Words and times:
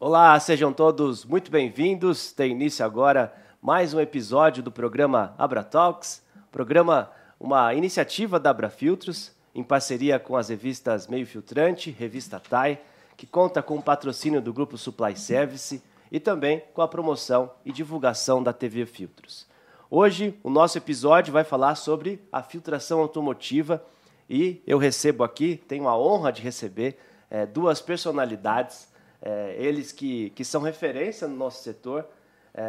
Olá, 0.00 0.38
sejam 0.38 0.72
todos 0.72 1.24
muito 1.24 1.50
bem-vindos. 1.50 2.30
Tem 2.30 2.52
início 2.52 2.84
agora 2.84 3.34
mais 3.60 3.92
um 3.92 3.98
episódio 3.98 4.62
do 4.62 4.70
programa 4.70 5.34
Abra 5.36 5.64
Talks, 5.64 6.22
programa 6.52 7.10
uma 7.40 7.74
iniciativa 7.74 8.38
da 8.38 8.50
Abra 8.50 8.70
Filtros, 8.70 9.32
em 9.52 9.64
parceria 9.64 10.20
com 10.20 10.36
as 10.36 10.50
revistas 10.50 11.08
Meio 11.08 11.26
Filtrante, 11.26 11.90
Revista 11.90 12.38
TAI, 12.38 12.80
que 13.16 13.26
conta 13.26 13.60
com 13.60 13.76
o 13.76 13.82
patrocínio 13.82 14.40
do 14.40 14.52
Grupo 14.52 14.78
Supply 14.78 15.16
Service 15.16 15.82
e 16.12 16.20
também 16.20 16.62
com 16.72 16.80
a 16.80 16.86
promoção 16.86 17.50
e 17.64 17.72
divulgação 17.72 18.40
da 18.40 18.52
TV 18.52 18.86
Filtros. 18.86 19.48
Hoje, 19.90 20.38
o 20.44 20.48
nosso 20.48 20.78
episódio 20.78 21.32
vai 21.32 21.42
falar 21.42 21.74
sobre 21.74 22.22
a 22.30 22.40
filtração 22.40 23.00
automotiva 23.00 23.84
e 24.30 24.62
eu 24.64 24.78
recebo 24.78 25.24
aqui, 25.24 25.56
tenho 25.66 25.88
a 25.88 25.98
honra 25.98 26.30
de 26.30 26.40
receber 26.40 27.00
é, 27.28 27.44
duas 27.44 27.80
personalidades, 27.82 28.86
é, 29.20 29.56
eles 29.58 29.92
que, 29.92 30.30
que 30.30 30.44
são 30.44 30.62
referência 30.62 31.26
no 31.26 31.36
nosso 31.36 31.62
setor. 31.62 32.06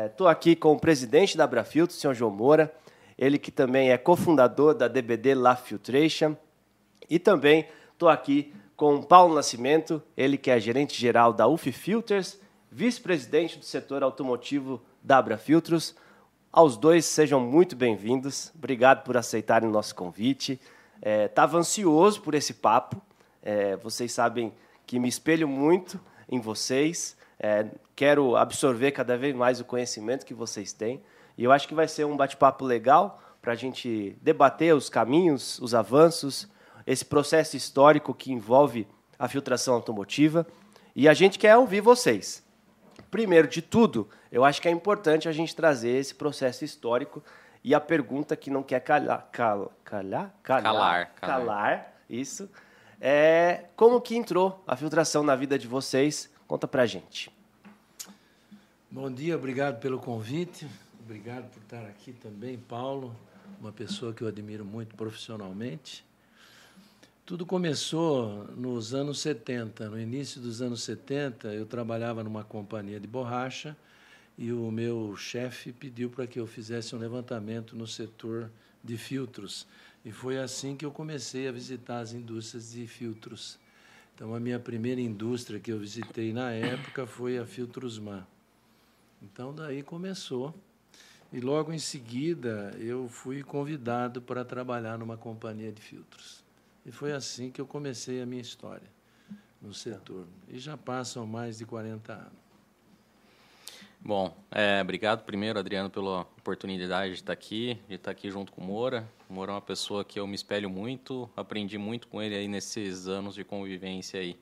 Estou 0.06 0.28
é, 0.28 0.32
aqui 0.32 0.56
com 0.56 0.74
o 0.74 0.80
presidente 0.80 1.38
da 1.38 1.44
Abrafiltro, 1.44 1.96
o 1.96 2.00
senhor 2.00 2.14
João 2.14 2.32
Moura, 2.32 2.74
ele 3.18 3.38
que 3.38 3.52
também 3.52 3.92
é 3.92 3.98
cofundador 3.98 4.74
da 4.74 4.88
DBD 4.88 5.36
La 5.36 5.56
Filtration, 5.56 6.36
e 7.10 7.18
também 7.18 7.68
estou 7.92 8.08
aqui 8.08 8.54
com 8.76 8.96
o 8.96 9.06
Paulo 9.06 9.36
Nascimento, 9.36 10.02
ele 10.16 10.38
que 10.38 10.52
é 10.52 10.60
gerente 10.60 11.00
geral 11.00 11.34
da 11.34 11.48
UF 11.48 11.72
Filters, 11.72 12.40
vice-presidente 12.72 13.58
do 13.58 13.66
setor 13.66 14.04
automotivo 14.04 14.82
da 15.04 15.18
Abrafiltros. 15.18 15.96
Aos 16.52 16.78
dois, 16.78 17.06
sejam 17.06 17.40
muito 17.40 17.76
bem-vindos. 17.76 18.52
Obrigado 18.56 19.04
por 19.04 19.18
aceitarem 19.18 19.68
o 19.68 19.72
nosso 19.72 19.94
convite. 19.96 20.60
Estava 21.02 21.58
é, 21.58 21.60
ansioso 21.60 22.22
por 22.22 22.36
esse 22.36 22.54
papo. 22.54 23.02
É, 23.42 23.76
vocês 23.78 24.12
sabem 24.12 24.54
que 24.86 25.00
me 25.00 25.08
espelho 25.08 25.48
muito 25.48 26.00
em 26.30 26.40
vocês. 26.40 27.18
É, 27.40 27.66
quero 27.96 28.36
absorver 28.36 28.92
cada 28.92 29.18
vez 29.18 29.36
mais 29.36 29.60
o 29.60 29.66
conhecimento 29.66 30.26
que 30.26 30.34
vocês 30.34 30.72
têm. 30.72 31.02
E 31.38 31.44
eu 31.44 31.52
acho 31.52 31.68
que 31.68 31.74
vai 31.74 31.88
ser 31.88 32.06
um 32.06 32.16
bate-papo 32.16 32.64
legal 32.66 33.22
para 33.42 33.54
a 33.54 33.56
gente 33.56 34.18
debater 34.22 34.76
os 34.76 34.90
caminhos, 34.90 35.58
os 35.60 35.74
avanços, 35.74 36.48
esse 36.86 37.06
processo 37.06 37.56
histórico 37.56 38.14
que 38.14 38.32
envolve 38.32 38.88
a 39.18 39.28
filtração 39.28 39.74
automotiva. 39.74 40.46
E 40.96 41.08
a 41.08 41.14
gente 41.14 41.40
quer 41.40 41.56
ouvir 41.56 41.82
vocês. 41.82 42.44
Primeiro 43.10 43.48
de 43.48 43.62
tudo, 43.62 44.10
eu 44.32 44.46
acho 44.46 44.62
que 44.62 44.68
é 44.68 44.72
importante 44.72 45.28
a 45.28 45.32
gente 45.32 45.56
trazer 45.56 45.92
esse 45.92 46.14
processo 46.14 46.64
histórico 46.64 47.24
e 47.64 47.74
a 47.74 47.80
pergunta 47.80 48.36
que 48.36 48.50
não 48.50 48.64
quer 48.64 48.80
calhar, 48.82 49.28
cal, 49.32 49.72
calhar, 49.84 50.34
calhar, 50.44 50.64
calar, 50.64 51.12
calar, 51.16 51.16
calar, 51.16 51.94
isso, 52.10 52.50
é 53.02 53.66
como 53.76 54.02
que 54.02 54.16
entrou 54.16 54.64
a 54.68 54.76
filtração 54.76 55.24
na 55.24 55.36
vida 55.36 55.58
de 55.58 55.68
vocês? 55.68 56.30
Conta 56.48 56.68
pra 56.68 56.86
gente. 56.86 57.32
Bom 58.92 59.12
dia, 59.12 59.36
obrigado 59.36 59.80
pelo 59.80 60.00
convite. 60.00 60.68
Obrigado 61.04 61.50
por 61.50 61.62
estar 61.62 61.86
aqui 61.86 62.12
também, 62.12 62.58
Paulo, 62.58 63.16
uma 63.60 63.72
pessoa 63.72 64.14
que 64.14 64.22
eu 64.22 64.28
admiro 64.28 64.66
muito 64.66 64.96
profissionalmente. 64.96 66.06
Tudo 67.26 67.46
começou 67.46 68.46
nos 68.56 68.94
anos 68.94 69.20
70. 69.20 69.90
No 69.90 70.00
início 70.00 70.42
dos 70.42 70.62
anos 70.62 70.82
70, 70.82 71.50
eu 71.50 71.66
trabalhava 71.66 72.24
numa 72.24 72.44
companhia 72.44 73.00
de 73.00 73.08
borracha 73.08 73.78
e 74.36 74.52
o 74.52 74.72
meu 74.72 75.16
chefe 75.16 75.72
pediu 75.72 76.10
para 76.10 76.26
que 76.26 76.40
eu 76.40 76.48
fizesse 76.48 76.96
um 76.96 77.00
levantamento 77.00 77.76
no 77.76 77.86
setor 77.86 78.50
de 78.84 78.98
filtros. 78.98 79.68
E 80.04 80.12
foi 80.12 80.38
assim 80.38 80.76
que 80.76 80.86
eu 80.86 80.92
comecei 80.92 81.48
a 81.48 81.52
visitar 81.52 82.00
as 82.00 82.14
indústrias 82.14 82.72
de 82.72 82.88
filtros. 82.88 83.60
Então, 84.16 84.34
a 84.34 84.40
minha 84.40 84.60
primeira 84.60 85.00
indústria 85.00 85.60
que 85.60 85.72
eu 85.72 85.80
visitei 85.80 86.34
na 86.34 86.52
época 86.52 87.06
foi 87.06 87.38
a 87.38 87.46
Filtrosman. 87.46 88.26
Então, 89.22 89.54
daí 89.54 89.84
começou. 89.84 90.54
E 91.32 91.40
logo 91.40 91.72
em 91.72 91.80
seguida, 91.80 92.76
eu 92.80 93.08
fui 93.08 93.44
convidado 93.44 94.22
para 94.22 94.44
trabalhar 94.44 94.98
numa 94.98 95.16
companhia 95.16 95.72
de 95.72 95.82
filtros. 95.82 96.44
E 96.86 96.92
foi 96.92 97.12
assim 97.12 97.52
que 97.52 97.62
eu 97.62 97.68
comecei 97.68 98.22
a 98.22 98.26
minha 98.26 98.42
história 98.42 98.90
no 99.62 99.74
setor. 99.74 100.26
E 100.48 100.58
já 100.58 100.76
passam 100.76 101.28
mais 101.28 101.58
de 101.58 101.66
40 101.66 102.14
anos. 102.14 102.39
Bom, 104.02 104.34
é, 104.50 104.82
obrigado 104.82 105.24
primeiro, 105.24 105.60
Adriano, 105.60 105.90
pela 105.90 106.22
oportunidade 106.22 107.10
de 107.10 107.20
estar 107.20 107.34
aqui, 107.34 107.78
de 107.88 107.96
estar 107.96 108.12
aqui 108.12 108.32
junto 108.32 108.52
com 108.52 108.62
o 108.62 108.64
Moura. 108.64 109.08
O 109.30 109.34
Moura 109.34 109.52
é 109.52 109.56
uma 109.56 109.62
pessoa 109.62 110.06
que 110.06 110.20
eu 110.20 110.26
me 110.26 110.36
espelho 110.36 110.70
muito, 110.70 111.30
aprendi 111.36 111.78
muito 111.78 112.08
com 112.08 112.22
ele 112.22 112.34
aí 112.34 112.48
nesses 112.48 113.08
anos 113.08 113.36
de 113.36 113.44
convivência 113.44 114.20
aí. 114.20 114.40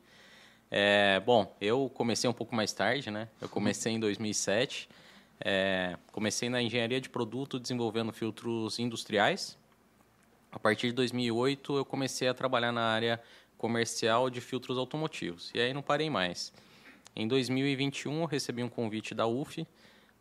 É, 0.70 1.20
bom, 1.22 1.56
eu 1.60 1.90
comecei 1.94 2.30
um 2.30 2.34
pouco 2.34 2.56
mais 2.56 2.72
tarde, 2.72 3.10
né? 3.10 3.28
Eu 3.42 3.50
comecei 3.50 3.94
em 3.94 4.00
2007. 4.00 4.88
É, 5.40 5.98
comecei 6.12 6.50
na 6.50 6.62
engenharia 6.62 7.02
de 7.02 7.10
produto 7.10 7.60
desenvolvendo 7.60 8.12
filtros 8.14 8.78
industriais. 8.80 9.58
A 10.52 10.60
partir 10.60 10.88
de 10.88 10.94
2008 10.94 11.78
eu 11.78 11.86
comecei 11.86 12.28
a 12.28 12.34
trabalhar 12.34 12.72
na 12.72 12.84
área 12.84 13.22
comercial 13.58 14.30
de 14.30 14.40
filtros 14.40 14.78
automotivos. 14.78 15.52
E 15.54 15.60
aí 15.60 15.74
não 15.74 15.82
parei 15.82 16.10
mais. 16.10 16.54
Em 17.20 17.28
2021, 17.28 18.22
eu 18.22 18.26
recebi 18.28 18.62
um 18.62 18.70
convite 18.70 19.16
da 19.16 19.26
UF 19.26 19.68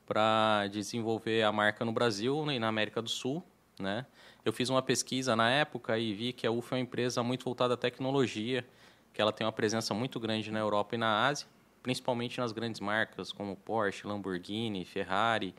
para 0.07 0.67
desenvolver 0.69 1.43
a 1.43 1.53
marca 1.53 1.85
no 1.85 1.93
Brasil 1.93 2.51
e 2.51 2.59
na 2.59 2.69
América 2.69 3.03
do 3.03 3.11
Sul. 3.11 3.45
Né? 3.79 4.07
Eu 4.43 4.51
fiz 4.51 4.71
uma 4.71 4.81
pesquisa 4.81 5.37
na 5.37 5.51
época 5.51 5.99
e 5.99 6.15
vi 6.15 6.33
que 6.33 6.47
a 6.47 6.51
UF 6.51 6.73
é 6.73 6.77
uma 6.77 6.81
empresa 6.81 7.23
muito 7.23 7.45
voltada 7.45 7.75
à 7.75 7.77
tecnologia, 7.77 8.67
que 9.13 9.21
ela 9.21 9.31
tem 9.31 9.47
uma 9.47 9.53
presença 9.53 9.93
muito 9.93 10.19
grande 10.19 10.51
na 10.51 10.59
Europa 10.59 10.95
e 10.95 10.99
na 10.99 11.27
Ásia, 11.27 11.47
principalmente 11.83 12.41
nas 12.41 12.51
grandes 12.51 12.81
marcas 12.81 13.31
como 13.31 13.55
Porsche, 13.57 14.07
Lamborghini, 14.07 14.87
Ferrari, 14.87 15.55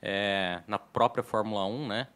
é, 0.00 0.62
na 0.68 0.78
própria 0.78 1.24
Fórmula 1.24 1.66
1, 1.66 1.88
né? 1.88 2.06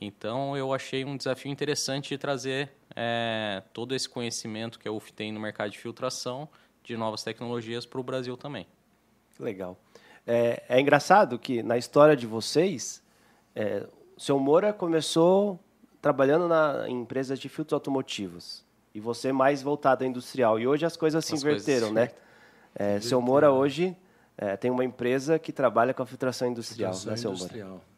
Então 0.00 0.56
eu 0.56 0.72
achei 0.72 1.04
um 1.04 1.16
desafio 1.16 1.50
interessante 1.50 2.10
de 2.10 2.18
trazer 2.18 2.70
é, 2.94 3.64
todo 3.72 3.96
esse 3.96 4.08
conhecimento 4.08 4.78
que 4.78 4.86
a 4.86 4.92
UF 4.92 5.12
tem 5.12 5.32
no 5.32 5.40
mercado 5.40 5.72
de 5.72 5.78
filtração 5.80 6.48
de 6.82 6.96
novas 6.96 7.22
tecnologias 7.22 7.86
para 7.86 8.00
o 8.00 8.02
Brasil 8.02 8.36
também. 8.36 8.66
Legal. 9.38 9.76
É, 10.26 10.62
é, 10.68 10.80
engraçado 10.80 11.38
que 11.38 11.62
na 11.62 11.76
história 11.76 12.16
de 12.16 12.26
vocês, 12.26 13.02
é, 13.54 13.86
o 14.16 14.20
seu 14.20 14.38
Moura 14.38 14.72
começou 14.72 15.58
trabalhando 16.00 16.48
na, 16.48 16.88
em 16.88 17.00
empresas 17.00 17.38
de 17.38 17.48
filtros 17.48 17.72
automotivos 17.72 18.64
e 18.94 19.00
você 19.00 19.32
mais 19.32 19.62
voltado 19.62 20.04
à 20.04 20.06
industrial. 20.06 20.58
E 20.58 20.66
hoje 20.66 20.84
as 20.84 20.96
coisas 20.96 21.24
se 21.24 21.34
as 21.34 21.42
inverteram, 21.42 21.92
coisas... 21.92 21.92
né? 21.92 22.10
É, 22.74 23.00
seu 23.00 23.20
Moura 23.20 23.50
hoje 23.50 23.96
é, 24.36 24.56
tem 24.56 24.70
uma 24.70 24.84
empresa 24.84 25.38
que 25.38 25.52
trabalha 25.52 25.92
com 25.92 26.02
a 26.02 26.06
filtração 26.06 26.48
industrial, 26.48 26.92
filtração 26.92 27.32
né, 27.32 27.36
seu 27.36 27.46
industrial. 27.46 27.68
Moura? 27.68 27.91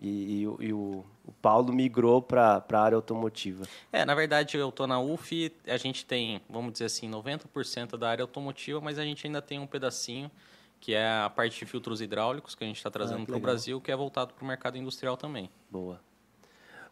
E, 0.00 0.08
e, 0.08 0.66
e 0.66 0.72
o, 0.72 1.04
o, 1.26 1.32
Paulo 1.42 1.72
migrou 1.72 2.22
para 2.22 2.64
a 2.72 2.80
área 2.80 2.96
automotiva. 2.96 3.64
É, 3.92 4.04
na 4.04 4.14
verdade, 4.14 4.56
eu 4.56 4.68
estou 4.68 4.86
na 4.86 5.00
UF, 5.00 5.52
a 5.66 5.76
gente 5.76 6.04
tem, 6.04 6.40
vamos 6.48 6.72
dizer 6.72 6.84
assim, 6.84 7.10
90% 7.10 7.96
da 7.96 8.08
área 8.08 8.22
automotiva, 8.22 8.80
mas 8.80 8.98
a 8.98 9.04
gente 9.04 9.26
ainda 9.26 9.42
tem 9.42 9.58
um 9.58 9.66
pedacinho 9.66 10.30
que 10.80 10.94
é 10.94 11.08
a 11.08 11.28
parte 11.28 11.58
de 11.58 11.66
filtros 11.66 12.00
hidráulicos 12.00 12.54
que 12.54 12.62
a 12.62 12.66
gente 12.66 12.76
está 12.76 12.90
trazendo 12.90 13.24
ah, 13.24 13.26
para 13.26 13.36
o 13.36 13.40
Brasil, 13.40 13.80
que 13.80 13.90
é 13.90 13.96
voltado 13.96 14.32
para 14.32 14.44
o 14.44 14.46
mercado 14.46 14.78
industrial 14.78 15.16
também. 15.16 15.50
Boa. 15.68 16.00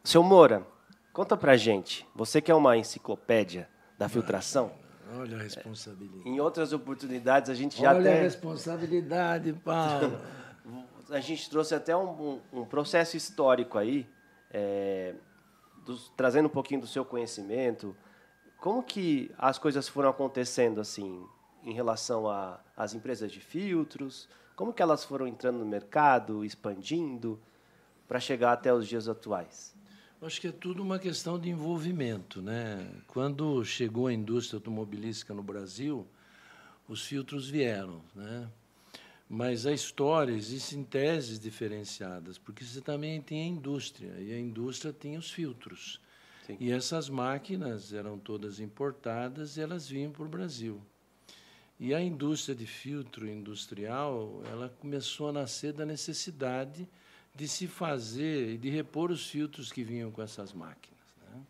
Seu 0.02 0.24
Moura, 0.24 0.66
conta 1.12 1.36
para 1.36 1.56
gente, 1.56 2.04
você 2.12 2.40
que 2.40 2.50
é 2.50 2.54
uma 2.54 2.76
enciclopédia 2.76 3.68
da 3.96 4.08
filtração, 4.08 4.72
Olha 5.14 5.36
a 5.36 5.42
responsabilidade. 5.42 6.28
Em 6.28 6.40
outras 6.40 6.72
oportunidades 6.72 7.48
a 7.48 7.54
gente 7.54 7.80
já 7.80 7.90
Olha 7.90 8.00
até... 8.00 8.18
a 8.18 8.22
responsabilidade, 8.22 9.52
Paulo. 9.52 10.18
A 11.10 11.20
gente 11.20 11.48
trouxe 11.48 11.74
até 11.74 11.96
um, 11.96 12.40
um, 12.52 12.64
processo 12.64 13.16
histórico 13.16 13.78
aí, 13.78 14.06
é, 14.50 15.14
trazendo 16.16 16.46
um 16.46 16.50
pouquinho 16.50 16.80
do 16.80 16.86
seu 16.86 17.04
conhecimento. 17.04 17.96
Como 18.58 18.82
que 18.82 19.30
as 19.38 19.58
coisas 19.58 19.88
foram 19.88 20.10
acontecendo 20.10 20.80
assim 20.80 21.24
em 21.62 21.72
relação 21.72 22.24
às 22.76 22.94
empresas 22.94 23.30
de 23.30 23.40
filtros? 23.40 24.28
Como 24.54 24.72
que 24.72 24.82
elas 24.82 25.04
foram 25.04 25.26
entrando 25.26 25.58
no 25.58 25.66
mercado, 25.66 26.44
expandindo, 26.44 27.40
para 28.08 28.18
chegar 28.18 28.52
até 28.52 28.72
os 28.72 28.88
dias 28.88 29.08
atuais? 29.08 29.74
Acho 30.22 30.40
que 30.40 30.48
é 30.48 30.52
tudo 30.52 30.82
uma 30.82 30.98
questão 30.98 31.38
de 31.38 31.50
envolvimento. 31.50 32.40
Né? 32.40 32.90
Quando 33.06 33.62
chegou 33.64 34.06
a 34.06 34.12
indústria 34.12 34.56
automobilística 34.56 35.34
no 35.34 35.42
Brasil, 35.42 36.06
os 36.88 37.04
filtros 37.04 37.48
vieram. 37.48 38.00
Né? 38.14 38.48
Mas 39.28 39.66
a 39.66 39.72
história 39.72 40.32
existem 40.32 40.84
teses 40.84 41.38
diferenciadas, 41.38 42.38
porque 42.38 42.64
você 42.64 42.80
também 42.80 43.20
tem 43.20 43.42
a 43.42 43.46
indústria, 43.46 44.14
e 44.20 44.32
a 44.32 44.38
indústria 44.38 44.92
tem 44.92 45.16
os 45.16 45.30
filtros. 45.30 46.00
Sim. 46.46 46.56
E 46.60 46.70
essas 46.70 47.08
máquinas 47.08 47.92
eram 47.92 48.18
todas 48.18 48.60
importadas 48.60 49.56
e 49.56 49.60
elas 49.60 49.88
vinham 49.88 50.12
para 50.12 50.24
o 50.24 50.28
Brasil. 50.28 50.80
E 51.78 51.92
a 51.92 52.00
indústria 52.00 52.54
de 52.54 52.66
filtro 52.66 53.28
industrial, 53.28 54.42
ela 54.50 54.68
começou 54.80 55.28
a 55.28 55.32
nascer 55.32 55.72
da 55.72 55.84
necessidade 55.84 56.88
de 57.34 57.48
se 57.48 57.66
fazer 57.66 58.54
e 58.54 58.56
de 58.56 58.70
repor 58.70 59.10
os 59.10 59.28
filtros 59.28 59.72
que 59.72 59.82
vinham 59.82 60.10
com 60.10 60.22
essas 60.22 60.52
máquinas. 60.52 60.96
Né? 61.20 61.42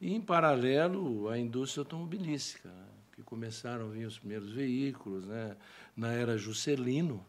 E, 0.00 0.14
em 0.14 0.20
paralelo, 0.20 1.28
a 1.28 1.38
indústria 1.38 1.82
automobilística, 1.82 2.68
né? 2.68 2.86
que 3.14 3.22
começaram 3.22 3.86
a 3.86 3.88
vir 3.88 4.06
os 4.06 4.18
primeiros 4.18 4.52
veículos, 4.52 5.24
né? 5.26 5.56
Na 5.96 6.12
era 6.12 6.36
Juscelino. 6.36 7.24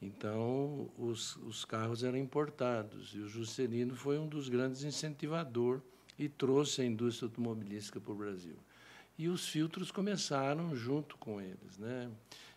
Então, 0.00 0.90
os, 0.96 1.36
os 1.36 1.64
carros 1.64 2.04
eram 2.04 2.18
importados. 2.18 3.14
E 3.14 3.18
o 3.18 3.28
Juscelino 3.28 3.96
foi 3.96 4.18
um 4.18 4.28
dos 4.28 4.48
grandes 4.48 4.84
incentivadores 4.84 5.82
e 6.18 6.28
trouxe 6.28 6.82
a 6.82 6.84
indústria 6.84 7.26
automobilística 7.26 8.00
para 8.00 8.12
o 8.12 8.16
Brasil. 8.16 8.56
E 9.18 9.28
os 9.28 9.48
filtros 9.48 9.90
começaram 9.90 10.74
junto 10.76 11.16
com 11.16 11.40
eles. 11.40 11.78
Né? 11.78 12.10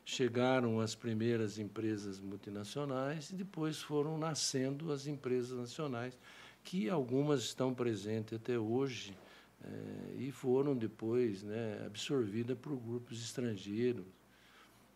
Chegaram 0.05 0.79
as 0.79 0.95
primeiras 0.95 1.57
empresas 1.57 2.19
multinacionais 2.19 3.29
e 3.29 3.35
depois 3.35 3.81
foram 3.81 4.17
nascendo 4.17 4.91
as 4.91 5.07
empresas 5.07 5.57
nacionais, 5.57 6.17
que 6.63 6.89
algumas 6.89 7.41
estão 7.41 7.73
presentes 7.73 8.33
até 8.33 8.59
hoje 8.59 9.15
é, 9.63 10.15
e 10.17 10.31
foram 10.31 10.75
depois 10.75 11.43
né, 11.43 11.83
absorvidas 11.85 12.57
por 12.57 12.75
grupos 12.75 13.21
estrangeiros. 13.21 14.05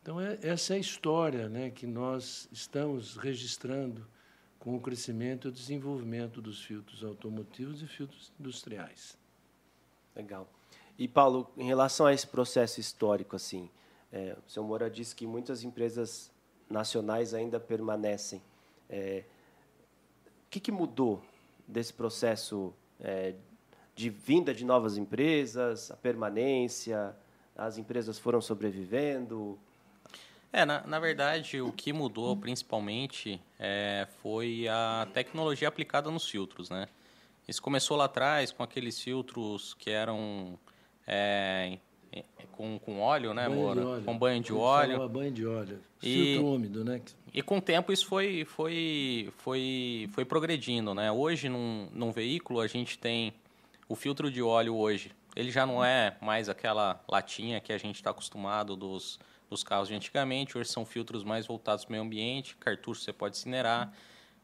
Então, 0.04 0.20
é, 0.20 0.38
essa 0.42 0.74
é 0.74 0.76
a 0.76 0.80
história 0.80 1.48
né, 1.48 1.70
que 1.70 1.88
nós 1.88 2.50
estamos 2.52 3.16
registrando 3.16 4.06
com 4.60 4.76
o 4.76 4.82
crescimento 4.82 5.48
e 5.48 5.50
o 5.50 5.52
desenvolvimento 5.52 6.42
dos 6.42 6.62
filtros 6.62 7.06
automotivos 7.06 7.82
e 7.82 7.88
filtros 7.88 8.30
industriais. 8.38 9.18
Legal. 10.14 10.46
E, 11.00 11.08
Paulo, 11.08 11.50
em 11.56 11.68
relação 11.68 12.06
a 12.06 12.14
esse 12.14 12.28
processo 12.28 12.82
histórico, 12.82 13.38
assim, 13.38 13.70
é, 14.12 14.36
o 14.46 14.52
senhor 14.52 14.66
Moura 14.66 14.90
disse 14.90 15.16
que 15.16 15.26
muitas 15.26 15.64
empresas 15.64 16.30
nacionais 16.70 17.34
ainda 17.34 17.58
permanecem. 17.58 18.42
É, 18.90 19.24
o 20.26 20.50
que, 20.50 20.60
que, 20.60 20.72
mudou 20.72 21.24
desse 21.66 21.94
processo 21.94 22.74
é, 23.00 23.36
de 23.96 24.10
vinda 24.10 24.54
de 24.54 24.66
novas 24.66 24.98
empresas, 24.98 25.90
a 25.92 25.96
permanência, 25.96 27.16
as 27.56 27.78
empresas 27.78 28.20
foram 28.20 28.42
sobrevivendo? 28.42 29.58
É, 30.56 30.66
na, 30.66 30.86
na 30.86 31.00
verdade, 31.00 31.60
o 31.60 31.72
que 31.72 31.92
mudou 31.92 32.38
principalmente 32.38 33.42
é, 33.60 34.08
foi 34.22 34.68
a 34.70 35.08
tecnologia 35.12 35.68
aplicada 35.68 36.12
nos 36.12 36.30
filtros, 36.30 36.70
né? 36.70 36.88
Isso 37.48 37.60
começou 37.60 37.98
lá 37.98 38.06
atrás 38.06 38.52
com 38.52 38.62
aqueles 38.62 39.02
filtros 39.02 39.74
que 39.74 39.90
eram 39.90 40.58
é, 41.08 41.80
com, 42.52 42.78
com 42.78 43.00
óleo, 43.00 43.34
né, 43.34 43.50
banho 43.50 43.62
Moura? 43.62 44.02
Com 44.06 44.18
banho 44.18 44.42
de 44.42 44.54
óleo. 44.54 45.10
banho 45.10 45.32
de 45.32 45.46
óleo. 45.46 45.80
E, 46.02 46.36
filtro 46.36 46.48
úmido, 46.48 46.86
né? 46.86 47.02
E 47.34 47.42
com 47.42 47.58
o 47.58 47.62
tempo 47.62 47.92
isso 47.92 48.06
foi, 48.06 48.46
foi, 48.46 49.34
foi, 49.38 50.08
foi 50.12 50.24
progredindo, 50.24 50.94
né? 50.94 51.12
Hoje, 51.12 51.50
num, 51.50 51.88
num 51.92 52.12
veículo, 52.12 52.60
a 52.60 52.68
gente 52.68 52.98
tem 52.98 53.34
o 53.90 53.96
filtro 53.96 54.30
de 54.30 54.42
óleo 54.42 54.76
hoje. 54.76 55.12
Ele 55.36 55.50
já 55.50 55.66
não 55.66 55.84
é 55.84 56.16
mais 56.22 56.48
aquela 56.48 57.04
latinha 57.10 57.60
que 57.60 57.74
a 57.74 57.78
gente 57.78 57.96
está 57.96 58.12
acostumado 58.12 58.76
dos, 58.76 59.20
dos 59.54 59.64
carros 59.64 59.88
de 59.88 59.96
antigamente. 59.96 60.58
Hoje 60.58 60.70
são 60.70 60.86
filtros 60.86 61.24
mais 61.24 61.46
voltados 61.48 61.86
para 61.86 61.92
o 61.92 61.94
meio 61.94 62.04
ambiente. 62.04 62.56
Cartucho 62.58 63.02
você 63.02 63.14
pode 63.14 63.38
incinerar 63.38 63.94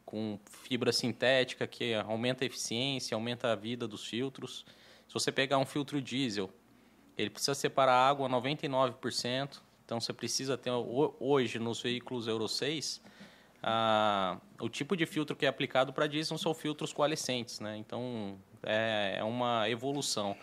com 0.05 0.39
fibra 0.63 0.91
sintética 0.91 1.67
que 1.67 1.93
aumenta 1.93 2.43
a 2.43 2.47
eficiência, 2.47 3.15
aumenta 3.15 3.51
a 3.51 3.55
vida 3.55 3.87
dos 3.87 4.05
filtros. 4.05 4.65
Se 5.07 5.13
você 5.13 5.31
pegar 5.31 5.57
um 5.57 5.65
filtro 5.65 6.01
diesel, 6.01 6.49
ele 7.17 7.29
precisa 7.29 7.53
separar 7.53 8.07
água 8.07 8.29
99%. 8.29 9.61
Então 9.85 9.99
você 9.99 10.13
precisa 10.13 10.57
ter 10.57 10.71
hoje 11.19 11.59
nos 11.59 11.81
veículos 11.81 12.27
Euro 12.27 12.47
6 12.47 13.01
o 14.59 14.69
tipo 14.69 14.95
de 14.95 15.05
filtro 15.05 15.35
que 15.35 15.45
é 15.45 15.49
aplicado 15.49 15.91
para 15.91 16.07
diesel 16.07 16.37
são 16.37 16.53
filtros 16.53 16.93
coalescentes, 16.93 17.59
né? 17.59 17.77
Então 17.77 18.37
é, 18.63 19.15
é 19.17 19.23
uma 19.23 19.69
evolução. 19.69 20.35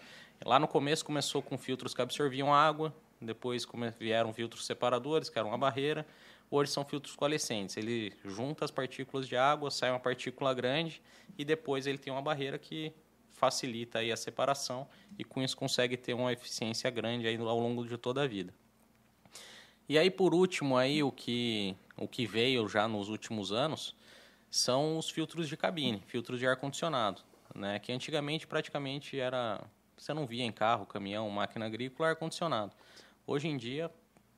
Lá 0.44 0.58
no 0.58 0.68
começo 0.68 1.04
começou 1.04 1.40
com 1.40 1.56
filtros 1.56 1.94
que 1.94 2.02
absorviam 2.02 2.54
água, 2.54 2.94
depois 3.20 3.66
vieram 3.98 4.32
filtros 4.32 4.66
separadores, 4.66 5.28
que 5.28 5.38
eram 5.38 5.48
uma 5.48 5.58
barreira. 5.58 6.06
Hoje 6.50 6.70
são 6.70 6.84
filtros 6.84 7.16
coalescentes. 7.16 7.76
Ele 7.76 8.12
junta 8.24 8.64
as 8.64 8.70
partículas 8.70 9.26
de 9.26 9.36
água, 9.36 9.70
sai 9.70 9.90
uma 9.90 9.98
partícula 9.98 10.54
grande 10.54 11.02
e 11.36 11.44
depois 11.44 11.86
ele 11.86 11.98
tem 11.98 12.12
uma 12.12 12.22
barreira 12.22 12.58
que 12.58 12.92
facilita 13.30 13.98
aí 13.98 14.10
a 14.10 14.16
separação 14.16 14.88
e 15.18 15.24
com 15.24 15.42
isso 15.42 15.56
consegue 15.56 15.96
ter 15.96 16.14
uma 16.14 16.32
eficiência 16.32 16.88
grande 16.90 17.26
aí 17.26 17.36
ao 17.36 17.60
longo 17.60 17.86
de 17.86 17.96
toda 17.98 18.22
a 18.22 18.26
vida. 18.26 18.52
E 19.88 19.98
aí 19.98 20.10
por 20.10 20.34
último 20.34 20.76
aí 20.76 21.02
o 21.02 21.12
que 21.12 21.76
o 21.96 22.08
que 22.08 22.26
veio 22.26 22.68
já 22.68 22.88
nos 22.88 23.08
últimos 23.08 23.52
anos 23.52 23.94
são 24.50 24.98
os 24.98 25.10
filtros 25.10 25.48
de 25.48 25.56
cabine, 25.56 26.02
filtros 26.06 26.38
de 26.38 26.46
ar 26.46 26.56
condicionado, 26.56 27.22
né? 27.54 27.78
Que 27.78 27.92
antigamente 27.92 28.46
praticamente 28.46 29.18
era 29.18 29.62
você 29.96 30.12
não 30.12 30.26
via 30.26 30.44
em 30.44 30.52
carro, 30.52 30.86
caminhão, 30.86 31.28
máquina 31.30 31.66
agrícola 31.66 32.10
ar 32.10 32.16
condicionado. 32.16 32.72
Hoje 33.26 33.48
em 33.48 33.56
dia 33.56 33.90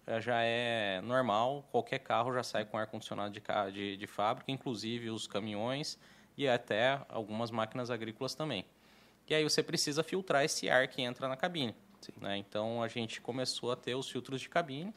eh, 0.06 0.20
já 0.20 0.43
é 0.43 1.00
normal, 1.02 1.69
qualquer 1.70 1.99
carro 1.99 2.32
já 2.32 2.43
sai 2.43 2.64
com 2.64 2.79
ar 2.79 2.87
condicionado 2.87 3.32
de, 3.32 3.43
de, 3.73 3.96
de 3.96 4.06
fábrica, 4.06 4.50
inclusive 4.50 5.11
os 5.11 5.26
caminhões 5.26 5.99
e 6.37 6.49
até 6.49 7.00
algumas 7.08 7.50
máquinas 7.50 7.90
agrícolas 7.90 8.35
também. 8.35 8.64
E 9.29 9.35
aí 9.35 9.44
você 9.44 9.62
precisa 9.62 10.02
filtrar 10.02 10.44
esse 10.44 10.70
ar 10.70 10.88
que 10.88 11.02
entra 11.02 11.29
na 11.29 11.37
cabine. 11.37 11.75
Né? 12.20 12.38
Então 12.38 12.82
a 12.82 12.88
gente 12.88 13.20
começou 13.20 13.70
a 13.70 13.76
ter 13.76 13.94
os 13.94 14.08
filtros 14.08 14.40
de 14.40 14.49
cabine 14.49 14.94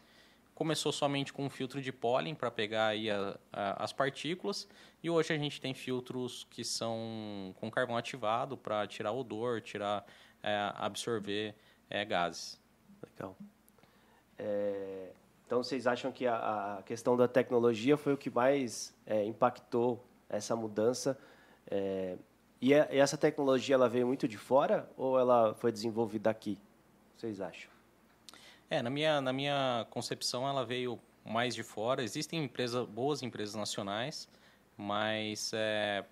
começou 0.61 0.91
somente 0.91 1.33
com 1.33 1.45
um 1.45 1.49
filtro 1.49 1.81
de 1.81 1.91
pólen 1.91 2.35
para 2.35 2.51
pegar 2.51 2.89
aí 2.89 3.09
a, 3.09 3.35
a, 3.51 3.83
as 3.83 3.91
partículas 3.91 4.67
e 5.01 5.09
hoje 5.09 5.33
a 5.33 5.37
gente 5.37 5.59
tem 5.59 5.73
filtros 5.73 6.45
que 6.51 6.63
são 6.63 7.51
com 7.59 7.71
carvão 7.71 7.97
ativado 7.97 8.55
para 8.55 8.85
tirar 8.85 9.11
odor, 9.11 9.59
tirar, 9.61 10.05
é, 10.43 10.71
absorver 10.75 11.55
é, 11.89 12.05
gases. 12.05 12.59
Legal. 13.01 13.35
É, 14.43 15.11
então 15.45 15.61
vocês 15.61 15.85
acham 15.85 16.11
que 16.11 16.25
a, 16.25 16.77
a, 16.79 16.83
questão 16.83 17.15
da 17.15 17.27
tecnologia 17.27 17.95
foi 17.95 18.13
o 18.13 18.17
que 18.17 18.29
mais 18.29 18.91
é, 19.05 19.23
impactou 19.23 20.03
essa 20.27 20.55
mudança? 20.55 21.17
É, 21.69 22.17
e, 22.59 22.71
e 22.71 22.73
essa 22.73 23.17
tecnologia 23.17 23.75
ela 23.75 23.87
veio 23.87 24.07
muito 24.07 24.27
de 24.27 24.37
fora 24.37 24.89
ou 24.97 25.19
ela 25.19 25.53
foi 25.53 25.71
desenvolvida 25.71 26.31
aqui? 26.31 26.57
Vocês 27.15 27.39
acham? 27.39 27.69
É, 28.67 28.81
na 28.81 28.89
minha, 28.89 29.21
na 29.21 29.31
minha 29.31 29.85
concepção 29.91 30.47
ela 30.47 30.65
veio 30.65 30.99
mais 31.23 31.53
de 31.53 31.61
fora. 31.61 32.03
Existem 32.03 32.43
empresas, 32.43 32.87
boas 32.87 33.21
empresas 33.21 33.53
nacionais, 33.53 34.27
mas 34.75 35.51
é, 35.53 36.03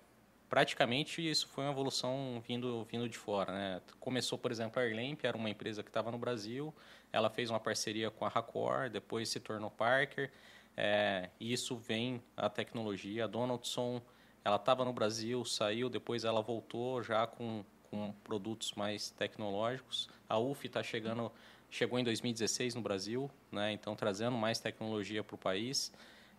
praticamente 0.50 1.26
isso 1.26 1.46
foi 1.46 1.64
uma 1.64 1.70
evolução 1.70 2.42
vindo, 2.46 2.84
vindo 2.90 3.08
de 3.08 3.16
fora. 3.16 3.52
Né? 3.52 3.80
Começou, 4.00 4.36
por 4.36 4.50
exemplo, 4.50 4.80
a 4.80 4.84
Airlamp, 4.84 5.24
era 5.24 5.36
uma 5.36 5.48
empresa 5.48 5.82
que 5.82 5.88
estava 5.88 6.10
no 6.10 6.18
Brasil, 6.18 6.74
ela 7.12 7.30
fez 7.30 7.48
uma 7.48 7.60
parceria 7.60 8.10
com 8.10 8.26
a 8.26 8.28
Racor, 8.28 8.90
depois 8.90 9.28
se 9.28 9.38
tornou 9.38 9.70
Parker, 9.70 10.30
é, 10.76 11.30
e 11.38 11.52
isso 11.52 11.76
vem 11.76 12.20
a 12.36 12.50
tecnologia. 12.50 13.24
A 13.24 13.26
Donaldson, 13.28 14.02
ela 14.44 14.56
estava 14.56 14.84
no 14.84 14.92
Brasil, 14.92 15.44
saiu, 15.44 15.88
depois 15.88 16.24
ela 16.24 16.42
voltou 16.42 17.00
já 17.00 17.26
com, 17.26 17.64
com 17.88 18.12
produtos 18.24 18.72
mais 18.72 19.10
tecnológicos. 19.10 20.08
A 20.28 20.36
UF 20.38 20.66
está 20.66 20.82
chegando 20.82 21.30
chegou 21.70 21.98
em 21.98 22.04
2016 22.04 22.74
no 22.74 22.80
Brasil, 22.80 23.30
né? 23.50 23.72
Então 23.72 23.94
trazendo 23.94 24.36
mais 24.36 24.58
tecnologia 24.58 25.22
para 25.22 25.36
o 25.36 25.38
país. 25.38 25.92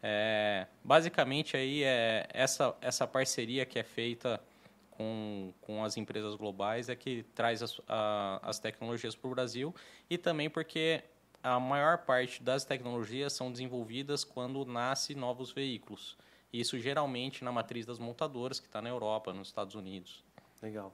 É, 0.04 0.68
basicamente 0.84 1.56
aí 1.56 1.84
é 1.84 2.28
essa 2.34 2.76
essa 2.82 3.06
parceria 3.06 3.66
que 3.68 3.78
é 3.78 3.84
feita 3.84 4.42
com, 4.90 5.54
com 5.62 5.84
as 5.84 5.96
empresas 5.96 6.34
globais 6.34 6.90
é 6.90 6.96
que 6.96 7.22
traz 7.36 7.62
as, 7.62 7.80
a, 7.88 8.40
as 8.42 8.58
tecnologias 8.58 9.16
para 9.16 9.28
o 9.28 9.32
Brasil 9.32 9.76
e 10.10 10.18
também 10.18 10.50
porque 10.50 11.04
a 11.44 11.60
maior 11.60 12.00
parte 12.00 12.42
das 12.42 12.66
tecnologias 12.66 13.34
são 13.34 13.52
desenvolvidas 13.52 14.24
quando 14.24 14.66
nasce 14.66 15.14
novos 15.14 15.52
veículos. 15.52 16.18
Isso 16.52 16.80
geralmente 16.80 17.44
na 17.44 17.52
matriz 17.52 17.86
das 17.86 18.00
montadoras 18.00 18.60
que 18.60 18.68
está 18.68 18.82
na 18.82 18.90
Europa, 18.90 19.32
nos 19.32 19.48
Estados 19.48 19.76
Unidos. 19.76 20.24
Legal. 20.62 20.94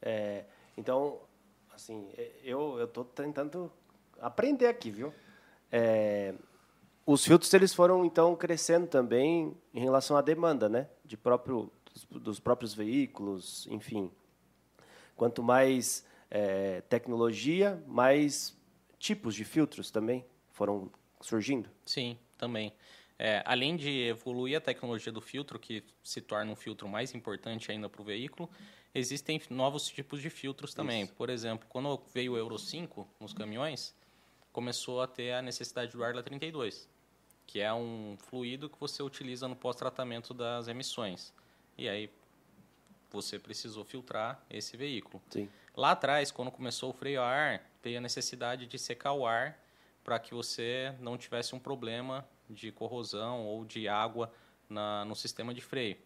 É, 0.00 0.44
então 0.76 1.20
Assim, 1.76 2.08
é, 2.16 2.30
eu 2.42 2.82
estou 2.82 3.04
tentando 3.04 3.70
aprender 4.18 4.66
aqui, 4.66 4.90
viu? 4.90 5.12
É, 5.70 6.34
os 7.06 7.24
filtros 7.24 7.54
eles 7.54 7.72
foram 7.72 8.04
então 8.04 8.34
crescendo 8.34 8.88
também 8.88 9.56
em 9.72 9.80
relação 9.80 10.16
à 10.16 10.20
demanda, 10.20 10.68
né? 10.68 10.88
De 11.04 11.16
próprio 11.16 11.70
dos, 11.92 12.22
dos 12.22 12.40
próprios 12.40 12.74
veículos, 12.74 13.66
enfim. 13.70 14.10
Quanto 15.14 15.42
mais 15.42 16.04
é, 16.28 16.80
tecnologia, 16.82 17.82
mais 17.86 18.54
tipos 18.98 19.34
de 19.34 19.44
filtros 19.44 19.90
também 19.90 20.24
foram 20.50 20.90
surgindo. 21.20 21.70
Sim, 21.84 22.18
também. 22.36 22.72
É, 23.18 23.42
além 23.46 23.76
de 23.76 24.02
evoluir 24.02 24.58
a 24.58 24.60
tecnologia 24.60 25.12
do 25.12 25.20
filtro, 25.20 25.58
que 25.58 25.82
se 26.02 26.20
torna 26.20 26.52
um 26.52 26.56
filtro 26.56 26.86
mais 26.86 27.14
importante 27.14 27.70
ainda 27.70 27.88
para 27.88 28.02
o 28.02 28.04
veículo, 28.04 28.50
existem 28.94 29.40
novos 29.48 29.86
tipos 29.88 30.20
de 30.20 30.28
filtros 30.28 30.74
também. 30.74 31.04
Isso. 31.04 31.14
Por 31.14 31.30
exemplo, 31.30 31.66
quando 31.68 32.02
veio 32.12 32.32
o 32.32 32.36
Euro 32.36 32.58
5 32.58 33.08
nos 33.18 33.32
caminhões, 33.32 33.94
começou 34.52 35.00
a 35.00 35.06
ter 35.06 35.32
a 35.32 35.40
necessidade 35.40 35.92
do 35.92 36.04
Arla 36.04 36.22
32, 36.22 36.88
que 37.46 37.60
é 37.60 37.72
um 37.72 38.16
fluido 38.18 38.68
que 38.68 38.78
você 38.78 39.02
utiliza 39.02 39.46
no 39.46 39.54
pós-tratamento 39.54 40.34
das 40.34 40.68
emissões. 40.68 41.32
E 41.78 41.88
aí 41.88 42.10
você 43.10 43.38
precisou 43.38 43.84
filtrar 43.84 44.42
esse 44.50 44.76
veículo. 44.76 45.22
Sim. 45.30 45.48
Lá 45.76 45.92
atrás, 45.92 46.30
quando 46.30 46.50
começou 46.50 46.90
o 46.90 46.92
freio 46.92 47.20
a 47.20 47.26
ar, 47.26 47.62
teria 47.80 48.00
necessidade 48.00 48.66
de 48.66 48.78
secar 48.78 49.12
o 49.12 49.26
ar 49.26 49.58
para 50.02 50.18
que 50.18 50.34
você 50.34 50.94
não 51.00 51.16
tivesse 51.16 51.54
um 51.54 51.58
problema 51.58 52.26
de 52.48 52.72
corrosão 52.72 53.44
ou 53.46 53.64
de 53.64 53.88
água 53.88 54.32
na, 54.68 55.04
no 55.04 55.14
sistema 55.14 55.52
de 55.52 55.60
freio. 55.60 55.96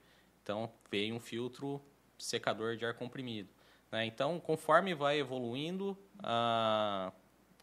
Então, 0.42 0.70
veio 0.90 1.14
um 1.14 1.20
filtro 1.20 1.80
secador 2.18 2.76
de 2.76 2.84
ar 2.84 2.94
comprimido. 2.94 3.48
Né? 3.90 4.06
Então, 4.06 4.40
conforme 4.40 4.94
vai 4.94 5.18
evoluindo 5.18 5.96
a, 6.18 7.12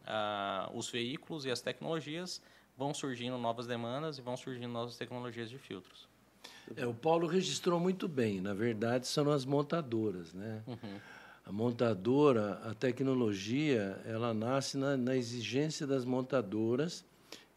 a, 0.05 0.69
os 0.73 0.89
veículos 0.89 1.45
e 1.45 1.51
as 1.51 1.61
tecnologias, 1.61 2.41
vão 2.77 2.93
surgindo 2.93 3.37
novas 3.37 3.65
demandas 3.65 4.17
e 4.17 4.21
vão 4.21 4.37
surgindo 4.37 4.67
novas 4.67 4.95
tecnologias 4.95 5.49
de 5.49 5.57
filtros. 5.57 6.07
É, 6.75 6.85
o 6.85 6.93
Paulo 6.93 7.27
registrou 7.27 7.79
muito 7.79 8.07
bem. 8.07 8.39
Na 8.39 8.53
verdade, 8.53 9.07
são 9.07 9.31
as 9.31 9.45
montadoras, 9.45 10.33
né? 10.33 10.61
Uhum. 10.67 10.99
A 11.45 11.51
montadora, 11.51 12.61
a 12.65 12.73
tecnologia, 12.73 13.99
ela 14.05 14.33
nasce 14.33 14.77
na, 14.77 14.97
na 14.97 15.15
exigência 15.15 15.87
das 15.87 16.03
montadoras 16.03 17.05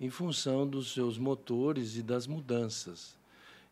em 0.01 0.09
função 0.09 0.67
dos 0.67 0.95
seus 0.95 1.19
motores 1.19 1.97
e 1.97 2.03
das 2.03 2.27
mudanças. 2.27 3.19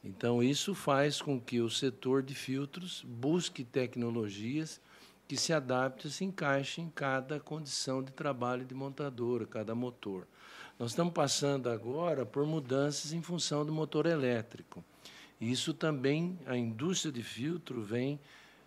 Então, 0.02 0.43
isso 0.43 0.75
faz 0.75 1.23
com 1.23 1.40
que 1.40 1.61
o 1.61 1.71
setor 1.71 2.23
de 2.23 2.35
filtros 2.35 3.05
busque 3.07 3.64
tecnologias 3.64 4.81
que 5.26 5.37
se 5.37 5.52
adaptem, 5.52 6.11
se 6.11 6.25
encaixem 6.25 6.85
em 6.85 6.90
cada 6.90 7.38
condição 7.38 8.02
de 8.02 8.12
trabalho 8.12 8.64
de 8.64 8.75
montadora, 8.75 9.47
cada 9.47 9.75
motor. 9.75 10.26
Nós 10.79 10.93
estamos 10.93 11.13
passando 11.13 11.69
agora 11.69 12.25
por 12.25 12.47
mudanças 12.47 13.13
em 13.13 13.21
função 13.21 13.67
do 13.67 13.73
motor 13.73 14.07
elétrico. 14.07 14.85
Isso 15.41 15.75
também, 15.75 16.39
a 16.47 16.57
indústria 16.57 17.11
de 17.11 17.23
filtro 17.23 17.83
vem 17.83 18.21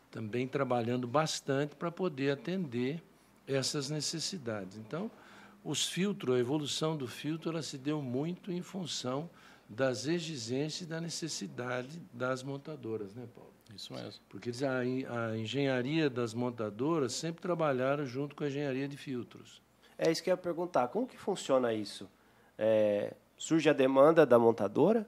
também 0.09 0.45
trabalhando 0.45 1.07
bastante 1.07 1.73
para 1.73 1.89
poder 1.89 2.31
atender 2.31 3.01
essas 3.47 3.89
necessidades. 3.89 4.77
Então, 4.77 5.09
os 5.63 5.87
filtros, 5.87 6.35
a 6.35 6.39
evolução 6.39 6.97
do 6.97 7.07
filtro, 7.07 7.51
ela 7.51 7.61
se 7.61 7.77
deu 7.77 8.01
muito 8.01 8.51
em 8.51 8.61
função 8.61 9.29
das 9.69 10.05
exigências 10.05 10.81
e 10.81 10.85
da 10.85 10.99
necessidade 10.99 12.01
das 12.11 12.43
montadoras, 12.43 13.15
né, 13.15 13.25
Paulo? 13.33 13.51
Isso 13.73 13.93
mesmo. 13.93 14.21
Porque 14.27 14.51
a, 14.65 14.79
a 15.29 15.37
engenharia 15.37 16.09
das 16.09 16.33
montadoras 16.33 17.13
sempre 17.13 17.41
trabalharam 17.41 18.05
junto 18.05 18.35
com 18.35 18.43
a 18.43 18.47
engenharia 18.47 18.85
de 18.85 18.97
filtros. 18.97 19.61
É 20.01 20.09
isso 20.09 20.23
que 20.23 20.31
eu 20.31 20.33
ia 20.33 20.37
perguntar. 20.37 20.87
Como 20.87 21.05
que 21.05 21.15
funciona 21.15 21.71
isso? 21.71 22.09
É, 22.57 23.13
surge 23.37 23.69
a 23.69 23.73
demanda 23.73 24.25
da 24.25 24.39
montadora, 24.39 25.07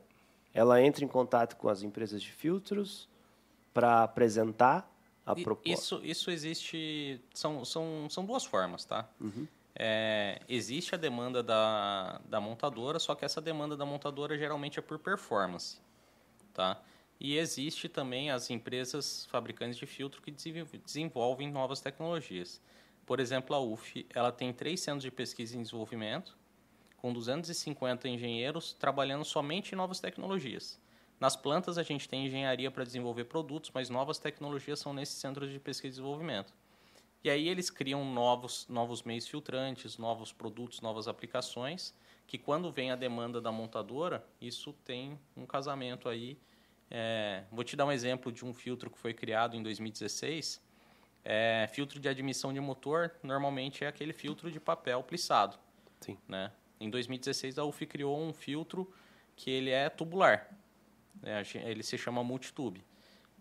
ela 0.53 0.79
entra 0.79 1.03
em 1.03 1.07
contato 1.07 1.55
com 1.57 1.67
as 1.67 1.81
empresas 1.81 2.21
de 2.21 2.31
filtros 2.31 3.09
para 3.73 4.03
apresentar 4.03 4.87
a 5.25 5.33
proposta. 5.33 5.71
Isso, 5.73 6.01
isso 6.03 6.29
existe. 6.29 7.19
São, 7.33 7.65
são, 7.65 8.07
são 8.07 8.23
duas 8.23 8.45
formas, 8.45 8.85
tá? 8.85 9.09
Uhum. 9.19 9.47
É, 9.75 10.39
existe 10.47 10.93
a 10.93 10.97
demanda 10.97 11.41
da, 11.41 12.21
da 12.25 12.39
montadora, 12.39 12.99
só 12.99 13.15
que 13.15 13.25
essa 13.25 13.41
demanda 13.41 13.75
da 13.75 13.87
montadora 13.87 14.37
geralmente 14.37 14.77
é 14.77 14.81
por 14.83 14.99
performance, 14.99 15.79
tá? 16.53 16.79
E 17.19 17.35
existe 17.35 17.89
também 17.89 18.29
as 18.29 18.51
empresas 18.51 19.25
fabricantes 19.31 19.77
de 19.77 19.87
filtro 19.87 20.21
que 20.21 20.29
desenvolvem 20.85 21.51
novas 21.51 21.81
tecnologias. 21.81 22.61
Por 23.05 23.19
exemplo, 23.19 23.55
a 23.55 23.59
UF, 23.59 24.05
ela 24.13 24.31
tem 24.31 24.53
três 24.53 24.81
centros 24.81 25.03
de 25.03 25.11
pesquisa 25.11 25.55
e 25.55 25.61
desenvolvimento, 25.61 26.37
com 26.97 27.11
250 27.11 28.07
engenheiros 28.07 28.73
trabalhando 28.73 29.25
somente 29.25 29.73
em 29.73 29.75
novas 29.75 29.99
tecnologias. 29.99 30.79
Nas 31.19 31.35
plantas 31.35 31.77
a 31.77 31.83
gente 31.83 32.07
tem 32.07 32.25
engenharia 32.25 32.71
para 32.71 32.83
desenvolver 32.83 33.25
produtos, 33.25 33.71
mas 33.73 33.89
novas 33.89 34.19
tecnologias 34.19 34.79
são 34.79 34.93
nesses 34.93 35.15
centros 35.15 35.51
de 35.51 35.59
pesquisa 35.59 35.87
e 35.87 35.91
desenvolvimento. 35.91 36.53
E 37.23 37.29
aí 37.29 37.47
eles 37.47 37.69
criam 37.69 38.03
novos, 38.03 38.67
novos 38.67 39.03
meios 39.03 39.27
filtrantes, 39.27 39.97
novos 39.97 40.31
produtos, 40.31 40.81
novas 40.81 41.07
aplicações, 41.07 41.93
que 42.25 42.37
quando 42.37 42.71
vem 42.71 42.91
a 42.91 42.95
demanda 42.95 43.41
da 43.41 43.51
montadora, 43.51 44.25
isso 44.41 44.73
tem 44.85 45.19
um 45.35 45.45
casamento 45.45 46.07
aí. 46.07 46.37
É, 46.89 47.43
vou 47.51 47.63
te 47.63 47.75
dar 47.75 47.85
um 47.85 47.91
exemplo 47.91 48.31
de 48.31 48.45
um 48.45 48.53
filtro 48.53 48.89
que 48.89 48.97
foi 48.97 49.13
criado 49.13 49.55
em 49.55 49.63
2016. 49.63 50.61
É, 51.25 51.67
filtro 51.71 51.99
de 51.99 52.09
admissão 52.09 52.53
de 52.53 52.59
motor, 52.59 53.11
normalmente 53.23 53.85
é 53.85 53.87
aquele 53.87 54.13
filtro 54.13 54.51
de 54.51 54.59
papel 54.59 55.01
plissado. 55.03 55.57
Sim. 56.01 56.17
Né? 56.27 56.51
Em 56.79 56.89
2016, 56.89 57.57
a 57.57 57.63
UF 57.63 57.85
criou 57.85 58.19
um 58.19 58.33
filtro 58.33 58.91
que 59.35 59.49
ele 59.49 59.69
é 59.69 59.89
tubular. 59.89 60.49
Né? 61.21 61.41
Ele 61.65 61.81
se 61.83 61.97
chama 61.97 62.23
Multitube. 62.23 62.83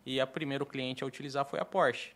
E 0.06 0.20
a 0.20 0.26
primeiro 0.26 0.64
cliente 0.64 1.02
a 1.02 1.06
utilizar 1.06 1.44
foi 1.44 1.60
a 1.60 1.64
Porsche 1.64 2.14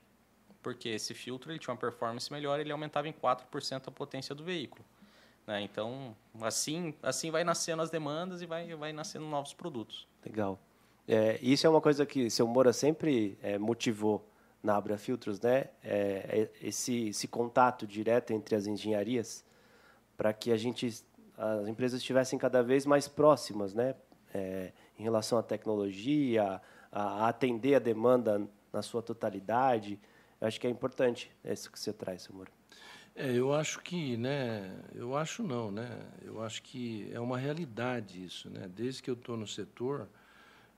porque 0.67 0.89
esse 0.89 1.15
filtro 1.15 1.53
ele 1.53 1.61
tinha 1.61 1.73
uma 1.73 1.79
performance 1.79 2.33
melhor, 2.33 2.59
ele 2.59 2.73
aumentava 2.73 3.07
em 3.07 3.13
4% 3.13 3.87
a 3.87 3.91
potência 3.93 4.35
do 4.35 4.43
veículo. 4.43 4.85
Né? 5.47 5.63
Então, 5.63 6.17
assim, 6.43 6.93
assim 7.01 7.31
vai 7.31 7.45
nascendo 7.45 7.83
as 7.83 7.89
demandas 7.89 8.43
e 8.43 8.47
vai, 8.47 8.75
vai 8.75 8.93
nascendo 8.93 9.27
novos 9.27 9.55
produtos. 9.55 10.09
Legal. 10.25 10.59
É, 11.07 11.39
isso 11.41 11.69
é 11.69 11.71
uma 11.71 11.81
coisa 11.81 12.05
que 12.05 12.27
o 12.27 12.31
seu 12.33 12.49
Moura 12.49 12.73
sempre 12.73 13.39
é, 13.41 13.57
motivou 13.59 14.29
na 14.67 14.77
Abra 14.77 14.99
Filtros, 14.99 15.41
né? 15.41 15.69
É, 15.83 16.51
é, 16.51 16.51
esse, 16.61 17.09
esse 17.09 17.29
contato 17.29 17.87
direto 17.87 18.33
entre 18.33 18.57
as 18.57 18.67
engenharias 18.67 19.45
para 20.17 20.33
que 20.33 20.51
a 20.51 20.57
gente, 20.57 21.05
as 21.39 21.69
empresas 21.69 22.01
estivessem 22.01 22.37
cada 22.37 22.63
vez 22.65 22.85
mais 22.85 23.07
próximas, 23.07 23.73
né? 23.73 23.95
É, 24.35 24.73
em 24.99 25.05
relação 25.05 25.39
à 25.39 25.43
tecnologia, 25.43 26.61
a, 26.91 27.25
a 27.25 27.29
atender 27.29 27.77
a 27.77 27.79
demanda 27.79 28.43
na 28.73 28.83
sua 28.83 29.01
totalidade. 29.01 30.01
Eu 30.41 30.49
acho 30.49 30.61
que 30.61 30.67
é 30.67 30.71
importante 30.71 31.31
isso 31.45 31.71
que 31.71 31.79
você 31.79 31.93
traz, 31.93 32.23
Samura. 32.23 32.51
É, 33.15 33.33
eu 33.33 33.55
acho 33.55 33.81
que, 33.81 34.17
né? 34.17 34.79
Eu 34.95 35.17
acho 35.17 35.45
não, 35.45 35.71
né? 35.71 35.89
Eu 36.23 36.43
acho 36.43 36.61
que 36.63 37.09
é 37.13 37.21
uma 37.21 37.39
realidade 37.39 38.23
isso, 38.23 38.51
né? 38.51 38.69
Desde 38.69 39.01
que 39.01 39.09
eu 39.09 39.15
estou 39.15 39.37
no 39.37 39.47
setor, 39.47 40.09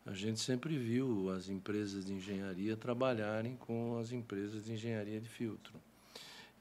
a 0.09 0.15
gente 0.15 0.41
sempre 0.41 0.79
viu 0.79 1.31
as 1.31 1.51
empresas 1.51 2.07
de 2.07 2.15
engenharia 2.15 2.75
trabalharem 2.79 3.57
com 3.57 3.99
as 3.99 4.11
empresas 4.11 4.65
de 4.65 4.73
engenharia 4.73 5.21
de 5.21 5.29
filtro. 5.29 5.75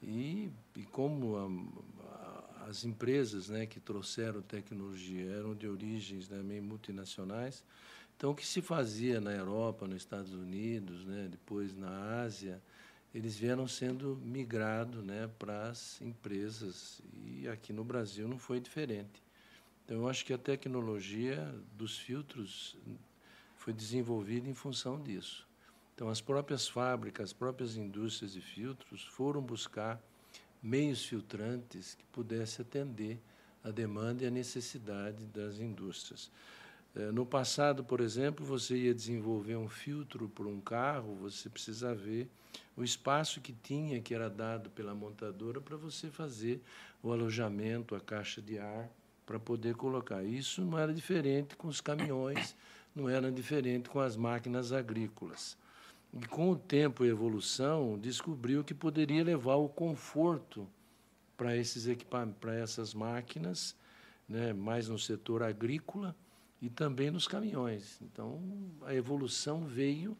E, 0.02 0.50
e 0.76 0.82
como 0.82 1.34
a, 1.34 2.04
a, 2.04 2.66
as 2.68 2.84
empresas 2.84 3.48
né, 3.48 3.64
que 3.64 3.80
trouxeram 3.80 4.42
tecnologia 4.42 5.30
eram 5.30 5.54
de 5.54 5.66
origens 5.66 6.28
né, 6.28 6.42
meio 6.42 6.62
multinacionais, 6.62 7.64
então 8.14 8.32
o 8.32 8.34
que 8.34 8.46
se 8.46 8.60
fazia 8.60 9.18
na 9.18 9.32
Europa, 9.32 9.86
nos 9.86 9.96
Estados 9.96 10.34
Unidos, 10.34 11.06
né, 11.06 11.28
depois 11.30 11.74
na 11.74 12.20
Ásia, 12.20 12.62
eles 13.14 13.38
vieram 13.38 13.66
sendo 13.66 14.20
migrados 14.22 15.02
né, 15.02 15.30
para 15.38 15.70
as 15.70 16.02
empresas. 16.02 17.00
E 17.14 17.48
aqui 17.48 17.72
no 17.72 17.82
Brasil 17.82 18.28
não 18.28 18.38
foi 18.38 18.60
diferente. 18.60 19.22
Então, 19.84 19.96
eu 19.96 20.08
acho 20.08 20.22
que 20.26 20.34
a 20.34 20.38
tecnologia 20.38 21.50
dos 21.72 21.96
filtros 21.96 22.76
foi 23.68 23.74
desenvolvida 23.74 24.48
em 24.48 24.54
função 24.54 24.98
disso. 24.98 25.46
Então, 25.94 26.08
as 26.08 26.22
próprias 26.22 26.66
fábricas, 26.66 27.24
as 27.24 27.32
próprias 27.34 27.76
indústrias 27.76 28.32
de 28.32 28.40
filtros 28.40 29.04
foram 29.04 29.42
buscar 29.42 30.02
meios 30.62 31.04
filtrantes 31.04 31.94
que 31.94 32.02
pudessem 32.06 32.64
atender 32.64 33.20
a 33.62 33.70
demanda 33.70 34.24
e 34.24 34.26
a 34.26 34.30
necessidade 34.30 35.26
das 35.26 35.58
indústrias. 35.58 36.30
Eh, 36.96 37.12
no 37.12 37.26
passado, 37.26 37.84
por 37.84 38.00
exemplo, 38.00 38.42
você 38.46 38.74
ia 38.74 38.94
desenvolver 38.94 39.56
um 39.56 39.68
filtro 39.68 40.30
para 40.30 40.46
um 40.46 40.62
carro, 40.62 41.14
você 41.16 41.50
precisa 41.50 41.94
ver 41.94 42.26
o 42.74 42.82
espaço 42.82 43.38
que 43.38 43.52
tinha, 43.52 44.00
que 44.00 44.14
era 44.14 44.30
dado 44.30 44.70
pela 44.70 44.94
montadora, 44.94 45.60
para 45.60 45.76
você 45.76 46.10
fazer 46.10 46.62
o 47.02 47.12
alojamento, 47.12 47.94
a 47.94 48.00
caixa 48.00 48.40
de 48.40 48.58
ar, 48.58 48.88
para 49.26 49.38
poder 49.38 49.74
colocar. 49.74 50.24
Isso 50.24 50.62
não 50.62 50.78
era 50.78 50.94
diferente 50.94 51.54
com 51.54 51.68
os 51.68 51.82
caminhões, 51.82 52.56
não 52.94 53.08
era 53.08 53.30
diferente 53.30 53.88
com 53.88 54.00
as 54.00 54.16
máquinas 54.16 54.72
agrícolas. 54.72 55.56
E 56.12 56.26
com 56.26 56.50
o 56.50 56.56
tempo 56.56 57.04
e 57.04 57.08
evolução, 57.08 57.98
descobriu 57.98 58.64
que 58.64 58.74
poderia 58.74 59.22
levar 59.22 59.56
o 59.56 59.68
conforto 59.68 60.66
para 61.36 61.56
esses 61.56 61.86
para 62.40 62.54
essas 62.54 62.94
máquinas, 62.94 63.76
né, 64.28 64.52
mais 64.52 64.88
no 64.88 64.98
setor 64.98 65.42
agrícola, 65.42 66.16
e 66.60 66.68
também 66.68 67.10
nos 67.10 67.28
caminhões. 67.28 68.00
Então, 68.02 68.40
a 68.82 68.94
evolução 68.94 69.64
veio 69.64 70.16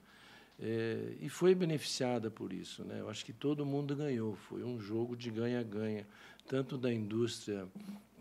é, 0.61 1.15
e 1.21 1.29
foi 1.29 1.55
beneficiada 1.55 2.31
por 2.31 2.53
isso. 2.53 2.85
Né? 2.85 3.01
Eu 3.01 3.09
acho 3.09 3.25
que 3.25 3.33
todo 3.33 3.65
mundo 3.65 3.95
ganhou. 3.95 4.35
Foi 4.35 4.63
um 4.65 4.81
jogo 4.81 5.17
de 5.17 5.31
ganha-ganha, 5.31 6.07
tanto 6.47 6.77
da 6.77 6.93
indústria 6.93 7.67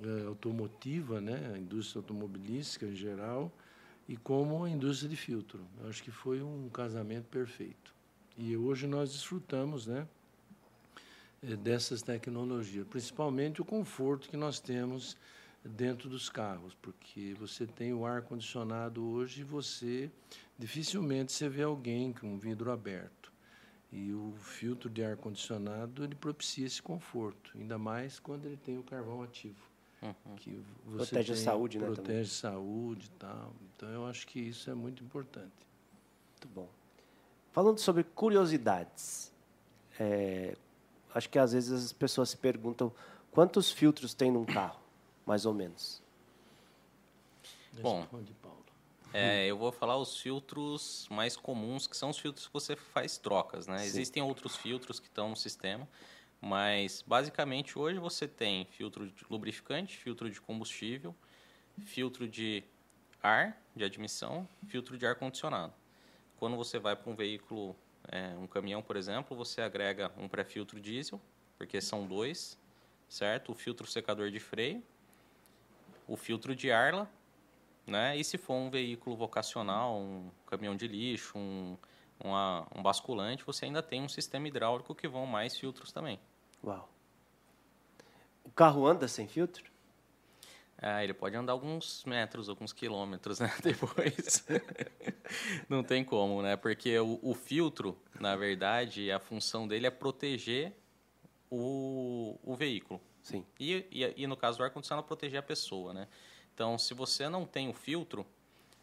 é, 0.02 0.26
automotiva, 0.26 1.20
né? 1.20 1.52
a 1.54 1.58
indústria 1.58 2.00
automobilística 2.00 2.86
em 2.86 2.96
geral, 2.96 3.52
e 4.08 4.16
como 4.16 4.64
a 4.64 4.70
indústria 4.70 5.10
de 5.10 5.16
filtro. 5.16 5.66
Eu 5.82 5.90
acho 5.90 6.02
que 6.02 6.12
foi 6.12 6.42
um 6.42 6.70
casamento 6.70 7.26
perfeito. 7.26 7.94
E 8.38 8.56
hoje 8.56 8.88
nós 8.88 9.12
desfrutamos 9.12 9.88
né, 9.88 10.08
é, 11.42 11.56
dessas 11.56 12.02
tecnologias, 12.02 12.88
principalmente 12.88 13.62
o 13.62 13.66
conforto 13.66 14.30
que 14.30 14.38
nós 14.38 14.60
temos 14.60 15.18
dentro 15.64 16.08
dos 16.08 16.30
carros, 16.30 16.74
porque 16.82 17.36
você 17.38 17.66
tem 17.66 17.94
o 17.94 18.06
ar 18.06 18.22
condicionado 18.22 19.04
hoje 19.04 19.42
e 19.42 19.44
você 19.44 20.10
dificilmente 20.58 21.32
você 21.32 21.50
vê 21.50 21.64
alguém 21.64 22.14
com 22.14 22.38
vidro 22.38 22.72
aberto. 22.72 23.32
E 23.92 24.14
o 24.14 24.34
filtro 24.40 24.90
de 24.90 25.04
ar 25.04 25.18
condicionado 25.18 26.04
ele 26.04 26.16
propicia 26.16 26.66
esse 26.66 26.82
conforto, 26.82 27.52
ainda 27.56 27.78
mais 27.78 28.20
quando 28.20 28.46
ele 28.46 28.58
tem 28.58 28.78
o 28.78 28.84
carvão 28.84 29.22
ativo. 29.22 29.67
Uhum. 30.02 30.36
Que 30.36 30.64
protege 30.86 31.34
tem, 31.34 31.42
a 31.42 31.46
saúde, 31.46 31.78
protege 31.78 32.00
né? 32.00 32.04
Protege 32.04 32.30
a 32.30 32.34
saúde 32.34 33.06
e 33.08 33.20
tal. 33.20 33.54
Então 33.76 33.90
eu 33.90 34.06
acho 34.06 34.28
que 34.28 34.40
isso 34.40 34.70
é 34.70 34.74
muito 34.74 35.04
importante. 35.04 35.52
Muito 36.32 36.48
bom. 36.54 36.70
Falando 37.52 37.80
sobre 37.80 38.04
curiosidades, 38.04 39.32
é, 40.00 40.56
acho 41.14 41.30
que 41.30 41.40
às 41.40 41.54
vezes 41.54 41.86
as 41.86 41.92
pessoas 41.92 42.30
se 42.30 42.38
perguntam 42.38 42.92
quantos 43.32 43.72
filtros 43.72 44.14
tem 44.14 44.32
num 44.32 44.46
carro, 44.46 44.80
mais 45.26 45.46
ou 45.46 45.54
menos. 45.54 46.02
Bom, 47.82 48.08
é, 49.14 49.46
eu 49.46 49.58
vou 49.58 49.72
falar 49.72 49.98
os 49.98 50.20
filtros 50.20 51.08
mais 51.10 51.36
comuns, 51.36 51.88
que 51.88 51.96
são 51.96 52.10
os 52.10 52.20
filtros 52.20 52.48
que 52.48 52.54
você 52.54 52.76
faz 52.76 53.18
trocas, 53.18 53.68
né? 53.68 53.80
Sim. 53.80 53.86
Existem 53.86 54.24
outros 54.24 54.56
filtros 54.56 55.00
que 55.00 55.08
estão 55.08 55.30
no 55.30 55.36
sistema, 55.36 55.88
mas 56.42 57.04
basicamente 57.06 57.78
hoje 57.78 58.00
você 58.00 58.28
tem 58.28 58.66
filtro 58.66 59.08
de 59.10 59.26
lubrificante, 59.30 59.98
filtro 59.98 60.30
de 60.30 60.40
combustível, 60.40 61.16
filtro 61.86 62.28
de 62.28 62.64
ar, 63.22 63.60
de 63.76 63.84
admissão, 63.84 64.48
filtro 64.68 64.98
de 64.98 65.06
ar 65.06 65.16
condicionado. 65.16 65.74
Quando 66.38 66.56
você 66.56 66.78
vai 66.78 66.96
para 66.96 67.10
um 67.12 67.16
veículo, 67.16 67.76
é, 68.08 68.36
um 68.38 68.48
caminhão, 68.48 68.82
por 68.82 68.96
exemplo, 68.96 69.36
você 69.36 69.62
agrega 69.62 70.12
um 70.18 70.28
pré-filtro 70.28 70.80
diesel, 70.80 71.20
porque 71.58 71.82
são 71.82 72.06
dois, 72.06 72.58
certo? 73.10 73.52
O 73.52 73.56
filtro 73.56 73.88
secador 73.88 74.30
de 74.30 74.40
freio, 74.40 74.84
o 76.08 76.16
filtro 76.16 76.56
de 76.56 76.72
arla, 76.72 77.10
né? 77.86 78.16
E 78.18 78.24
se 78.24 78.38
for 78.38 78.54
um 78.54 78.70
veículo 78.70 79.16
vocacional, 79.16 79.98
um 79.98 80.30
caminhão 80.46 80.76
de 80.76 80.88
lixo, 80.88 81.38
um, 81.38 81.78
uma, 82.24 82.68
um 82.76 82.82
basculante, 82.82 83.44
você 83.46 83.66
ainda 83.66 83.82
tem 83.82 84.02
um 84.02 84.10
sistema 84.10 84.48
hidráulico 84.48 84.96
que 84.96 85.08
vão 85.08 85.26
mais 85.26 85.58
filtros 85.58 85.92
também. 85.92 86.20
Uau. 86.64 86.90
O 88.44 88.52
carro 88.52 88.86
anda 88.88 89.08
sem 89.08 89.28
filtro? 89.28 89.70
Ah, 90.80 91.04
ele 91.04 91.14
pode 91.14 91.36
andar 91.36 91.54
alguns 91.54 92.06
metros, 92.06 92.50
alguns 92.50 92.72
quilômetros, 92.72 93.40
né? 93.42 93.52
Depois. 93.64 94.46
Não 95.68 95.84
tem 95.84 96.04
como, 96.04 96.42
né? 96.42 96.56
Porque 96.56 96.98
o, 97.00 97.20
o, 97.22 97.34
filtro, 97.34 97.98
na 98.20 98.36
verdade, 98.36 99.12
a 99.12 99.20
função 99.20 99.68
dele 99.68 99.88
é 99.88 99.92
proteger 99.92 100.74
o, 101.50 102.38
o 102.44 102.56
veículo. 102.56 103.02
Sim. 103.24 103.46
E, 103.60 103.86
e, 103.92 104.24
e 104.24 104.28
no 104.28 104.38
caso 104.38 104.60
do 104.60 104.64
ar-condicionado, 104.64 105.08
proteger 105.08 105.40
a 105.40 105.44
pessoa, 105.44 105.94
né? 105.94 106.08
Então, 106.54 106.78
se 106.78 106.94
você 106.94 107.28
não 107.28 107.46
tem 107.46 107.70
o 107.70 107.74
filtro, 107.74 108.26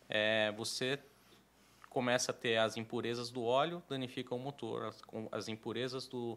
é, 0.09 0.53
você 0.53 0.99
começa 1.95 2.33
a 2.33 2.35
ter 2.35 2.57
as 2.57 2.77
impurezas 2.77 3.31
do 3.31 3.45
óleo, 3.45 3.81
danifica 3.89 4.35
o 4.35 4.39
motor. 4.39 4.87
As, 4.87 5.01
as 5.31 5.49
impurezas 5.49 6.09
do, 6.09 6.37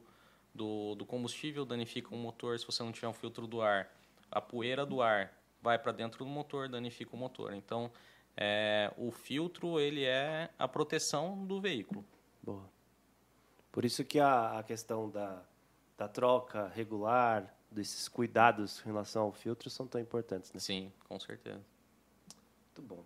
do, 0.53 0.93
do 0.93 1.03
combustível 1.03 1.65
danificam 1.65 2.15
o 2.15 2.21
motor 2.21 2.59
se 2.59 2.65
você 2.65 2.83
não 2.83 2.91
tiver 2.91 3.07
um 3.07 3.13
filtro 3.13 3.47
do 3.47 3.59
ar. 3.59 3.91
A 4.31 4.39
poeira 4.39 4.85
do 4.85 5.01
ar 5.01 5.33
vai 5.59 5.79
para 5.79 5.91
dentro 5.91 6.23
do 6.23 6.29
motor, 6.29 6.69
danifica 6.69 7.15
o 7.15 7.17
motor. 7.17 7.53
Então, 7.55 7.91
é, 8.37 8.93
o 8.97 9.09
filtro 9.09 9.79
ele 9.79 10.05
é 10.05 10.51
a 10.59 10.67
proteção 10.67 11.43
do 11.43 11.59
veículo. 11.59 12.05
Boa. 12.43 12.69
Por 13.71 13.83
isso 13.83 14.05
que 14.05 14.19
a, 14.19 14.59
a 14.59 14.63
questão 14.63 15.09
da, 15.09 15.41
da 15.97 16.07
troca 16.07 16.67
regular, 16.67 17.51
desses 17.71 18.07
cuidados 18.07 18.81
em 18.81 18.85
relação 18.85 19.23
ao 19.23 19.33
filtro 19.33 19.69
são 19.71 19.87
tão 19.87 19.99
importantes, 19.99 20.53
né? 20.53 20.59
Sim, 20.59 20.93
com 21.09 21.19
certeza. 21.19 21.65
Muito 22.65 22.81
bom. 22.81 23.03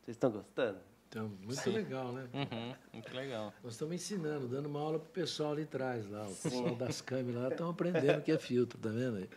Vocês 0.00 0.16
estão 0.16 0.30
gostando? 0.30 0.87
Então, 1.08 1.32
muito 1.42 1.60
Sim. 1.60 1.70
legal, 1.70 2.12
né? 2.12 2.28
Uhum, 2.34 2.74
muito 2.92 3.14
legal. 3.14 3.52
Nós 3.64 3.72
estamos 3.72 3.94
ensinando, 3.94 4.46
dando 4.46 4.66
uma 4.66 4.80
aula 4.80 4.98
para 4.98 5.08
o 5.08 5.12
pessoal 5.12 5.52
ali 5.52 5.62
atrás, 5.62 6.06
lá. 6.06 6.24
O 6.24 6.34
pessoal 6.34 6.74
das 6.76 7.00
câmeras 7.00 7.42
lá 7.42 7.48
estão 7.48 7.70
aprendendo 7.70 8.18
o 8.18 8.22
que 8.22 8.30
é 8.30 8.38
filtro, 8.38 8.78
tá 8.78 8.90
vendo 8.90 9.16
aí? 9.16 9.28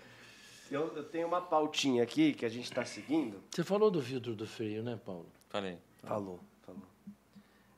Eu, 0.70 0.96
eu 0.96 1.04
tenho 1.04 1.28
uma 1.28 1.42
pautinha 1.42 2.04
aqui 2.04 2.34
que 2.34 2.46
a 2.46 2.50
gente 2.50 2.66
está 2.66 2.84
seguindo. 2.84 3.42
Você 3.50 3.64
falou 3.64 3.90
do 3.90 4.02
filtro 4.02 4.36
do 4.36 4.46
freio, 4.46 4.84
né, 4.84 5.00
Paulo? 5.04 5.28
Falei. 5.50 5.78
Falou, 6.04 6.40
falou. 6.62 6.84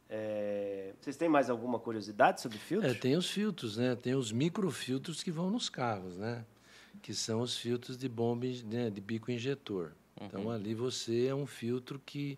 É, 0.10 0.94
vocês 1.00 1.16
têm 1.16 1.30
mais 1.30 1.50
alguma 1.50 1.80
curiosidade 1.80 2.42
sobre 2.42 2.58
filtro? 2.58 2.90
É, 2.90 2.94
tem 2.94 3.16
os 3.16 3.30
filtros, 3.30 3.78
né? 3.78 3.96
Tem 3.96 4.16
os 4.16 4.32
microfiltros 4.32 5.24
que 5.24 5.32
vão 5.32 5.50
nos 5.50 5.70
carros, 5.70 6.18
né? 6.18 6.46
Que 7.02 7.14
são 7.14 7.42
os 7.42 7.58
filtros 7.58 7.98
de 7.98 8.08
bomba 8.08 8.46
né? 8.66 8.90
de 8.90 9.02
bico 9.02 9.32
injetor. 9.32 9.92
Uhum. 10.20 10.28
Então 10.28 10.52
ali 10.52 10.74
você 10.76 11.28
é 11.28 11.36
um 11.36 11.48
filtro 11.48 12.00
que 12.06 12.38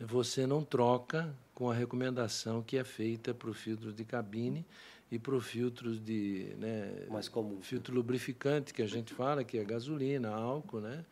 você 0.00 0.46
não 0.46 0.64
troca 0.64 1.34
com 1.54 1.70
a 1.70 1.74
recomendação 1.74 2.62
que 2.62 2.78
é 2.78 2.84
feita 2.84 3.34
para 3.34 3.50
o 3.50 3.54
filtro 3.54 3.92
de 3.92 4.04
cabine 4.04 4.64
e 5.12 5.18
para 5.18 5.34
o 5.34 5.40
filtro 5.40 5.94
de 5.94 6.54
né, 6.56 7.06
mais 7.10 7.28
comum 7.28 7.60
filtro 7.60 7.94
lubrificante 7.94 8.72
que 8.72 8.80
a 8.80 8.86
gente 8.86 9.12
fala 9.12 9.44
que 9.44 9.58
é 9.58 9.64
gasolina 9.64 10.30
álcool 10.30 10.80
né 10.80 11.04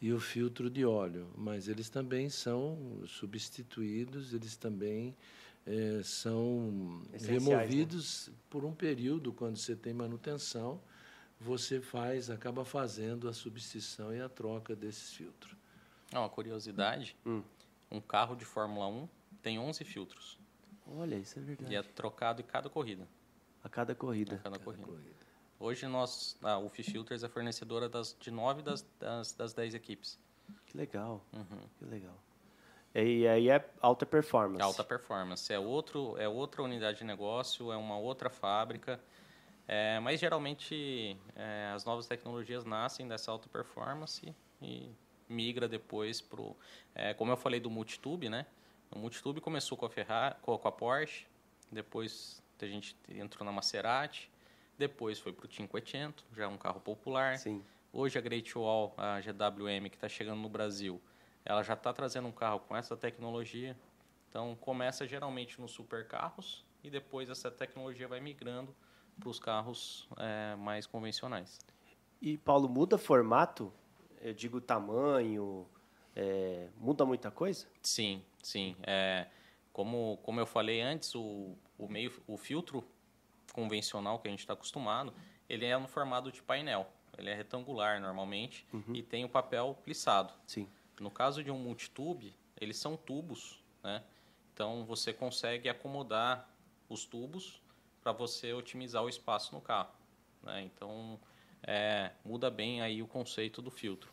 e 0.00 0.12
o 0.12 0.20
filtro 0.20 0.70
de 0.70 0.84
óleo 0.84 1.26
mas 1.36 1.66
eles 1.66 1.88
também 1.88 2.30
são 2.30 2.78
substituídos 3.06 4.32
eles 4.32 4.56
também 4.56 5.16
é, 5.66 6.00
são 6.04 7.02
né? 7.10 7.18
removidos 7.20 8.28
né? 8.28 8.34
por 8.48 8.64
um 8.64 8.72
período 8.72 9.32
quando 9.32 9.56
você 9.56 9.74
tem 9.74 9.92
manutenção 9.92 10.80
você 11.40 11.80
faz 11.80 12.30
acaba 12.30 12.64
fazendo 12.64 13.28
a 13.28 13.32
substituição 13.32 14.14
e 14.14 14.20
a 14.20 14.28
troca 14.28 14.76
desses 14.76 15.12
filtros 15.12 15.56
uma 16.12 16.28
curiosidade 16.28 17.16
hum. 17.26 17.42
Um 17.90 18.00
carro 18.00 18.34
de 18.36 18.44
Fórmula 18.44 18.86
1 18.86 19.08
tem 19.42 19.58
11 19.58 19.84
filtros 19.84 20.38
Olha, 20.96 21.16
isso 21.16 21.38
é 21.38 21.42
verdade. 21.42 21.72
E 21.72 21.76
é 21.76 21.82
trocado 21.82 22.40
em 22.40 22.44
cada 22.44 22.70
corrida. 22.70 23.06
A 23.62 23.68
cada 23.68 23.94
corrida. 23.94 24.36
A 24.36 24.38
cada, 24.38 24.58
corrida. 24.58 24.84
corrida. 24.84 25.18
Hoje 25.60 25.86
nós, 25.86 26.38
a 26.42 26.58
UFI 26.58 26.82
Filters 26.82 27.22
é 27.22 27.28
fornecedora 27.28 27.88
das, 27.88 28.16
de 28.18 28.30
nove 28.30 28.62
das, 28.62 28.86
das, 28.98 29.32
das 29.32 29.52
dez 29.52 29.74
equipes. 29.74 30.18
Que 30.66 30.76
legal. 30.76 31.22
Uhum. 31.32 31.68
Que 31.78 31.84
legal. 31.84 32.16
E 32.94 33.26
aí 33.26 33.50
é 33.50 33.68
alta 33.80 34.06
performance. 34.06 34.62
Alta 34.62 34.82
performance. 34.82 35.52
É, 35.52 35.58
outro, 35.58 36.16
é 36.16 36.28
outra 36.28 36.62
unidade 36.62 36.98
de 36.98 37.04
negócio, 37.04 37.70
é 37.70 37.76
uma 37.76 37.98
outra 37.98 38.30
fábrica. 38.30 39.00
É, 39.66 40.00
mas 40.00 40.18
geralmente 40.18 41.18
é, 41.34 41.70
as 41.74 41.84
novas 41.84 42.06
tecnologias 42.06 42.64
nascem 42.64 43.06
dessa 43.06 43.30
alta 43.30 43.48
performance 43.48 44.34
e 44.62 44.90
migra 45.28 45.68
depois 45.68 46.20
para 46.20 46.40
o. 46.40 46.56
É, 46.94 47.14
como 47.14 47.30
eu 47.30 47.36
falei 47.36 47.60
do 47.60 47.70
multitube, 47.70 48.28
né? 48.28 48.46
O 48.90 48.98
multitube 48.98 49.40
começou 49.40 49.76
com 49.76 49.86
a 49.86 49.90
Ferrari, 49.90 50.36
com 50.40 50.54
a 50.54 50.72
Porsche, 50.72 51.26
depois 51.70 52.42
a 52.60 52.66
gente 52.66 52.96
entrou 53.10 53.44
na 53.44 53.52
Maserati, 53.52 54.30
depois 54.76 55.18
foi 55.18 55.32
para 55.32 55.46
o 55.46 55.52
Cinquecento, 55.52 56.24
já 56.34 56.44
é 56.44 56.46
um 56.46 56.56
carro 56.56 56.80
popular. 56.80 57.36
Sim. 57.36 57.62
Hoje 57.92 58.18
a 58.18 58.20
Great 58.20 58.56
Wall, 58.56 58.94
a 58.96 59.20
GWM 59.20 59.88
que 59.88 59.96
está 59.96 60.08
chegando 60.08 60.40
no 60.40 60.48
Brasil, 60.48 61.00
ela 61.44 61.62
já 61.62 61.74
está 61.74 61.92
trazendo 61.92 62.28
um 62.28 62.32
carro 62.32 62.60
com 62.60 62.76
essa 62.76 62.96
tecnologia. 62.96 63.76
Então 64.28 64.54
começa 64.56 65.06
geralmente 65.06 65.60
nos 65.60 65.70
supercarros 65.72 66.64
e 66.82 66.90
depois 66.90 67.30
essa 67.30 67.50
tecnologia 67.50 68.06
vai 68.06 68.20
migrando 68.20 68.74
para 69.18 69.28
os 69.28 69.38
carros 69.38 70.08
é, 70.16 70.54
mais 70.56 70.86
convencionais. 70.86 71.58
E 72.20 72.36
Paulo 72.36 72.68
muda 72.68 72.98
formato? 72.98 73.72
Eu 74.20 74.34
digo 74.34 74.60
tamanho, 74.60 75.66
é, 76.14 76.68
muda 76.76 77.04
muita 77.04 77.30
coisa? 77.30 77.66
Sim, 77.82 78.22
sim. 78.42 78.76
É, 78.82 79.26
como, 79.72 80.18
como 80.22 80.40
eu 80.40 80.46
falei 80.46 80.80
antes, 80.80 81.14
o, 81.14 81.56
o 81.78 81.88
meio, 81.88 82.12
o 82.26 82.36
filtro 82.36 82.84
convencional 83.52 84.18
que 84.18 84.28
a 84.28 84.30
gente 84.30 84.40
está 84.40 84.52
acostumado, 84.52 85.14
ele 85.48 85.64
é 85.64 85.76
no 85.76 85.88
formato 85.88 86.32
de 86.32 86.42
painel. 86.42 86.90
Ele 87.16 87.30
é 87.30 87.34
retangular 87.34 88.00
normalmente 88.00 88.66
uhum. 88.72 88.94
e 88.94 89.02
tem 89.02 89.24
o 89.24 89.28
papel 89.28 89.76
plissado. 89.84 90.32
Sim. 90.46 90.68
No 91.00 91.10
caso 91.10 91.42
de 91.42 91.50
um 91.50 91.58
multitube, 91.58 92.34
eles 92.60 92.76
são 92.76 92.96
tubos, 92.96 93.62
né? 93.82 94.02
Então 94.52 94.84
você 94.84 95.12
consegue 95.12 95.68
acomodar 95.68 96.48
os 96.88 97.04
tubos 97.04 97.62
para 98.02 98.12
você 98.12 98.52
otimizar 98.52 99.04
o 99.04 99.08
espaço 99.08 99.54
no 99.54 99.60
carro. 99.60 99.92
Né? 100.42 100.62
Então 100.62 101.20
é, 101.62 102.12
muda 102.24 102.50
bem 102.50 102.80
aí 102.80 103.02
o 103.02 103.06
conceito 103.06 103.60
do 103.60 103.70
filtro. 103.70 104.10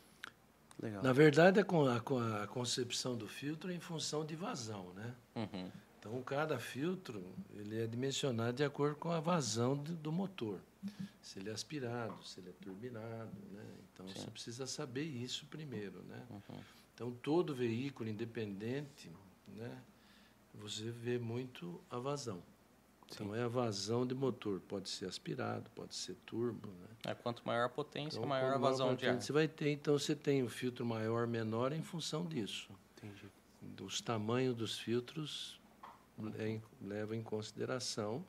Legal. 0.81 1.01
Na 1.01 1.13
verdade, 1.13 1.59
a, 1.59 2.43
a, 2.43 2.47
concepção 2.47 3.15
do 3.15 3.27
filtro 3.27 3.71
é 3.71 3.75
em 3.75 3.79
função 3.79 4.25
de 4.25 4.35
vazão, 4.35 4.93
né? 4.93 5.15
Uhum. 5.35 5.71
Então, 5.97 6.21
cada 6.21 6.59
filtro 6.59 7.23
ele 7.55 7.81
é 7.81 7.87
dimensionado 7.87 8.57
de 8.57 8.63
acordo 8.63 8.95
com 8.95 9.09
a 9.09 9.19
vazão 9.19 9.75
do, 9.75 9.95
do 9.95 10.11
motor. 10.11 10.59
Se 11.21 11.39
ele 11.39 11.49
é 11.49 11.53
aspirado, 11.53 12.23
se 12.23 12.39
ele 12.39 12.49
é 12.49 12.53
turbinado, 12.61 13.31
né? 13.51 13.65
Então, 13.93 14.07
Sim. 14.07 14.13
você 14.13 14.31
precisa 14.31 14.67
saber 14.67 15.03
isso 15.03 15.45
primeiro, 15.47 16.03
né? 16.03 16.21
Uhum. 16.29 16.59
Então, 16.93 17.11
todo 17.11 17.55
veículo 17.55 18.09
independente, 18.09 19.09
né? 19.47 19.81
Você 20.53 20.91
vê 20.91 21.17
muito 21.17 21.81
a 21.89 21.97
vazão. 21.97 22.41
Então, 23.07 23.27
Sim. 23.33 23.37
é 23.39 23.43
a 23.43 23.47
vazão 23.47 24.05
de 24.05 24.15
motor. 24.15 24.59
Pode 24.61 24.89
ser 24.89 25.05
aspirado, 25.05 25.69
pode 25.71 25.95
ser 25.95 26.15
turbo, 26.25 26.69
né? 26.69 27.11
É, 27.11 27.13
quanto 27.13 27.45
maior 27.45 27.65
a 27.65 27.69
potência, 27.69 28.17
então, 28.17 28.27
maior 28.27 28.53
a 28.53 28.57
vazão 28.57 28.87
maior 28.87 28.97
de 28.97 29.07
ar. 29.07 29.21
Você 29.21 29.31
vai 29.31 29.47
ter, 29.47 29.69
então, 29.71 29.97
você 29.97 30.15
tem 30.15 30.43
o 30.43 30.49
filtro 30.49 30.85
maior, 30.85 31.27
menor 31.27 31.71
em 31.71 31.81
função 31.81 32.25
disso. 32.25 32.69
Entendi. 32.97 33.29
Dos 33.61 34.01
tamanhos 34.01 34.55
dos 34.55 34.77
filtros 34.79 35.59
leva 36.81 37.15
em 37.15 37.21
consideração 37.21 38.25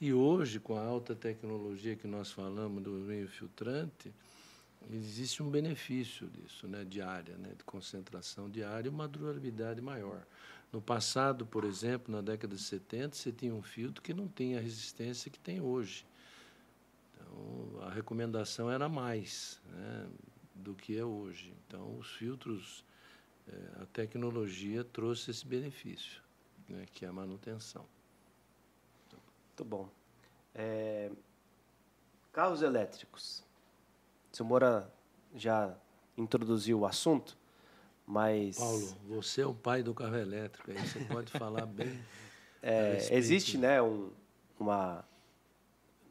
E 0.00 0.14
hoje, 0.14 0.58
com 0.58 0.76
a 0.76 0.82
alta 0.82 1.14
tecnologia 1.14 1.94
que 1.94 2.06
nós 2.06 2.32
falamos 2.32 2.82
do 2.82 2.90
meio 2.92 3.28
filtrante, 3.28 4.12
existe 4.90 5.42
um 5.42 5.50
benefício 5.50 6.26
disso, 6.28 6.66
né, 6.66 6.84
de 6.84 7.02
área, 7.02 7.36
né, 7.36 7.50
de 7.56 7.64
concentração 7.64 8.48
de 8.48 8.64
área 8.64 8.88
e 8.88 8.90
uma 8.90 9.06
durabilidade 9.06 9.82
maior. 9.82 10.26
No 10.72 10.80
passado, 10.80 11.44
por 11.44 11.64
exemplo, 11.64 12.14
na 12.14 12.20
década 12.20 12.54
de 12.54 12.62
70, 12.62 13.16
você 13.16 13.32
tinha 13.32 13.52
um 13.52 13.62
filtro 13.62 14.00
que 14.00 14.14
não 14.14 14.28
tinha 14.28 14.58
a 14.58 14.60
resistência 14.60 15.30
que 15.30 15.38
tem 15.38 15.60
hoje. 15.60 16.06
Então, 17.14 17.82
a 17.82 17.90
recomendação 17.90 18.70
era 18.70 18.88
mais 18.88 19.60
né, 19.66 20.08
do 20.54 20.74
que 20.74 20.96
é 20.96 21.04
hoje. 21.04 21.52
Então, 21.66 21.98
os 21.98 22.12
filtros, 22.12 22.84
é, 23.48 23.82
a 23.82 23.86
tecnologia 23.86 24.84
trouxe 24.84 25.32
esse 25.32 25.44
benefício, 25.44 26.22
né, 26.68 26.86
que 26.92 27.04
é 27.04 27.08
a 27.08 27.12
manutenção. 27.12 27.84
Muito 29.48 29.64
bom. 29.64 29.88
É, 30.54 31.10
carros 32.32 32.62
elétricos. 32.62 33.44
O 34.32 34.36
senhor 34.36 34.48
Moura 34.48 34.94
já 35.34 35.76
introduziu 36.16 36.80
o 36.80 36.86
assunto, 36.86 37.36
mas... 38.10 38.58
Paulo, 38.58 38.88
você 39.08 39.42
é 39.42 39.46
o 39.46 39.54
pai 39.54 39.84
do 39.84 39.94
carro 39.94 40.16
elétrico, 40.16 40.68
aí 40.72 40.76
você 40.76 40.98
pode 41.04 41.30
falar 41.30 41.64
bem. 41.66 41.98
É, 42.62 43.08
existe 43.12 43.56
né, 43.56 43.80
um, 43.80 44.10
uma... 44.58 45.02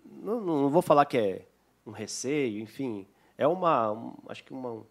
Não, 0.03 0.41
não 0.41 0.69
vou 0.71 0.81
falar 0.81 1.05
que 1.05 1.15
é 1.15 1.45
um 1.85 1.91
receio, 1.91 2.59
enfim, 2.59 3.05
é 3.37 3.45
uma, 3.45 3.91
um, 3.91 4.15
acho 4.27 4.43
que 4.43 4.51
uma, 4.51 4.83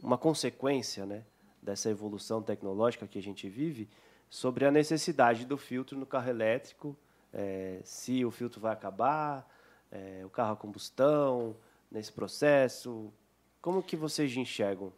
uma 0.00 0.16
consequência 0.16 1.04
né, 1.04 1.24
dessa 1.60 1.90
evolução 1.90 2.40
tecnológica 2.40 3.08
que 3.08 3.18
a 3.18 3.22
gente 3.22 3.48
vive 3.48 3.88
sobre 4.30 4.64
a 4.64 4.70
necessidade 4.70 5.44
do 5.44 5.56
filtro 5.56 5.98
no 5.98 6.06
carro 6.06 6.30
elétrico, 6.30 6.96
é, 7.32 7.80
se 7.82 8.24
o 8.24 8.30
filtro 8.30 8.60
vai 8.60 8.72
acabar, 8.72 9.44
é, 9.90 10.22
o 10.24 10.30
carro 10.30 10.52
a 10.52 10.56
combustão, 10.56 11.56
nesse 11.90 12.12
processo? 12.12 13.12
Como 13.60 13.82
que 13.82 13.96
vocês 13.96 14.36
enxergam? 14.36 14.92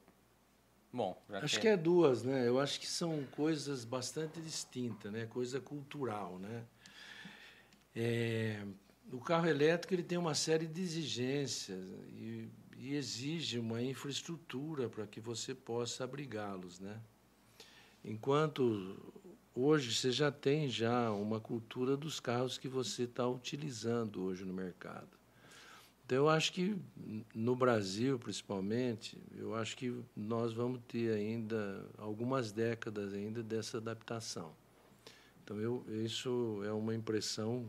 Bom, 0.95 1.21
acho 1.29 1.59
que 1.59 1.67
é 1.67 1.77
duas, 1.77 2.23
né? 2.23 2.47
Eu 2.47 2.61
acho 2.61 2.79
que 2.79 2.87
são 2.87 3.25
coisas 3.33 3.85
bastante 3.85 4.41
distintas, 4.41 5.11
né? 5.11 5.27
Coisa 5.27 5.61
cultural, 5.61 6.39
né? 6.39 6.63
É, 7.97 8.65
o 9.11 9.19
carro 9.19 9.49
elétrico 9.49 9.93
ele 9.93 10.05
tem 10.05 10.17
uma 10.17 10.37
série 10.37 10.69
de 10.69 10.81
exigências 10.81 11.85
e, 12.11 12.49
e 12.77 12.95
exige 12.95 13.59
uma 13.59 13.83
infraestrutura 13.83 14.89
para 14.89 15.05
que 15.05 15.19
você 15.19 15.53
possa 15.53 16.05
abrigá-los, 16.05 16.79
né? 16.79 17.01
Enquanto 18.05 18.97
hoje 19.53 19.93
você 19.93 20.13
já 20.13 20.31
tem 20.31 20.69
já 20.69 21.11
uma 21.11 21.41
cultura 21.41 21.97
dos 21.97 22.21
carros 22.21 22.57
que 22.57 22.69
você 22.69 23.03
está 23.03 23.27
utilizando 23.27 24.23
hoje 24.23 24.45
no 24.45 24.55
mercado. 24.55 25.24
Então, 26.05 26.19
eu 26.19 26.29
acho 26.29 26.53
que 26.53 26.77
no 27.35 27.57
Brasil, 27.57 28.19
principalmente, 28.19 29.17
eu 29.39 29.55
acho 29.55 29.75
que 29.75 30.03
nós 30.15 30.53
vamos 30.53 30.81
ter 30.87 31.15
ainda 31.15 31.83
algumas 31.97 32.53
décadas 32.53 33.15
ainda 33.15 33.43
dessa 33.43 33.79
adaptação. 33.79 34.53
Então, 35.43 35.59
eu, 35.59 35.83
isso 36.05 36.63
é 36.67 36.73
uma 36.73 36.95
impressão, 36.95 37.67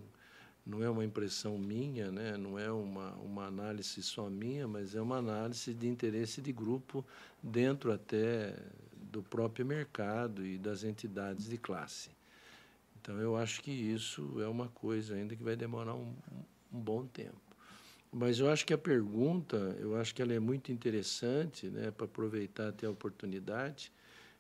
não 0.65 0.83
é 0.83 0.89
uma 0.89 1.05
impressão 1.05 1.57
minha, 1.57 2.11
né? 2.11 2.35
não 2.35 2.59
é 2.59 2.69
uma, 2.69 3.13
uma 3.13 3.45
análise 3.45 4.03
só 4.03 4.29
minha, 4.29 4.67
mas 4.67 4.95
é 4.95 5.01
uma 5.01 5.17
análise 5.17 5.73
de 5.73 5.87
interesse 5.87 6.41
de 6.41 6.51
grupo 6.51 7.05
dentro 7.41 7.93
até 7.93 8.53
do 9.11 9.23
próprio 9.23 9.65
mercado 9.65 10.45
e 10.45 10.57
das 10.57 10.83
entidades 10.83 11.47
de 11.47 11.57
classe. 11.57 12.09
Então, 13.01 13.17
eu 13.17 13.37
acho 13.37 13.61
que 13.61 13.71
isso 13.71 14.41
é 14.41 14.47
uma 14.47 14.67
coisa 14.69 15.15
ainda 15.15 15.37
que 15.37 15.43
vai 15.43 15.55
demorar 15.55 15.95
um, 15.95 16.13
um 16.73 16.79
bom 16.81 17.05
tempo. 17.05 17.44
Mas 18.17 18.39
eu 18.39 18.49
acho 18.49 18.65
que 18.65 18.73
a 18.73 18.78
pergunta, 18.78 19.58
eu 19.78 19.97
acho 19.97 20.15
que 20.15 20.21
ela 20.21 20.34
é 20.34 20.39
muito 20.39 20.71
interessante, 20.71 21.67
né, 21.67 21.91
para 21.91 22.06
aproveitar 22.06 22.69
até 22.69 22.88
a 22.88 22.89
oportunidade. 22.89 23.91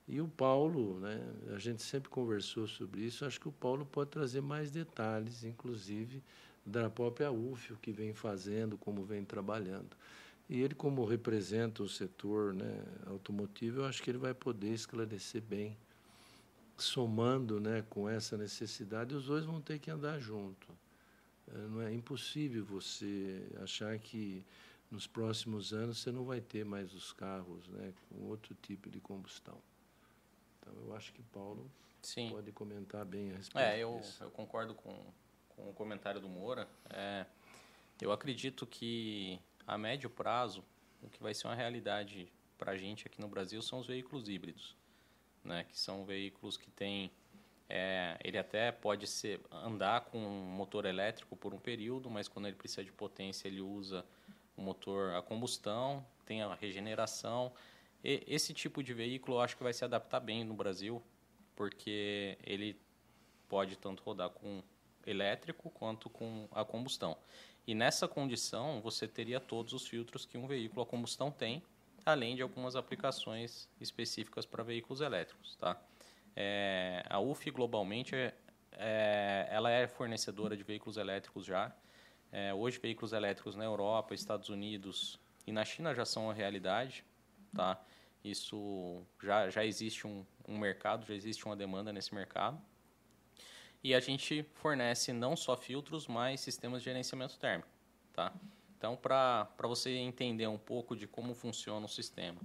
E 0.07 0.21
o 0.21 0.29
Paulo, 0.29 0.97
né, 1.01 1.21
a 1.53 1.59
gente 1.59 1.83
sempre 1.83 2.09
conversou 2.09 2.69
sobre 2.69 3.01
isso, 3.01 3.25
acho 3.25 3.37
que 3.37 3.49
o 3.49 3.51
Paulo 3.51 3.85
pode 3.85 4.11
trazer 4.11 4.39
mais 4.39 4.71
detalhes, 4.71 5.43
inclusive 5.43 6.23
da 6.65 6.89
própria 6.89 7.29
UF, 7.29 7.73
o 7.73 7.75
que 7.75 7.91
vem 7.91 8.13
fazendo, 8.13 8.77
como 8.77 9.03
vem 9.03 9.25
trabalhando. 9.25 9.89
E 10.49 10.61
ele, 10.61 10.73
como 10.73 11.03
representa 11.03 11.83
o 11.83 11.89
setor 11.89 12.53
né, 12.53 12.81
automotivo, 13.07 13.81
eu 13.81 13.85
acho 13.85 14.01
que 14.01 14.09
ele 14.09 14.17
vai 14.17 14.33
poder 14.33 14.73
esclarecer 14.73 15.41
bem, 15.41 15.75
somando 16.77 17.59
né, 17.59 17.83
com 17.89 18.07
essa 18.07 18.37
necessidade, 18.37 19.13
os 19.13 19.25
dois 19.25 19.43
vão 19.43 19.59
ter 19.59 19.79
que 19.79 19.91
andar 19.91 20.17
junto. 20.17 20.84
É, 21.53 21.57
não 21.67 21.81
é 21.81 21.93
impossível 21.93 22.65
você 22.65 23.47
achar 23.61 23.97
que 23.99 24.45
nos 24.89 25.07
próximos 25.07 25.73
anos 25.73 25.99
você 25.99 26.11
não 26.11 26.23
vai 26.25 26.41
ter 26.41 26.63
mais 26.65 26.93
os 26.93 27.11
carros 27.11 27.67
né, 27.67 27.93
com 28.09 28.25
outro 28.27 28.55
tipo 28.61 28.89
de 28.89 28.99
combustão. 28.99 29.57
Então, 30.59 30.73
eu 30.85 30.95
acho 30.95 31.11
que 31.13 31.21
Paulo 31.23 31.69
Sim. 32.01 32.29
pode 32.29 32.51
comentar 32.51 33.05
bem 33.05 33.31
a 33.31 33.37
respeito 33.37 33.59
É, 33.65 33.77
eu, 33.79 33.99
disso. 33.99 34.23
eu 34.23 34.31
concordo 34.31 34.73
com, 34.73 34.95
com 35.49 35.69
o 35.69 35.73
comentário 35.73 36.19
do 36.21 36.29
Moura. 36.29 36.67
É, 36.89 37.25
eu 38.01 38.11
acredito 38.11 38.65
que 38.65 39.39
a 39.67 39.77
médio 39.77 40.09
prazo, 40.09 40.63
o 41.01 41.09
que 41.09 41.21
vai 41.21 41.33
ser 41.33 41.47
uma 41.47 41.55
realidade 41.55 42.31
para 42.57 42.71
a 42.71 42.77
gente 42.77 43.05
aqui 43.07 43.19
no 43.19 43.27
Brasil 43.27 43.61
são 43.61 43.79
os 43.79 43.87
veículos 43.87 44.29
híbridos, 44.29 44.75
né, 45.43 45.63
que 45.65 45.77
são 45.77 46.05
veículos 46.05 46.57
que 46.57 46.69
têm 46.71 47.11
é, 47.67 48.17
ele 48.23 48.37
até 48.37 48.71
pode 48.71 49.07
ser 49.07 49.41
andar 49.51 50.01
com 50.01 50.19
um 50.19 50.45
motor 50.45 50.85
elétrico 50.85 51.35
por 51.35 51.53
um 51.53 51.57
período, 51.57 52.09
mas 52.09 52.27
quando 52.27 52.47
ele 52.47 52.55
precisa 52.55 52.83
de 52.83 52.91
potência, 52.91 53.47
ele 53.47 53.61
usa 53.61 54.05
o 54.55 54.61
motor 54.61 55.15
a 55.15 55.21
combustão, 55.21 56.05
tem 56.25 56.41
a 56.41 56.53
regeneração. 56.53 57.51
E 58.03 58.23
esse 58.27 58.53
tipo 58.53 58.83
de 58.83 58.93
veículo 58.93 59.37
eu 59.37 59.41
acho 59.41 59.57
que 59.57 59.63
vai 59.63 59.73
se 59.73 59.83
adaptar 59.83 60.19
bem 60.19 60.43
no 60.43 60.53
Brasil, 60.53 61.01
porque 61.55 62.37
ele 62.43 62.79
pode 63.49 63.75
tanto 63.77 64.03
rodar 64.03 64.29
com 64.29 64.61
elétrico 65.05 65.69
quanto 65.71 66.09
com 66.09 66.47
a 66.51 66.63
combustão. 66.63 67.17
E 67.67 67.73
nessa 67.73 68.07
condição, 68.07 68.79
você 68.79 69.07
teria 69.07 69.39
todos 69.39 69.73
os 69.73 69.87
filtros 69.87 70.23
que 70.25 70.37
um 70.37 70.45
veículo 70.45 70.83
a 70.83 70.85
combustão 70.85 71.31
tem, 71.31 71.63
além 72.05 72.35
de 72.35 72.43
algumas 72.43 72.75
aplicações 72.75 73.67
específicas 73.81 74.45
para 74.45 74.63
veículos 74.63 75.01
elétricos, 75.01 75.55
tá? 75.55 75.81
É, 76.35 77.03
a 77.09 77.19
UF 77.19 77.49
globalmente 77.51 78.15
é, 78.15 78.33
é, 78.73 79.47
ela 79.49 79.69
é 79.69 79.87
fornecedora 79.87 80.57
de 80.57 80.63
veículos 80.63 80.97
elétricos 80.97 81.45
já. 81.45 81.73
É, 82.31 82.53
hoje 82.53 82.79
veículos 82.79 83.13
elétricos 83.13 83.55
na 83.55 83.63
Europa, 83.63 84.13
Estados 84.13 84.49
Unidos 84.49 85.19
e 85.47 85.51
na 85.51 85.63
China 85.63 85.93
já 85.93 86.03
são 86.03 86.25
uma 86.25 86.33
realidade, 86.33 87.05
tá? 87.53 87.79
Isso 88.23 89.01
já 89.21 89.49
já 89.49 89.63
existe 89.63 90.05
um, 90.05 90.25
um 90.47 90.57
mercado, 90.57 91.05
já 91.05 91.13
existe 91.13 91.45
uma 91.45 91.55
demanda 91.55 91.93
nesse 91.93 92.13
mercado. 92.13 92.59
E 93.83 93.93
a 93.93 93.99
gente 93.99 94.43
fornece 94.55 95.13
não 95.13 95.35
só 95.35 95.55
filtros, 95.55 96.07
mas 96.07 96.41
sistemas 96.41 96.81
de 96.81 96.85
gerenciamento 96.85 97.37
térmico, 97.37 97.69
tá? 98.11 98.33
Então, 98.77 98.97
para 98.97 99.47
você 99.61 99.91
entender 99.91 100.47
um 100.47 100.57
pouco 100.57 100.95
de 100.95 101.07
como 101.07 101.33
funciona 101.35 101.85
o 101.85 101.89
sistema, 101.89 102.41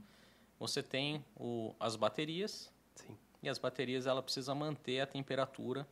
você 0.59 0.83
tem 0.83 1.24
o, 1.35 1.74
as 1.81 1.96
baterias, 1.96 2.70
Sim. 2.94 3.16
E 3.42 3.48
as 3.48 3.59
baterias 3.59 4.07
ela 4.07 4.22
precisa 4.22 4.55
manter 4.55 5.00
a 5.00 5.07
temperatura 5.07 5.87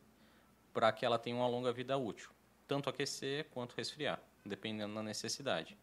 para 0.73 0.91
que 0.91 1.05
ela 1.05 1.17
tenha 1.17 1.35
uma 1.35 1.47
longa 1.47 1.71
vida 1.73 1.97
útil, 1.97 2.29
tanto 2.67 2.89
aquecer 2.89 3.45
quanto 3.51 3.75
resfriar, 3.75 4.21
dependendo 4.45 4.93
da 4.93 5.01
necessidade. 5.01 5.77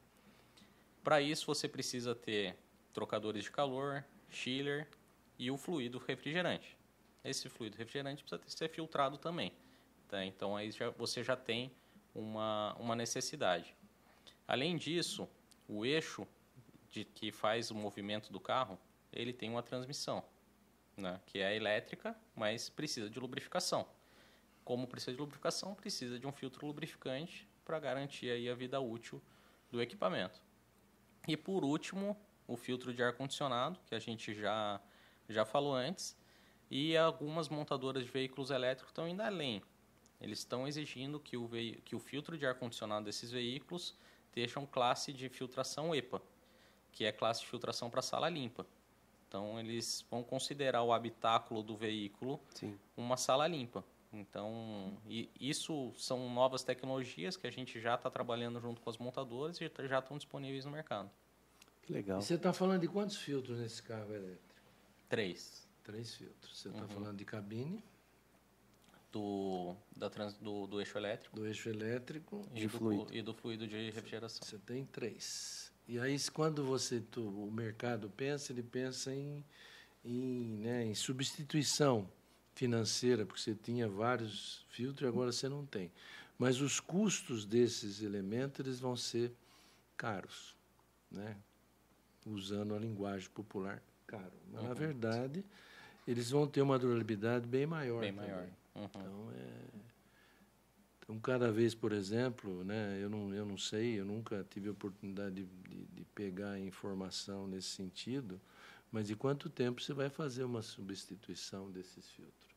Para 1.02 1.20
isso 1.20 1.46
você 1.46 1.68
precisa 1.68 2.14
ter 2.14 2.56
trocadores 2.92 3.44
de 3.44 3.50
calor, 3.50 4.04
chiller 4.28 4.88
e 5.38 5.50
o 5.50 5.56
fluido 5.56 5.98
refrigerante. 5.98 6.76
Esse 7.24 7.48
fluido 7.48 7.76
refrigerante 7.76 8.22
precisa 8.22 8.42
ser 8.48 8.68
filtrado 8.68 9.18
também. 9.18 9.52
Tá? 10.08 10.24
Então 10.24 10.56
aí 10.56 10.70
já, 10.70 10.90
você 10.90 11.22
já 11.24 11.36
tem 11.36 11.72
uma, 12.14 12.74
uma 12.78 12.94
necessidade. 12.94 13.74
Além 14.46 14.76
disso, 14.76 15.28
o 15.68 15.84
eixo 15.84 16.26
de, 16.90 17.04
que 17.04 17.32
faz 17.32 17.72
o 17.72 17.74
movimento 17.74 18.32
do 18.32 18.38
carro, 18.38 18.78
ele 19.12 19.32
tem 19.32 19.50
uma 19.50 19.62
transmissão 19.62 20.22
né, 20.96 21.20
que 21.26 21.38
é 21.38 21.54
elétrica, 21.54 22.16
mas 22.34 22.68
precisa 22.68 23.10
de 23.10 23.18
lubrificação. 23.18 23.86
Como 24.64 24.86
precisa 24.86 25.12
de 25.12 25.18
lubrificação, 25.18 25.74
precisa 25.74 26.18
de 26.18 26.26
um 26.26 26.32
filtro 26.32 26.66
lubrificante 26.66 27.48
para 27.64 27.78
garantir 27.78 28.30
aí 28.30 28.48
a 28.48 28.54
vida 28.54 28.80
útil 28.80 29.22
do 29.70 29.80
equipamento. 29.82 30.40
E 31.28 31.36
por 31.36 31.64
último, 31.64 32.16
o 32.46 32.56
filtro 32.56 32.94
de 32.94 33.02
ar-condicionado, 33.02 33.78
que 33.86 33.94
a 33.94 33.98
gente 33.98 34.34
já, 34.34 34.80
já 35.28 35.44
falou 35.44 35.74
antes, 35.74 36.16
e 36.70 36.96
algumas 36.96 37.48
montadoras 37.48 38.04
de 38.04 38.10
veículos 38.10 38.50
elétricos 38.50 38.90
estão 38.90 39.08
indo 39.08 39.22
além. 39.22 39.62
Eles 40.20 40.40
estão 40.40 40.66
exigindo 40.66 41.20
que 41.20 41.36
o, 41.36 41.48
que 41.84 41.94
o 41.94 41.98
filtro 41.98 42.38
de 42.38 42.46
ar-condicionado 42.46 43.04
desses 43.04 43.30
veículos 43.30 43.94
um 44.58 44.66
classe 44.66 45.12
de 45.12 45.30
filtração 45.30 45.94
EPA, 45.94 46.20
que 46.92 47.04
é 47.06 47.12
classe 47.12 47.40
de 47.40 47.46
filtração 47.46 47.88
para 47.88 48.02
sala 48.02 48.28
limpa. 48.28 48.66
Então, 49.36 49.60
eles 49.60 50.02
vão 50.10 50.22
considerar 50.22 50.82
o 50.82 50.94
habitáculo 50.94 51.62
do 51.62 51.76
veículo 51.76 52.40
Sim. 52.54 52.74
uma 52.96 53.18
sala 53.18 53.46
limpa. 53.46 53.84
Então, 54.10 54.96
isso 55.38 55.92
são 55.94 56.30
novas 56.32 56.64
tecnologias 56.64 57.36
que 57.36 57.46
a 57.46 57.50
gente 57.50 57.78
já 57.78 57.96
está 57.96 58.08
trabalhando 58.08 58.58
junto 58.58 58.80
com 58.80 58.88
as 58.88 58.96
montadoras 58.96 59.60
e 59.60 59.70
já 59.86 59.98
estão 59.98 60.16
disponíveis 60.16 60.64
no 60.64 60.70
mercado. 60.70 61.10
Que 61.82 61.92
legal. 61.92 62.18
E 62.18 62.22
você 62.22 62.34
está 62.34 62.50
falando 62.50 62.80
de 62.80 62.88
quantos 62.88 63.18
filtros 63.18 63.58
nesse 63.58 63.82
carro 63.82 64.14
elétrico? 64.14 64.54
Três. 65.06 65.68
Três 65.84 66.14
filtros. 66.14 66.58
Você 66.58 66.68
está 66.68 66.82
uhum. 66.82 66.88
falando 66.88 67.18
de 67.18 67.24
cabine? 67.26 67.84
Do, 69.12 69.76
da 69.94 70.08
trans, 70.08 70.34
do, 70.38 70.66
do 70.66 70.80
eixo 70.80 70.96
elétrico. 70.96 71.36
Do 71.36 71.46
eixo 71.46 71.68
elétrico. 71.68 72.42
E, 72.54 72.62
do, 72.62 72.70
fluido. 72.70 73.14
e 73.14 73.20
do 73.20 73.34
fluido 73.34 73.68
de 73.68 73.90
refrigeração. 73.90 74.48
Você 74.48 74.58
tem 74.58 74.86
três. 74.86 75.65
E 75.88 75.98
aí, 75.98 76.16
quando 76.32 76.64
você 76.64 77.00
tu, 77.00 77.22
o 77.22 77.50
mercado 77.50 78.10
pensa, 78.16 78.52
ele 78.52 78.62
pensa 78.62 79.14
em, 79.14 79.44
em, 80.04 80.58
né, 80.58 80.84
em 80.84 80.94
substituição 80.94 82.08
financeira, 82.54 83.24
porque 83.24 83.40
você 83.40 83.54
tinha 83.54 83.88
vários 83.88 84.64
filtros 84.70 85.06
e 85.06 85.08
agora 85.08 85.30
você 85.30 85.48
não 85.48 85.64
tem. 85.64 85.92
Mas 86.38 86.60
os 86.60 86.80
custos 86.80 87.44
desses 87.44 88.02
elementos 88.02 88.60
eles 88.60 88.80
vão 88.80 88.96
ser 88.96 89.32
caros, 89.96 90.54
né? 91.10 91.36
usando 92.26 92.74
a 92.74 92.78
linguagem 92.78 93.30
popular, 93.30 93.80
caro. 94.06 94.32
Mas, 94.52 94.62
uhum. 94.62 94.68
na 94.68 94.74
verdade, 94.74 95.44
eles 96.06 96.30
vão 96.30 96.46
ter 96.46 96.60
uma 96.60 96.78
durabilidade 96.78 97.46
bem 97.46 97.66
maior. 97.66 98.00
Bem 98.00 98.12
também. 98.12 98.30
maior. 98.30 98.48
Uhum. 98.74 98.84
Então, 98.84 99.32
é... 99.32 99.86
Então, 101.06 101.20
cada 101.20 101.52
vez, 101.52 101.72
por 101.72 101.92
exemplo, 101.92 102.64
né, 102.64 102.98
eu, 103.00 103.08
não, 103.08 103.32
eu 103.32 103.46
não 103.46 103.56
sei, 103.56 104.00
eu 104.00 104.04
nunca 104.04 104.44
tive 104.50 104.68
a 104.68 104.72
oportunidade 104.72 105.36
de, 105.36 105.44
de, 105.44 105.84
de 105.86 106.04
pegar 106.06 106.58
informação 106.58 107.46
nesse 107.46 107.68
sentido, 107.68 108.40
mas 108.90 109.06
de 109.06 109.14
quanto 109.14 109.48
tempo 109.48 109.80
você 109.80 109.94
vai 109.94 110.10
fazer 110.10 110.42
uma 110.42 110.62
substituição 110.62 111.70
desses 111.70 112.10
filtros? 112.10 112.50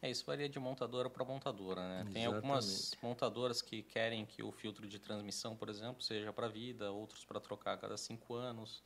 É, 0.00 0.10
isso 0.10 0.26
varia 0.26 0.48
de 0.48 0.58
montadora 0.58 1.08
para 1.08 1.24
montadora, 1.24 1.80
né? 1.80 1.94
Exatamente. 1.94 2.14
Tem 2.14 2.26
algumas 2.26 2.92
montadoras 3.00 3.62
que 3.62 3.84
querem 3.84 4.26
que 4.26 4.42
o 4.42 4.50
filtro 4.50 4.88
de 4.88 4.98
transmissão, 4.98 5.54
por 5.54 5.68
exemplo, 5.68 6.02
seja 6.02 6.32
para 6.32 6.48
vida, 6.48 6.90
outros 6.90 7.24
para 7.24 7.38
trocar 7.38 7.74
a 7.74 7.76
cada 7.76 7.96
cinco 7.96 8.34
anos. 8.34 8.82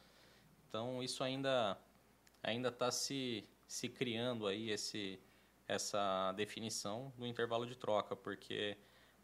Então, 0.69 1.03
isso 1.03 1.25
ainda 1.25 1.79
ainda 2.43 2.69
está 2.69 2.91
se, 2.91 3.49
se 3.67 3.89
criando 3.89 4.47
aí 4.47 4.71
esse, 4.71 5.19
essa 5.67 6.33
definição 6.33 7.13
do 7.17 7.27
intervalo 7.27 7.67
de 7.67 7.77
troca, 7.77 8.15
porque 8.15 8.77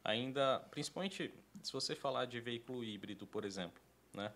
ainda, 0.05 0.61
principalmente 0.71 1.33
se 1.63 1.73
você 1.73 1.95
falar 1.95 2.27
de 2.27 2.41
veículo 2.41 2.83
híbrido, 2.83 3.27
por 3.27 3.45
exemplo, 3.45 3.81
né? 4.13 4.33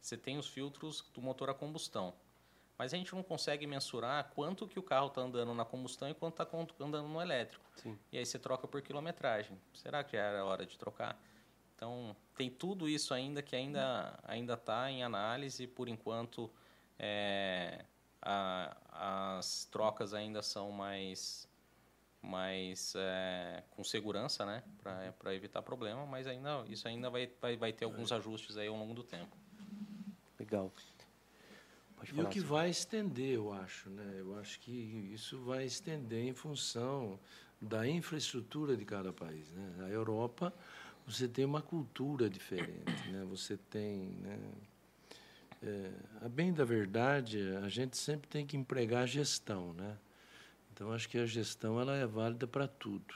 Você 0.00 0.16
tem 0.16 0.36
os 0.36 0.48
filtros 0.48 1.02
do 1.14 1.22
motor 1.22 1.48
a 1.48 1.54
combustão, 1.54 2.14
mas 2.76 2.92
a 2.92 2.96
gente 2.96 3.14
não 3.14 3.22
consegue 3.22 3.66
mensurar 3.66 4.30
quanto 4.34 4.66
que 4.68 4.78
o 4.78 4.82
carro 4.82 5.06
está 5.06 5.22
andando 5.22 5.54
na 5.54 5.64
combustão 5.64 6.08
e 6.10 6.14
quanto 6.14 6.42
está 6.42 6.56
andando 6.80 7.08
no 7.08 7.22
elétrico. 7.22 7.64
Sim. 7.76 7.98
E 8.12 8.18
aí 8.18 8.26
você 8.26 8.38
troca 8.38 8.68
por 8.68 8.82
quilometragem. 8.82 9.58
Será 9.72 10.04
que 10.04 10.16
já 10.16 10.22
era 10.22 10.44
hora 10.44 10.66
de 10.66 10.76
trocar? 10.78 11.18
Então 11.74 12.14
tem 12.36 12.50
tudo 12.50 12.88
isso 12.88 13.14
ainda 13.14 13.42
que 13.42 13.54
ainda 13.56 14.18
ainda 14.24 14.54
está 14.54 14.90
em 14.90 15.02
análise. 15.02 15.66
Por 15.66 15.88
enquanto, 15.88 16.50
é, 16.98 17.84
a, 18.20 19.36
as 19.38 19.64
trocas 19.66 20.12
ainda 20.12 20.42
são 20.42 20.70
mais 20.70 21.48
mais 22.24 22.94
é, 22.96 23.62
com 23.70 23.84
segurança, 23.84 24.46
né, 24.46 24.62
para 24.82 25.34
evitar 25.34 25.62
problema, 25.62 26.06
mas 26.06 26.26
ainda 26.26 26.64
isso 26.68 26.88
ainda 26.88 27.10
vai, 27.10 27.30
vai, 27.40 27.56
vai 27.56 27.72
ter 27.72 27.84
alguns 27.84 28.10
ajustes 28.10 28.56
aí 28.56 28.66
ao 28.66 28.76
longo 28.76 28.94
do 28.94 29.04
tempo. 29.04 29.36
Legal. 30.38 30.72
e 32.12 32.20
o 32.20 32.28
que 32.28 32.38
assim. 32.38 32.46
vai 32.46 32.70
estender, 32.70 33.34
eu 33.34 33.52
acho, 33.52 33.90
né? 33.90 34.16
Eu 34.18 34.38
acho 34.38 34.58
que 34.60 34.72
isso 35.12 35.38
vai 35.40 35.64
estender 35.64 36.24
em 36.24 36.34
função 36.34 37.18
da 37.60 37.86
infraestrutura 37.86 38.76
de 38.76 38.84
cada 38.84 39.12
país, 39.12 39.50
né? 39.52 39.86
A 39.86 39.88
Europa, 39.88 40.52
você 41.06 41.28
tem 41.28 41.44
uma 41.44 41.62
cultura 41.62 42.28
diferente, 42.28 43.08
né? 43.10 43.24
Você 43.28 43.56
tem, 43.70 44.10
né? 44.20 44.38
É, 45.62 45.90
a 46.22 46.28
bem 46.28 46.52
da 46.52 46.64
verdade, 46.64 47.38
a 47.62 47.68
gente 47.68 47.96
sempre 47.96 48.28
tem 48.28 48.46
que 48.46 48.56
empregar 48.56 49.04
a 49.04 49.06
gestão, 49.06 49.72
né? 49.72 49.96
Então 50.74 50.92
acho 50.92 51.08
que 51.08 51.18
a 51.18 51.24
gestão 51.24 51.80
ela 51.80 51.94
é 51.94 52.04
válida 52.04 52.48
para 52.48 52.66
tudo. 52.66 53.14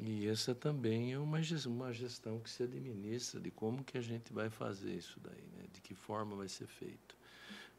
E 0.00 0.26
essa 0.26 0.54
também 0.54 1.12
é 1.12 1.18
uma 1.18 1.42
gestão, 1.42 2.40
que 2.40 2.48
se 2.48 2.62
administra 2.62 3.38
de 3.38 3.50
como 3.50 3.84
que 3.84 3.98
a 3.98 4.00
gente 4.00 4.32
vai 4.32 4.48
fazer 4.48 4.94
isso 4.94 5.20
daí, 5.20 5.44
né? 5.54 5.64
De 5.72 5.82
que 5.82 5.94
forma 5.94 6.34
vai 6.34 6.48
ser 6.48 6.66
feito. 6.66 7.14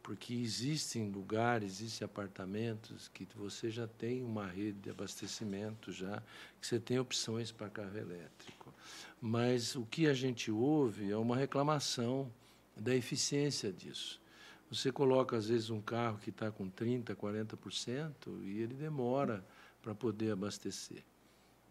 Porque 0.03 0.33
existem 0.33 1.09
lugares, 1.09 1.81
existem 1.81 2.05
apartamentos 2.05 3.07
que 3.07 3.27
você 3.35 3.69
já 3.69 3.87
tem 3.87 4.23
uma 4.23 4.45
rede 4.45 4.79
de 4.79 4.89
abastecimento 4.91 5.91
já, 5.91 6.21
que 6.61 6.67
você 6.67 6.79
tem 6.79 6.99
opções 6.99 7.51
para 7.51 7.69
carro 7.69 7.97
elétrico. 7.97 8.73
Mas 9.19 9.75
o 9.75 9.85
que 9.85 10.07
a 10.07 10.13
gente 10.13 10.51
ouve 10.51 11.11
é 11.11 11.17
uma 11.17 11.35
reclamação 11.35 12.31
da 12.75 12.95
eficiência 12.95 13.73
disso. 13.73 14.21
Você 14.69 14.91
coloca, 14.91 15.37
às 15.37 15.47
vezes, 15.47 15.69
um 15.69 15.81
carro 15.81 16.17
que 16.17 16.29
está 16.29 16.51
com 16.51 16.69
30%, 16.69 17.15
40% 17.15 18.11
e 18.43 18.61
ele 18.61 18.73
demora 18.73 19.43
para 19.81 19.95
poder 19.95 20.31
abastecer. 20.31 21.03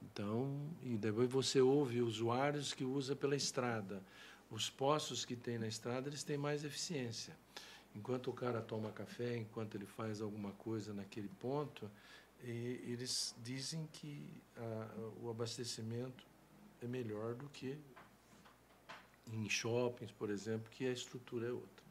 Então, 0.02 0.70
e 0.82 0.96
depois 0.96 1.30
você 1.30 1.60
ouve 1.60 2.00
usuários 2.00 2.72
que 2.72 2.84
usa 2.84 3.14
pela 3.14 3.36
estrada. 3.36 4.02
Os 4.50 4.70
postos 4.70 5.24
que 5.24 5.36
tem 5.36 5.58
na 5.58 5.66
estrada, 5.66 6.08
eles 6.08 6.22
têm 6.22 6.38
mais 6.38 6.64
eficiência. 6.64 7.36
Enquanto 7.94 8.30
o 8.30 8.32
cara 8.32 8.60
toma 8.60 8.90
café, 8.92 9.36
enquanto 9.36 9.74
ele 9.74 9.86
faz 9.86 10.20
alguma 10.20 10.52
coisa 10.52 10.94
naquele 10.94 11.28
ponto, 11.40 11.90
eles 12.42 13.34
dizem 13.42 13.88
que 13.92 14.30
a, 14.56 14.88
o 15.22 15.30
abastecimento 15.30 16.24
é 16.82 16.86
melhor 16.86 17.34
do 17.34 17.48
que 17.48 17.76
em 19.32 19.48
shoppings, 19.48 20.12
por 20.12 20.30
exemplo, 20.30 20.70
que 20.70 20.86
a 20.86 20.92
estrutura 20.92 21.48
é 21.48 21.52
outra. 21.52 21.85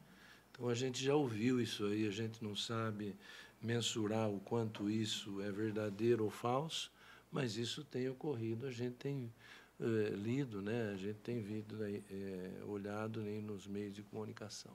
Então 0.56 0.70
a 0.70 0.74
gente 0.74 1.04
já 1.04 1.14
ouviu 1.14 1.60
isso 1.60 1.84
aí, 1.84 2.08
a 2.08 2.10
gente 2.10 2.42
não 2.42 2.56
sabe 2.56 3.14
mensurar 3.60 4.30
o 4.30 4.40
quanto 4.40 4.88
isso 4.88 5.42
é 5.42 5.52
verdadeiro 5.52 6.24
ou 6.24 6.30
falso, 6.30 6.90
mas 7.30 7.58
isso 7.58 7.84
tem 7.84 8.08
ocorrido, 8.08 8.66
a 8.66 8.70
gente 8.70 8.94
tem 8.94 9.30
é, 9.78 10.10
lido, 10.16 10.62
né? 10.62 10.92
a 10.94 10.96
gente 10.96 11.18
tem 11.18 11.42
vindo, 11.42 11.84
é, 11.84 12.64
olhado 12.66 13.20
né, 13.20 13.38
nos 13.40 13.66
meios 13.66 13.94
de 13.94 14.02
comunicação. 14.02 14.72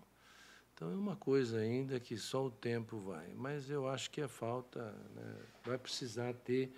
Então 0.76 0.92
é 0.92 0.96
uma 0.96 1.16
coisa 1.16 1.58
ainda 1.58 2.00
que 2.00 2.18
só 2.18 2.46
o 2.46 2.52
tempo 2.52 2.98
vai, 2.98 3.34
mas 3.36 3.70
eu 3.70 3.88
acho 3.88 4.10
que 4.12 4.22
a 4.22 4.28
falta 4.28 4.92
né, 5.16 5.36
vai 5.64 5.78
precisar 5.78 6.34
ter 6.34 6.72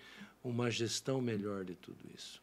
uma 0.44 0.70
gestão 0.70 1.22
melhor 1.22 1.64
de 1.64 1.76
tudo 1.76 2.00
isso. 2.14 2.43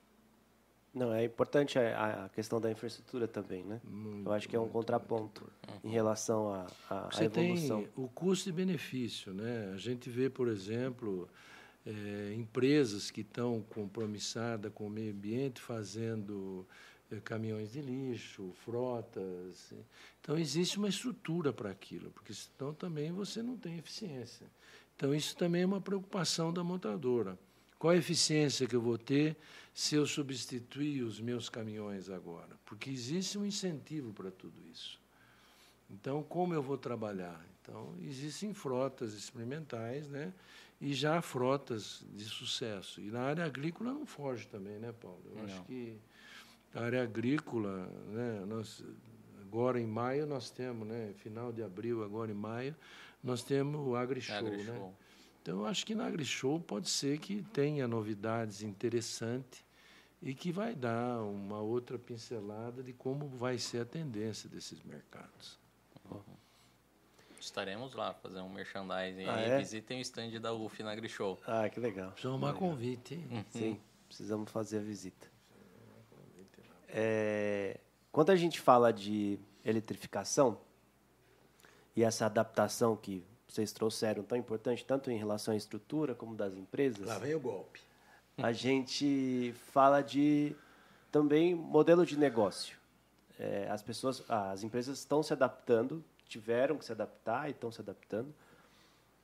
Não, 0.92 1.12
é 1.12 1.24
importante 1.24 1.78
a, 1.78 2.24
a, 2.24 2.28
questão 2.30 2.60
da 2.60 2.70
infraestrutura 2.70 3.28
também, 3.28 3.62
né? 3.62 3.80
Muito, 3.84 4.28
Eu 4.28 4.32
acho 4.32 4.48
que 4.48 4.56
é 4.56 4.58
um 4.58 4.62
muito, 4.62 4.72
contraponto 4.72 5.48
muito 5.68 5.86
em 5.86 5.90
relação 5.90 6.52
à 6.52 7.08
evolução. 7.22 7.82
Tem 7.82 7.90
o 7.96 8.08
custo 8.08 8.48
e 8.48 8.52
benefício, 8.52 9.32
né? 9.32 9.70
A 9.72 9.76
gente 9.76 10.10
vê, 10.10 10.28
por 10.28 10.48
exemplo, 10.48 11.28
é, 11.86 12.34
empresas 12.34 13.10
que 13.10 13.20
estão 13.20 13.62
compromissadas 13.70 14.72
com 14.72 14.86
o 14.86 14.90
meio 14.90 15.12
ambiente 15.12 15.60
fazendo 15.60 16.66
é, 17.10 17.20
caminhões 17.20 17.72
de 17.72 17.80
lixo, 17.80 18.52
frotas. 18.64 19.72
Então 20.20 20.36
existe 20.36 20.76
uma 20.76 20.88
estrutura 20.88 21.52
para 21.52 21.70
aquilo, 21.70 22.10
porque 22.10 22.34
senão 22.34 22.74
também 22.74 23.12
você 23.12 23.42
não 23.42 23.56
tem 23.56 23.78
eficiência. 23.78 24.46
Então 24.96 25.14
isso 25.14 25.36
também 25.36 25.62
é 25.62 25.66
uma 25.66 25.80
preocupação 25.80 26.52
da 26.52 26.64
montadora. 26.64 27.38
Qual 27.80 27.94
a 27.94 27.96
eficiência 27.96 28.66
que 28.66 28.76
eu 28.76 28.80
vou 28.82 28.98
ter 28.98 29.34
se 29.72 29.94
eu 29.94 30.06
substituir 30.06 31.02
os 31.02 31.18
meus 31.18 31.48
caminhões 31.48 32.10
agora? 32.10 32.54
Porque 32.66 32.90
existe 32.90 33.38
um 33.38 33.46
incentivo 33.46 34.12
para 34.12 34.30
tudo 34.30 34.60
isso. 34.70 35.00
Então, 35.88 36.22
como 36.22 36.52
eu 36.52 36.62
vou 36.62 36.76
trabalhar? 36.76 37.42
Então, 37.62 37.94
existem 38.02 38.52
frotas 38.52 39.14
experimentais, 39.14 40.06
né? 40.08 40.30
E 40.78 40.92
já 40.92 41.22
frotas 41.22 42.04
de 42.12 42.24
sucesso. 42.24 43.00
E 43.00 43.10
na 43.10 43.22
área 43.22 43.46
agrícola 43.46 43.94
não 43.94 44.04
foge 44.04 44.46
também, 44.46 44.78
né, 44.78 44.92
Paulo? 44.92 45.22
Eu 45.30 45.36
não. 45.36 45.44
acho 45.46 45.62
que 45.64 45.96
a 46.74 46.82
área 46.82 47.02
agrícola, 47.02 47.86
né, 48.08 48.44
nós, 48.46 48.84
agora 49.40 49.80
em 49.80 49.86
maio 49.86 50.26
nós 50.26 50.50
temos, 50.50 50.86
né, 50.86 51.14
final 51.16 51.50
de 51.50 51.62
abril, 51.62 52.04
agora 52.04 52.30
em 52.30 52.34
maio, 52.34 52.76
nós 53.24 53.42
temos 53.42 53.80
o 53.86 53.96
AgriShow, 53.96 54.36
Agri 54.36 54.64
né? 54.64 54.92
Então, 55.42 55.60
eu 55.60 55.66
acho 55.66 55.86
que 55.86 55.94
na 55.94 56.06
AgriShow 56.06 56.60
pode 56.60 56.88
ser 56.88 57.18
que 57.18 57.42
tenha 57.52 57.88
novidades 57.88 58.62
interessantes 58.62 59.64
e 60.22 60.34
que 60.34 60.52
vai 60.52 60.74
dar 60.74 61.22
uma 61.22 61.60
outra 61.60 61.98
pincelada 61.98 62.82
de 62.82 62.92
como 62.92 63.26
vai 63.26 63.58
ser 63.58 63.80
a 63.80 63.84
tendência 63.86 64.48
desses 64.50 64.82
mercados. 64.82 65.58
Uhum. 66.10 66.20
Estaremos 67.40 67.94
lá 67.94 68.12
fazer 68.12 68.40
um 68.40 68.50
merchandising 68.50 69.24
ah, 69.24 69.40
É? 69.40 69.58
Visitem 69.58 69.98
o 69.98 70.02
stand 70.02 70.38
da 70.40 70.52
UF 70.52 70.82
na 70.82 70.92
AgriShow. 70.92 71.40
Ah, 71.46 71.70
que 71.70 71.80
legal. 71.80 72.10
Precisamos 72.10 72.38
uma 72.38 72.52
convite. 72.52 73.14
Uhum. 73.30 73.44
Sim, 73.48 73.80
precisamos 74.06 74.50
fazer 74.50 74.78
a 74.78 74.82
visita. 74.82 75.26
É, 76.92 77.80
quando 78.12 78.30
a 78.30 78.36
gente 78.36 78.60
fala 78.60 78.92
de 78.92 79.38
eletrificação 79.64 80.60
e 81.96 82.02
essa 82.02 82.26
adaptação 82.26 82.96
que 82.96 83.24
vocês 83.50 83.72
trouxeram 83.72 84.22
tão 84.22 84.38
importante, 84.38 84.84
tanto 84.84 85.10
em 85.10 85.16
relação 85.16 85.52
à 85.52 85.56
estrutura 85.56 86.14
como 86.14 86.36
das 86.36 86.54
empresas. 86.54 87.04
Lá 87.04 87.18
vem 87.18 87.34
o 87.34 87.40
golpe. 87.40 87.80
A 88.38 88.52
gente 88.52 89.52
fala 89.72 90.02
de 90.02 90.54
também 91.10 91.54
modelo 91.54 92.06
de 92.06 92.16
negócio. 92.16 92.78
É, 93.38 93.68
as 93.68 93.82
pessoas, 93.82 94.22
as 94.28 94.62
empresas 94.62 94.98
estão 94.98 95.22
se 95.22 95.32
adaptando, 95.32 96.04
tiveram 96.26 96.78
que 96.78 96.84
se 96.84 96.92
adaptar 96.92 97.48
e 97.48 97.50
estão 97.50 97.72
se 97.72 97.80
adaptando. 97.80 98.32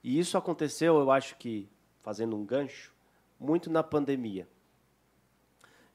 E 0.03 0.19
isso 0.19 0.37
aconteceu, 0.37 0.99
eu 0.99 1.11
acho 1.11 1.37
que, 1.37 1.69
fazendo 2.03 2.37
um 2.37 2.45
gancho, 2.45 2.93
muito 3.39 3.71
na 3.71 3.83
pandemia. 3.83 4.49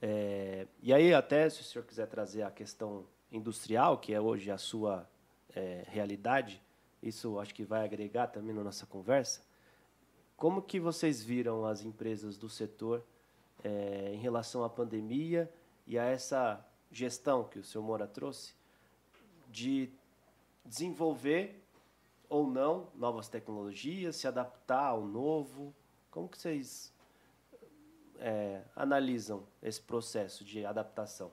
É, 0.01 0.67
e 0.81 0.93
aí, 0.93 1.13
até 1.13 1.49
se 1.49 1.61
o 1.61 1.63
senhor 1.63 1.83
quiser 1.83 2.07
trazer 2.07 2.43
a 2.43 2.51
questão 2.51 3.05
industrial, 3.31 3.97
que 3.97 4.13
é 4.13 4.21
hoje 4.21 4.49
a 4.49 4.57
sua 4.57 5.07
é, 5.53 5.83
realidade, 5.87 6.61
isso 7.01 7.39
acho 7.39 7.53
que 7.53 7.63
vai 7.63 7.83
agregar 7.83 8.27
também 8.27 8.53
na 8.53 8.63
nossa 8.63 8.85
conversa. 8.85 9.41
Como 10.37 10.61
que 10.61 10.79
vocês 10.79 11.23
viram 11.23 11.65
as 11.65 11.83
empresas 11.83 12.37
do 12.37 12.49
setor 12.49 13.03
é, 13.63 14.11
em 14.13 14.17
relação 14.17 14.63
à 14.63 14.69
pandemia 14.69 15.51
e 15.85 15.97
a 15.97 16.03
essa 16.05 16.65
gestão 16.91 17.43
que 17.43 17.59
o 17.59 17.63
senhor 17.63 17.83
Moura 17.83 18.07
trouxe 18.07 18.53
de 19.49 19.89
desenvolver 20.65 21.63
ou 22.29 22.47
não 22.47 22.87
novas 22.95 23.27
tecnologias, 23.27 24.15
se 24.15 24.27
adaptar 24.27 24.85
ao 24.85 25.05
novo? 25.05 25.75
Como 26.09 26.29
que 26.29 26.37
vocês 26.37 26.93
é, 28.19 28.63
analisam 28.75 29.45
esse 29.61 29.81
processo 29.81 30.43
de 30.43 30.65
adaptação? 30.65 31.31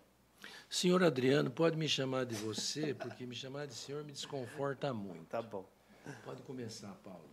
Senhor 0.68 1.02
Adriano, 1.02 1.50
pode 1.50 1.76
me 1.76 1.88
chamar 1.88 2.26
de 2.26 2.34
você, 2.34 2.94
porque 2.94 3.24
me 3.24 3.34
chamar 3.34 3.66
de 3.66 3.74
senhor 3.74 4.04
me 4.04 4.12
desconforta 4.12 4.92
muito. 4.92 5.24
Tá 5.26 5.40
bom. 5.40 5.64
Pode 6.24 6.42
começar, 6.42 6.92
Paulo. 7.02 7.28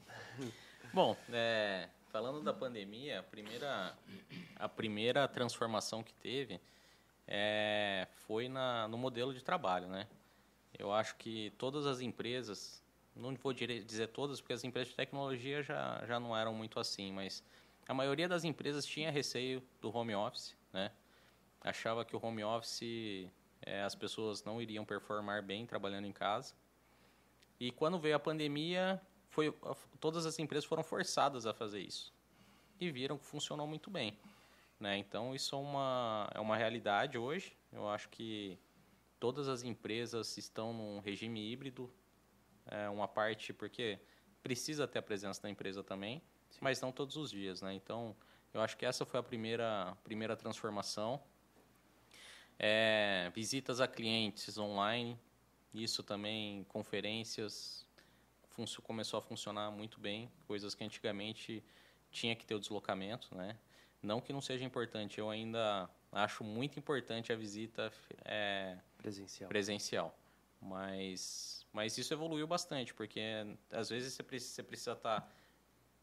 Bom, 0.93 1.15
é, 1.31 1.89
falando 2.11 2.41
da 2.41 2.53
pandemia, 2.53 3.19
a 3.19 3.23
primeira, 3.23 3.97
a 4.55 4.69
primeira 4.69 5.27
transformação 5.27 6.01
que 6.01 6.13
teve 6.13 6.61
é, 7.27 8.07
foi 8.25 8.47
na, 8.47 8.87
no 8.87 8.97
modelo 8.97 9.33
de 9.33 9.43
trabalho, 9.43 9.87
né? 9.87 10.07
Eu 10.77 10.93
acho 10.93 11.15
que 11.15 11.51
todas 11.57 11.85
as 11.85 11.99
empresas, 11.99 12.81
não 13.15 13.35
vou 13.35 13.53
dizer 13.53 14.07
todas, 14.07 14.39
porque 14.39 14.53
as 14.53 14.63
empresas 14.63 14.89
de 14.89 14.95
tecnologia 14.95 15.61
já, 15.61 16.03
já 16.05 16.19
não 16.19 16.35
eram 16.35 16.53
muito 16.53 16.79
assim, 16.79 17.11
mas 17.11 17.43
a 17.87 17.93
maioria 17.93 18.27
das 18.27 18.43
empresas 18.43 18.85
tinha 18.85 19.11
receio 19.11 19.61
do 19.81 19.95
home 19.95 20.15
office, 20.15 20.55
né? 20.71 20.91
Achava 21.65 22.05
que 22.05 22.15
o 22.15 22.23
home 22.23 22.43
office 22.43 23.27
é, 23.61 23.81
as 23.81 23.95
pessoas 23.95 24.43
não 24.43 24.61
iriam 24.61 24.85
performar 24.85 25.41
bem 25.41 25.65
trabalhando 25.65 26.05
em 26.05 26.11
casa. 26.11 26.53
E 27.59 27.71
quando 27.71 27.97
veio 27.97 28.15
a 28.15 28.19
pandemia, 28.19 29.01
foi, 29.29 29.51
todas 29.99 30.27
as 30.27 30.37
empresas 30.37 30.65
foram 30.65 30.83
forçadas 30.83 31.47
a 31.47 31.53
fazer 31.53 31.79
isso. 31.79 32.13
E 32.79 32.91
viram 32.91 33.17
que 33.17 33.25
funcionou 33.25 33.65
muito 33.65 33.89
bem. 33.89 34.15
Né? 34.79 34.97
Então, 34.97 35.33
isso 35.33 35.55
é 35.55 35.57
uma, 35.57 36.29
é 36.35 36.39
uma 36.39 36.55
realidade 36.55 37.17
hoje. 37.17 37.57
Eu 37.71 37.89
acho 37.89 38.09
que 38.09 38.59
todas 39.19 39.47
as 39.47 39.63
empresas 39.63 40.37
estão 40.37 40.71
num 40.71 40.99
regime 40.99 41.51
híbrido. 41.51 41.91
É 42.67 42.87
uma 42.89 43.07
parte, 43.07 43.53
porque 43.53 43.99
precisa 44.43 44.87
ter 44.87 44.99
a 44.99 45.01
presença 45.01 45.41
da 45.41 45.49
empresa 45.49 45.83
também, 45.83 46.21
Sim. 46.51 46.59
mas 46.61 46.79
não 46.79 46.91
todos 46.91 47.15
os 47.15 47.31
dias. 47.31 47.63
Né? 47.63 47.73
Então, 47.73 48.15
eu 48.53 48.61
acho 48.61 48.77
que 48.77 48.85
essa 48.85 49.05
foi 49.05 49.19
a 49.19 49.23
primeira, 49.23 49.97
primeira 50.03 50.35
transformação. 50.35 51.21
É, 52.57 53.31
visitas 53.33 53.81
a 53.81 53.87
clientes 53.87 54.57
online, 54.57 55.19
isso 55.73 56.01
também, 56.03 56.63
conferências, 56.65 57.85
começou 58.83 59.17
a 59.17 59.21
funcionar 59.21 59.71
muito 59.71 59.99
bem, 59.99 60.31
coisas 60.47 60.73
que 60.73 60.83
antigamente 60.83 61.63
tinha 62.11 62.35
que 62.35 62.45
ter 62.45 62.55
o 62.55 62.59
deslocamento, 62.59 63.35
né? 63.35 63.57
Não 64.01 64.21
que 64.21 64.31
não 64.31 64.41
seja 64.41 64.63
importante, 64.63 65.19
eu 65.19 65.29
ainda 65.29 65.89
acho 66.11 66.43
muito 66.43 66.79
importante 66.79 67.33
a 67.33 67.35
visita 67.35 67.91
é, 68.23 68.77
presencial. 68.97 69.49
presencial. 69.49 70.17
Mas, 70.61 71.65
mas 71.73 71.97
isso 71.97 72.13
evoluiu 72.13 72.47
bastante, 72.47 72.93
porque 72.93 73.21
às 73.71 73.89
vezes 73.89 74.13
você 74.13 74.23
precisa, 74.23 74.53
você 74.53 74.63
precisa 74.63 74.91
estar 74.93 75.29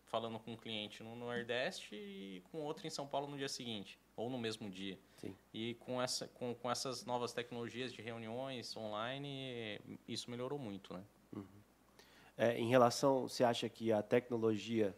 falando 0.04 0.38
com 0.38 0.52
um 0.52 0.56
cliente 0.56 1.02
no 1.02 1.16
Nordeste 1.16 1.94
e 1.94 2.42
com 2.50 2.58
outro 2.58 2.86
em 2.86 2.90
São 2.90 3.06
Paulo 3.06 3.26
no 3.26 3.38
dia 3.38 3.48
seguinte, 3.48 3.98
ou 4.16 4.28
no 4.28 4.38
mesmo 4.38 4.68
dia. 4.68 4.98
Sim. 5.16 5.36
E 5.52 5.74
com, 5.74 6.00
essa, 6.00 6.26
com, 6.28 6.54
com 6.54 6.70
essas 6.70 7.04
novas 7.04 7.32
tecnologias 7.32 7.92
de 7.92 8.02
reuniões 8.02 8.76
online, 8.76 9.80
isso 10.06 10.30
melhorou 10.30 10.58
muito. 10.58 10.92
Né? 10.94 11.02
Uhum. 11.34 11.46
É, 12.36 12.58
em 12.58 12.68
relação, 12.68 13.28
você 13.28 13.44
acha 13.44 13.68
que 13.68 13.92
a 13.92 14.02
tecnologia, 14.02 14.96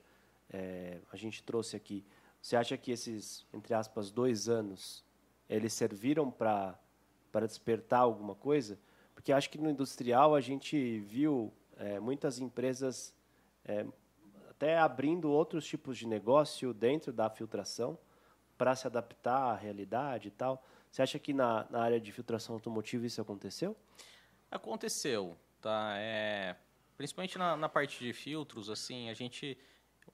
é, 0.50 1.00
a 1.12 1.16
gente 1.16 1.42
trouxe 1.42 1.76
aqui, 1.76 2.04
você 2.40 2.56
acha 2.56 2.76
que 2.76 2.90
esses, 2.90 3.46
entre 3.52 3.74
aspas, 3.74 4.10
dois 4.10 4.48
anos, 4.48 5.04
eles 5.48 5.72
serviram 5.72 6.30
para 6.30 6.78
despertar 7.42 8.00
alguma 8.00 8.34
coisa? 8.34 8.78
Porque 9.14 9.32
acho 9.32 9.48
que 9.48 9.58
no 9.58 9.70
industrial 9.70 10.34
a 10.34 10.40
gente 10.40 11.00
viu 11.00 11.52
é, 11.76 11.98
muitas 11.98 12.38
empresas 12.38 13.14
é, 13.64 13.86
até 14.50 14.78
abrindo 14.78 15.30
outros 15.30 15.66
tipos 15.66 15.96
de 15.98 16.06
negócio 16.06 16.72
dentro 16.74 17.12
da 17.12 17.28
filtração 17.30 17.98
para 18.56 18.74
se 18.74 18.86
adaptar 18.86 19.52
à 19.52 19.56
realidade 19.56 20.28
e 20.28 20.30
tal. 20.30 20.64
Você 20.90 21.02
acha 21.02 21.18
que 21.18 21.32
na, 21.32 21.66
na 21.70 21.82
área 21.82 22.00
de 22.00 22.12
filtração 22.12 22.54
automotiva 22.54 23.06
isso 23.06 23.20
aconteceu? 23.20 23.76
Aconteceu, 24.50 25.36
tá? 25.60 25.94
É, 25.96 26.56
principalmente 26.96 27.36
na, 27.36 27.56
na 27.56 27.68
parte 27.68 27.98
de 27.98 28.12
filtros, 28.12 28.70
assim, 28.70 29.10
a 29.10 29.14
gente 29.14 29.58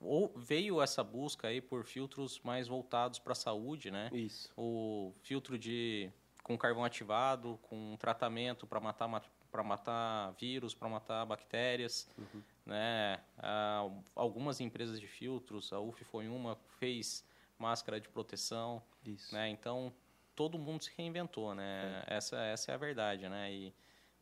ou 0.01 0.33
veio 0.35 0.81
essa 0.81 1.05
busca 1.05 1.49
aí 1.49 1.61
por 1.61 1.85
filtros 1.85 2.41
mais 2.41 2.69
voltados 2.69 3.19
para 3.19 3.33
a 3.33 3.35
saúde, 3.35 3.91
né? 3.91 4.09
Isso. 4.13 4.51
O 4.57 5.13
filtro 5.23 5.59
de 5.59 6.11
com 6.43 6.57
carvão 6.57 6.85
ativado, 6.85 7.59
com 7.63 7.97
tratamento 7.99 8.67
para 8.67 8.81
matar 8.81 9.09
para 9.51 9.65
matar 9.65 10.33
vírus, 10.39 10.75
para 10.75 10.89
matar 10.89 11.27
bactérias. 11.27 12.09
Uhum. 12.17 12.43
Né? 12.65 13.21
Ah, 13.37 13.89
algumas 14.15 14.61
empresas 14.61 15.01
de 15.01 15.09
filtros, 15.09 15.73
a 15.73 15.81
UF 15.81 16.05
foi 16.05 16.29
uma, 16.29 16.57
fez 16.79 17.25
máscara 17.61 18.01
de 18.01 18.09
proteção. 18.09 18.83
Isso. 19.05 19.35
Né? 19.35 19.49
Então, 19.51 19.93
todo 20.35 20.59
mundo 20.59 20.85
se 20.85 20.91
reinventou. 20.97 21.55
Né? 21.55 22.05
É. 22.07 22.17
Essa, 22.17 22.37
essa 22.39 22.73
é 22.73 22.75
a 22.75 22.79
verdade. 22.79 23.29
Né? 23.29 23.53
E, 23.53 23.75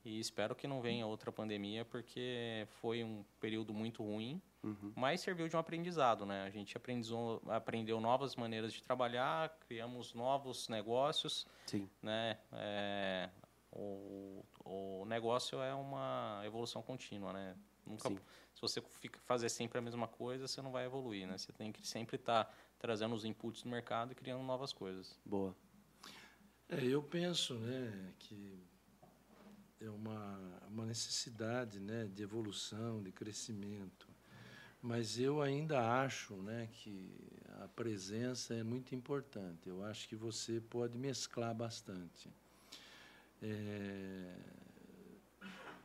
e 0.04 0.18
espero 0.18 0.54
que 0.54 0.66
não 0.66 0.80
venha 0.80 1.06
outra 1.06 1.30
pandemia, 1.30 1.84
porque 1.84 2.66
foi 2.80 3.04
um 3.04 3.24
período 3.40 3.72
muito 3.72 4.02
ruim, 4.02 4.40
uhum. 4.62 4.92
mas 4.96 5.20
serviu 5.20 5.48
de 5.48 5.56
um 5.56 5.58
aprendizado. 5.58 6.26
Né? 6.26 6.44
A 6.44 6.50
gente 6.50 6.76
aprendizou, 6.76 7.42
aprendeu 7.46 8.00
novas 8.00 8.36
maneiras 8.36 8.72
de 8.72 8.82
trabalhar, 8.82 9.56
criamos 9.60 10.12
novos 10.14 10.68
negócios. 10.68 11.46
Sim. 11.66 11.88
Né? 12.02 12.38
É, 12.52 13.30
o, 13.70 14.44
o 14.64 15.04
negócio 15.06 15.60
é 15.60 15.74
uma 15.74 16.42
evolução 16.44 16.82
contínua, 16.82 17.32
né? 17.32 17.54
Nunca, 17.86 18.08
Sim. 18.08 18.18
se 18.54 18.60
você 18.60 18.80
fica, 18.82 19.18
fazer 19.20 19.48
sempre 19.48 19.78
a 19.78 19.80
mesma 19.80 20.06
coisa, 20.06 20.46
você 20.46 20.60
não 20.60 20.70
vai 20.70 20.84
evoluir, 20.84 21.26
né? 21.26 21.38
Você 21.38 21.52
tem 21.52 21.72
que 21.72 21.86
sempre 21.86 22.16
estar 22.16 22.44
tá 22.44 22.52
trazendo 22.78 23.14
os 23.14 23.24
inputs 23.24 23.62
do 23.62 23.68
mercado 23.68 24.12
e 24.12 24.14
criando 24.14 24.42
novas 24.42 24.72
coisas. 24.72 25.18
Boa. 25.24 25.54
É, 26.68 26.84
eu 26.84 27.02
penso, 27.02 27.54
né, 27.54 28.12
que 28.18 28.58
é 29.80 29.88
uma, 29.88 30.38
uma 30.68 30.84
necessidade, 30.84 31.80
né, 31.80 32.08
de 32.14 32.22
evolução, 32.22 33.02
de 33.02 33.10
crescimento. 33.10 34.06
Mas 34.80 35.18
eu 35.18 35.42
ainda 35.42 36.02
acho, 36.02 36.34
né, 36.36 36.68
que 36.72 37.12
a 37.62 37.68
presença 37.68 38.54
é 38.54 38.62
muito 38.62 38.94
importante. 38.94 39.68
Eu 39.68 39.82
acho 39.84 40.08
que 40.08 40.14
você 40.14 40.60
pode 40.60 40.96
mesclar 40.96 41.54
bastante. 41.54 42.30
É, 43.42 44.36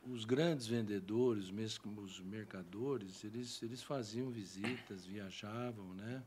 os 0.06 0.24
grandes 0.24 0.66
vendedores, 0.66 1.50
mesmo 1.50 2.00
os 2.00 2.20
mercadores, 2.20 3.24
eles, 3.24 3.62
eles 3.62 3.82
faziam 3.82 4.30
visitas, 4.30 5.04
viajavam, 5.04 5.94
né? 5.94 6.22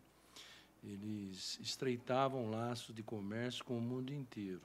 Eles 0.83 1.59
estreitavam 1.61 2.49
laços 2.49 2.93
de 2.93 3.03
comércio 3.03 3.63
com 3.63 3.77
o 3.77 3.81
mundo 3.81 4.13
inteiro. 4.13 4.61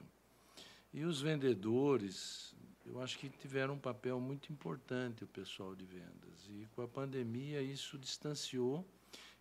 E 0.93 1.03
os 1.03 1.21
vendedores, 1.21 2.55
eu 2.85 3.01
acho 3.01 3.17
que 3.17 3.29
tiveram 3.29 3.73
um 3.73 3.79
papel 3.79 4.19
muito 4.19 4.51
importante, 4.51 5.23
o 5.23 5.27
pessoal 5.27 5.75
de 5.75 5.85
vendas. 5.85 6.47
E 6.49 6.67
com 6.75 6.81
a 6.81 6.87
pandemia 6.87 7.61
isso 7.61 7.97
distanciou, 7.97 8.85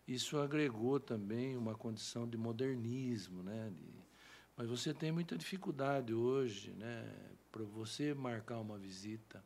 isso 0.06 0.38
agregou 0.38 0.98
também 0.98 1.56
uma 1.56 1.74
condição 1.74 2.26
de 2.26 2.36
modernismo, 2.36 3.42
né? 3.42 3.72
Mas 4.56 4.68
você 4.68 4.92
tem 4.94 5.12
muita 5.12 5.36
dificuldade 5.36 6.14
hoje, 6.14 6.70
né? 6.72 7.12
Para 7.50 7.64
você 7.64 8.14
marcar 8.14 8.58
uma 8.58 8.78
visita, 8.78 9.44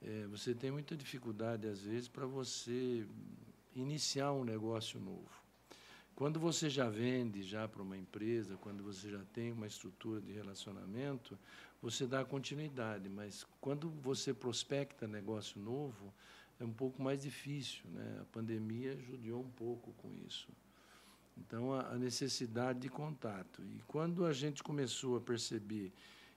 é, 0.00 0.26
você 0.26 0.54
tem 0.54 0.70
muita 0.70 0.96
dificuldade 0.96 1.68
às 1.68 1.82
vezes 1.82 2.08
para 2.08 2.26
você 2.26 3.06
iniciar 3.74 4.32
um 4.32 4.44
negócio 4.44 4.98
novo. 4.98 5.41
Quando 6.14 6.38
você 6.38 6.68
já 6.68 6.88
vende 6.88 7.42
já 7.42 7.66
para 7.66 7.82
uma 7.82 7.96
empresa, 7.96 8.56
quando 8.58 8.82
você 8.82 9.10
já 9.10 9.24
tem 9.32 9.50
uma 9.50 9.66
estrutura 9.66 10.20
de 10.20 10.32
relacionamento, 10.32 11.38
você 11.80 12.06
dá 12.06 12.24
continuidade. 12.24 13.08
Mas 13.08 13.46
quando 13.60 13.90
você 13.90 14.32
prospecta 14.34 15.08
negócio 15.08 15.60
novo, 15.60 16.12
é 16.60 16.64
um 16.64 16.72
pouco 16.72 17.02
mais 17.02 17.22
difícil. 17.22 17.82
Né? 17.90 18.18
A 18.20 18.24
pandemia 18.26 18.96
judiou 19.00 19.42
um 19.42 19.50
pouco 19.50 19.92
com 19.94 20.14
isso. 20.26 20.48
Então, 21.36 21.74
a, 21.74 21.96
necessidade 21.96 22.80
de 22.80 22.88
contato. 22.88 23.62
E 23.64 23.82
quando 23.86 24.24
a 24.24 24.32
gente 24.32 24.62
começou 24.62 25.16
a 25.16 25.20
perceber 25.20 25.92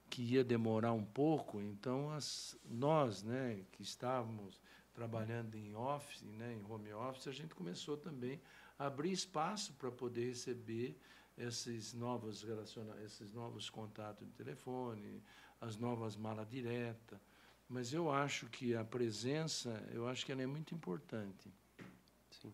que 0.10 0.22
ia 0.22 0.44
demorar 0.44 0.94
um 0.94 1.04
pouco, 1.04 1.62
então 1.62 2.12
as, 2.12 2.58
nós, 2.64 3.24
né, 3.24 3.62
que 3.72 3.82
estávamos 3.82 4.62
trabalhando 4.94 5.56
em 5.56 5.76
office, 5.76 6.22
né, 6.22 6.54
em 6.54 6.72
home 6.72 6.94
office, 6.94 7.28
a 7.28 7.32
gente 7.32 7.54
começou 7.54 7.98
também 7.98 8.40
abrir 8.78 9.12
espaço 9.12 9.74
para 9.74 9.92
poder 9.92 10.28
receber 10.28 10.98
esses 11.38 11.94
novos 11.94 12.44
relaciona 12.44 12.96
esses 13.04 13.34
novos 13.34 13.70
contatos 13.70 14.26
de 14.26 14.34
telefone, 14.34 15.22
as 15.60 15.76
novas 15.78 16.16
malas 16.16 16.48
direta. 16.50 17.20
Mas 17.68 17.92
eu 17.92 18.12
acho 18.12 18.48
que 18.48 18.76
a 18.76 18.84
presença, 18.84 19.84
eu 19.92 20.08
acho 20.08 20.26
que 20.26 20.32
ela 20.32 20.44
é 20.44 20.46
muito 20.46 20.74
importante. 20.74 21.52
Sim. 22.30 22.54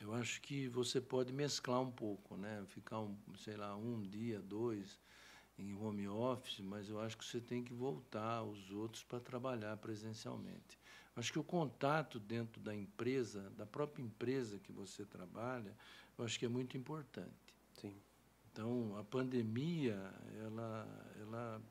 Eu 0.00 0.14
acho 0.14 0.40
que 0.40 0.68
você 0.68 1.00
pode 1.00 1.32
mesclar 1.32 1.80
um 1.80 1.90
pouco, 1.90 2.36
né? 2.36 2.64
Ficar 2.68 3.00
um, 3.00 3.16
sei 3.36 3.56
lá, 3.56 3.74
um 3.76 4.02
dia, 4.02 4.40
dois 4.40 4.98
em 5.58 5.74
home 5.74 6.06
office, 6.06 6.60
mas 6.60 6.88
eu 6.88 7.00
acho 7.00 7.18
que 7.18 7.24
você 7.24 7.40
tem 7.40 7.64
que 7.64 7.74
voltar 7.74 8.36
aos 8.36 8.70
outros 8.70 9.02
para 9.02 9.18
trabalhar 9.18 9.76
presencialmente. 9.78 10.78
Acho 11.18 11.32
que 11.32 11.38
o 11.40 11.42
contato 11.42 12.20
dentro 12.20 12.60
da 12.60 12.72
empresa, 12.72 13.50
da 13.56 13.66
própria 13.66 14.04
empresa 14.04 14.60
que 14.60 14.70
você 14.70 15.04
trabalha, 15.04 15.76
eu 16.16 16.24
acho 16.24 16.38
que 16.38 16.46
é 16.46 16.48
muito 16.48 16.76
importante. 16.76 17.56
Sim. 17.74 17.92
Então, 18.52 18.96
a 18.96 19.02
pandemia, 19.02 19.96
ela, 20.44 21.12
ela 21.20 21.62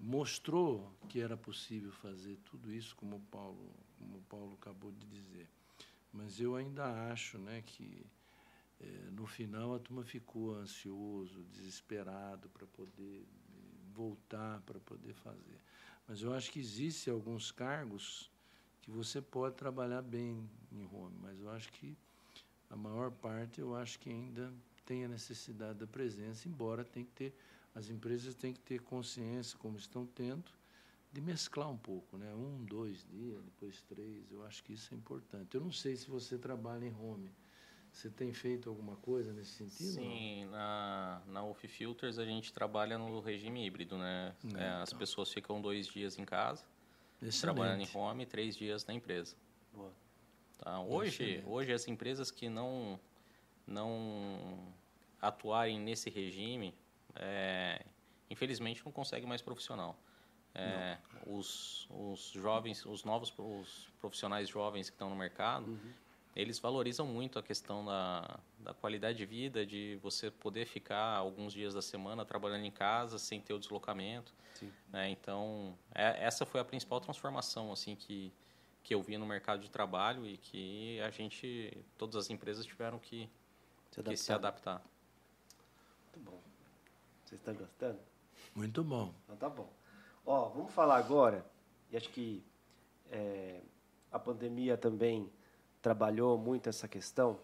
mostrou 0.00 0.90
que 1.06 1.20
era 1.20 1.36
possível 1.36 1.92
fazer 1.92 2.38
tudo 2.46 2.72
isso, 2.72 2.96
como 2.96 3.16
o 3.16 3.20
Paulo, 3.20 3.74
como 3.98 4.16
o 4.16 4.22
Paulo 4.22 4.54
acabou 4.54 4.90
de 4.90 5.04
dizer. 5.04 5.46
Mas 6.10 6.40
eu 6.40 6.56
ainda 6.56 7.10
acho 7.12 7.36
né, 7.36 7.60
que, 7.60 8.06
é, 8.80 9.10
no 9.10 9.26
final, 9.26 9.74
a 9.74 9.78
turma 9.78 10.02
ficou 10.02 10.54
ansioso, 10.54 11.44
desesperado 11.52 12.48
para 12.48 12.66
poder 12.68 13.26
voltar, 13.92 14.62
para 14.62 14.80
poder 14.80 15.12
fazer. 15.12 15.60
Mas 16.08 16.22
eu 16.22 16.32
acho 16.32 16.50
que 16.50 16.58
existem 16.58 17.12
alguns 17.12 17.52
cargos 17.52 18.34
que 18.86 18.92
você 18.92 19.20
pode 19.20 19.56
trabalhar 19.56 20.00
bem 20.00 20.48
em 20.70 20.84
home, 20.84 21.16
mas 21.20 21.40
eu 21.40 21.50
acho 21.50 21.72
que 21.72 21.98
a 22.70 22.76
maior 22.76 23.10
parte, 23.10 23.60
eu 23.60 23.74
acho 23.74 23.98
que 23.98 24.08
ainda 24.08 24.52
tem 24.84 25.04
a 25.04 25.08
necessidade 25.08 25.80
da 25.80 25.88
presença, 25.88 26.48
embora 26.48 26.84
tem 26.84 27.04
que 27.04 27.10
ter, 27.10 27.34
as 27.74 27.90
empresas 27.90 28.36
têm 28.36 28.52
que 28.52 28.60
ter 28.60 28.80
consciência, 28.80 29.58
como 29.58 29.76
estão 29.76 30.06
tendo, 30.06 30.44
de 31.12 31.20
mesclar 31.20 31.68
um 31.68 31.76
pouco, 31.76 32.16
né? 32.16 32.32
Um, 32.32 32.64
dois 32.64 33.04
dias, 33.10 33.42
depois 33.42 33.82
três. 33.82 34.30
Eu 34.30 34.44
acho 34.44 34.62
que 34.62 34.74
isso 34.74 34.94
é 34.94 34.96
importante. 34.96 35.54
Eu 35.54 35.60
não 35.60 35.72
sei 35.72 35.96
se 35.96 36.08
você 36.08 36.38
trabalha 36.38 36.84
em 36.84 36.94
home. 36.94 37.34
Você 37.90 38.10
tem 38.10 38.32
feito 38.32 38.68
alguma 38.68 38.94
coisa 38.96 39.32
nesse 39.32 39.52
sentido? 39.52 39.94
Sim, 39.94 40.44
na, 40.46 41.22
na 41.26 41.44
UF 41.44 41.66
Filters 41.66 42.18
a 42.18 42.24
gente 42.24 42.52
trabalha 42.52 42.98
no 42.98 43.20
regime 43.20 43.66
híbrido, 43.66 43.96
né? 43.96 44.36
É, 44.54 44.62
é, 44.62 44.68
as 44.82 44.90
então. 44.90 44.98
pessoas 44.98 45.32
ficam 45.32 45.60
dois 45.60 45.86
dias 45.86 46.18
em 46.18 46.24
casa, 46.24 46.62
Excelente. 47.22 47.40
trabalhando 47.40 47.82
em 47.82 47.88
home, 47.96 48.26
três 48.26 48.56
dias 48.56 48.84
na 48.86 48.94
empresa. 48.94 49.36
Boa. 49.72 49.92
Tá? 50.58 50.80
Hoje, 50.80 51.42
hoje 51.46 51.72
as 51.72 51.86
empresas 51.88 52.30
que 52.30 52.48
não 52.48 52.98
não 53.66 54.72
atuarem 55.20 55.80
nesse 55.80 56.08
regime, 56.08 56.72
é, 57.16 57.84
infelizmente 58.30 58.84
não 58.84 58.92
consegue 58.92 59.26
mais 59.26 59.42
profissional. 59.42 59.98
É, 60.54 60.96
os, 61.26 61.86
os 61.90 62.30
jovens, 62.30 62.86
os 62.86 63.04
novos 63.04 63.32
os 63.36 63.92
profissionais 64.00 64.48
jovens 64.48 64.88
que 64.88 64.94
estão 64.94 65.10
no 65.10 65.16
mercado, 65.16 65.72
uhum. 65.72 65.92
Eles 66.36 66.58
valorizam 66.58 67.06
muito 67.06 67.38
a 67.38 67.42
questão 67.42 67.84
da, 67.84 68.38
da 68.58 68.74
qualidade 68.74 69.16
de 69.16 69.24
vida, 69.24 69.64
de 69.64 69.98
você 70.02 70.30
poder 70.30 70.66
ficar 70.66 71.16
alguns 71.16 71.52
dias 71.52 71.72
da 71.72 71.80
semana 71.80 72.26
trabalhando 72.26 72.64
em 72.64 72.70
casa 72.70 73.18
sem 73.18 73.40
ter 73.40 73.54
o 73.54 73.58
deslocamento. 73.58 74.34
Né? 74.90 75.10
Então, 75.10 75.76
é, 75.94 76.24
essa 76.24 76.44
foi 76.44 76.60
a 76.60 76.64
principal 76.64 77.00
transformação 77.00 77.72
assim 77.72 77.96
que, 77.96 78.32
que 78.82 78.94
eu 78.94 79.02
vi 79.02 79.16
no 79.16 79.26
mercado 79.26 79.60
de 79.60 79.70
trabalho 79.70 80.26
e 80.26 80.36
que 80.36 81.00
a 81.00 81.10
gente, 81.10 81.76
todas 81.96 82.16
as 82.16 82.28
empresas 82.28 82.66
tiveram 82.66 82.98
que 82.98 83.28
se 83.90 84.00
adaptar. 84.00 84.16
se 84.16 84.32
adaptar. 84.32 84.82
Muito 86.04 86.30
bom. 86.30 86.40
Vocês 87.24 87.40
estão 87.40 87.54
gostando? 87.54 87.98
Muito 88.54 88.84
bom. 88.84 89.14
Então 89.24 89.36
tá 89.36 89.48
bom. 89.48 89.72
Ó, 90.24 90.48
vamos 90.50 90.72
falar 90.72 90.96
agora, 90.96 91.46
e 91.90 91.96
acho 91.96 92.10
que 92.10 92.44
é, 93.10 93.62
a 94.10 94.18
pandemia 94.18 94.76
também 94.76 95.30
trabalhou 95.86 96.36
muito 96.36 96.68
essa 96.68 96.88
questão 96.88 97.38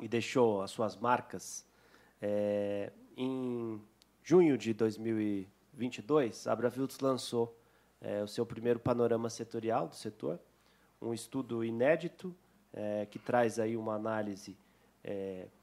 e 0.00 0.06
deixou 0.06 0.62
as 0.62 0.70
suas 0.70 0.96
marcas. 0.96 1.66
É, 2.22 2.92
em 3.16 3.82
junho 4.22 4.56
de 4.56 4.72
2022, 4.72 6.46
a 6.46 6.54
Bravilts 6.54 7.00
lançou 7.00 7.58
é, 8.00 8.22
o 8.22 8.28
seu 8.28 8.46
primeiro 8.46 8.78
panorama 8.78 9.28
setorial 9.28 9.88
do 9.88 9.96
setor, 9.96 10.38
um 11.02 11.12
estudo 11.12 11.64
inédito 11.64 12.32
é, 12.72 13.04
que 13.06 13.18
traz 13.18 13.58
aí 13.58 13.76
uma 13.76 13.96
análise 13.96 14.56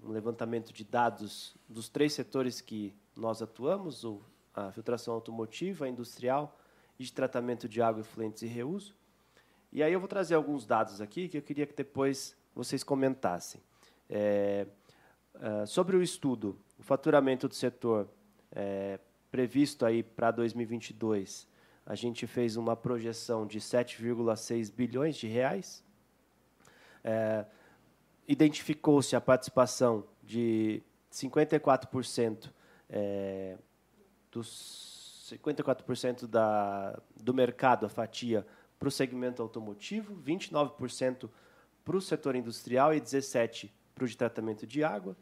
um 0.03 0.09
levantamento 0.09 0.73
de 0.73 0.83
dados 0.83 1.55
dos 1.69 1.87
três 1.87 2.11
setores 2.11 2.59
que 2.59 2.93
nós 3.15 3.39
atuamos, 3.39 4.03
o, 4.03 4.19
a 4.53 4.71
filtração 4.71 5.13
automotiva, 5.13 5.85
a 5.85 5.87
industrial 5.87 6.59
e 6.99 7.03
de 7.03 7.13
tratamento 7.13 7.69
de 7.69 7.81
água, 7.81 8.01
efluentes 8.01 8.41
e 8.41 8.47
reuso. 8.47 8.93
E 9.71 9.83
aí 9.83 9.91
eu 9.91 9.99
vou 9.99 10.07
trazer 10.07 10.35
alguns 10.35 10.65
dados 10.65 11.01
aqui 11.01 11.27
que 11.27 11.37
eu 11.37 11.41
queria 11.41 11.65
que 11.65 11.75
depois 11.75 12.35
vocês 12.55 12.83
comentassem. 12.83 13.61
É, 14.09 14.65
é, 15.39 15.65
sobre 15.65 15.95
o 15.95 16.01
estudo, 16.01 16.59
o 16.79 16.83
faturamento 16.83 17.47
do 17.47 17.53
setor 17.53 18.09
é, 18.51 18.99
previsto 19.29 19.85
aí 19.85 20.01
para 20.01 20.31
2022, 20.31 21.47
a 21.85 21.95
gente 21.95 22.25
fez 22.25 22.55
uma 22.57 22.75
projeção 22.75 23.45
de 23.45 23.59
7,6 23.59 24.73
bilhões 24.73 25.15
de 25.15 25.27
reais. 25.27 25.83
É, 27.03 27.45
identificou-se 28.27 29.15
a 29.15 29.21
participação 29.21 30.05
de 30.23 30.81
54% 31.11 32.51
é, 32.89 33.57
dos 34.31 34.97
54% 35.35 36.27
da, 36.27 36.99
do 37.15 37.33
mercado, 37.33 37.85
a 37.85 37.89
fatia, 37.89 38.45
para 38.79 38.87
o 38.87 38.91
segmento 38.91 39.41
automotivo, 39.41 40.15
29% 40.25 41.29
para 41.83 41.97
o 41.97 42.01
setor 42.01 42.35
industrial 42.35 42.93
e 42.93 43.01
17% 43.01 43.69
para 43.95 44.05
o 44.05 44.07
de 44.07 44.15
tratamento 44.15 44.67
de 44.67 44.83
água. 44.83 45.17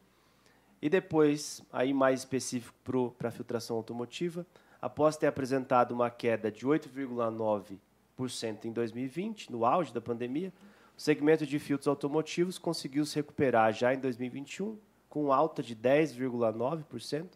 E 0.81 0.89
depois, 0.89 1.63
aí 1.71 1.93
mais 1.93 2.19
específico 2.19 2.75
para 3.17 3.29
a 3.29 3.31
filtração 3.31 3.77
automotiva, 3.77 4.45
após 4.81 5.15
ter 5.15 5.27
apresentado 5.27 5.93
uma 5.93 6.09
queda 6.09 6.51
de 6.51 6.67
8,9% 6.67 8.65
em 8.65 8.71
2020, 8.71 9.51
no 9.51 9.65
auge 9.65 9.93
da 9.93 10.01
pandemia, 10.01 10.51
o 10.97 11.01
segmento 11.01 11.45
de 11.45 11.57
filtros 11.59 11.87
automotivos 11.87 12.57
conseguiu 12.57 13.05
se 13.05 13.15
recuperar 13.15 13.73
já 13.73 13.93
em 13.93 13.99
2021, 13.99 14.77
com 15.09 15.31
alta 15.31 15.63
de 15.63 15.75
10,9%. 15.75 17.29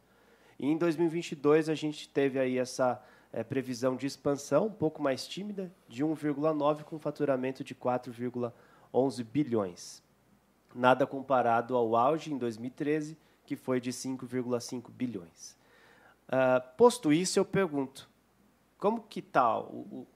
E 0.59 0.67
em 0.67 0.77
2022 0.77 1.69
a 1.69 1.75
gente 1.75 2.09
teve 2.09 2.37
aí 2.37 2.57
essa 2.57 3.01
é, 3.31 3.43
previsão 3.43 3.95
de 3.95 4.07
expansão, 4.07 4.67
um 4.67 4.71
pouco 4.71 5.01
mais 5.01 5.27
tímida, 5.27 5.71
de 5.87 6.03
1,9% 6.03 6.83
com 6.83 6.99
faturamento 6.99 7.63
de 7.63 7.75
4,11 7.75 9.23
bilhões. 9.23 10.03
Nada 10.73 11.05
comparado 11.05 11.75
ao 11.75 11.95
auge 11.95 12.33
em 12.33 12.37
2013, 12.37 13.17
que 13.45 13.55
foi 13.55 13.79
de 13.79 13.91
5,5 13.91 14.91
bilhões. 14.91 15.57
Uh, 16.27 16.61
posto 16.77 17.11
isso, 17.11 17.39
eu 17.39 17.45
pergunto, 17.45 18.09
como 18.77 19.01
que 19.01 19.19
está, 19.19 19.63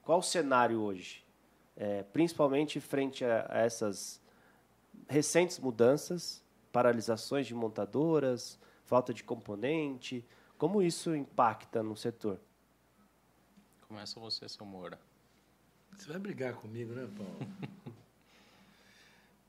qual 0.02 0.20
o 0.20 0.22
cenário 0.22 0.80
hoje? 0.80 1.24
é, 1.76 2.02
principalmente 2.04 2.80
frente 2.80 3.24
a, 3.24 3.46
a, 3.48 3.58
essas 3.58 4.20
recentes 5.08 5.58
mudanças, 5.58 6.42
paralisações 6.72 7.46
de 7.46 7.54
montadoras, 7.54 8.58
falta 8.84 9.12
de 9.12 9.22
componente, 9.22 10.24
como 10.56 10.82
isso 10.82 11.14
impacta 11.14 11.82
no 11.82 11.96
setor? 11.96 12.38
Começa 13.94 14.18
você, 14.18 14.48
seu 14.48 14.66
Moura. 14.66 14.98
Você 15.92 16.08
vai 16.08 16.18
brigar 16.18 16.54
comigo, 16.54 16.92
né, 16.92 17.08
Paulo? 17.16 17.38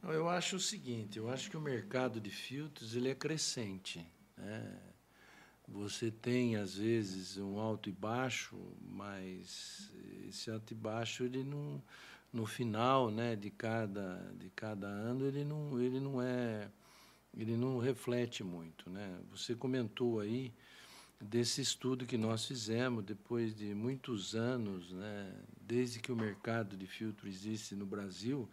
Não, 0.04 0.12
eu 0.12 0.30
acho 0.30 0.58
o 0.58 0.60
seguinte, 0.60 1.18
eu 1.18 1.32
acho 1.32 1.50
que 1.50 1.58
o 1.58 1.60
mercado 1.60 2.22
de 2.22 2.30
filtros 2.30 2.96
ele 2.96 3.10
é 3.10 3.16
crescente. 3.16 4.08
Né? 4.38 4.80
Você 5.68 6.12
tem, 6.12 6.58
às 6.58 6.76
vezes, 6.76 7.38
um 7.38 7.60
alto 7.60 7.90
e 7.90 7.92
baixo, 7.92 8.56
mas 8.88 9.92
esse 10.30 10.52
alto 10.52 10.74
e 10.74 10.76
baixo 10.76 11.24
ele 11.24 11.44
não, 11.44 11.82
no 12.32 12.46
final 12.46 13.10
né, 13.10 13.36
de, 13.36 13.50
cada, 13.50 14.32
de 14.38 14.52
cada 14.52 14.86
ano, 14.86 15.26
ele 15.26 15.44
não, 15.44 15.82
ele 15.82 16.00
não 16.00 16.22
é 16.22 16.70
ele 17.36 17.58
não 17.58 17.80
reflete 17.80 18.44
muito. 18.44 18.92
Né? 18.92 19.20
Você 19.32 19.56
comentou 19.56 20.20
aí 20.20 20.54
desse 21.20 21.62
estudo 21.62 22.06
que 22.06 22.18
nós 22.18 22.46
fizemos 22.46 23.04
depois 23.04 23.56
de 23.56 23.74
muitos 23.74 24.36
anos, 24.36 24.92
né, 24.92 25.34
desde 25.62 26.00
que 26.00 26.12
o 26.12 26.16
mercado 26.16 26.76
de 26.76 26.86
filtro 26.86 27.28
existe 27.28 27.76
no 27.76 27.86
Brasil, 27.86 28.50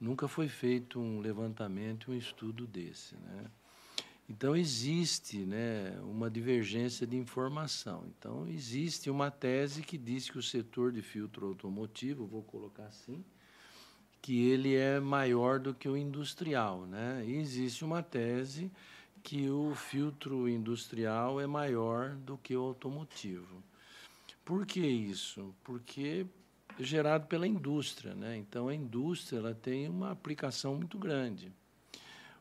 nunca 0.00 0.28
foi 0.28 0.48
feito 0.48 1.00
um 1.00 1.20
levantamento, 1.20 2.10
um 2.10 2.14
estudo 2.14 2.66
desse, 2.66 3.16
né? 3.16 3.44
Então 4.28 4.56
existe, 4.56 5.38
né, 5.44 5.98
uma 6.02 6.30
divergência 6.30 7.06
de 7.06 7.14
informação. 7.14 8.04
Então 8.18 8.48
existe 8.48 9.10
uma 9.10 9.30
tese 9.30 9.82
que 9.82 9.98
diz 9.98 10.30
que 10.30 10.38
o 10.38 10.42
setor 10.42 10.92
de 10.92 11.02
filtro 11.02 11.46
automotivo, 11.46 12.26
vou 12.26 12.42
colocar 12.42 12.86
assim, 12.86 13.22
que 14.22 14.46
ele 14.46 14.74
é 14.74 14.98
maior 14.98 15.60
do 15.60 15.74
que 15.74 15.86
o 15.86 15.96
industrial, 15.96 16.86
né? 16.86 17.22
E 17.26 17.36
existe 17.36 17.84
uma 17.84 18.02
tese 18.02 18.70
que 19.24 19.48
o 19.48 19.74
filtro 19.74 20.46
industrial 20.46 21.40
é 21.40 21.46
maior 21.46 22.10
do 22.10 22.36
que 22.36 22.54
o 22.54 22.60
automotivo. 22.60 23.62
Por 24.44 24.66
que 24.66 24.86
isso? 24.86 25.54
Porque 25.64 26.26
é 26.78 26.82
gerado 26.82 27.26
pela 27.26 27.48
indústria, 27.48 28.14
né? 28.14 28.36
Então 28.36 28.68
a 28.68 28.74
indústria 28.74 29.38
ela 29.38 29.54
tem 29.54 29.88
uma 29.88 30.10
aplicação 30.10 30.76
muito 30.76 30.98
grande. 30.98 31.50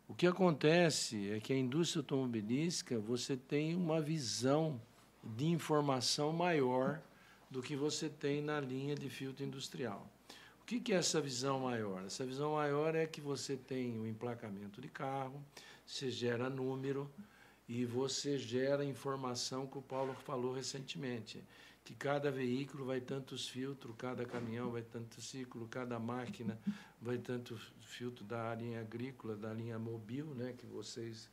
O 0.10 0.14
que 0.14 0.28
acontece 0.28 1.32
é 1.32 1.40
que 1.40 1.54
a 1.54 1.58
indústria 1.58 2.02
automobilística 2.02 3.00
você 3.00 3.38
tem 3.38 3.76
uma 3.76 4.02
visão 4.02 4.80
de 5.24 5.46
informação 5.46 6.34
maior 6.34 7.02
do 7.50 7.62
que 7.62 7.78
você 7.78 8.10
tem 8.10 8.42
na 8.42 8.60
linha 8.60 8.94
de 8.94 9.10
filtro 9.10 9.46
industrial. 9.46 10.06
O 10.62 10.66
que 10.66 10.92
é 10.92 10.98
essa 10.98 11.22
visão 11.22 11.62
maior? 11.62 12.04
Essa 12.06 12.26
visão 12.26 12.54
maior 12.54 12.94
é 12.94 13.06
que 13.06 13.22
você 13.22 13.56
tem 13.56 13.98
o 14.00 14.06
emplacamento 14.06 14.82
de 14.82 14.90
carro, 14.90 15.42
você 15.86 16.10
gera 16.10 16.50
número 16.50 17.12
e 17.68 17.86
você 17.86 18.38
gera 18.38 18.84
informação 18.84 19.68
que 19.68 19.78
o 19.78 19.82
Paulo 19.82 20.14
falou 20.14 20.54
recentemente 20.54 21.44
que 21.84 21.94
cada 21.94 22.32
veículo 22.32 22.86
vai 22.86 23.02
tantos 23.02 23.48
filtros, 23.48 23.94
cada 23.98 24.26
caminhão 24.26 24.72
vai 24.72 24.82
tanto 24.82 25.22
ciclo, 25.22 25.68
cada 25.68 26.00
máquina 26.00 26.58
vai 27.02 27.18
tanto 27.18 27.58
filtro 27.82 28.24
da 28.24 28.56
linha 28.56 28.80
agrícola, 28.80 29.36
da 29.36 29.54
linha 29.54 29.78
mobil, 29.78 30.28
né, 30.28 30.54
que 30.58 30.66
vocês 30.66 31.30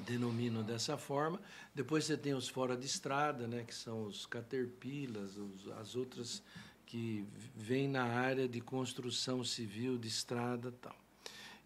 denominam 0.00 0.62
dessa 0.62 0.96
forma. 0.96 1.38
Depois 1.74 2.04
você 2.04 2.16
tem 2.16 2.32
os 2.32 2.48
fora 2.48 2.76
de 2.76 2.86
estrada, 2.86 3.46
né, 3.46 3.62
que 3.62 3.74
são 3.74 4.06
os 4.06 4.24
caterpillars, 4.24 5.36
os, 5.36 5.68
as 5.72 5.94
outras 5.94 6.42
que 6.86 7.26
vêm 7.54 7.86
na 7.86 8.04
área 8.04 8.48
de 8.48 8.60
construção 8.60 9.44
civil, 9.44 9.98
de 9.98 10.08
estrada 10.08 10.72
tal. 10.80 10.96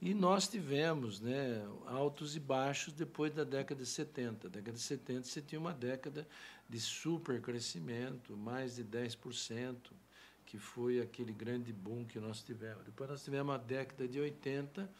E 0.01 0.13
nós 0.13 0.47
tivemos 0.49 1.21
né, 1.21 1.67
altos 1.87 2.37
e 2.37 2.41
baixos 2.41 2.93
depois 2.93 3.33
da 3.33 3.45
década 3.45 3.83
de 3.83 3.89
70. 3.89 4.49
década 4.49 4.77
de 4.77 4.83
70 4.83 5.27
você 5.27 5.41
tinha 5.41 5.59
uma 5.59 5.73
década 5.73 6.27
de 6.69 6.81
super 6.81 7.41
crescimento, 7.41 8.37
mais 8.37 8.77
de 8.77 8.85
10%, 8.85 9.77
que 10.45 10.59
foi 10.59 11.01
aquele 11.01 11.33
grande 11.33 11.73
boom 11.73 12.05
que 12.05 12.19
nós 12.19 12.43
tivemos. 12.43 12.85
Depois 12.85 13.09
nós 13.09 13.25
tivemos 13.25 13.55
a 13.55 13.59
década 13.59 14.07
de 14.07 14.21
80, 14.21 14.91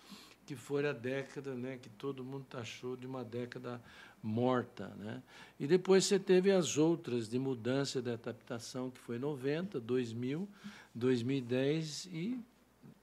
que 0.47 0.57
foi 0.57 0.87
a 0.87 0.93
década 0.93 1.55
né, 1.55 1.79
que 1.81 1.89
todo 1.89 2.25
mundo 2.25 2.47
taxou 2.49 2.97
de 2.97 3.07
uma 3.07 3.25
década 3.25 3.83
morta. 4.23 4.89
Né? 4.97 5.23
E 5.61 5.67
depois 5.67 6.05
você 6.05 6.19
teve 6.19 6.51
as 6.51 6.77
outras 6.79 7.29
de 7.29 7.39
mudança 7.39 8.01
de 8.01 8.11
adaptação, 8.11 8.91
que 8.91 8.99
foi 8.99 9.19
90, 9.19 9.81
2000, 9.81 10.49
2010 10.95 12.07
e 12.07 12.41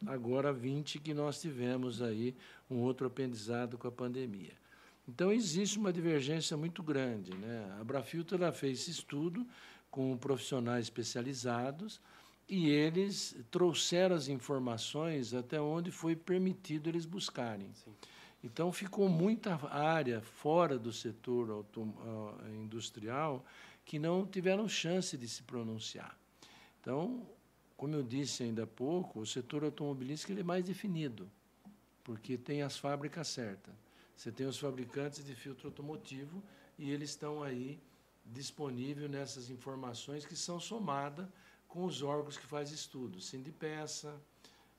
agora 0.06 0.52
20 0.52 1.00
que 1.00 1.14
nós 1.14 1.40
tivemos 1.40 2.02
aí 2.02 2.36
um 2.70 2.78
outro 2.80 3.08
aprendizado 3.08 3.78
com 3.78 3.88
a 3.88 3.92
pandemia. 3.92 4.54
Então 5.08 5.32
existe 5.32 5.78
uma 5.78 5.92
divergência 5.92 6.56
muito 6.56 6.82
grande, 6.84 7.36
né? 7.36 7.78
A 7.80 7.84
Brafilter 7.84 8.42
ela 8.42 8.52
fez 8.52 8.82
esse 8.82 8.92
estudo 8.92 9.46
com 9.90 10.16
profissionais 10.18 10.86
especializados 10.86 12.00
e 12.48 12.70
eles 12.70 13.36
trouxeram 13.50 14.16
as 14.16 14.28
informações 14.28 15.34
até 15.34 15.60
onde 15.60 15.92
foi 15.92 16.16
permitido 16.16 16.88
eles 16.88 17.06
buscarem. 17.06 17.74
Sim. 17.74 17.92
Então 18.44 18.72
ficou 18.72 19.08
muita 19.08 19.60
área 19.70 20.22
fora 20.22 20.80
do 20.80 20.92
setor 20.92 21.66
industrial 22.64 23.46
que 23.86 24.00
não 24.00 24.26
tiveram 24.26 24.68
chance 24.68 25.18
de 25.18 25.28
se 25.28 25.44
pronunciar. 25.44 26.18
Então 26.80 27.28
como 27.82 27.96
eu 27.96 28.04
disse 28.04 28.44
ainda 28.44 28.62
há 28.62 28.68
pouco, 28.68 29.22
o 29.22 29.26
setor 29.26 29.64
automobilístico 29.64 30.32
ele 30.32 30.42
é 30.42 30.44
mais 30.44 30.64
definido, 30.64 31.28
porque 32.04 32.38
tem 32.38 32.62
as 32.62 32.78
fábricas 32.78 33.28
certas. 33.28 33.74
Você 34.16 34.32
tem 34.32 34.46
os 34.46 34.60
fabricantes 34.60 35.26
de 35.26 35.34
filtro 35.34 35.70
automotivo 35.70 36.44
e 36.78 36.92
eles 36.92 37.10
estão 37.10 37.42
aí 37.42 37.82
disponíveis 38.24 39.10
nessas 39.10 39.50
informações 39.50 40.24
que 40.24 40.36
são 40.36 40.60
somadas 40.60 41.28
com 41.68 41.84
os 41.84 42.04
órgãos 42.04 42.38
que 42.38 42.46
fazem 42.46 42.76
estudos, 42.76 43.26
Sindipeça, 43.26 44.16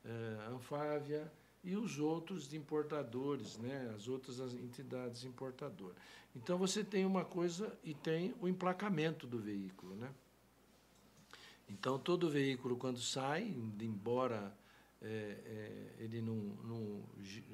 eh, 0.04 0.46
Anfávia 0.52 1.28
e 1.64 1.74
os 1.74 1.98
outros 1.98 2.46
de 2.48 2.56
importadores, 2.56 3.58
né, 3.58 3.92
as 3.96 4.06
outras 4.06 4.38
entidades 4.54 5.24
importadoras. 5.24 5.96
Então 6.36 6.56
você 6.56 6.84
tem 6.84 7.04
uma 7.04 7.24
coisa 7.24 7.76
e 7.82 7.94
tem 7.94 8.32
o 8.40 8.46
emplacamento 8.46 9.26
do 9.26 9.40
veículo, 9.40 9.96
né? 9.96 10.08
Então, 11.72 11.98
todo 11.98 12.28
veículo, 12.28 12.76
quando 12.76 13.00
sai, 13.00 13.54
embora 13.80 14.54
é, 15.00 15.06
é, 15.06 15.94
ele 15.98 16.20
não, 16.20 16.36
não 16.64 17.02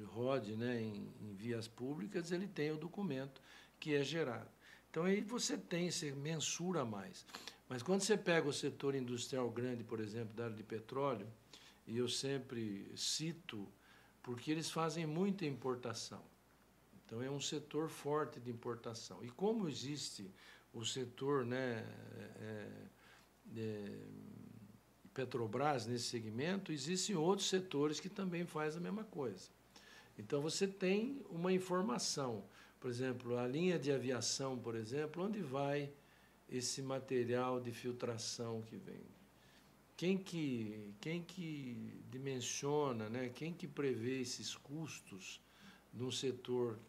rode 0.07 0.55
né, 0.55 0.81
em, 0.81 1.09
em, 1.21 1.33
vias 1.33 1.67
públicas, 1.67 2.31
ele 2.31 2.47
tem 2.47 2.71
o 2.71 2.77
documento 2.77 3.41
que 3.79 3.95
é 3.95 4.03
gerado. 4.03 4.49
Então, 4.91 5.03
aí 5.03 5.21
você 5.21 5.57
tem, 5.57 5.89
você 5.89 6.11
mensura 6.11 6.83
mais. 6.83 7.25
Mas 7.69 7.81
quando 7.81 8.01
você 8.01 8.17
pega 8.17 8.47
o 8.47 8.53
setor 8.53 8.93
industrial 8.93 9.49
grande, 9.49 9.83
por 9.83 9.99
exemplo, 9.99 10.35
da 10.35 10.45
área 10.45 10.55
de 10.55 10.63
petróleo, 10.63 11.27
e 11.87 11.97
eu 11.97 12.09
sempre 12.09 12.91
cito, 12.95 13.67
porque 14.21 14.51
eles 14.51 14.69
fazem 14.69 15.05
muita 15.05 15.45
importação. 15.45 16.21
Então, 17.05 17.21
é 17.21 17.31
um 17.31 17.39
setor 17.39 17.89
forte 17.89 18.39
de 18.39 18.51
importação. 18.51 19.23
E 19.23 19.29
como 19.29 19.67
existe 19.69 20.29
o 20.73 20.85
setor 20.85 21.45
né, 21.45 21.85
é, 22.35 22.67
é, 23.55 23.99
Petrobras 25.13 25.85
nesse 25.85 26.05
segmento, 26.05 26.71
existem 26.71 27.15
outros 27.15 27.49
setores 27.49 27.99
que 27.99 28.09
também 28.09 28.45
fazem 28.45 28.79
a 28.79 28.83
mesma 28.83 29.03
coisa. 29.03 29.49
Então 30.17 30.41
você 30.41 30.67
tem 30.67 31.21
uma 31.29 31.51
informação, 31.51 32.43
por 32.79 32.89
exemplo, 32.89 33.37
a 33.37 33.47
linha 33.47 33.79
de 33.79 33.91
aviação, 33.91 34.57
por 34.57 34.75
exemplo, 34.75 35.25
onde 35.25 35.41
vai 35.41 35.91
esse 36.47 36.81
material 36.81 37.59
de 37.59 37.71
filtração 37.71 38.61
que 38.61 38.77
vem? 38.77 39.01
Quem 39.95 40.17
que, 40.17 40.93
quem 41.01 41.21
que 41.21 42.01
dimensiona, 42.09 43.09
né? 43.09 43.29
quem 43.29 43.53
que 43.53 43.67
prevê 43.67 44.21
esses 44.21 44.55
custos 44.55 45.41
num 45.93 46.11
setor? 46.11 46.79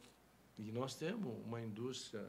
E 0.56 0.70
nós 0.70 0.94
temos 0.94 1.36
uma 1.44 1.60
indústria 1.60 2.24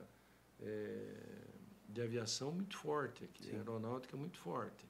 é, 0.59 1.51
de 1.93 2.01
aviação 2.01 2.51
muito 2.51 2.77
forte 2.77 3.23
aqui, 3.23 3.45
Sim. 3.45 3.57
aeronáutica 3.57 4.15
muito 4.17 4.37
forte. 4.37 4.85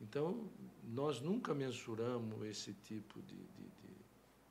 Então, 0.00 0.48
nós 0.84 1.20
nunca 1.20 1.54
mensuramos 1.54 2.46
esse 2.46 2.72
tipo 2.74 3.20
de. 3.22 3.36
de, 3.36 3.64
de 3.64 3.96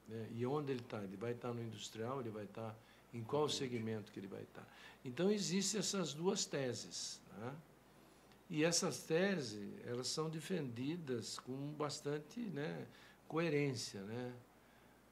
né? 0.08 0.28
E 0.32 0.46
onde 0.46 0.72
ele 0.72 0.82
está? 0.82 1.04
Ele 1.04 1.18
vai 1.18 1.34
estar 1.34 1.54
no 1.54 1.62
industrial, 1.62 2.20
ele 2.20 2.30
vai 2.30 2.46
estar. 2.46 2.76
Em 3.14 3.24
qual 3.24 3.48
segmento 3.48 4.12
que 4.12 4.20
ele 4.20 4.28
vai 4.28 4.42
estar? 4.42 4.68
Então, 5.04 5.32
existem 5.32 5.80
essas 5.80 6.14
duas 6.14 6.46
teses. 6.46 7.22
Né? 7.38 7.56
E 8.50 8.64
essas 8.64 9.04
teses, 9.04 9.70
elas 9.86 10.08
são 10.08 10.30
defendidas 10.30 11.40
com 11.40 11.72
bastante 11.74 12.42
né, 12.42 12.86
coerência. 13.26 14.02
Né? 14.02 14.34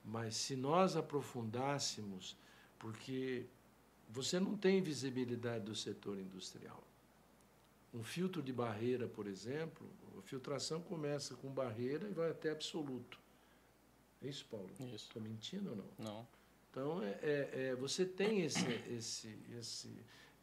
Mas 0.03 0.35
se 0.35 0.55
nós 0.55 0.97
aprofundássemos, 0.97 2.35
porque 2.77 3.45
você 4.13 4.39
não 4.39 4.55
tem 4.55 4.79
visibilidade 4.79 5.65
do 5.65 5.75
setor 5.75 6.19
industrial. 6.19 6.83
Um 7.91 8.03
filtro 8.03 8.43
de 8.43 8.53
barreira, 8.53 9.07
por 9.07 9.25
exemplo, 9.25 9.89
a 10.17 10.21
filtração 10.21 10.81
começa 10.81 11.35
com 11.35 11.49
barreira 11.49 12.07
e 12.07 12.13
vai 12.13 12.29
até 12.29 12.51
absoluto. 12.51 13.19
É 14.21 14.27
isso, 14.27 14.45
Paulo? 14.49 14.69
Isso. 14.79 14.95
Estou 14.95 15.21
mentindo 15.21 15.71
ou 15.71 15.75
não? 15.75 15.89
Não. 15.97 16.27
Então, 16.69 17.03
é, 17.03 17.19
é, 17.21 17.49
é, 17.53 17.75
você 17.75 18.05
tem 18.05 18.41
esse, 18.41 18.65
esse, 18.87 19.35
esse, 19.57 19.89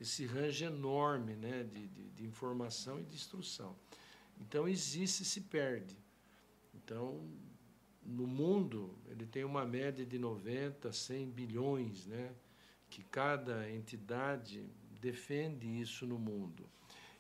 esse 0.00 0.26
range 0.26 0.64
enorme 0.64 1.36
né, 1.36 1.62
de, 1.62 1.86
de, 1.86 2.10
de, 2.10 2.24
informação 2.24 2.98
e 3.00 3.04
de 3.04 3.14
instrução. 3.14 3.76
Então, 4.40 4.68
existe 4.68 5.22
e 5.22 5.26
se 5.26 5.42
perde. 5.42 5.96
Então, 6.74 7.24
no 8.04 8.26
mundo, 8.26 8.96
ele 9.08 9.26
tem 9.26 9.44
uma 9.44 9.64
média 9.64 10.04
de 10.04 10.18
90, 10.18 10.92
100 10.92 11.30
bilhões, 11.30 12.06
né? 12.06 12.32
Que 12.91 13.03
cada 13.05 13.70
entidade 13.70 14.66
defende 15.01 15.66
isso 15.80 16.05
no 16.07 16.18
mundo. 16.18 16.68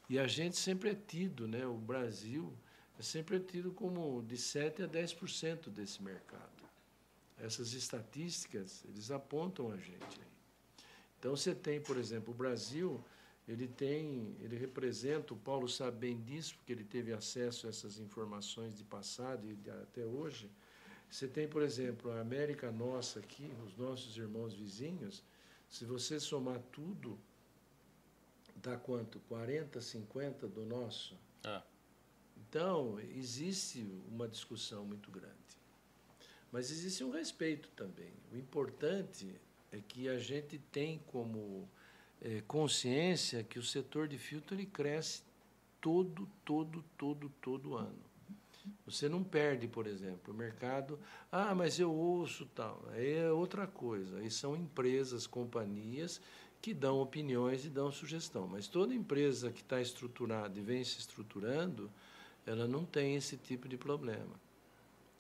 E 0.08 0.18
a 0.18 0.26
gente 0.26 0.56
sempre 0.56 0.90
é 0.90 0.94
tido, 0.94 1.46
né, 1.46 1.64
o 1.64 1.78
Brasil 1.78 2.52
é 2.98 3.02
sempre 3.02 3.40
tido 3.40 3.72
como 3.72 4.22
de 4.22 4.36
7 4.36 4.82
a 4.82 4.88
10% 4.88 5.70
desse 5.70 6.02
mercado. 6.02 6.50
Essas 7.38 7.72
estatísticas, 7.72 8.84
eles 8.86 9.10
apontam 9.10 9.70
a 9.70 9.76
gente 9.76 10.20
aí. 10.20 10.30
Então 11.18 11.34
você 11.34 11.54
tem, 11.54 11.80
por 11.80 11.96
exemplo, 11.96 12.34
o 12.34 12.36
Brasil, 12.36 13.02
ele 13.48 13.66
tem, 13.66 14.36
ele 14.40 14.56
representa, 14.56 15.32
o 15.32 15.36
Paulo 15.36 15.68
sabe 15.68 15.98
bem 15.98 16.20
disso, 16.20 16.54
porque 16.56 16.72
ele 16.72 16.84
teve 16.84 17.12
acesso 17.12 17.66
a 17.66 17.70
essas 17.70 17.98
informações 17.98 18.76
de 18.76 18.84
passado 18.84 19.50
e 19.50 19.54
de, 19.54 19.70
até 19.70 20.04
hoje. 20.04 20.50
Você 21.10 21.26
tem, 21.26 21.48
por 21.48 21.62
exemplo, 21.62 22.10
a 22.12 22.20
América 22.20 22.70
nossa 22.70 23.20
aqui, 23.20 23.50
os 23.66 23.76
nossos 23.76 24.16
irmãos 24.16 24.54
vizinhos, 24.54 25.24
se 25.70 25.84
você 25.84 26.18
somar 26.18 26.60
tudo, 26.72 27.16
dá 28.56 28.76
quanto? 28.76 29.20
40, 29.20 29.80
50 29.80 30.48
do 30.48 30.66
nosso? 30.66 31.16
É. 31.44 31.62
Então, 32.36 32.98
existe 33.00 33.86
uma 34.08 34.26
discussão 34.26 34.84
muito 34.84 35.10
grande. 35.10 35.34
Mas 36.50 36.72
existe 36.72 37.04
um 37.04 37.10
respeito 37.10 37.68
também. 37.76 38.12
O 38.32 38.36
importante 38.36 39.40
é 39.70 39.80
que 39.80 40.08
a 40.08 40.18
gente 40.18 40.58
tem 40.72 40.98
como 41.06 41.68
é, 42.20 42.40
consciência 42.42 43.44
que 43.44 43.58
o 43.58 43.62
setor 43.62 44.08
de 44.08 44.18
filtro 44.18 44.56
ele 44.56 44.66
cresce 44.66 45.22
todo, 45.80 46.28
todo, 46.44 46.84
todo, 46.98 47.28
todo 47.40 47.76
ano. 47.76 48.09
Você 48.84 49.08
não 49.08 49.22
perde, 49.22 49.66
por 49.68 49.86
exemplo, 49.86 50.32
o 50.32 50.36
mercado. 50.36 50.98
Ah, 51.30 51.54
mas 51.54 51.78
eu 51.78 51.92
ouço 51.92 52.46
tal. 52.54 52.84
Aí 52.92 53.14
é 53.14 53.30
outra 53.30 53.66
coisa. 53.66 54.18
Aí 54.18 54.30
são 54.30 54.56
empresas, 54.56 55.26
companhias 55.26 56.20
que 56.60 56.74
dão 56.74 57.00
opiniões 57.00 57.64
e 57.64 57.70
dão 57.70 57.90
sugestão. 57.90 58.46
Mas 58.46 58.68
toda 58.68 58.94
empresa 58.94 59.50
que 59.50 59.62
está 59.62 59.80
estruturada 59.80 60.58
e 60.58 60.62
vem 60.62 60.84
se 60.84 60.98
estruturando, 60.98 61.90
ela 62.46 62.66
não 62.66 62.84
tem 62.84 63.16
esse 63.16 63.36
tipo 63.36 63.68
de 63.68 63.76
problema 63.76 64.38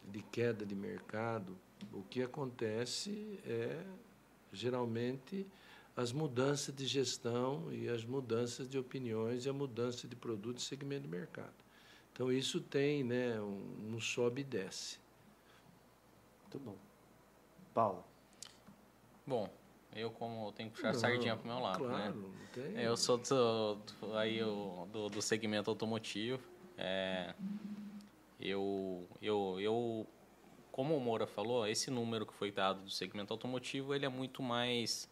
de 0.08 0.22
queda 0.22 0.64
de 0.64 0.74
mercado. 0.74 1.56
O 1.92 2.02
que 2.02 2.22
acontece 2.22 3.38
é 3.44 3.84
geralmente 4.52 5.46
as 5.96 6.12
mudanças 6.12 6.74
de 6.74 6.86
gestão 6.86 7.72
e 7.72 7.88
as 7.88 8.04
mudanças 8.04 8.68
de 8.68 8.78
opiniões 8.78 9.44
e 9.44 9.48
a 9.48 9.52
mudança 9.52 10.08
de 10.08 10.16
produto 10.16 10.58
e 10.58 10.62
segmento 10.62 11.02
de 11.02 11.08
mercado. 11.08 11.54
Então 12.20 12.30
isso 12.30 12.60
tem 12.60 13.02
né, 13.02 13.40
um, 13.40 13.94
um 13.94 13.98
sobe 13.98 14.42
e 14.42 14.44
desce. 14.44 14.98
Muito 16.42 16.58
bom. 16.58 16.76
Paulo. 17.72 18.04
Bom, 19.26 19.48
eu 19.96 20.10
como 20.10 20.52
tenho 20.52 20.68
que 20.68 20.74
puxar 20.74 20.90
a 20.90 20.94
sardinha 20.94 21.34
para 21.34 21.44
o 21.44 21.48
meu 21.50 21.58
lado, 21.58 21.78
claro, 21.78 21.96
né? 21.96 22.10
Não 22.14 22.46
tem... 22.52 22.82
Eu 22.82 22.94
sou 22.94 23.16
do, 23.16 23.74
do 23.76 24.18
aí 24.18 24.36
eu, 24.36 24.86
do, 24.92 25.08
do 25.08 25.22
segmento 25.22 25.70
automotivo. 25.70 26.46
É, 26.76 27.32
eu, 28.38 29.08
eu, 29.22 29.58
eu, 29.58 30.06
como 30.70 30.94
o 30.94 31.00
Moura 31.00 31.26
falou, 31.26 31.66
esse 31.66 31.90
número 31.90 32.26
que 32.26 32.34
foi 32.34 32.52
dado 32.52 32.82
do 32.82 32.90
segmento 32.90 33.32
automotivo, 33.32 33.94
ele 33.94 34.04
é 34.04 34.10
muito 34.10 34.42
mais, 34.42 35.08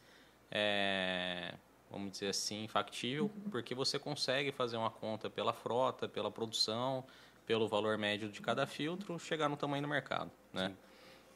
é, 0.50 1.54
vamos 1.90 2.12
dizer 2.12 2.28
assim, 2.28 2.68
factível, 2.68 3.30
porque 3.50 3.74
você 3.74 3.98
consegue 3.98 4.52
fazer 4.52 4.76
uma 4.76 4.90
conta 4.90 5.30
pela 5.30 5.52
frota, 5.52 6.08
pela 6.08 6.30
produção, 6.30 7.04
pelo 7.46 7.66
valor 7.66 7.96
médio 7.96 8.28
de 8.28 8.40
cada 8.40 8.66
filtro, 8.66 9.18
chegar 9.18 9.48
no 9.48 9.56
tamanho 9.56 9.82
do 9.82 9.88
mercado, 9.88 10.30
né? 10.52 10.74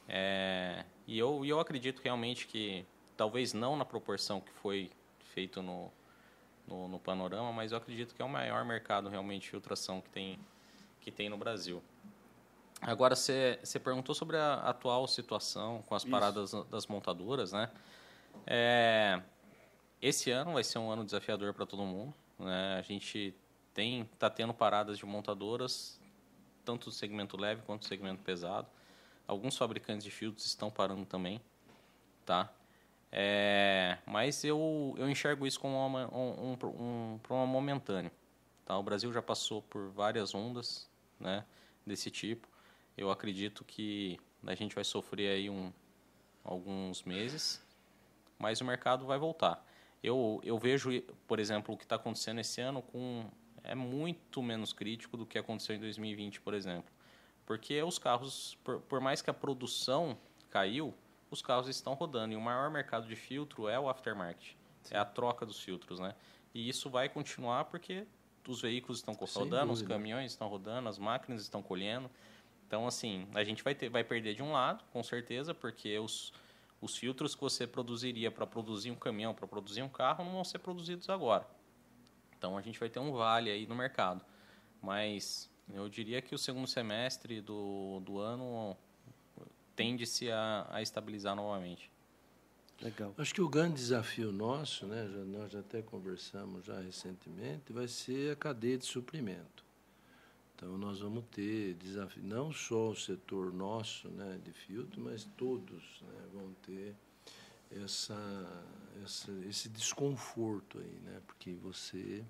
É, 0.07 0.85
e 1.07 1.17
eu, 1.17 1.45
eu 1.45 1.59
acredito 1.59 2.01
realmente 2.03 2.45
que, 2.45 2.85
talvez 3.15 3.53
não 3.53 3.75
na 3.75 3.85
proporção 3.85 4.41
que 4.41 4.51
foi 4.51 4.91
feito 5.33 5.61
no, 5.61 5.91
no, 6.67 6.87
no 6.87 6.99
panorama, 6.99 7.51
mas 7.51 7.71
eu 7.71 7.77
acredito 7.77 8.13
que 8.13 8.21
é 8.21 8.25
o 8.25 8.29
maior 8.29 8.63
mercado 8.65 9.09
realmente 9.09 9.43
de 9.43 9.49
filtração 9.49 10.01
que 10.01 10.09
tem 10.09 10.39
que 10.99 11.11
tem 11.11 11.27
no 11.27 11.37
Brasil. 11.37 11.83
Agora, 12.81 13.15
você 13.15 13.59
perguntou 13.83 14.15
sobre 14.15 14.37
a 14.37 14.55
atual 14.55 15.05
situação 15.07 15.83
com 15.85 15.95
as 15.95 16.03
Isso. 16.03 16.11
paradas 16.11 16.53
das 16.69 16.87
montadoras, 16.87 17.51
né? 17.51 17.69
É, 18.47 19.21
esse 20.03 20.29
ano 20.31 20.51
vai 20.51 20.63
ser 20.65 20.79
um 20.79 20.91
ano 20.91 21.05
desafiador 21.05 21.53
para 21.53 21.65
todo 21.65 21.83
mundo. 21.83 22.13
Né? 22.37 22.75
A 22.77 22.81
gente 22.81 23.33
tem 23.73 24.01
está 24.01 24.29
tendo 24.29 24.53
paradas 24.53 24.97
de 24.97 25.05
montadoras, 25.05 25.97
tanto 26.65 26.89
do 26.89 26.91
segmento 26.91 27.37
leve 27.37 27.61
quanto 27.61 27.83
do 27.83 27.87
segmento 27.87 28.21
pesado. 28.21 28.67
Alguns 29.25 29.57
fabricantes 29.57 30.03
de 30.03 30.11
filtros 30.11 30.45
estão 30.45 30.69
parando 30.69 31.05
também, 31.05 31.41
tá? 32.25 32.53
É, 33.09 33.97
mas 34.05 34.43
eu, 34.43 34.93
eu 34.97 35.09
enxergo 35.09 35.47
isso 35.47 35.57
como 35.57 35.77
uma, 35.77 36.13
um, 36.13 36.51
um, 36.51 36.67
um, 36.67 37.19
um 37.29 37.45
momentâneo. 37.45 38.11
Tá? 38.65 38.77
O 38.77 38.83
Brasil 38.83 39.13
já 39.13 39.21
passou 39.21 39.61
por 39.61 39.89
várias 39.89 40.35
ondas 40.35 40.89
né, 41.17 41.45
desse 41.85 42.11
tipo. 42.11 42.45
Eu 42.97 43.09
acredito 43.09 43.63
que 43.63 44.19
a 44.45 44.53
gente 44.53 44.75
vai 44.75 44.83
sofrer 44.83 45.29
aí 45.29 45.49
um, 45.49 45.71
alguns 46.43 47.03
meses, 47.03 47.65
mas 48.37 48.59
o 48.59 48.65
mercado 48.65 49.05
vai 49.05 49.17
voltar. 49.17 49.65
Eu, 50.03 50.41
eu 50.43 50.59
vejo, 50.59 51.01
por 51.25 51.39
exemplo, 51.39 51.73
o 51.73 51.77
que 51.77 51.85
está 51.85 51.95
acontecendo 51.95 52.39
esse 52.39 52.59
ano 52.59 52.81
com 52.81 53.25
é 53.63 53.73
muito 53.73 54.43
menos 54.43 54.73
crítico 54.73 55.15
do 55.15 55.25
que 55.25 55.37
aconteceu 55.37 55.75
em 55.75 55.79
2020, 55.79 56.41
por 56.41 56.53
exemplo. 56.53 56.91
Porque 57.45 57.81
os 57.81 57.97
carros, 57.97 58.57
por, 58.63 58.81
por 58.81 58.99
mais 58.99 59.21
que 59.21 59.29
a 59.29 59.33
produção 59.33 60.17
caiu, 60.49 60.93
os 61.31 61.41
carros 61.41 61.69
estão 61.69 61.93
rodando. 61.93 62.33
E 62.33 62.35
o 62.35 62.41
maior 62.41 62.69
mercado 62.69 63.07
de 63.07 63.15
filtro 63.15 63.69
é 63.69 63.79
o 63.79 63.89
aftermarket. 63.89 64.55
Sim. 64.81 64.95
É 64.95 64.97
a 64.97 65.05
troca 65.05 65.45
dos 65.45 65.59
filtros, 65.61 65.99
né? 65.99 66.13
E 66.53 66.67
isso 66.67 66.89
vai 66.89 67.07
continuar 67.07 67.65
porque 67.65 68.05
os 68.47 68.61
veículos 68.61 68.97
estão 68.99 69.13
rodando, 69.13 69.71
os 69.71 69.81
caminhões 69.81 70.31
estão 70.31 70.47
rodando, 70.49 70.89
as 70.89 70.99
máquinas 70.99 71.41
estão 71.41 71.63
colhendo. 71.63 72.09
Então, 72.67 72.85
assim, 72.85 73.27
a 73.33 73.43
gente 73.43 73.63
vai, 73.63 73.73
ter, 73.73 73.89
vai 73.89 74.03
perder 74.03 74.35
de 74.35 74.43
um 74.43 74.51
lado, 74.51 74.83
com 74.91 75.01
certeza, 75.01 75.53
porque 75.53 75.97
os, 75.99 76.33
os 76.83 76.97
filtros 76.97 77.33
que 77.33 77.39
você 77.39 77.65
produziria 77.65 78.29
para 78.29 78.45
produzir 78.45 78.91
um 78.91 78.95
caminhão, 78.95 79.33
para 79.33 79.47
produzir 79.47 79.81
um 79.81 79.89
carro, 79.89 80.25
não 80.25 80.33
vão 80.33 80.43
ser 80.43 80.59
produzidos 80.59 81.09
agora. 81.09 81.47
Então, 82.37 82.57
a 82.57 82.61
gente 82.61 82.77
vai 82.77 82.89
ter 82.89 82.99
um 82.99 83.13
vale 83.13 83.49
aí 83.49 83.65
no 83.65 83.73
mercado. 83.73 84.23
Mas 84.81 85.49
eu 85.73 85.87
diria 85.87 86.21
que 86.21 86.35
o 86.35 86.37
segundo 86.37 86.67
semestre 86.67 87.39
do, 87.39 88.01
do 88.01 88.19
ano 88.19 88.75
tende-se 89.77 90.29
a, 90.29 90.67
a 90.69 90.81
estabilizar 90.81 91.37
novamente. 91.37 91.89
Legal. 92.81 93.15
Acho 93.17 93.33
que 93.33 93.41
o 93.41 93.47
grande 93.47 93.75
desafio 93.75 94.29
nosso, 94.33 94.85
né, 94.85 95.07
já, 95.09 95.19
nós 95.19 95.51
já 95.53 95.59
até 95.59 95.81
conversamos 95.81 96.65
já 96.65 96.81
recentemente, 96.81 97.71
vai 97.71 97.87
ser 97.87 98.33
a 98.33 98.35
cadeia 98.35 98.77
de 98.77 98.85
suprimento. 98.85 99.62
Então 100.55 100.77
nós 100.77 100.99
vamos 100.99 101.25
ter 101.31 101.73
desafio, 101.75 102.23
não 102.23 102.51
só 102.51 102.89
o 102.89 102.95
setor 102.95 103.51
nosso, 103.51 104.07
né, 104.09 104.39
de 104.43 104.51
filtro, 104.51 105.01
mas 105.01 105.25
todos, 105.37 106.01
né, 106.01 106.27
vão 106.33 106.53
ter 106.61 106.95
essa, 107.83 108.15
essa, 109.03 109.31
esse 109.49 109.67
desconforto 109.69 110.79
aí, 110.79 110.99
né, 111.03 111.21
porque 111.25 111.53
você 111.55 112.23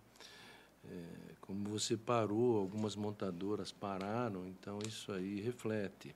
é, 0.86 1.34
como 1.42 1.70
você 1.70 1.96
parou, 1.96 2.58
algumas 2.58 2.96
montadoras 2.96 3.72
pararam, 3.72 4.48
então 4.48 4.80
isso 4.88 5.12
aí 5.12 5.40
reflete. 5.40 6.16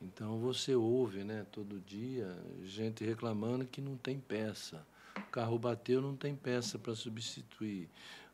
Então 0.00 0.38
você 0.38 0.74
ouve, 0.74 1.24
né, 1.24 1.46
todo 1.50 1.80
dia, 1.80 2.36
gente 2.64 3.04
reclamando 3.04 3.64
que 3.64 3.80
não 3.80 3.96
tem 3.96 4.20
peça. 4.20 4.86
O 5.16 5.30
carro 5.30 5.58
bateu, 5.58 6.00
não 6.00 6.14
tem 6.14 6.36
peça 6.36 6.78
para 6.78 6.94
substituir. 6.94 7.88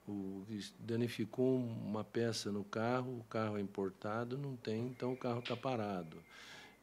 O, 0.06 0.44
danificou 0.80 1.56
uma 1.56 2.02
peça 2.02 2.50
no 2.50 2.64
carro, 2.64 3.20
o 3.20 3.24
carro 3.24 3.56
é 3.56 3.60
importado, 3.60 4.36
não 4.36 4.56
tem, 4.56 4.88
então 4.88 5.12
o 5.12 5.16
carro 5.16 5.38
está 5.38 5.56
parado. 5.56 6.22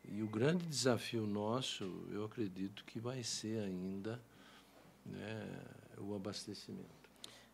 E 0.05 0.23
o 0.23 0.27
grande 0.27 0.65
desafio 0.65 1.27
nosso, 1.27 1.83
eu 2.11 2.23
acredito 2.25 2.83
que 2.85 2.99
vai 2.99 3.21
ser 3.21 3.59
ainda 3.59 4.19
né, 5.05 5.47
o 5.97 6.15
abastecimento. 6.15 6.99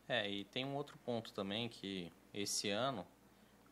É, 0.08 0.30
e 0.30 0.44
tem 0.46 0.64
um 0.64 0.76
outro 0.76 0.98
ponto 1.00 1.34
também 1.34 1.68
que 1.68 2.12
esse 2.34 2.70
ano 2.70 3.06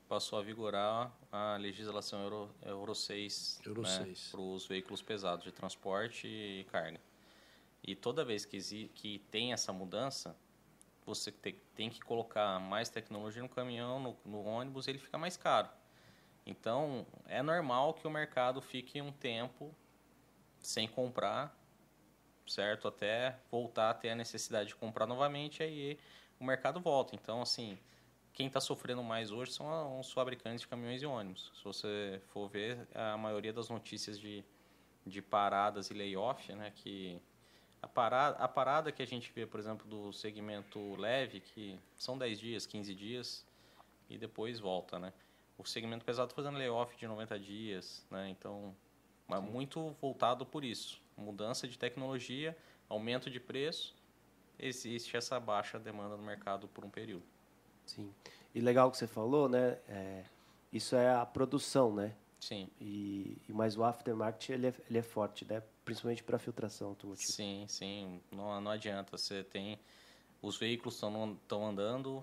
passou 0.10 0.38
a 0.38 0.42
vigorar 0.42 1.12
a 1.32 1.58
legislação 1.58 2.22
Euro, 2.24 2.50
Euro 2.64 2.96
6, 2.96 3.62
Euro 3.66 3.82
né, 3.84 4.14
para 4.32 4.42
os 4.42 4.66
veículos 4.66 5.02
pesados 5.02 5.44
de 5.44 5.52
transporte 5.52 6.28
e 6.28 6.66
carga. 6.72 7.00
E 7.84 7.96
toda 7.96 8.24
vez 8.24 8.46
que, 8.46 8.60
que 8.94 9.20
tem 9.32 9.54
essa 9.54 9.74
mudança, 9.74 10.36
você 11.06 11.32
tem, 11.32 11.90
que 11.90 12.00
colocar 12.02 12.60
mais 12.60 12.90
tecnologia 12.90 13.42
no 13.42 13.50
caminhão, 13.50 14.00
no, 14.00 14.18
no 14.26 14.44
ônibus, 14.44 14.88
ele 14.88 14.98
fica 14.98 15.18
mais 15.18 15.38
caro. 15.38 15.70
Então, 16.46 17.06
é 17.26 17.42
normal 17.42 17.94
que 17.94 18.06
o 18.06 18.10
mercado 18.10 18.62
fique 18.62 19.02
um 19.02 19.12
tempo 19.12 19.74
sem 20.60 20.88
comprar, 20.88 21.58
certo? 22.46 22.88
Até 22.88 23.38
voltar 23.50 23.90
a 23.90 23.94
ter 23.94 24.10
a 24.10 24.16
necessidade 24.16 24.70
de 24.70 24.76
comprar 24.76 25.08
novamente, 25.08 25.64
aí 25.64 25.98
o 26.40 26.44
mercado 26.44 26.80
volta. 26.80 27.16
Então, 27.16 27.42
assim, 27.42 27.78
quem 28.34 28.48
está 28.48 28.60
sofrendo 28.60 29.04
mais 29.04 29.32
hoje 29.32 29.54
são 29.54 30.00
os 30.00 30.12
fabricantes 30.12 30.62
de 30.62 30.68
caminhões 30.68 31.02
e 31.02 31.06
ônibus. 31.06 31.52
Se 31.56 31.64
você 31.64 32.22
for 32.28 32.50
ver, 32.50 32.88
a 32.94 33.16
maioria 33.16 33.54
das 33.54 33.70
notícias 33.70 34.20
de, 34.20 34.44
de 35.06 35.22
paradas 35.22 35.90
e 35.90 35.94
layoff, 35.94 36.52
né, 36.54 36.72
que 36.76 37.22
a 37.84 37.88
parada, 37.88 38.38
a 38.38 38.48
parada 38.48 38.92
que 38.94 39.04
a 39.04 39.06
gente 39.06 39.30
vê, 39.34 39.46
por 39.46 39.60
exemplo, 39.60 39.86
do 39.86 40.14
segmento 40.14 40.96
leve, 40.96 41.42
que 41.42 41.78
são 41.98 42.18
10 42.18 42.40
dias, 42.40 42.66
15 42.66 42.96
dias, 42.96 43.46
e 44.10 44.18
depois 44.18 44.58
volta, 44.58 44.98
né? 44.98 45.12
O 45.58 45.66
segmento 45.66 46.06
pesado 46.06 46.28
está 46.28 46.42
fazendo 46.42 46.58
layoff 46.58 46.96
de 46.96 47.06
90 47.06 47.38
dias, 47.38 48.08
né? 48.10 48.30
Então, 48.30 48.74
é 49.30 49.38
muito 49.38 49.94
voltado 50.00 50.46
por 50.46 50.64
isso. 50.64 51.02
Mudança 51.18 51.68
de 51.68 51.78
tecnologia, 51.78 52.58
aumento 52.88 53.30
de 53.30 53.38
preço, 53.38 53.94
existe 54.58 55.18
essa 55.18 55.38
baixa 55.38 55.78
demanda 55.78 56.16
no 56.16 56.24
mercado 56.24 56.70
por 56.70 56.86
um 56.86 56.90
período. 56.90 57.26
Sim. 57.86 58.14
E 58.56 58.62
legal 58.62 58.90
que 58.92 58.98
você 58.98 59.08
falou, 59.08 59.50
né? 59.50 59.78
É, 59.90 60.24
isso 60.72 60.96
é 60.96 61.14
a 61.14 61.26
produção, 61.26 61.94
né? 61.94 62.16
Sim. 62.40 62.70
E 62.80 63.42
mas 63.50 63.78
o 63.78 63.84
aftermarket 63.84 64.52
ele 64.52 64.68
é, 64.68 64.74
ele 64.90 65.00
é 65.00 65.04
forte, 65.04 65.44
né? 65.44 65.62
Principalmente 65.86 66.24
para 66.24 66.40
filtração 66.40 66.90
automotiva. 66.90 67.32
Sim, 67.32 67.66
sim. 67.68 68.22
Não, 68.32 68.60
não 68.62 68.72
adianta. 68.72 69.18
Você 69.18 69.44
tem 69.44 69.80
os 70.42 70.58
veículos 70.58 70.96
estão 70.96 71.66
andando, 71.66 72.22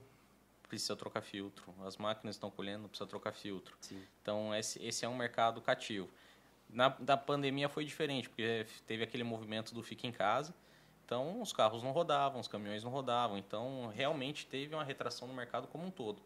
precisa 0.69 0.95
trocar 0.95 1.23
filtro. 1.23 1.75
As 1.85 1.97
máquinas 1.97 2.37
estão 2.37 2.51
colhendo, 2.51 2.87
precisa 2.87 3.09
trocar 3.09 3.33
filtro. 3.33 3.75
Sim. 3.81 4.03
Então 4.21 4.55
esse, 4.55 4.83
esse 4.85 5.05
é 5.05 5.09
um 5.09 5.17
mercado 5.17 5.61
cativo. 5.63 6.09
Na 6.69 6.91
da 6.91 7.17
pandemia 7.17 7.69
foi 7.69 7.85
diferente, 7.85 8.29
porque 8.29 8.67
teve 8.87 9.03
aquele 9.03 9.25
movimento 9.25 9.75
do 9.75 9.83
fica 9.83 10.07
em 10.07 10.13
casa. 10.13 10.55
Então 11.05 11.41
os 11.41 11.53
carros 11.53 11.83
não 11.83 11.91
rodavam, 11.91 12.41
os 12.41 12.47
caminhões 12.47 12.85
não 12.85 12.91
rodavam. 12.91 13.39
Então 13.39 13.89
realmente 13.89 14.47
teve 14.47 14.75
uma 14.75 14.85
retração 14.85 15.27
no 15.27 15.35
mercado 15.35 15.67
como 15.67 15.87
um 15.87 15.91
todo. 15.91 16.23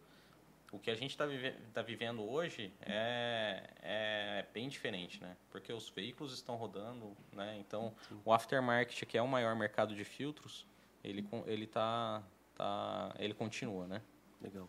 O 0.75 0.79
que 0.81 0.91
a 0.91 0.97
gente 0.97 1.11
está 1.11 1.25
vive, 1.25 1.53
tá 1.73 1.83
vivendo 1.83 2.29
hoje 2.29 2.73
é, 2.81 3.63
é 3.81 4.47
bem 4.53 4.69
diferente, 4.69 5.23
né? 5.23 5.37
Porque 5.49 5.73
os 5.73 5.89
veículos 5.89 6.35
estão 6.35 6.57
rodando, 6.57 7.17
né? 7.33 7.57
Então 7.61 7.95
Sim. 8.09 8.21
o 8.25 8.33
aftermarket, 8.33 9.05
que 9.07 9.17
é 9.17 9.23
o 9.23 9.29
maior 9.29 9.55
mercado 9.55 9.95
de 9.95 10.05
filtros, 10.05 10.67
ele 11.05 11.25
ele 11.47 11.69
tá, 11.69 12.25
tá 12.57 13.15
ele 13.21 13.35
continua, 13.35 13.87
né? 13.87 14.03
Legal. 14.43 14.69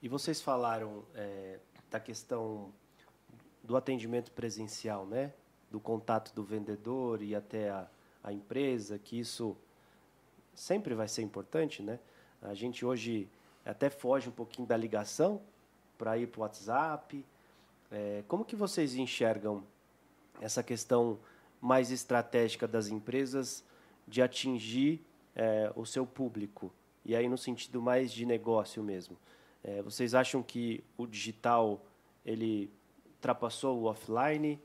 E 0.00 0.08
vocês 0.08 0.40
falaram 0.40 1.04
é, 1.16 1.58
da 1.90 1.98
questão 1.98 2.72
do 3.64 3.76
atendimento 3.76 4.30
presencial, 4.30 5.04
né? 5.04 5.34
Do 5.68 5.80
contato 5.80 6.32
do 6.32 6.44
vendedor 6.44 7.22
e 7.22 7.34
até 7.34 7.70
a, 7.70 7.88
a 8.22 8.32
empresa, 8.32 9.00
que 9.00 9.18
isso 9.18 9.56
sempre 10.54 10.94
vai 10.94 11.08
ser 11.08 11.22
importante, 11.22 11.82
né? 11.82 11.98
A 12.40 12.54
gente 12.54 12.86
hoje 12.86 13.28
até 13.70 13.90
foge 13.90 14.28
um 14.28 14.32
pouquinho 14.32 14.66
da 14.66 14.76
ligação 14.76 15.42
para 15.98 16.16
ir 16.16 16.28
para 16.28 16.38
o 16.38 16.42
WhatsApp. 16.42 17.24
É, 17.90 18.24
como 18.26 18.44
que 18.44 18.56
vocês 18.56 18.94
enxergam 18.94 19.62
essa 20.40 20.62
questão 20.62 21.18
mais 21.60 21.90
estratégica 21.90 22.66
das 22.66 22.88
empresas 22.88 23.62
de 24.06 24.22
atingir 24.22 25.04
é, 25.36 25.70
o 25.76 25.84
seu 25.84 26.06
público? 26.06 26.72
E 27.04 27.14
aí 27.14 27.28
no 27.28 27.36
sentido 27.36 27.82
mais 27.82 28.10
de 28.10 28.24
negócio 28.24 28.82
mesmo. 28.82 29.16
É, 29.62 29.82
vocês 29.82 30.14
acham 30.14 30.42
que 30.42 30.82
o 30.96 31.06
digital 31.06 31.84
ele 32.24 32.70
ultrapassou 33.16 33.78
o 33.80 33.84
offline? 33.84 34.58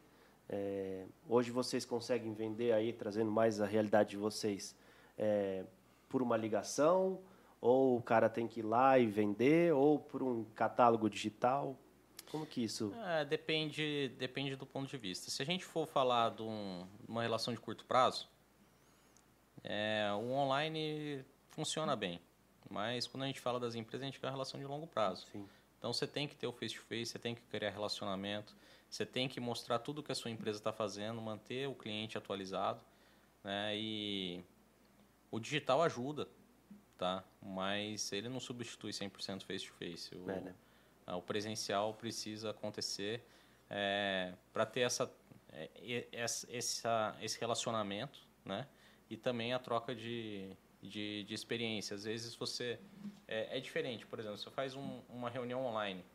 É, 0.47 1.05
hoje 1.27 1.51
vocês 1.51 1.83
conseguem 1.83 2.33
vender 2.33 2.71
aí, 2.71 2.93
trazendo 2.93 3.31
mais 3.31 3.59
a 3.59 3.65
realidade 3.65 4.11
de 4.11 4.17
vocês, 4.17 4.75
é, 5.17 5.65
por 6.07 6.21
uma 6.21 6.37
ligação? 6.37 7.19
Ou 7.65 7.95
o 7.97 8.01
cara 8.01 8.29
tem 8.29 8.45
que 8.45 8.59
ir 8.59 8.63
lá 8.63 8.99
e 8.99 9.07
vender? 9.07 9.73
Ou 9.73 9.97
por 9.97 10.21
um 10.21 10.43
catálogo 10.53 11.09
digital? 11.09 11.79
Como 12.29 12.45
que 12.45 12.61
isso... 12.61 12.93
É, 13.05 13.23
depende, 13.23 14.09
depende 14.17 14.57
do 14.57 14.65
ponto 14.65 14.89
de 14.89 14.97
vista. 14.97 15.31
Se 15.31 15.41
a 15.41 15.45
gente 15.45 15.63
for 15.63 15.87
falar 15.87 16.31
de 16.31 16.41
um, 16.41 16.85
uma 17.07 17.21
relação 17.21 17.53
de 17.53 17.61
curto 17.61 17.85
prazo, 17.85 18.27
é, 19.63 20.11
o 20.13 20.29
online 20.31 21.23
funciona 21.51 21.95
bem. 21.95 22.19
Mas 22.69 23.07
quando 23.07 23.23
a 23.23 23.27
gente 23.27 23.39
fala 23.39 23.61
das 23.61 23.75
empresas, 23.75 24.01
a 24.01 24.05
gente 24.07 24.19
quer 24.19 24.27
uma 24.27 24.33
relação 24.33 24.59
de 24.59 24.65
longo 24.65 24.85
prazo. 24.85 25.25
Sim. 25.31 25.47
Então 25.79 25.93
você 25.93 26.05
tem 26.05 26.27
que 26.27 26.35
ter 26.35 26.47
o 26.47 26.51
face-to-face, 26.51 27.03
-face, 27.03 27.05
você 27.13 27.19
tem 27.19 27.33
que 27.33 27.41
criar 27.43 27.69
relacionamento, 27.69 28.53
você 28.89 29.05
tem 29.05 29.29
que 29.29 29.39
mostrar 29.39 29.79
tudo 29.79 30.03
que 30.03 30.11
a 30.11 30.15
sua 30.15 30.31
empresa 30.31 30.57
está 30.57 30.73
fazendo, 30.73 31.21
manter 31.21 31.69
o 31.69 31.73
cliente 31.73 32.17
atualizado. 32.17 32.81
Né? 33.41 33.77
E 33.77 34.43
o 35.31 35.39
digital 35.39 35.81
ajuda, 35.81 36.27
tá? 37.03 37.21
mas 37.41 38.13
ele 38.13 38.29
não 38.29 38.39
substitui 38.39 38.91
100% 38.91 39.43
face-to-face. 39.43 40.15
O, 40.15 40.31
é, 40.31 40.39
né? 40.39 40.55
o 41.07 41.21
presencial 41.21 41.93
precisa 41.93 42.51
acontecer 42.51 43.21
é, 43.69 44.33
para 44.53 44.65
ter 44.65 44.81
essa, 44.81 45.11
é, 45.51 46.07
essa, 46.13 47.13
esse 47.21 47.37
relacionamento 47.41 48.25
né? 48.45 48.65
e 49.09 49.17
também 49.17 49.53
a 49.53 49.59
troca 49.59 49.93
de, 49.93 50.55
de, 50.81 51.25
de 51.25 51.33
experiência. 51.33 51.93
Às 51.93 52.05
vezes 52.05 52.35
você. 52.35 52.79
É, 53.27 53.57
é 53.57 53.59
diferente, 53.59 54.05
por 54.05 54.17
exemplo, 54.17 54.37
você 54.37 54.49
faz 54.49 54.73
um, 54.73 55.01
uma 55.09 55.29
reunião 55.29 55.65
online. 55.65 56.05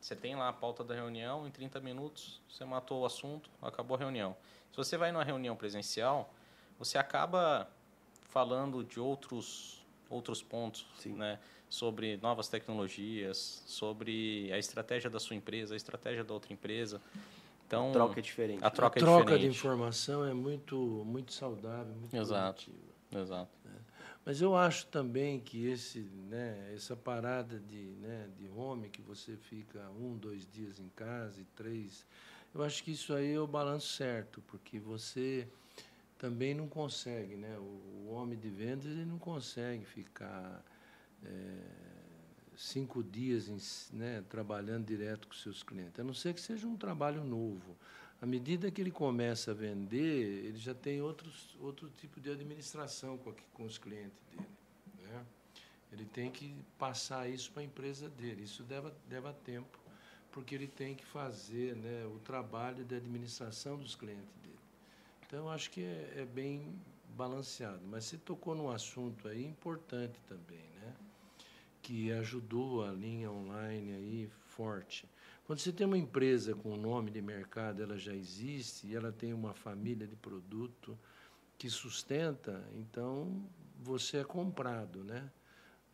Você 0.00 0.16
tem 0.16 0.34
lá 0.34 0.48
a 0.48 0.52
pauta 0.52 0.82
da 0.82 0.94
reunião, 0.94 1.46
em 1.46 1.50
30 1.52 1.78
minutos 1.80 2.40
você 2.48 2.64
matou 2.64 3.02
o 3.02 3.06
assunto, 3.06 3.48
acabou 3.60 3.96
a 3.96 3.98
reunião. 3.98 4.36
Se 4.72 4.76
você 4.76 4.96
vai 4.96 5.12
numa 5.12 5.24
reunião 5.24 5.54
presencial, 5.54 6.32
você 6.78 6.98
acaba 6.98 7.68
falando 8.32 8.82
de 8.82 8.98
outros, 8.98 9.81
outros 10.12 10.42
pontos, 10.42 10.86
Sim. 10.98 11.14
né? 11.14 11.38
sobre 11.72 12.18
novas 12.18 12.48
tecnologias, 12.48 13.62
sobre 13.66 14.52
a 14.52 14.58
estratégia 14.58 15.08
da 15.08 15.18
sua 15.18 15.34
empresa, 15.34 15.72
a 15.72 15.76
estratégia 15.76 16.22
da 16.22 16.34
outra 16.34 16.52
empresa. 16.52 17.00
Então, 17.66 17.88
a 17.88 17.92
troca 17.92 18.20
é 18.20 18.22
diferente. 18.22 18.62
A 18.62 18.68
troca, 18.68 18.98
a 18.98 19.02
troca 19.02 19.20
é 19.20 19.24
diferente. 19.24 19.52
de 19.52 19.56
informação 19.56 20.22
é 20.22 20.34
muito, 20.34 20.76
muito 21.06 21.32
saudável, 21.32 21.94
muito 21.94 22.14
Exato. 22.14 22.64
Produtiva. 22.64 23.22
Exato. 23.22 23.50
É. 23.64 23.78
Mas 24.22 24.42
eu 24.42 24.54
acho 24.54 24.86
também 24.88 25.40
que 25.40 25.66
esse, 25.66 26.00
né, 26.00 26.72
essa 26.74 26.94
parada 26.94 27.58
de, 27.58 27.96
né, 28.02 28.28
de 28.36 28.50
home, 28.50 28.90
que 28.90 29.00
você 29.00 29.34
fica 29.38 29.80
um, 29.98 30.18
dois 30.18 30.46
dias 30.46 30.78
em 30.78 30.90
casa 30.90 31.40
e 31.40 31.44
três, 31.56 32.06
eu 32.54 32.62
acho 32.62 32.84
que 32.84 32.90
isso 32.90 33.14
aí 33.14 33.32
é 33.32 33.40
o 33.40 33.46
balanço 33.46 33.88
certo, 33.88 34.42
porque 34.46 34.78
você 34.78 35.48
também 36.22 36.54
não 36.54 36.68
consegue, 36.68 37.34
né? 37.34 37.58
O, 37.58 38.06
o 38.06 38.10
homem 38.12 38.38
de 38.38 38.48
vendas 38.48 38.86
ele 38.86 39.04
não 39.04 39.18
consegue 39.18 39.84
ficar 39.84 40.64
é, 41.24 41.58
cinco 42.56 43.02
dias 43.02 43.48
em, 43.48 43.96
né, 43.96 44.22
trabalhando 44.28 44.86
direto 44.86 45.26
com 45.26 45.34
seus 45.34 45.64
clientes, 45.64 45.98
a 45.98 46.04
não 46.04 46.14
ser 46.14 46.32
que 46.32 46.40
seja 46.40 46.64
um 46.64 46.76
trabalho 46.76 47.24
novo. 47.24 47.76
À 48.20 48.26
medida 48.26 48.70
que 48.70 48.80
ele 48.80 48.92
começa 48.92 49.50
a 49.50 49.54
vender, 49.54 50.44
ele 50.44 50.58
já 50.58 50.72
tem 50.72 51.02
outros, 51.02 51.56
outro 51.60 51.90
tipo 51.90 52.20
de 52.20 52.30
administração 52.30 53.18
com, 53.18 53.34
com 53.52 53.64
os 53.64 53.76
clientes 53.76 54.22
dele. 54.30 54.46
Né? 55.02 55.26
Ele 55.90 56.04
tem 56.04 56.30
que 56.30 56.54
passar 56.78 57.28
isso 57.28 57.50
para 57.50 57.62
a 57.62 57.64
empresa 57.64 58.08
dele. 58.08 58.44
Isso 58.44 58.64
leva, 59.10 59.32
tempo, 59.44 59.76
porque 60.30 60.54
ele 60.54 60.68
tem 60.68 60.94
que 60.94 61.04
fazer 61.04 61.74
né, 61.74 62.06
o 62.06 62.20
trabalho 62.20 62.84
de 62.84 62.94
administração 62.94 63.76
dos 63.76 63.96
clientes. 63.96 64.41
Então, 65.32 65.48
acho 65.48 65.70
que 65.70 65.82
é, 65.82 66.12
é 66.18 66.26
bem 66.26 66.78
balanceado. 67.16 67.80
Mas 67.86 68.04
você 68.04 68.18
tocou 68.18 68.54
num 68.54 68.70
assunto 68.70 69.26
aí 69.28 69.42
importante 69.42 70.20
também, 70.28 70.60
né? 70.78 70.94
que 71.80 72.12
ajudou 72.12 72.84
a 72.84 72.92
linha 72.92 73.32
online 73.32 73.92
aí 73.94 74.30
forte. 74.48 75.08
Quando 75.46 75.60
você 75.60 75.72
tem 75.72 75.86
uma 75.86 75.96
empresa 75.96 76.54
com 76.54 76.76
nome 76.76 77.10
de 77.10 77.22
mercado, 77.22 77.82
ela 77.82 77.96
já 77.96 78.14
existe 78.14 78.88
e 78.88 78.94
ela 78.94 79.10
tem 79.10 79.32
uma 79.32 79.54
família 79.54 80.06
de 80.06 80.14
produto 80.16 80.98
que 81.56 81.70
sustenta, 81.70 82.62
então 82.74 83.42
você 83.82 84.18
é 84.18 84.24
comprado, 84.24 85.02
né? 85.02 85.30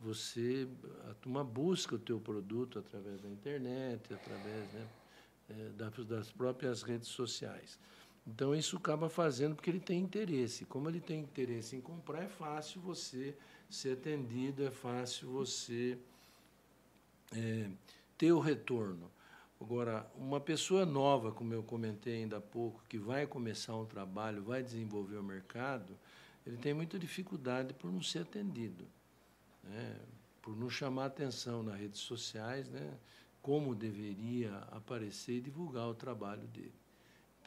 Você, 0.00 0.66
a 1.08 1.14
turma 1.14 1.44
busca 1.44 1.94
o 1.94 1.98
teu 1.98 2.18
produto 2.18 2.80
através 2.80 3.20
da 3.20 3.28
internet, 3.28 4.12
através 4.12 4.72
né, 4.72 4.88
é, 5.50 5.68
das 6.04 6.28
próprias 6.32 6.82
redes 6.82 7.06
sociais. 7.06 7.78
Então 8.28 8.54
isso 8.54 8.76
acaba 8.76 9.08
fazendo 9.08 9.54
porque 9.56 9.70
ele 9.70 9.80
tem 9.80 10.00
interesse. 10.00 10.66
Como 10.66 10.88
ele 10.88 11.00
tem 11.00 11.20
interesse 11.20 11.74
em 11.74 11.80
comprar, 11.80 12.24
é 12.24 12.28
fácil 12.28 12.80
você 12.82 13.34
ser 13.70 13.94
atendido, 13.94 14.66
é 14.66 14.70
fácil 14.70 15.30
você 15.30 15.98
é, 17.34 17.70
ter 18.18 18.32
o 18.32 18.38
retorno. 18.38 19.10
Agora, 19.58 20.06
uma 20.14 20.38
pessoa 20.38 20.84
nova, 20.84 21.32
como 21.32 21.54
eu 21.54 21.62
comentei 21.62 22.22
ainda 22.22 22.36
há 22.36 22.40
pouco, 22.40 22.84
que 22.88 22.98
vai 22.98 23.26
começar 23.26 23.74
um 23.74 23.86
trabalho, 23.86 24.42
vai 24.42 24.62
desenvolver 24.62 25.16
o 25.16 25.22
mercado, 25.22 25.98
ele 26.46 26.58
tem 26.58 26.72
muita 26.72 26.98
dificuldade 26.98 27.72
por 27.74 27.90
não 27.90 28.02
ser 28.02 28.20
atendido, 28.20 28.86
né? 29.64 29.98
por 30.40 30.56
não 30.56 30.70
chamar 30.70 31.06
atenção 31.06 31.62
nas 31.62 31.78
redes 31.78 32.00
sociais, 32.00 32.68
né? 32.68 32.94
como 33.42 33.74
deveria 33.74 34.54
aparecer 34.70 35.38
e 35.38 35.40
divulgar 35.40 35.88
o 35.88 35.94
trabalho 35.94 36.46
dele. 36.46 36.77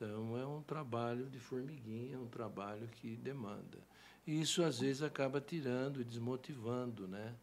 Então, 0.03 0.37
é 0.37 0.45
um 0.45 0.61
trabalho 0.61 1.29
de 1.29 1.39
formiguinha, 1.39 2.15
é 2.15 2.19
um 2.19 2.27
trabalho 2.27 2.87
que 2.87 3.15
demanda. 3.15 3.77
E 4.25 4.41
isso, 4.41 4.63
às 4.63 4.79
vezes, 4.79 5.01
acaba 5.01 5.39
tirando 5.39 6.01
e 6.01 6.03
desmotivando, 6.03 7.07
né? 7.07 7.35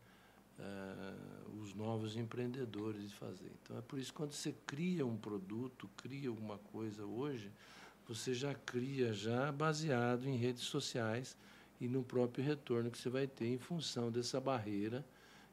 uh, 0.59 1.61
os 1.61 1.75
novos 1.75 2.17
empreendedores 2.17 3.09
de 3.09 3.15
fazer. 3.15 3.53
Então 3.63 3.79
é 3.79 3.83
por 3.83 3.99
isso 3.99 4.13
que 4.13 4.17
quando 4.17 4.33
você 4.33 4.55
cria 4.67 5.07
um 5.07 5.17
produto, 5.17 5.89
cria 5.97 6.29
alguma 6.29 6.59
coisa 6.59 7.05
hoje, 7.05 7.51
você 8.07 8.35
já 8.35 8.55
cria 8.55 9.13
já 9.13 9.53
baseado 9.53 10.27
em 10.27 10.37
redes 10.37 10.63
sociais 10.63 11.37
e 11.81 11.89
no 11.89 12.03
próprio 12.03 12.45
retorno 12.45 12.91
que 12.91 12.99
você 12.99 13.09
vai 13.09 13.27
ter 13.27 13.47
em 13.47 13.59
função 13.59 14.11
dessa 14.11 14.41
barreira 14.41 15.05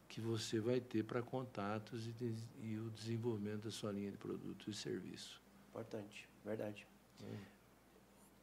que 0.07 0.21
você 0.21 0.59
vai 0.59 0.79
ter 0.79 1.03
para 1.03 1.21
contatos 1.21 2.07
e, 2.07 2.35
e, 2.61 2.77
o 2.77 2.91
desenvolvimento 2.91 3.63
da 3.63 3.71
sua 3.71 3.91
linha 3.91 4.11
de 4.11 4.17
produto 4.17 4.69
e 4.69 4.73
serviço. 4.73 5.41
Importante, 5.69 6.29
verdade. 6.43 6.87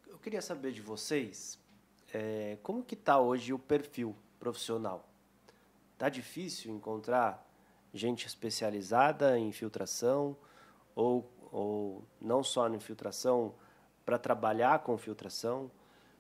Eu 0.07 0.19
queria 0.19 0.43
saber 0.43 0.73
de 0.73 0.81
vocês 0.81 1.59
é, 2.13 2.59
como 2.63 2.83
que 2.83 2.95
está 2.95 3.19
hoje 3.19 3.53
o 3.53 3.59
perfil 3.59 4.15
profissional? 4.39 5.09
Está 5.95 6.09
difícil 6.09 6.75
encontrar 6.75 7.49
gente 7.95 8.27
especializada 8.27 9.39
em 9.39 9.51
filtração 9.53 10.37
ou, 10.95 11.31
ou 11.51 12.05
não 12.21 12.43
só 12.43 12.69
em 12.69 12.79
filtração, 12.79 13.55
para 14.05 14.19
trabalhar 14.19 14.81
com 14.81 14.97
filtração? 14.99 15.71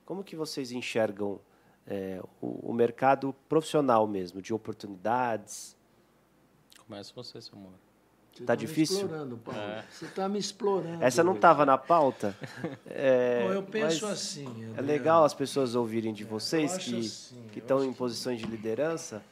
Como 0.05 0.25
que 0.25 0.37
vocês 0.37 0.73
enxergam 0.73 1.41
é, 1.87 2.23
o, 2.41 2.71
o, 2.71 2.73
mercado 2.73 3.35
profissional 3.49 4.07
mesmo, 4.07 4.41
de 4.41 4.55
oportunidades? 4.55 5.77
Começa 6.87 7.13
você, 7.15 7.41
seu 7.41 7.59
amor. 7.59 7.92
Você 8.33 8.45
tá, 8.45 8.47
tá 8.47 8.55
difícil? 8.55 8.97
explorando, 8.97 9.37
Paulo. 9.37 9.61
É. 9.61 9.85
Você 9.91 10.05
está 10.07 10.29
me 10.29 10.39
explorando. 10.39 11.05
Essa 11.05 11.23
não 11.23 11.35
estava 11.35 11.67
na 11.67 11.77
pauta. 11.77 12.37
É, 12.95 13.47
Bom, 13.47 13.53
eu 13.55 13.63
penso 13.63 14.07
assim. 14.07 14.47
É 14.77 14.81
legal 14.81 15.25
as 15.25 15.35
pessoas 15.35 15.75
ouvirem 15.75 16.13
de 16.13 16.25
vocês 16.25 16.77
que 16.77 17.01
assim, 17.01 17.49
que 17.51 17.59
estão 17.59 17.83
em 17.83 17.93
posições 17.93 18.39
que... 18.39 18.47
de 18.47 18.51
liderança, 18.51 19.23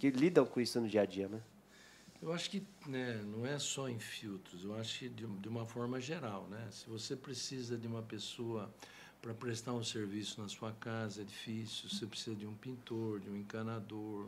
que 0.00 0.10
lidam 0.10 0.44
com 0.46 0.60
isso 0.60 0.80
no 0.80 0.88
dia 0.88 1.02
a 1.02 1.06
dia, 1.06 1.28
né? 1.28 1.40
Eu 2.20 2.32
acho 2.32 2.50
que 2.50 2.66
né, 2.86 3.20
não 3.24 3.46
é 3.46 3.58
só 3.58 3.88
em 3.88 3.98
filtros. 3.98 4.64
Eu 4.64 4.74
acho 4.74 4.98
que 4.98 5.08
de, 5.08 5.26
de 5.26 5.48
uma 5.48 5.64
forma 5.64 6.00
geral, 6.00 6.46
né? 6.50 6.66
Se 6.70 6.88
você 6.88 7.14
precisa 7.14 7.76
de 7.76 7.86
uma 7.86 8.02
pessoa 8.02 8.68
para 9.20 9.34
prestar 9.34 9.72
um 9.72 9.84
serviço 9.84 10.40
na 10.40 10.48
sua 10.48 10.72
casa 10.72 11.22
é 11.22 11.24
difícil. 11.24 11.88
Você 11.88 12.06
precisa 12.06 12.34
de 12.34 12.46
um 12.46 12.54
pintor, 12.54 13.20
de 13.20 13.28
um 13.28 13.36
encanador 13.36 14.26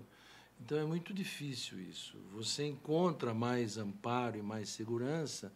então 0.61 0.79
é 0.79 0.85
muito 0.85 1.13
difícil 1.15 1.81
isso. 1.81 2.17
Você 2.33 2.67
encontra 2.67 3.33
mais 3.33 3.79
amparo 3.79 4.39
e 4.39 4.43
mais 4.43 4.69
segurança 4.69 5.53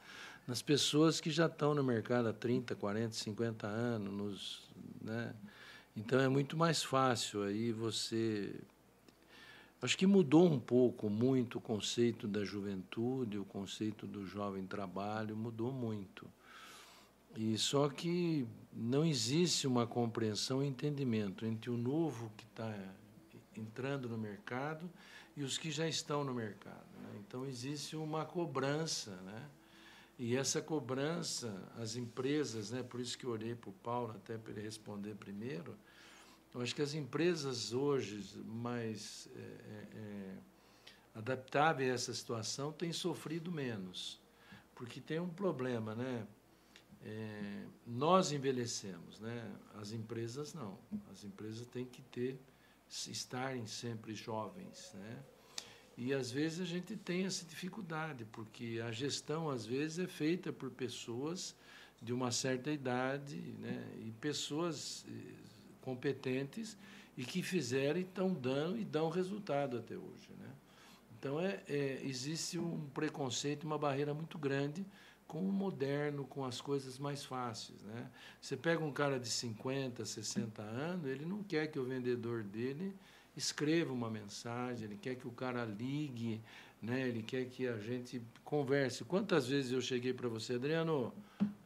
nas 0.47 0.63
pessoas 0.63 1.21
que 1.21 1.31
já 1.31 1.47
estão 1.47 1.75
no 1.75 1.85
mercado 1.85 2.29
há 2.29 2.33
30, 2.33 2.75
40, 2.75 3.15
50 3.15 3.67
anos. 3.67 4.13
Nos, 4.13 4.71
né? 5.01 5.35
Então 5.97 6.19
é 6.19 6.29
muito 6.29 6.57
mais 6.57 6.83
fácil 6.83 7.43
aí 7.43 7.71
você. 7.71 8.55
Acho 9.81 9.99
que 9.99 10.07
mudou 10.07 10.51
um 10.51 10.59
pouco, 10.59 11.11
muito 11.11 11.59
o 11.59 11.61
conceito 11.61 12.27
da 12.27 12.43
juventude, 12.43 13.39
o 13.39 13.45
conceito 13.45 14.07
do 14.07 14.27
jovem 14.27 14.67
trabalho, 14.67 15.37
mudou 15.37 15.71
muito. 15.71 16.27
E 17.37 17.59
só 17.59 17.89
que 17.89 18.47
não 18.73 19.05
existe 19.05 19.67
uma 19.67 19.87
compreensão 19.87 20.65
e 20.65 20.67
entendimento 20.67 21.45
entre 21.45 21.69
o 21.69 21.77
novo 21.77 22.33
que 22.37 22.45
está 22.45 22.75
entrando 23.57 24.09
no 24.09 24.19
mercado 24.19 24.91
e 25.37 25.43
os 25.43 25.59
que 25.59 25.71
já 25.71 25.89
estão 25.89 26.25
no 26.25 26.35
mercado. 26.35 26.87
Né? 27.03 27.21
Então, 27.27 27.47
existe 27.47 27.97
uma 27.97 28.25
cobrança, 28.25 29.11
né? 29.23 29.51
E 30.17 30.37
essa 30.37 30.63
cobrança, 30.63 31.53
as 31.77 31.97
empresas, 31.97 32.71
né? 32.71 32.85
por 32.85 33.01
isso 33.01 33.19
que 33.19 33.27
eu 33.27 33.31
olhei 33.31 33.55
para 33.55 33.71
o 33.71 33.73
Paulo 33.73 34.13
até 34.13 34.39
para 34.39 34.53
ele 34.53 34.61
responder 34.61 35.17
primeiro, 35.17 35.77
eu 36.55 36.61
acho 36.61 36.73
que 36.73 36.83
as 36.83 36.95
empresas 36.95 37.73
hoje 37.73 38.41
mais 38.45 39.29
é, 39.35 39.41
é, 39.41 39.89
é 39.97 40.39
adaptáveis 41.15 41.91
a 41.91 41.95
essa 41.95 42.15
situação 42.15 42.73
têm 42.73 42.93
sofrido 42.93 43.51
menos, 43.51 44.21
porque 44.75 45.01
tem 45.01 45.19
um 45.19 45.29
problema, 45.29 45.97
né? 45.97 46.27
É, 47.03 47.67
nós 47.87 48.33
envelhecemos, 48.33 49.21
né? 49.21 49.53
As 49.75 49.93
empresas 49.93 50.55
não. 50.55 50.79
As 51.11 51.23
empresas 51.25 51.67
têm 51.67 51.85
que 51.85 52.03
ter 52.03 52.39
estarem 52.89 53.67
sempre 53.67 54.15
jovens, 54.15 54.93
né? 54.95 55.23
E 55.97 56.13
às 56.13 56.31
vezes 56.31 56.61
a 56.61 56.65
gente 56.65 56.97
tem 56.97 57.25
essa 57.25 57.45
dificuldade, 57.45 58.25
porque 58.25 58.81
a 58.85 58.91
gestão 58.91 59.49
às 59.49 59.65
vezes 59.65 60.01
é 60.01 60.07
feita 60.07 60.53
por 60.53 60.71
pessoas 60.71 61.55
de 62.03 62.13
uma 62.13 62.33
certa 62.33 62.71
idade, 62.71 63.37
né? 63.61 63.87
E 64.01 64.11
pessoas 64.13 65.05
eh, 65.09 65.35
competentes 65.81 66.77
e 67.17 67.25
que 67.25 67.43
fizeram 67.43 68.01
e 68.01 68.03
estão 68.03 68.35
dando 68.35 68.79
e 68.79 68.85
dão 68.85 69.09
resultado 69.09 69.79
até 69.79 69.97
hoje, 69.97 70.31
né? 70.39 70.51
Então 71.17 71.41
é, 71.41 71.63
é 71.69 72.01
existe 72.05 72.59
um 72.59 72.89
preconceito, 72.93 73.65
uma 73.65 73.79
barreira 73.79 74.13
muito 74.13 74.37
grande 74.37 74.85
com 75.27 75.41
o 75.41 75.53
moderno, 75.53 76.25
com 76.25 76.45
as 76.45 76.61
coisas 76.61 76.99
mais 76.99 77.25
fáceis. 77.25 77.81
Né? 77.83 78.11
Você 78.41 78.57
pega 78.57 78.85
um 78.85 78.93
cara 78.93 79.19
de 79.19 79.29
50, 79.29 80.05
60 80.05 80.63
anos, 80.63 81.07
ele 81.07 81.25
não 81.25 81.43
quer 81.43 81.67
que 81.69 81.79
o 81.79 81.85
vendedor 81.85 82.43
dele 82.43 82.95
escreva 83.37 83.93
uma 83.93 84.09
mensagem, 84.11 84.85
ele 84.85 84.97
quer 84.97 85.17
que 85.17 85.27
o 85.27 85.33
cara 85.33 85.65
ligue, 85.65 86.41
né? 86.81 87.09
ele 87.09 87.23
quer 87.23 87.47
que 87.47 87.67
a 87.67 87.79
gente 87.79 88.23
converse. 88.45 89.05
Quantas 89.05 89.49
vezes 89.49 89.73
eu 89.73 89.81
cheguei 89.81 90.13
para 90.13 90.29
você, 90.29 90.55
Adriano, 90.55 91.13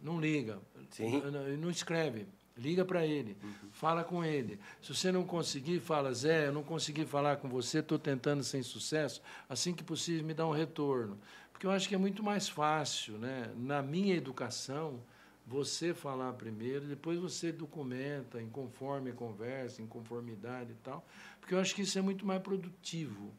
não 0.03 0.21
liga, 0.21 0.59
Sim. 0.91 1.23
Não, 1.61 1.71
escreve. 1.71 2.27
Liga 2.57 2.85
para 2.85 3.07
ele, 3.07 3.37
uhum. 3.41 3.71
fala 3.71 4.03
com 4.03 4.25
ele. 4.25 4.59
Se 4.83 4.93
você 4.93 5.13
não 5.13 5.25
conseguir, 5.25 5.79
fala, 5.79 6.13
Zé, 6.13 6.49
eu 6.49 6.53
não 6.53 6.65
consegui 6.65 7.07
falar 7.07 7.37
com 7.37 7.49
você, 7.49 7.79
estou 7.79 8.01
tentando 8.01 8.43
sem 8.43 8.65
sucesso. 8.65 9.23
Assim 9.49 9.73
que 9.73 9.85
possível, 9.85 10.25
me 10.25 10.35
dá 10.35 10.45
um 10.45 10.51
retorno. 10.51 11.17
Porque 11.59 11.67
eu 11.67 11.73
acho 11.73 11.89
que 11.89 11.95
é 11.97 11.99
muito 11.99 12.23
mais 12.23 12.49
fácil, 12.49 13.19
né? 13.19 13.53
na 13.57 13.83
minha 13.83 14.15
educação, 14.15 15.03
você 15.45 15.93
falar 15.93 16.33
primeiro, 16.35 16.87
depois 16.87 17.19
você 17.19 17.51
documenta 17.51 18.41
em 18.41 18.49
conforme 18.49 19.11
a 19.11 19.13
conversa, 19.13 19.83
em 19.83 19.87
conformidade 19.89 20.71
e 20.71 20.77
tal, 20.85 21.05
porque 21.41 21.53
eu 21.53 21.59
acho 21.59 21.75
que 21.75 21.83
isso 21.83 21.99
é 21.99 22.01
muito 22.01 22.25
mais 22.25 22.41
produtivo. 22.41 23.33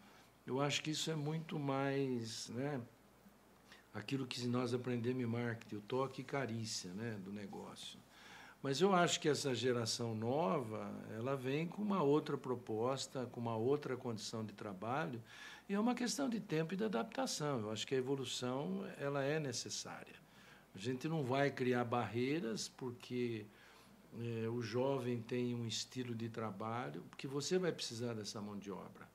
Eu 0.46 0.60
acho 0.60 0.84
que 0.84 0.92
isso 0.92 1.10
é 1.10 1.16
muito 1.16 1.58
mais, 1.58 2.50
né, 2.50 2.82
aquilo 3.94 4.28
que 4.28 4.46
nós 4.48 4.74
aprendemos 4.74 5.24
em 5.24 5.26
marketing, 5.26 5.78
o 5.78 5.82
toque 5.82 6.20
e 6.20 6.26
carícia, 6.26 6.92
né, 6.92 7.18
do 7.24 7.32
negócio. 7.32 7.98
Mas 8.62 8.82
eu 8.82 8.94
acho 8.94 9.22
que 9.22 9.30
essa 9.30 9.56
geração 9.56 10.14
nova, 10.14 10.92
ela 11.16 11.38
vem 11.38 11.66
com 11.66 11.82
uma 11.82 12.04
outra 12.04 12.38
proposta, 12.38 13.26
com 13.28 13.40
uma 13.40 13.56
outra 13.56 13.96
condição 13.96 14.44
de 14.44 14.52
trabalho, 14.52 15.22
e 15.70 15.76
é 15.76 15.80
uma 15.80 15.94
questão 15.94 16.28
de 16.28 16.40
tempo 16.40 16.74
e 16.74 16.78
de 16.78 16.84
adaptação. 16.84 17.60
Eu 17.60 17.72
acho 17.72 17.86
que 17.86 17.94
a 17.94 17.98
evolução 18.00 18.84
ela 18.98 19.24
é 19.24 19.40
necessária. 19.40 20.16
A 20.74 20.80
gente 20.80 21.08
não 21.08 21.24
vai 21.24 21.52
criar 21.52 21.86
barreiras 21.86 22.68
porque 22.68 23.46
é, 24.20 24.50
o 24.50 24.64
jovem 24.64 25.22
tem 25.22 25.54
um 25.54 25.68
estilo 25.68 26.16
de 26.16 26.28
trabalho, 26.28 27.04
porque 27.12 27.28
você 27.28 27.60
vai 27.60 27.72
precisar 27.72 28.16
dessa 28.16 28.42
mão 28.42 28.58
de 28.58 28.72
obra. 28.72 29.08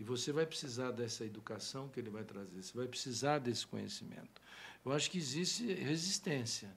E 0.00 0.04
você 0.04 0.32
vai 0.32 0.46
precisar 0.46 0.92
dessa 0.92 1.26
educação 1.26 1.88
que 1.88 2.00
ele 2.00 2.08
vai 2.08 2.24
trazer, 2.24 2.62
você 2.62 2.72
vai 2.74 2.86
precisar 2.86 3.38
desse 3.38 3.66
conhecimento. 3.66 4.40
Eu 4.86 4.92
acho 4.92 5.10
que 5.10 5.18
existe 5.18 5.74
resistência. 5.74 6.74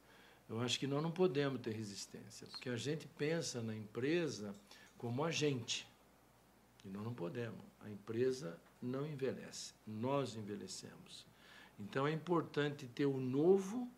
Eu 0.49 0.59
acho 0.59 0.77
que 0.77 0.87
nós 0.87 1.01
não 1.01 1.11
podemos 1.11 1.61
ter 1.61 1.71
resistência, 1.71 2.47
porque 2.47 2.69
a 2.69 2.75
gente 2.75 3.07
pensa 3.07 3.61
na 3.61 3.73
empresa 3.73 4.53
como 4.97 5.23
agente. 5.23 5.87
E 6.83 6.89
nós 6.89 7.03
não 7.05 7.13
podemos. 7.13 7.61
A 7.79 7.89
empresa 7.89 8.59
não 8.81 9.05
envelhece, 9.05 9.73
nós 9.85 10.35
envelhecemos. 10.35 11.25
Então 11.79 12.07
é 12.07 12.11
importante 12.11 12.87
ter 12.87 13.05
o 13.05 13.19
novo, 13.19 13.89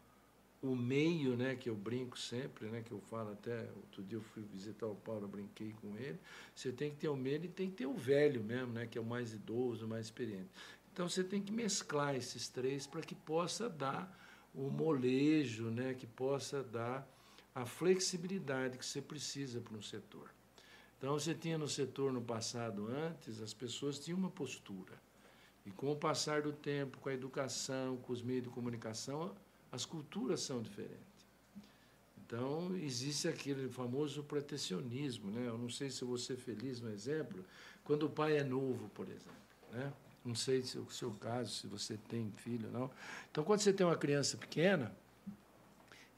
o 0.61 0.75
meio, 0.75 1.35
né, 1.35 1.55
que 1.55 1.69
eu 1.69 1.75
brinco 1.75 2.17
sempre, 2.17 2.67
né, 2.69 2.81
que 2.81 2.91
eu 2.91 2.99
falo 3.01 3.31
até, 3.33 3.69
outro 3.75 4.03
dia 4.03 4.17
eu 4.17 4.21
fui 4.21 4.43
visitar 4.43 4.87
o 4.87 4.95
Paulo, 4.95 5.27
brinquei 5.27 5.73
com 5.81 5.97
ele. 5.97 6.19
Você 6.55 6.71
tem 6.71 6.89
que 6.91 6.97
ter 6.97 7.09
o 7.09 7.15
meio 7.15 7.43
e 7.43 7.47
tem 7.49 7.69
que 7.69 7.77
ter 7.77 7.85
o 7.85 7.93
velho 7.93 8.43
mesmo, 8.43 8.73
né, 8.73 8.87
que 8.87 8.97
é 8.97 9.01
o 9.01 9.05
mais 9.05 9.33
idoso, 9.33 9.85
o 9.85 9.89
mais 9.89 10.05
experiente. 10.05 10.49
Então 10.91 11.09
você 11.09 11.23
tem 11.23 11.41
que 11.41 11.51
mesclar 11.51 12.15
esses 12.15 12.47
três 12.47 12.87
para 12.87 13.01
que 13.01 13.15
possa 13.15 13.69
dar 13.69 14.19
o 14.53 14.69
molejo, 14.69 15.65
né, 15.69 15.93
que 15.93 16.07
possa 16.07 16.63
dar 16.63 17.07
a 17.53 17.65
flexibilidade 17.65 18.77
que 18.77 18.85
você 18.85 19.01
precisa 19.01 19.59
para 19.59 19.77
um 19.77 19.81
setor. 19.81 20.29
Então, 21.03 21.19
você 21.19 21.35
tinha 21.35 21.57
no 21.57 21.67
setor 21.67 22.13
no 22.13 22.21
passado, 22.21 22.87
antes, 22.87 23.41
as 23.41 23.53
pessoas 23.53 23.99
tinham 23.99 24.17
uma 24.17 24.29
postura. 24.29 24.93
E 25.65 25.69
com 25.69 25.91
o 25.91 25.97
passar 25.97 26.43
do 26.43 26.53
tempo, 26.53 26.97
com 26.99 27.09
a 27.09 27.13
educação, 27.13 27.97
com 27.97 28.13
os 28.13 28.21
meios 28.21 28.45
de 28.45 28.49
comunicação, 28.49 29.35
as 29.69 29.85
culturas 29.85 30.39
são 30.39 30.61
diferentes. 30.61 31.27
Então, 32.25 32.73
existe 32.77 33.27
aquele 33.27 33.67
famoso 33.67 34.23
protecionismo. 34.23 35.29
Né? 35.29 35.45
Eu 35.45 35.57
não 35.57 35.69
sei 35.69 35.89
se 35.89 36.05
você 36.05 36.37
feliz 36.37 36.79
no 36.79 36.89
exemplo, 36.89 37.43
quando 37.83 38.03
o 38.03 38.09
pai 38.09 38.37
é 38.37 38.43
novo, 38.45 38.87
por 38.95 39.05
exemplo. 39.09 39.35
Né? 39.73 39.91
Não 40.23 40.35
sei 40.35 40.61
se 40.61 40.77
é 40.77 40.79
o 40.79 40.89
seu 40.89 41.11
caso, 41.15 41.51
se 41.51 41.67
você 41.67 41.97
tem 42.07 42.31
filho 42.37 42.67
ou 42.67 42.71
não. 42.71 42.91
Então, 43.29 43.43
quando 43.43 43.59
você 43.59 43.73
tem 43.73 43.85
uma 43.85 43.97
criança 43.97 44.37
pequena, 44.37 44.95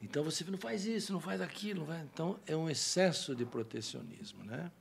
então 0.05 0.23
você 0.23 0.43
não 0.43 0.57
faz 0.57 0.85
isso, 0.85 1.11
não 1.11 1.19
faz 1.19 1.41
aquilo, 1.41 1.79
não 1.79 1.87
faz... 1.87 2.03
então 2.13 2.39
é 2.45 2.55
um 2.55 2.69
excesso 2.69 3.35
de 3.35 3.43
protecionismo, 3.43 4.43
né? 4.43 4.71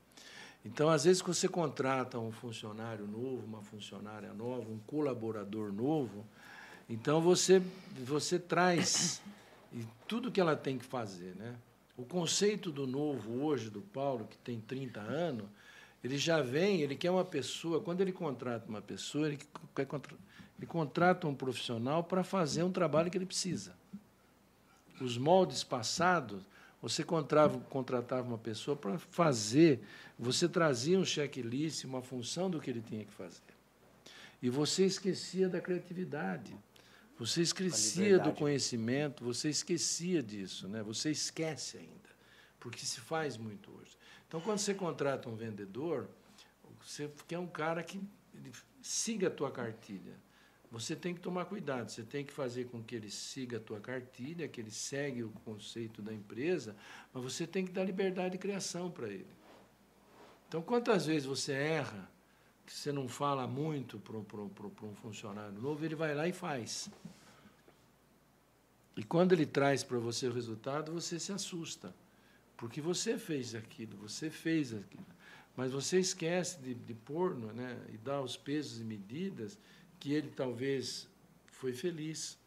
Então, 0.62 0.88
às 0.90 1.04
vezes, 1.04 1.22
você 1.22 1.48
contrata 1.48 2.18
um 2.18 2.30
funcionário 2.30 3.06
novo, 3.06 3.42
uma 3.46 3.62
funcionária 3.62 4.32
nova, 4.34 4.70
um 4.70 4.78
colaborador 4.86 5.72
novo, 5.72 6.26
então 6.88 7.22
você 7.22 7.62
você 8.04 8.38
traz 8.38 9.22
tudo 10.06 10.30
que 10.30 10.40
ela 10.40 10.54
tem 10.54 10.76
que 10.78 10.84
fazer, 10.84 11.34
né? 11.36 11.56
O 11.96 12.04
conceito 12.04 12.70
do 12.70 12.86
novo 12.86 13.44
hoje 13.44 13.70
do 13.70 13.80
Paulo, 13.80 14.26
que 14.26 14.36
tem 14.38 14.60
30 14.60 15.00
anos, 15.00 15.46
ele 16.02 16.18
já 16.18 16.42
vem, 16.42 16.82
ele 16.82 16.96
quer 16.96 17.10
uma 17.10 17.24
pessoa, 17.24 17.80
quando 17.80 18.02
ele 18.02 18.12
contrata 18.12 18.68
uma 18.68 18.82
pessoa, 18.82 19.28
ele, 19.28 19.38
quer, 19.74 19.88
ele 20.58 20.66
contrata 20.66 21.26
um 21.26 21.34
profissional 21.34 22.04
para 22.04 22.22
fazer 22.22 22.62
um 22.62 22.70
trabalho 22.70 23.10
que 23.10 23.16
ele 23.16 23.26
precisa 23.26 23.74
os 25.00 25.18
moldes 25.18 25.64
passados, 25.64 26.42
Você 26.84 27.02
contratava, 27.02 27.58
contratava 27.70 28.28
uma 28.28 28.36
pessoa 28.36 28.76
para 28.76 28.98
fazer, 28.98 29.80
você 30.18 30.46
trazia 30.46 30.98
um 30.98 31.04
checklist, 31.04 31.84
uma 31.84 32.02
função 32.02 32.50
do 32.50 32.60
que 32.60 32.68
ele 32.68 32.82
tinha 32.82 33.02
que 33.02 33.10
fazer. 33.10 33.40
E 34.42 34.50
você 34.50 34.84
esquecia 34.84 35.48
da 35.48 35.62
criatividade. 35.62 36.54
Você 37.18 37.40
esquecia 37.40 38.18
do 38.18 38.32
conhecimento, 38.32 39.24
você 39.24 39.48
esquecia 39.48 40.22
disso, 40.22 40.68
né? 40.68 40.82
Você 40.82 41.10
esquece 41.10 41.78
ainda, 41.78 42.10
porque 42.60 42.84
se 42.84 43.00
faz 43.00 43.38
muito 43.38 43.70
hoje. 43.70 43.96
Então, 44.28 44.38
quando 44.42 44.58
você 44.58 44.74
contrata 44.74 45.30
um 45.30 45.36
vendedor, 45.36 46.06
você 46.82 47.10
quer 47.26 47.38
um 47.38 47.46
cara 47.46 47.82
que 47.82 47.98
siga 48.82 49.28
a 49.28 49.30
tua 49.30 49.50
cartilha. 49.50 50.12
Você 50.74 50.96
tem 50.96 51.14
que 51.14 51.20
tomar 51.20 51.44
cuidado, 51.44 51.88
você 51.88 52.02
tem 52.02 52.24
que 52.24 52.32
fazer 52.32 52.64
com 52.64 52.82
que 52.82 52.96
ele 52.96 53.08
siga 53.08 53.58
a 53.58 53.60
tua 53.60 53.78
cartilha, 53.78 54.48
que 54.48 54.60
ele 54.60 54.72
segue 54.72 55.22
o 55.22 55.30
conceito 55.44 56.02
da 56.02 56.12
empresa, 56.12 56.74
mas 57.12 57.22
você 57.22 57.46
tem 57.46 57.64
que 57.64 57.70
dar 57.70 57.84
liberdade 57.84 58.32
de 58.32 58.38
criação 58.38 58.90
para 58.90 59.06
ele. 59.06 59.28
Então, 60.48 60.60
quantas 60.60 61.06
vezes 61.06 61.26
você 61.26 61.52
erra, 61.52 62.10
que 62.66 62.72
você 62.72 62.90
não 62.90 63.06
fala 63.06 63.46
muito 63.46 64.00
para 64.00 64.16
um 64.16 64.94
funcionário 64.96 65.52
novo, 65.60 65.84
ele 65.84 65.94
vai 65.94 66.12
lá 66.12 66.26
e 66.26 66.32
faz. 66.32 66.90
E 68.96 69.04
quando 69.04 69.32
ele 69.32 69.46
traz 69.46 69.84
para 69.84 69.98
você 69.98 70.26
o 70.26 70.32
resultado, 70.32 70.90
você 70.90 71.20
se 71.20 71.30
assusta, 71.30 71.94
porque 72.56 72.80
você 72.80 73.16
fez 73.16 73.54
aquilo, 73.54 73.96
você 73.96 74.28
fez 74.28 74.74
aquilo. 74.74 75.06
Mas 75.56 75.70
você 75.70 76.00
esquece 76.00 76.58
de, 76.58 76.74
de 76.74 76.94
pôr 76.94 77.36
né, 77.36 77.80
e 77.92 77.96
dar 77.96 78.20
os 78.22 78.36
pesos 78.36 78.80
e 78.80 78.84
medidas 78.84 79.56
que 80.04 80.12
ele 80.12 80.28
talvez 80.28 81.08
foi 81.46 81.72
feliz, 81.72 82.38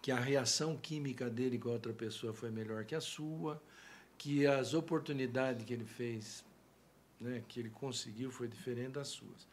que 0.00 0.10
a 0.10 0.18
reação 0.18 0.78
química 0.78 1.28
dele 1.28 1.58
com 1.58 1.68
a 1.68 1.72
outra 1.72 1.92
pessoa 1.92 2.32
foi 2.32 2.50
melhor 2.50 2.86
que 2.86 2.94
a 2.94 3.02
sua, 3.02 3.62
que 4.16 4.46
as 4.46 4.72
oportunidades 4.72 5.62
que 5.66 5.74
ele 5.74 5.84
fez, 5.84 6.42
né, 7.20 7.44
que 7.46 7.60
ele 7.60 7.68
conseguiu, 7.68 8.30
foi 8.30 8.48
diferente 8.48 8.92
das 8.92 9.08
suas. 9.08 9.46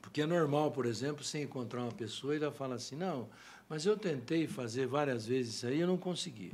Porque 0.00 0.22
é 0.22 0.26
normal, 0.26 0.70
por 0.70 0.86
exemplo, 0.86 1.24
você 1.24 1.42
encontrar 1.42 1.82
uma 1.82 1.90
pessoa 1.90 2.32
e 2.32 2.36
ela 2.36 2.52
fala 2.52 2.76
assim: 2.76 2.94
não, 2.94 3.28
mas 3.68 3.84
eu 3.84 3.96
tentei 3.96 4.46
fazer 4.46 4.86
várias 4.86 5.26
vezes 5.26 5.56
isso 5.56 5.66
aí 5.66 5.78
e 5.78 5.80
eu 5.80 5.88
não 5.88 5.98
consegui. 5.98 6.52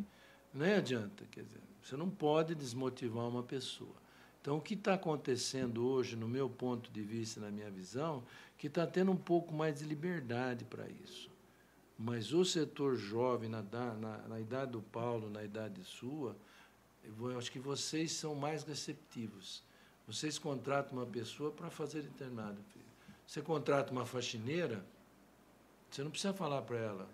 Não 0.54 0.64
é 0.64 0.76
adianta, 0.76 1.26
quer 1.30 1.42
dizer, 1.42 1.60
você 1.82 1.98
não 1.98 2.08
pode 2.08 2.54
desmotivar 2.54 3.28
uma 3.28 3.42
pessoa. 3.42 4.08
Então, 4.40 4.56
o 4.56 4.60
que 4.62 4.72
está 4.72 4.94
acontecendo 4.94 5.86
hoje, 5.86 6.16
no 6.16 6.26
meu 6.26 6.48
ponto 6.48 6.90
de 6.90 7.02
vista, 7.02 7.38
na 7.38 7.50
minha 7.50 7.70
visão, 7.70 8.24
que 8.58 8.66
está 8.66 8.86
tendo 8.86 9.12
um 9.12 9.16
pouco 9.16 9.54
mais 9.54 9.78
de 9.78 9.84
liberdade 9.84 10.64
para 10.64 10.86
isso. 10.88 11.30
Mas 11.96 12.32
o 12.32 12.44
setor 12.44 12.96
jovem, 12.96 13.48
na, 13.48 13.62
na, 13.62 14.18
na, 14.28 14.40
idade 14.40 14.72
do 14.72 14.82
Paulo, 14.82 15.30
na 15.30 15.42
idade 15.42 15.82
sua, 15.84 16.36
eu 17.04 17.38
acho 17.38 17.50
que 17.50 17.58
vocês 17.58 18.12
são 18.12 18.34
mais 18.34 18.64
receptivos. 18.64 19.62
Vocês 20.06 20.38
contratam 20.38 20.98
uma 20.98 21.06
pessoa 21.06 21.50
para 21.52 21.70
fazer 21.70 22.04
internado. 22.04 22.58
Você 23.26 23.40
contrata 23.42 23.92
uma 23.92 24.06
faxineira, 24.06 24.84
você 25.90 26.02
não 26.02 26.10
precisa 26.10 26.32
falar 26.32 26.62
para 26.62 26.78
ela 26.78 27.08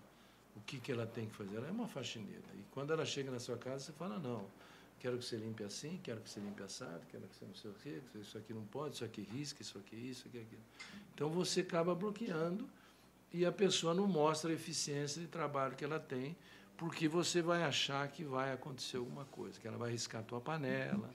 o 0.56 0.60
que, 0.60 0.78
que 0.78 0.92
ela 0.92 1.06
tem 1.06 1.26
que 1.26 1.34
fazer. 1.34 1.56
Ela 1.56 1.68
é 1.68 1.70
uma 1.70 1.88
faxineira. 1.88 2.44
E 2.54 2.62
quando 2.72 2.92
ela 2.92 3.04
chega 3.04 3.30
na 3.30 3.40
sua 3.40 3.56
casa, 3.56 3.84
você 3.86 3.92
fala, 3.92 4.18
não, 4.18 4.46
quero 5.04 5.18
que 5.18 5.24
você 5.26 5.36
limpe 5.36 5.62
assim, 5.62 6.00
quero 6.02 6.18
que 6.22 6.30
você 6.30 6.40
limpe 6.40 6.62
assado, 6.62 7.02
quero 7.10 7.28
que 7.28 7.36
você 7.36 7.44
não 7.44 7.54
sei 7.54 7.70
o 7.70 7.74
quê, 7.74 8.00
isso 8.18 8.38
aqui 8.38 8.54
não 8.54 8.64
pode, 8.64 8.94
isso 8.94 9.04
aqui 9.04 9.20
risca, 9.20 9.60
isso 9.60 9.76
aqui 9.76 9.96
isso, 9.96 10.26
aqui 10.28 10.38
aquilo. 10.38 10.62
Então 11.14 11.28
você 11.28 11.60
acaba 11.60 11.94
bloqueando 11.94 12.66
e 13.30 13.44
a 13.44 13.52
pessoa 13.52 13.92
não 13.92 14.06
mostra 14.06 14.50
a 14.50 14.54
eficiência 14.54 15.20
de 15.20 15.28
trabalho 15.28 15.76
que 15.76 15.84
ela 15.84 16.00
tem, 16.00 16.34
porque 16.78 17.06
você 17.06 17.42
vai 17.42 17.62
achar 17.64 18.08
que 18.08 18.24
vai 18.24 18.50
acontecer 18.50 18.96
alguma 18.96 19.26
coisa, 19.26 19.60
que 19.60 19.68
ela 19.68 19.76
vai 19.76 19.90
riscar 19.90 20.22
a 20.22 20.24
tua 20.24 20.40
panela, 20.40 21.10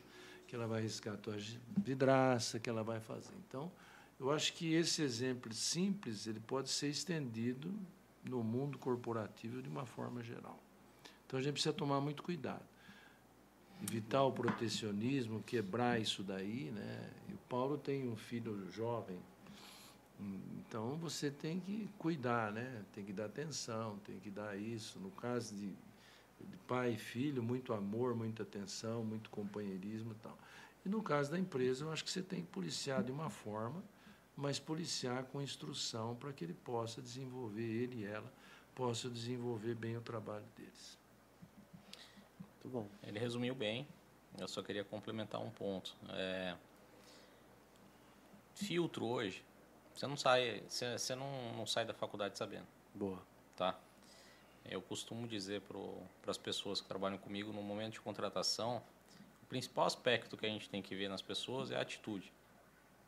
que 0.48 0.54
ela 0.54 0.68
vai 0.68 0.84
riscar 0.84 1.16
a 1.16 1.18
tua 1.18 1.38
vidraça, 1.76 2.60
que 2.60 2.70
ela 2.70 2.84
vai 2.84 3.00
fazer. 3.00 3.34
Então, 3.48 3.72
eu 4.20 4.32
acho 4.32 4.54
que 4.54 4.72
esse 4.72 5.02
exemplo 5.02 5.52
simples 5.52 6.28
ele 6.28 6.40
pode 6.40 6.70
ser 6.70 6.90
estendido 6.90 7.74
no 8.24 8.44
mundo 8.44 8.78
corporativo 8.78 9.64
de 9.64 9.68
uma 9.68 9.88
forma 9.88 10.22
geral. 10.22 10.62
Então 11.26 11.40
a 11.40 11.42
gente 11.42 11.54
precisa 11.54 11.74
tomar 11.74 12.00
muito 12.00 12.22
cuidado 12.22 12.70
evitar 13.82 14.24
o 14.24 14.32
protecionismo, 14.32 15.42
quebrar 15.44 16.00
isso 16.00 16.24
daí, 16.24 16.72
né? 16.72 17.10
E 17.30 17.34
o 17.34 17.38
Paulo 17.50 17.78
tem 17.78 18.08
um 18.08 18.16
filho 18.16 18.70
jovem, 18.72 19.20
então 20.20 20.98
você 20.98 21.32
tem 21.32 21.60
que 21.60 21.90
cuidar, 21.98 22.52
né? 22.52 22.84
Tem 22.94 23.06
que 23.06 23.14
dar 23.14 23.26
atenção, 23.26 23.98
tem 24.00 24.20
que 24.20 24.30
dar 24.30 24.58
isso. 24.58 25.00
No 25.00 25.10
caso 25.12 25.56
de, 25.56 25.68
de 25.68 26.58
pai 26.68 26.94
e 26.94 26.98
filho, 26.98 27.42
muito 27.42 27.74
amor, 27.74 28.14
muita 28.14 28.44
atenção, 28.44 29.04
muito 29.04 29.30
companheirismo, 29.30 30.12
e 30.12 30.16
tal. 30.16 30.38
E 30.86 30.90
no 30.90 31.02
caso 31.02 31.32
da 31.32 31.40
empresa, 31.40 31.86
eu 31.86 31.92
acho 31.92 32.04
que 32.04 32.12
você 32.12 32.22
tem 32.22 32.42
que 32.42 32.48
policiar 32.48 33.02
de 33.02 33.12
uma 33.12 33.30
forma, 33.30 33.82
mas 34.36 34.60
policiar 34.60 35.24
com 35.26 35.42
instrução 35.42 36.16
para 36.16 36.34
que 36.34 36.44
ele 36.44 36.54
possa 36.54 37.02
desenvolver 37.02 37.64
ele 37.64 38.02
e 38.02 38.06
ela 38.06 38.32
possam 38.76 39.12
desenvolver 39.12 39.76
bem 39.76 39.98
o 39.98 40.02
trabalho 40.02 40.46
deles. 40.56 40.99
Muito 42.64 42.70
bom. 42.70 42.88
Ele 43.04 43.18
resumiu 43.20 43.56
bem. 43.56 43.88
Eu 44.38 44.48
só 44.48 44.62
queria 44.62 44.84
complementar 44.84 45.42
um 45.42 45.50
ponto. 45.50 45.96
É... 46.10 46.56
Filtro 48.54 49.06
hoje, 49.06 49.44
você 49.94 50.06
não 50.06 50.18
sai, 50.18 50.62
você, 50.68 50.98
você 50.98 51.16
não, 51.16 51.54
não 51.54 51.66
sai 51.66 51.86
da 51.86 51.94
faculdade 51.94 52.38
sabendo. 52.38 52.68
Boa. 52.94 53.22
Tá. 53.56 53.80
Eu 54.66 54.82
costumo 54.82 55.28
dizer 55.28 55.62
para 55.62 56.32
as 56.32 56.38
pessoas 56.38 56.82
que 56.82 56.88
trabalham 56.88 57.18
comigo 57.18 57.52
no 57.54 57.62
momento 57.62 57.94
de 57.94 58.02
contratação, 58.02 58.84
o 59.42 59.46
principal 59.46 59.86
aspecto 59.86 60.38
que 60.38 60.46
a 60.46 60.50
gente 60.50 60.70
tem 60.70 60.82
que 60.82 60.96
ver 60.96 61.08
nas 61.08 61.22
pessoas 61.22 61.72
é 61.72 61.78
a 61.78 61.82
atitude. 61.82 62.32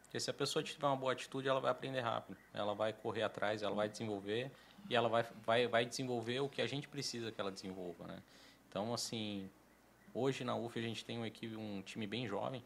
Porque 0.03 0.19
se 0.19 0.29
a 0.29 0.33
pessoa 0.33 0.63
tiver 0.63 0.85
uma 0.85 0.95
boa 0.95 1.13
atitude, 1.13 1.47
ela 1.47 1.59
vai 1.59 1.71
aprender 1.71 2.01
rápido. 2.01 2.37
Ela 2.53 2.73
vai 2.73 2.91
correr 2.91 3.23
atrás, 3.23 3.61
ela 3.61 3.75
vai 3.75 3.87
desenvolver 3.87 4.51
e 4.89 4.95
ela 4.95 5.07
vai, 5.07 5.23
vai, 5.45 5.67
vai 5.67 5.85
desenvolver 5.85 6.39
o 6.41 6.49
que 6.49 6.61
a 6.61 6.67
gente 6.67 6.87
precisa 6.87 7.31
que 7.31 7.39
ela 7.39 7.51
desenvolva, 7.51 8.07
né? 8.07 8.21
Então, 8.71 8.93
assim, 8.93 9.49
hoje 10.13 10.45
na 10.45 10.55
UF 10.55 10.79
a 10.79 10.81
gente 10.81 11.03
tem 11.03 11.17
uma 11.17 11.27
equipe, 11.27 11.57
um 11.57 11.81
time 11.81 12.07
bem 12.07 12.25
jovem. 12.25 12.63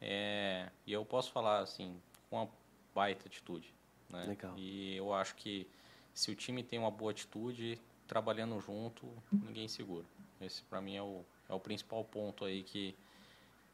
É, 0.00 0.70
e 0.86 0.92
eu 0.92 1.04
posso 1.04 1.30
falar, 1.30 1.58
assim, 1.58 2.00
com 2.30 2.36
uma 2.36 2.48
baita 2.94 3.28
atitude. 3.28 3.74
Né? 4.08 4.24
Legal. 4.24 4.54
E 4.56 4.96
eu 4.96 5.12
acho 5.12 5.34
que 5.34 5.68
se 6.14 6.30
o 6.30 6.34
time 6.34 6.62
tem 6.62 6.78
uma 6.78 6.90
boa 6.90 7.10
atitude, 7.10 7.78
trabalhando 8.08 8.58
junto, 8.58 9.06
ninguém 9.30 9.68
segura. 9.68 10.06
Esse, 10.40 10.62
para 10.62 10.80
mim, 10.80 10.96
é 10.96 11.02
o, 11.02 11.22
é 11.46 11.52
o 11.52 11.60
principal 11.60 12.02
ponto 12.04 12.46
aí 12.46 12.62
que... 12.62 12.96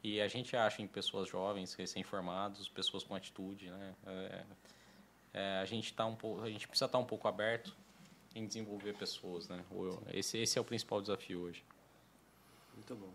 E 0.03 0.19
a 0.19 0.27
gente 0.27 0.57
acha 0.57 0.81
em 0.81 0.87
pessoas 0.87 1.29
jovens, 1.29 1.73
recém-formados, 1.73 2.67
pessoas 2.67 3.03
com 3.03 3.15
atitude, 3.15 3.69
né? 3.69 3.95
É, 4.05 4.45
é, 5.33 5.59
a 5.59 5.65
gente 5.65 5.93
tá 5.93 6.05
um 6.05 6.15
pouco, 6.15 6.41
a 6.41 6.49
gente 6.49 6.67
precisa 6.67 6.85
estar 6.85 6.97
tá 6.97 7.01
um 7.01 7.05
pouco 7.07 7.27
aberto 7.27 7.73
em 8.35 8.45
desenvolver 8.45 8.93
pessoas, 8.93 9.47
né? 9.47 9.63
Esse, 10.13 10.37
esse 10.37 10.57
é 10.57 10.61
o 10.61 10.63
principal 10.63 11.01
desafio 11.01 11.41
hoje. 11.41 11.63
Muito 12.75 12.95
bom. 12.95 13.09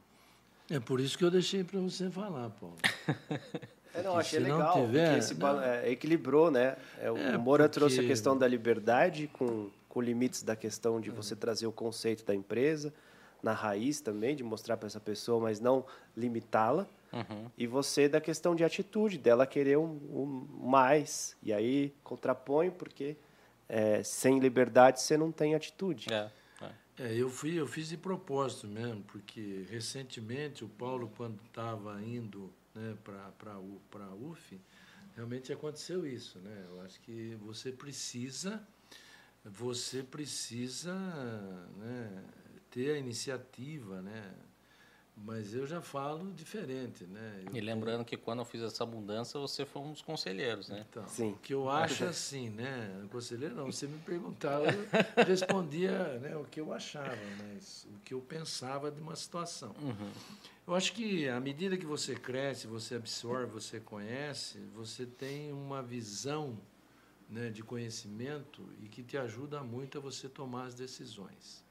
É 0.69 0.81
por 0.81 1.01
isso 1.01 1.17
que 1.17 1.25
eu 1.25 1.31
deixei 1.31 1.63
para 1.65 1.81
você 1.81 2.11
falar, 2.11 2.51
Paulo. 2.51 2.77
É, 3.95 4.03
não, 4.03 4.19
achei 4.19 4.39
legal, 4.39 4.75
tiver, 4.75 5.17
esse, 5.17 5.35
é, 5.65 5.91
equilibrou, 5.91 6.51
né? 6.51 6.77
É, 7.01 7.11
o 7.11 7.17
é, 7.17 7.39
Moura 7.39 7.65
porque... 7.65 7.79
trouxe 7.79 7.99
a 7.99 8.03
questão 8.03 8.37
da 8.37 8.47
liberdade 8.47 9.27
com, 9.33 9.71
com 9.89 10.03
limites 10.03 10.43
da 10.43 10.55
questão 10.55 11.01
de 11.01 11.09
você 11.09 11.35
trazer 11.35 11.67
o 11.67 11.73
conceito 11.73 12.23
da 12.23 12.35
empresa 12.35 12.93
na 13.43 13.55
raiz 13.55 14.03
também, 14.03 14.37
de 14.37 14.45
mostrar 14.45 14.77
para 14.77 14.87
essa 14.87 15.01
pessoa, 15.01 15.41
mas 15.41 15.61
não 15.61 15.83
limitá-la. 16.15 16.87
Uhum. 17.11 17.51
E 17.57 17.67
você 17.67 18.07
da 18.07 18.21
questão 18.21 18.55
de 18.55 18.65
atitude, 18.65 19.17
dela 19.17 19.47
querer 19.47 19.79
um, 19.79 19.99
um 20.13 20.47
mais. 20.69 21.35
E 21.43 21.51
aí 21.51 21.95
contrapõe, 22.05 22.71
porque 22.71 23.17
é, 23.69 24.03
sem 24.03 24.39
liberdade 24.39 25.01
você 25.01 25.17
não 25.17 25.33
tem 25.33 25.55
atitude. 25.55 26.13
É, 26.13 26.31
é. 26.61 26.73
é, 27.05 27.15
eu, 27.15 27.29
fui, 27.29 27.59
eu 27.59 27.67
fiz 27.67 27.89
de 27.89 27.97
propósito 27.97 28.67
mesmo, 28.67 29.03
porque 29.05 29.67
recentemente 29.71 30.65
o 30.65 30.69
Paulo, 30.69 31.11
quando 31.17 31.41
estava 31.45 32.01
indo 32.03 32.53
né, 32.75 32.97
para 33.05 33.53
a 33.55 34.15
UF, 34.15 34.61
realmente 35.15 35.53
aconteceu 35.53 36.07
isso. 36.07 36.39
Né? 36.39 36.65
Eu 36.69 36.81
acho 36.83 37.01
que 37.01 37.37
você 37.41 37.73
precisa, 37.73 38.63
você 39.45 40.03
precisa 40.03 40.95
né, 41.77 42.25
ter 42.71 42.95
a 42.95 42.99
iniciativa, 42.99 44.03
né? 44.03 44.35
Mas 45.25 45.55
eu 45.55 45.67
já 45.67 45.81
falo 45.81 46.31
diferente, 46.33 47.05
né? 47.05 47.43
Eu 47.47 47.57
e 47.57 47.61
lembrando 47.61 48.05
tenho... 48.05 48.05
que 48.05 48.17
quando 48.19 48.41
eu 48.41 48.45
fiz 48.45 48.61
essa 48.61 48.85
mudança, 48.85 49.39
você 49.39 49.65
foi 49.65 49.81
um 49.81 49.93
dos 49.93 50.03
conselheiros, 50.03 50.69
né? 50.69 50.85
Então, 50.91 51.09
Sim. 51.09 51.31
O 51.31 51.37
que 51.39 51.55
eu 51.55 51.71
acho 51.71 52.05
assim, 52.05 52.51
né? 52.51 53.07
Conselheiro 53.11 53.55
não, 53.55 53.67
você 53.67 53.87
me 53.87 53.99
perguntava, 54.01 54.67
eu 54.67 54.87
respondia 55.25 56.19
né, 56.19 56.37
o 56.37 56.45
que 56.45 56.61
eu 56.61 56.71
achava, 56.73 57.17
mas 57.43 57.87
o 57.91 57.99
que 58.05 58.13
eu 58.13 58.21
pensava 58.21 58.91
de 58.91 59.01
uma 59.01 59.17
situação. 59.17 59.75
Uhum. 59.81 60.11
Eu 60.67 60.75
acho 60.75 60.93
que 60.93 61.27
à 61.29 61.41
medida 61.41 61.79
que 61.79 61.87
você 61.87 62.15
cresce, 62.15 62.67
você 62.67 62.97
absorve, 62.97 63.53
você 63.53 63.81
conhece, 63.81 64.59
você 64.75 65.07
tem 65.07 65.51
uma 65.51 65.83
visão 65.83 66.59
né, 67.31 67.49
de 67.49 67.63
conhecimento 67.63 68.69
e 68.83 68.89
que 68.89 69.03
te 69.03 69.17
ajuda 69.17 69.63
muito 69.63 69.97
a 69.97 70.01
você 70.01 70.29
tomar 70.29 70.67
as 70.67 70.75
decisões. 70.75 71.65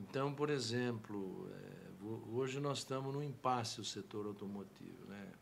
Então, 0.00 0.32
por 0.32 0.50
exemplo, 0.50 1.50
é, 1.52 1.89
hoje 2.32 2.60
nós 2.60 2.78
estamos 2.78 3.14
no 3.14 3.22
impasse 3.22 3.80
o 3.80 3.84
setor 3.84 4.26
automotivo, 4.26 5.04
né? 5.06 5.32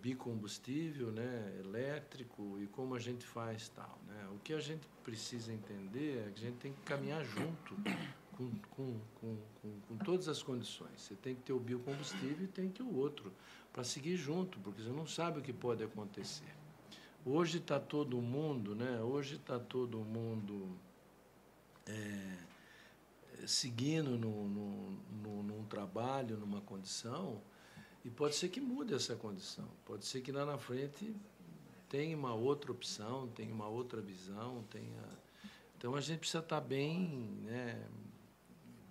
bicombustível, 0.00 1.10
né, 1.10 1.56
elétrico 1.58 2.58
e 2.60 2.66
como 2.68 2.94
a 2.94 2.98
gente 2.98 3.24
faz 3.26 3.68
tal, 3.68 3.98
né? 4.06 4.28
O 4.32 4.38
que 4.38 4.52
a 4.52 4.60
gente 4.60 4.86
precisa 5.02 5.52
entender 5.52 6.18
é 6.18 6.30
que 6.30 6.44
a 6.44 6.48
gente 6.48 6.58
tem 6.58 6.72
que 6.72 6.80
caminhar 6.82 7.24
junto 7.24 7.74
com, 8.36 8.50
com, 8.70 9.00
com, 9.20 9.36
com, 9.60 9.80
com 9.88 9.96
todas 10.04 10.28
as 10.28 10.42
condições. 10.42 11.00
Você 11.00 11.14
tem 11.16 11.34
que 11.34 11.42
ter 11.42 11.52
o 11.52 11.58
biocombustível 11.58 12.44
e 12.44 12.46
tem 12.46 12.68
que 12.68 12.74
ter 12.76 12.82
o 12.84 12.96
outro 12.96 13.32
para 13.72 13.82
seguir 13.82 14.16
junto, 14.16 14.58
porque 14.60 14.82
você 14.82 14.90
não 14.90 15.06
sabe 15.06 15.40
o 15.40 15.42
que 15.42 15.52
pode 15.52 15.82
acontecer. 15.82 16.54
Hoje 17.26 17.58
está 17.58 17.80
todo 17.80 18.20
mundo, 18.20 18.76
né? 18.76 19.02
Hoje 19.02 19.34
está 19.34 19.58
todo 19.58 19.98
mundo 19.98 20.78
é, 21.86 22.36
seguindo 23.46 24.16
num 24.16 25.64
trabalho, 25.68 26.36
numa 26.36 26.60
condição, 26.60 27.40
e 28.04 28.10
pode 28.10 28.34
ser 28.36 28.48
que 28.48 28.60
mude 28.60 28.94
essa 28.94 29.14
condição. 29.16 29.68
Pode 29.84 30.04
ser 30.06 30.20
que 30.22 30.32
lá 30.32 30.44
na 30.44 30.56
frente 30.58 31.14
tenha 31.88 32.16
uma 32.16 32.34
outra 32.34 32.72
opção, 32.72 33.28
tenha 33.28 33.52
uma 33.52 33.68
outra 33.68 34.00
visão, 34.00 34.64
tenha. 34.70 35.02
Então 35.76 35.94
a 35.94 36.00
gente 36.00 36.20
precisa 36.20 36.42
estar 36.42 36.60
bem, 36.60 37.08
né, 37.44 37.86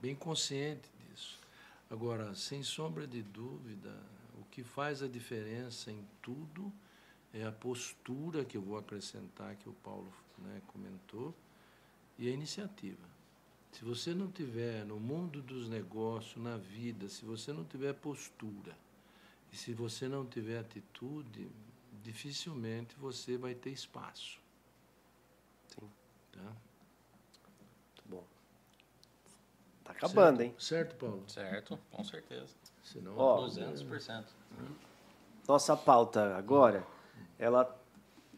bem 0.02 0.16
consciente 0.16 0.90
disso. 1.00 1.40
Agora, 1.90 2.36
sem 2.36 2.64
sombra 2.64 3.08
de 3.08 3.22
dúvida, 3.22 3.96
o 4.40 4.44
que 4.52 4.64
faz 4.64 5.02
a 5.02 5.08
diferença 5.08 5.92
em 5.92 6.06
tudo 6.22 6.72
é 7.34 7.46
a 7.46 7.52
postura 7.52 8.44
que 8.44 8.58
eu 8.58 8.62
vou 8.62 8.78
acrescentar, 8.78 9.56
que 9.56 9.70
o 9.70 9.74
Paulo 9.74 10.12
né, 10.38 10.62
comentou, 10.68 11.34
e 12.18 12.28
a 12.28 12.32
iniciativa. 12.32 13.07
Se 13.78 13.86
você 13.86 14.12
não 14.12 14.28
tiver 14.32 14.84
no 14.86 15.00
mundo 15.00 15.40
dos 15.40 15.70
negócios, 15.70 16.44
na 16.44 16.58
vida, 16.58 17.08
se 17.08 17.24
você 17.24 17.54
não 17.54 17.64
tiver 17.64 17.94
postura, 17.94 18.76
e 19.54 19.56
se 19.56 19.72
você 19.72 20.08
não 20.08 20.26
tiver 20.26 20.58
atitude, 20.58 21.48
dificilmente 22.02 22.96
você 22.98 23.38
vai 23.38 23.54
ter 23.54 23.70
espaço. 23.70 24.40
Sim. 25.68 25.88
Tá? 26.32 26.42
Muito 26.42 28.04
bom. 28.08 28.24
Tá 29.84 29.92
acabando, 29.92 30.38
certo, 30.38 30.42
hein? 30.42 30.56
Certo, 30.58 30.96
Paulo? 30.96 31.24
Certo, 31.28 31.80
com 31.92 32.04
certeza. 32.04 32.56
Senão, 32.84 33.16
Ó, 33.16 33.46
200%. 33.46 34.26
Nossa 35.48 35.78
pauta 35.78 36.36
agora, 36.36 36.84
ela 37.38 37.80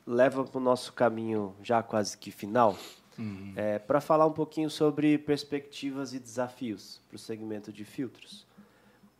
leva 0.06 0.44
para 0.44 0.58
o 0.58 0.62
nosso 0.62 0.92
caminho 0.92 1.56
já 1.64 1.82
quase 1.82 2.18
que 2.18 2.30
final, 2.30 2.78
Uhum. 3.20 3.54
é, 3.58 3.78
para 3.78 4.00
falar 4.00 4.26
um 4.26 4.32
pouquinho 4.32 4.70
sobre 4.70 5.18
perspectivas 5.18 6.14
e 6.14 6.20
desafios 6.20 7.02
para 7.10 7.18
o 7.18 7.20
segmento 7.20 7.74
de 7.74 7.84
filtros. 7.84 8.48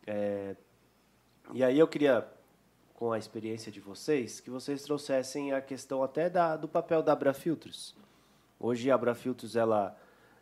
É, 0.06 0.56
e 1.52 1.62
aí 1.62 1.78
eu 1.78 1.86
queria, 1.86 2.26
com 2.94 3.12
a 3.12 3.18
experiência 3.18 3.70
de 3.70 3.78
vocês, 3.78 4.40
que 4.40 4.48
vocês 4.48 4.82
trouxessem 4.82 5.52
a 5.52 5.60
questão 5.60 6.02
até 6.02 6.30
da, 6.30 6.56
do 6.56 6.66
papel 6.66 7.02
da 7.02 7.12
Abrafiltros. 7.12 7.94
Hoje 8.58 8.90
a 8.90 8.94
Abrafiltros, 8.94 9.54
ela, 9.54 9.94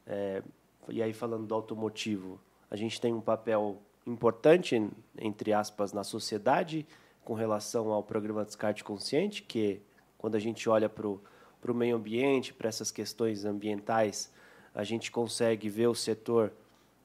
é, 0.06 0.40
e 0.88 1.02
aí 1.02 1.12
falando 1.12 1.44
do 1.44 1.54
automotivo, 1.54 2.40
a 2.70 2.76
gente 2.76 3.00
tem 3.00 3.12
um 3.12 3.20
papel 3.20 3.82
importante, 4.06 4.80
entre 5.18 5.52
aspas, 5.52 5.92
na 5.92 6.04
sociedade 6.04 6.86
com 7.24 7.34
relação 7.34 7.90
ao 7.90 8.02
programa 8.02 8.44
Descarte 8.44 8.84
Consciente, 8.84 9.42
que 9.42 9.82
quando 10.16 10.36
a 10.36 10.38
gente 10.38 10.68
olha 10.68 10.88
para 10.88 11.06
o 11.06 11.20
para 11.60 11.72
o 11.72 11.74
meio 11.74 11.96
ambiente, 11.96 12.52
para 12.52 12.68
essas 12.68 12.90
questões 12.90 13.44
ambientais, 13.44 14.32
a 14.74 14.84
gente 14.84 15.10
consegue 15.10 15.68
ver 15.68 15.88
o 15.88 15.94
setor 15.94 16.52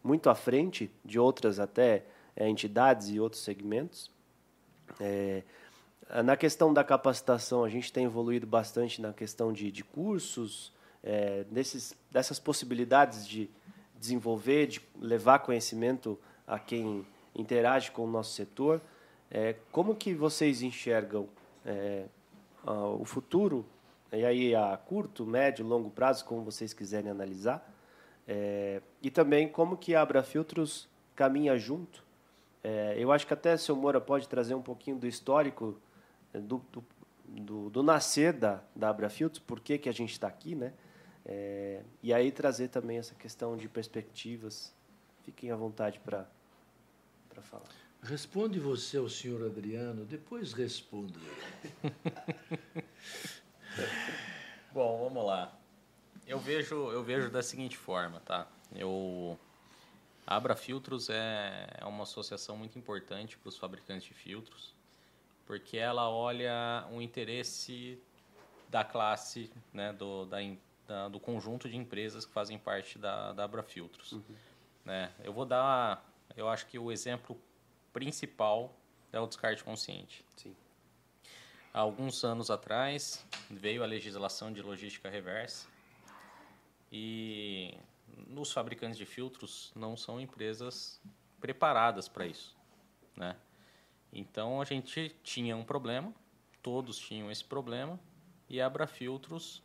muito 0.03 0.29
à 0.29 0.35
frente 0.35 0.91
de 1.03 1.17
outras 1.17 1.59
até 1.59 2.03
é, 2.35 2.47
entidades 2.47 3.09
e 3.09 3.19
outros 3.19 3.43
segmentos. 3.43 4.11
É, 4.99 5.43
na 6.23 6.35
questão 6.35 6.73
da 6.73 6.83
capacitação, 6.83 7.63
a 7.63 7.69
gente 7.69 7.91
tem 7.91 8.05
evoluído 8.05 8.45
bastante 8.45 9.01
na 9.01 9.13
questão 9.13 9.51
de, 9.51 9.71
de 9.71 9.83
cursos, 9.83 10.71
é, 11.01 11.43
desses, 11.45 11.95
dessas 12.11 12.39
possibilidades 12.39 13.27
de 13.27 13.49
desenvolver, 13.99 14.67
de 14.67 14.81
levar 14.99 15.39
conhecimento 15.39 16.19
a 16.45 16.59
quem 16.59 17.05
interage 17.33 17.91
com 17.91 18.03
o 18.03 18.07
nosso 18.07 18.33
setor. 18.33 18.81
É, 19.31 19.55
como 19.71 19.95
que 19.95 20.13
vocês 20.13 20.61
enxergam 20.61 21.27
é, 21.65 22.05
o 22.65 23.03
futuro 23.05 23.65
e 24.13 24.25
aí 24.25 24.55
a 24.55 24.77
curto, 24.77 25.25
médio, 25.25 25.65
longo 25.65 25.89
prazo, 25.89 26.25
como 26.25 26.43
vocês 26.43 26.73
quiserem 26.73 27.09
analisar. 27.09 27.69
É, 28.27 28.81
e 29.01 29.11
também 29.11 29.47
como 29.47 29.75
que 29.75 29.95
a 29.95 30.01
Abrafiltros 30.01 30.87
caminha 31.15 31.57
junto. 31.57 32.03
É, 32.63 32.95
eu 32.97 33.11
acho 33.11 33.27
que 33.27 33.33
até 33.33 33.55
o 33.55 33.57
seu 33.57 33.75
Moura 33.75 33.99
pode 33.99 34.27
trazer 34.27 34.55
um 34.55 34.61
pouquinho 34.61 34.97
do 34.97 35.05
histórico 35.05 35.77
do, 36.33 36.63
do, 36.71 36.83
do, 37.27 37.69
do 37.69 37.83
nascer 37.83 38.33
da, 38.33 38.63
da 38.75 38.89
Abrafiltros, 38.89 39.39
por 39.39 39.59
que, 39.59 39.77
que 39.77 39.89
a 39.89 39.91
gente 39.91 40.11
está 40.11 40.27
aqui, 40.27 40.55
né? 40.55 40.73
É, 41.25 41.81
e 42.01 42.13
aí 42.13 42.31
trazer 42.31 42.67
também 42.67 42.97
essa 42.97 43.15
questão 43.15 43.55
de 43.55 43.67
perspectivas. 43.67 44.73
Fiquem 45.23 45.51
à 45.51 45.55
vontade 45.55 45.99
para 45.99 46.27
falar. 47.41 47.69
Responde 48.01 48.59
você 48.59 48.97
ao 48.97 49.07
senhor 49.07 49.45
Adriano, 49.45 50.03
depois 50.03 50.51
respondo. 50.51 51.19
Bom, 54.73 55.03
vamos 55.03 55.25
lá. 55.25 55.53
Eu 56.25 56.39
vejo, 56.39 56.75
eu 56.91 57.03
vejo 57.03 57.29
da 57.29 57.43
seguinte 57.43 57.77
forma, 57.77 58.19
tá? 58.21 58.47
Eu 58.73 59.37
a 60.25 60.37
Abra 60.37 60.55
Filtros 60.55 61.09
é, 61.09 61.67
é 61.77 61.85
uma 61.85 62.03
associação 62.03 62.55
muito 62.55 62.79
importante 62.79 63.37
para 63.37 63.49
os 63.49 63.57
fabricantes 63.57 64.07
de 64.07 64.13
filtros, 64.13 64.73
porque 65.45 65.77
ela 65.77 66.09
olha 66.09 66.87
o 66.91 67.01
interesse 67.01 68.01
da 68.69 68.83
classe, 68.83 69.51
né, 69.73 69.91
do, 69.91 70.25
da, 70.25 70.37
da, 70.87 71.09
do 71.09 71.19
conjunto 71.19 71.69
de 71.69 71.75
empresas 71.75 72.25
que 72.25 72.31
fazem 72.31 72.57
parte 72.57 72.97
da, 72.97 73.33
da 73.33 73.43
Abra 73.43 73.61
Filtros. 73.61 74.13
Uhum. 74.13 74.23
Né? 74.85 75.11
Eu 75.23 75.33
vou 75.33 75.45
dar, 75.45 76.03
eu 76.37 76.47
acho 76.47 76.65
que 76.67 76.79
o 76.79 76.91
exemplo 76.91 77.37
principal 77.91 78.73
é 79.11 79.19
o 79.19 79.27
descarte 79.27 79.63
consciente. 79.63 80.25
Sim. 80.37 80.55
Há 81.73 81.79
alguns 81.79 82.23
anos 82.23 82.51
atrás 82.51 83.25
veio 83.49 83.81
a 83.81 83.87
legislação 83.87 84.53
de 84.53 84.61
logística 84.61 85.09
reversa 85.09 85.67
e 86.91 87.75
nos 88.27 88.51
fabricantes 88.51 88.95
de 88.95 89.07
filtros 89.07 89.71
não 89.75 89.97
são 89.97 90.21
empresas 90.21 91.01
preparadas 91.41 92.07
para 92.07 92.27
isso, 92.27 92.55
né? 93.15 93.35
Então 94.11 94.61
a 94.61 94.65
gente 94.65 95.15
tinha 95.23 95.57
um 95.57 95.63
problema, 95.63 96.13
todos 96.61 96.99
tinham 96.99 97.31
esse 97.31 97.43
problema 97.43 97.99
e 98.47 98.61
a 98.61 98.67
Abra 98.67 98.85
Filtros, 98.85 99.63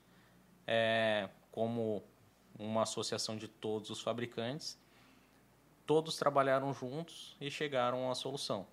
é, 0.67 1.29
como 1.53 2.03
uma 2.59 2.85
associação 2.85 3.37
de 3.37 3.49
todos 3.49 3.91
os 3.91 4.01
fabricantes, 4.01 4.79
todos 5.85 6.17
trabalharam 6.17 6.73
juntos 6.73 7.37
e 7.39 7.51
chegaram 7.51 8.11
à 8.11 8.15
solução. 8.15 8.67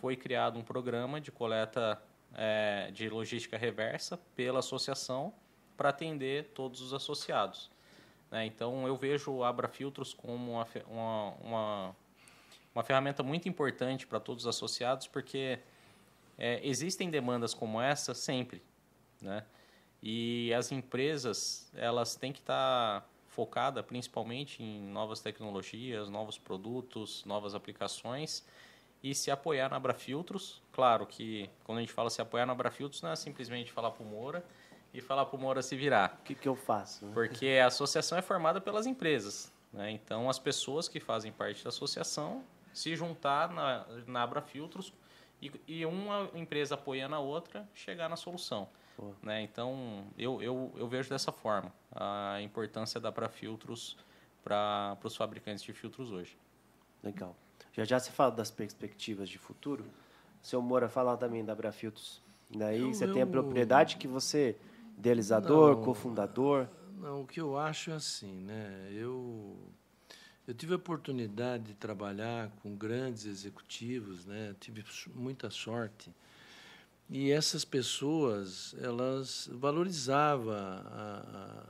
Foi 0.00 0.16
criado 0.16 0.58
um 0.58 0.64
programa 0.64 1.20
de 1.20 1.30
coleta 1.30 2.02
é, 2.34 2.90
de 2.92 3.08
logística 3.08 3.56
reversa 3.56 4.18
pela 4.34 4.58
associação 4.58 5.32
para 5.76 5.88
atender 5.88 6.50
todos 6.54 6.80
os 6.80 6.92
associados. 6.92 7.70
Né? 8.30 8.46
Então, 8.46 8.86
eu 8.86 8.96
vejo 8.96 9.30
o 9.30 9.44
Abra 9.44 9.68
Filtros 9.68 10.12
como 10.12 10.52
uma, 10.52 10.66
uma, 10.88 11.34
uma, 11.40 11.96
uma 12.74 12.84
ferramenta 12.84 13.22
muito 13.22 13.48
importante 13.48 14.06
para 14.06 14.20
todos 14.20 14.44
os 14.44 14.48
associados, 14.48 15.06
porque 15.06 15.58
é, 16.38 16.60
existem 16.66 17.10
demandas 17.10 17.54
como 17.54 17.80
essa 17.80 18.14
sempre. 18.14 18.62
Né? 19.20 19.44
E 20.02 20.52
as 20.52 20.70
empresas 20.72 21.70
elas 21.74 22.14
têm 22.14 22.32
que 22.32 22.40
estar 22.40 23.00
tá 23.00 23.06
focadas 23.28 23.84
principalmente 23.84 24.62
em 24.62 24.80
novas 24.80 25.20
tecnologias, 25.20 26.08
novos 26.08 26.38
produtos, 26.38 27.24
novas 27.24 27.54
aplicações 27.54 28.44
e 29.04 29.14
se 29.14 29.30
apoiar 29.30 29.68
na 29.68 29.76
Abrafiltros. 29.76 30.62
Claro 30.72 31.06
que 31.06 31.50
quando 31.62 31.76
a 31.76 31.80
gente 31.82 31.92
fala 31.92 32.08
se 32.08 32.22
apoiar 32.22 32.46
na 32.46 32.54
Abrafiltros, 32.54 33.02
não 33.02 33.10
é 33.10 33.16
simplesmente 33.16 33.70
falar 33.70 33.90
para 33.90 34.02
o 34.02 34.06
Moura 34.06 34.42
e 34.94 35.00
falar 35.02 35.26
para 35.26 35.36
o 35.36 35.38
Moura 35.38 35.60
se 35.60 35.76
virar. 35.76 36.18
O 36.22 36.24
que, 36.24 36.34
que 36.34 36.48
eu 36.48 36.56
faço? 36.56 37.04
Né? 37.04 37.12
Porque 37.12 37.60
a 37.62 37.66
associação 37.66 38.16
é 38.16 38.22
formada 38.22 38.62
pelas 38.62 38.86
empresas. 38.86 39.52
Né? 39.70 39.90
Então, 39.90 40.30
as 40.30 40.38
pessoas 40.38 40.88
que 40.88 40.98
fazem 41.00 41.30
parte 41.30 41.62
da 41.62 41.68
associação 41.68 42.42
se 42.72 42.96
juntar 42.96 43.50
na, 43.50 43.84
na 44.06 44.22
Abrafiltros 44.22 44.94
e, 45.42 45.52
e 45.68 45.84
uma 45.84 46.30
empresa 46.34 46.74
apoiando 46.74 47.14
a 47.14 47.18
outra 47.18 47.68
chegar 47.74 48.08
na 48.08 48.16
solução. 48.16 48.66
Né? 49.22 49.42
Então, 49.42 50.06
eu, 50.16 50.40
eu, 50.40 50.72
eu 50.76 50.88
vejo 50.88 51.10
dessa 51.10 51.30
forma 51.30 51.70
a 51.94 52.40
importância 52.40 52.98
da 52.98 53.10
Abrafiltros 53.10 53.98
para 54.42 54.96
os 55.04 55.14
fabricantes 55.14 55.62
de 55.62 55.74
filtros 55.74 56.10
hoje. 56.10 56.38
Legal. 57.02 57.36
Já 57.74 57.84
já 57.84 57.98
você 57.98 58.10
fala 58.10 58.30
das 58.30 58.50
perspectivas 58.50 59.28
de 59.28 59.36
futuro. 59.36 59.84
O 60.42 60.46
seu 60.46 60.62
Moura 60.62 60.88
fala 60.88 61.16
também 61.16 61.44
da 61.44 61.52
Abrafiltros. 61.52 62.22
Daí 62.48 62.80
eu, 62.80 62.94
você 62.94 63.04
eu... 63.04 63.12
tem 63.12 63.22
a 63.22 63.26
propriedade 63.26 63.96
que 63.96 64.06
você, 64.06 64.56
idealizador, 64.96 65.76
não, 65.76 65.82
cofundador. 65.82 66.68
Não, 67.00 67.22
o 67.22 67.26
que 67.26 67.40
eu 67.40 67.58
acho 67.58 67.90
é 67.90 67.94
assim, 67.94 68.32
né? 68.40 68.88
Eu, 68.92 69.56
eu 70.46 70.54
tive 70.54 70.74
a 70.74 70.76
oportunidade 70.76 71.64
de 71.64 71.74
trabalhar 71.74 72.50
com 72.62 72.76
grandes 72.76 73.26
executivos, 73.26 74.24
né? 74.24 74.54
tive 74.60 74.84
muita 75.14 75.50
sorte. 75.50 76.12
E 77.10 77.30
essas 77.30 77.64
pessoas, 77.64 78.74
elas 78.80 79.50
valorizavam 79.52 80.54
a, 80.54 81.66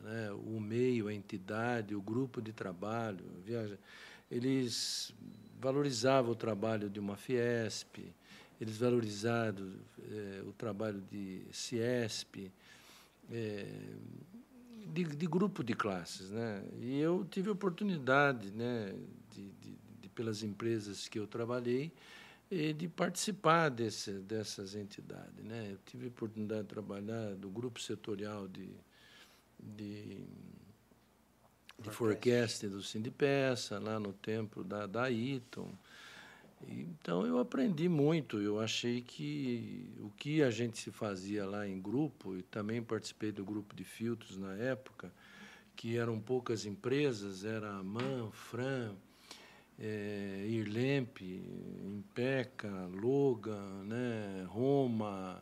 a, 0.00 0.02
né, 0.02 0.32
o 0.32 0.60
meio, 0.60 1.08
a 1.08 1.14
entidade, 1.14 1.94
o 1.94 2.00
grupo 2.00 2.40
de 2.40 2.52
trabalho. 2.52 3.24
Viaja, 3.44 3.78
eles 4.30 5.12
valorizavam 5.60 6.32
o 6.32 6.36
trabalho 6.36 6.88
de 6.88 7.00
uma 7.00 7.16
Fiesp, 7.16 7.98
eles 8.60 8.76
valorizaram 8.76 9.72
é, 10.10 10.42
o 10.46 10.52
trabalho 10.52 11.00
de 11.10 11.42
Ciesp, 11.52 12.50
é, 13.30 13.66
de, 14.86 15.04
de, 15.04 15.26
grupo 15.26 15.62
de 15.62 15.74
classes. 15.74 16.30
Né? 16.30 16.64
E 16.80 16.98
eu 16.98 17.26
tive 17.30 17.50
oportunidade, 17.50 18.50
né, 18.50 18.94
de, 19.30 19.50
de, 19.60 19.78
de 20.00 20.08
pelas 20.08 20.42
empresas 20.42 21.08
que 21.08 21.18
eu 21.18 21.26
trabalhei, 21.26 21.92
de 22.50 22.88
participar 22.88 23.68
desse, 23.68 24.10
dessas 24.10 24.74
entidades. 24.74 25.44
Né? 25.44 25.72
Eu 25.72 25.78
tive 25.84 26.06
oportunidade 26.06 26.62
de 26.62 26.68
trabalhar 26.68 27.34
do 27.34 27.50
grupo 27.50 27.78
setorial 27.78 28.48
de, 28.48 28.70
de, 29.60 30.16
de 31.78 31.90
forecast 31.90 32.66
do 32.68 32.82
Sindipeça, 32.82 33.78
lá 33.78 34.00
no 34.00 34.12
templo 34.12 34.64
da, 34.64 34.86
da 34.86 35.10
Iton. 35.10 35.70
Então 36.66 37.24
eu 37.24 37.38
aprendi 37.38 37.88
muito. 37.88 38.40
Eu 38.40 38.60
achei 38.60 39.00
que 39.00 39.88
o 40.00 40.10
que 40.10 40.42
a 40.42 40.50
gente 40.50 40.78
se 40.78 40.90
fazia 40.90 41.46
lá 41.46 41.68
em 41.68 41.80
grupo, 41.80 42.36
e 42.36 42.42
também 42.42 42.82
participei 42.82 43.30
do 43.30 43.44
grupo 43.44 43.74
de 43.76 43.84
filtros 43.84 44.36
na 44.36 44.54
época, 44.54 45.12
que 45.76 45.96
eram 45.96 46.18
poucas 46.18 46.66
empresas, 46.66 47.44
era 47.44 47.70
a 47.70 47.82
MAN, 47.82 48.30
FRAM, 48.32 48.96
é, 49.78 50.44
Irlemp, 50.48 51.20
Impeca, 51.20 52.68
Logan, 52.92 53.84
né, 53.84 54.44
Roma. 54.48 55.40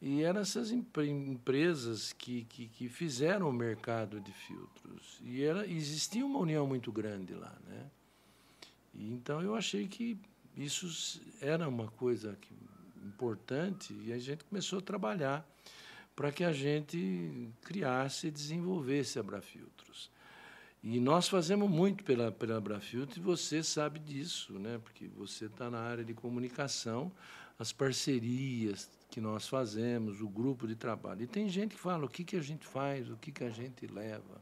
E 0.00 0.22
eram 0.22 0.40
essas 0.40 0.70
empresas 0.70 2.12
que, 2.12 2.44
que, 2.44 2.68
que, 2.68 2.88
fizeram 2.88 3.48
o 3.48 3.52
mercado 3.52 4.20
de 4.20 4.32
filtros. 4.32 5.20
E 5.24 5.42
era, 5.42 5.66
existia 5.66 6.24
uma 6.24 6.38
união 6.38 6.66
muito 6.66 6.92
grande 6.92 7.34
lá. 7.34 7.56
Né? 7.66 7.90
E, 8.94 9.12
então 9.12 9.42
eu 9.42 9.56
achei 9.56 9.88
que 9.88 10.16
isso 10.56 11.20
era 11.40 11.68
uma 11.68 11.88
coisa 11.88 12.36
que, 12.40 12.54
importante 13.04 13.92
e 14.04 14.12
a 14.12 14.18
gente 14.18 14.44
começou 14.44 14.78
a 14.78 14.82
trabalhar 14.82 15.48
para 16.14 16.30
que 16.30 16.44
a 16.44 16.52
gente 16.52 17.50
criasse 17.62 18.28
e 18.28 18.30
desenvolvesse 18.30 19.18
a 19.18 19.22
Brafiltros. 19.22 20.10
E 20.82 21.00
nós 21.00 21.28
fazemos 21.28 21.68
muito 21.68 22.04
pela, 22.04 22.30
pela 22.30 22.56
Abrafiltro 22.56 23.18
e 23.18 23.22
você 23.22 23.62
sabe 23.62 23.98
disso, 23.98 24.58
né? 24.58 24.78
porque 24.82 25.08
você 25.08 25.46
está 25.46 25.68
na 25.70 25.80
área 25.80 26.04
de 26.04 26.14
comunicação, 26.14 27.10
as 27.58 27.72
parcerias 27.72 28.88
que 29.08 29.20
nós 29.20 29.48
fazemos, 29.48 30.20
o 30.20 30.28
grupo 30.28 30.66
de 30.66 30.76
trabalho. 30.76 31.22
E 31.22 31.26
tem 31.26 31.48
gente 31.48 31.74
que 31.74 31.80
fala 31.80 32.04
o 32.04 32.08
que, 32.08 32.24
que 32.24 32.36
a 32.36 32.42
gente 32.42 32.66
faz, 32.66 33.10
o 33.10 33.16
que, 33.16 33.32
que 33.32 33.44
a 33.44 33.50
gente 33.50 33.86
leva. 33.86 34.40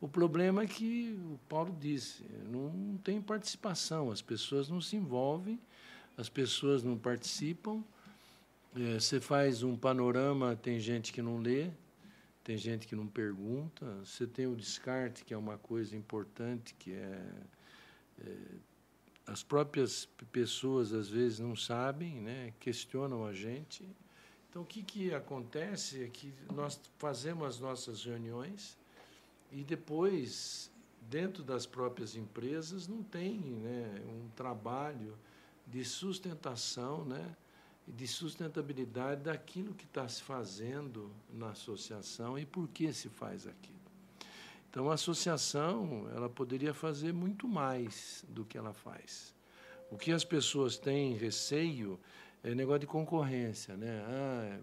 O 0.00 0.08
problema 0.08 0.62
é 0.62 0.66
que 0.66 1.18
o 1.30 1.38
Paulo 1.48 1.76
disse, 1.78 2.24
não 2.50 2.98
tem 3.04 3.20
participação, 3.20 4.10
as 4.10 4.22
pessoas 4.22 4.68
não 4.68 4.80
se 4.80 4.96
envolvem, 4.96 5.60
as 6.16 6.28
pessoas 6.28 6.82
não 6.82 6.96
participam. 6.96 7.84
É, 8.74 8.98
você 8.98 9.20
faz 9.20 9.62
um 9.62 9.76
panorama, 9.76 10.56
tem 10.56 10.80
gente 10.80 11.12
que 11.12 11.20
não 11.20 11.38
lê, 11.38 11.70
tem 12.42 12.56
gente 12.56 12.86
que 12.86 12.96
não 12.96 13.06
pergunta. 13.06 13.84
Você 14.04 14.26
tem 14.26 14.46
o 14.46 14.56
descarte, 14.56 15.24
que 15.24 15.34
é 15.34 15.36
uma 15.36 15.58
coisa 15.58 15.94
importante, 15.94 16.74
que 16.78 16.92
é, 16.92 17.22
é 18.24 18.36
as 19.30 19.44
próprias 19.44 20.06
pessoas 20.32 20.92
às 20.92 21.08
vezes 21.08 21.38
não 21.38 21.54
sabem, 21.54 22.20
né? 22.20 22.52
questionam 22.58 23.24
a 23.24 23.32
gente. 23.32 23.88
Então, 24.48 24.62
o 24.62 24.66
que, 24.66 24.82
que 24.82 25.14
acontece 25.14 26.02
é 26.02 26.08
que 26.08 26.34
nós 26.52 26.80
fazemos 26.98 27.46
as 27.46 27.60
nossas 27.60 28.04
reuniões 28.04 28.76
e 29.52 29.62
depois, 29.62 30.68
dentro 31.08 31.44
das 31.44 31.64
próprias 31.64 32.16
empresas, 32.16 32.88
não 32.88 33.04
tem 33.04 33.38
né, 33.38 34.02
um 34.04 34.28
trabalho 34.30 35.16
de 35.64 35.84
sustentação, 35.84 37.04
né, 37.04 37.36
de 37.86 38.08
sustentabilidade 38.08 39.22
daquilo 39.22 39.74
que 39.74 39.84
está 39.84 40.08
se 40.08 40.24
fazendo 40.24 41.08
na 41.32 41.50
associação 41.50 42.36
e 42.36 42.44
por 42.44 42.66
que 42.66 42.92
se 42.92 43.08
faz 43.08 43.46
aquilo. 43.46 43.79
Então, 44.70 44.90
a 44.90 44.94
associação 44.94 46.08
ela 46.14 46.28
poderia 46.28 46.72
fazer 46.72 47.12
muito 47.12 47.48
mais 47.48 48.24
do 48.28 48.44
que 48.44 48.56
ela 48.56 48.72
faz. 48.72 49.34
O 49.90 49.98
que 49.98 50.12
as 50.12 50.24
pessoas 50.24 50.78
têm 50.78 51.16
receio 51.16 51.98
é 52.42 52.54
negócio 52.54 52.80
de 52.80 52.86
concorrência. 52.86 53.76
Né? 53.76 54.02
Ah, 54.06 54.60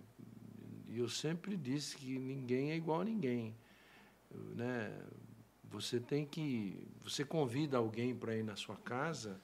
eu 0.90 1.10
sempre 1.10 1.58
disse 1.58 1.98
que 1.98 2.18
ninguém 2.18 2.72
é 2.72 2.76
igual 2.76 3.02
a 3.02 3.06
ninguém 3.06 3.54
né? 4.56 4.92
Você 5.66 6.00
tem 6.00 6.26
que, 6.26 6.88
você 7.04 7.26
convida 7.26 7.78
alguém 7.78 8.16
para 8.16 8.36
ir 8.36 8.44
na 8.44 8.56
sua 8.56 8.76
casa, 8.78 9.40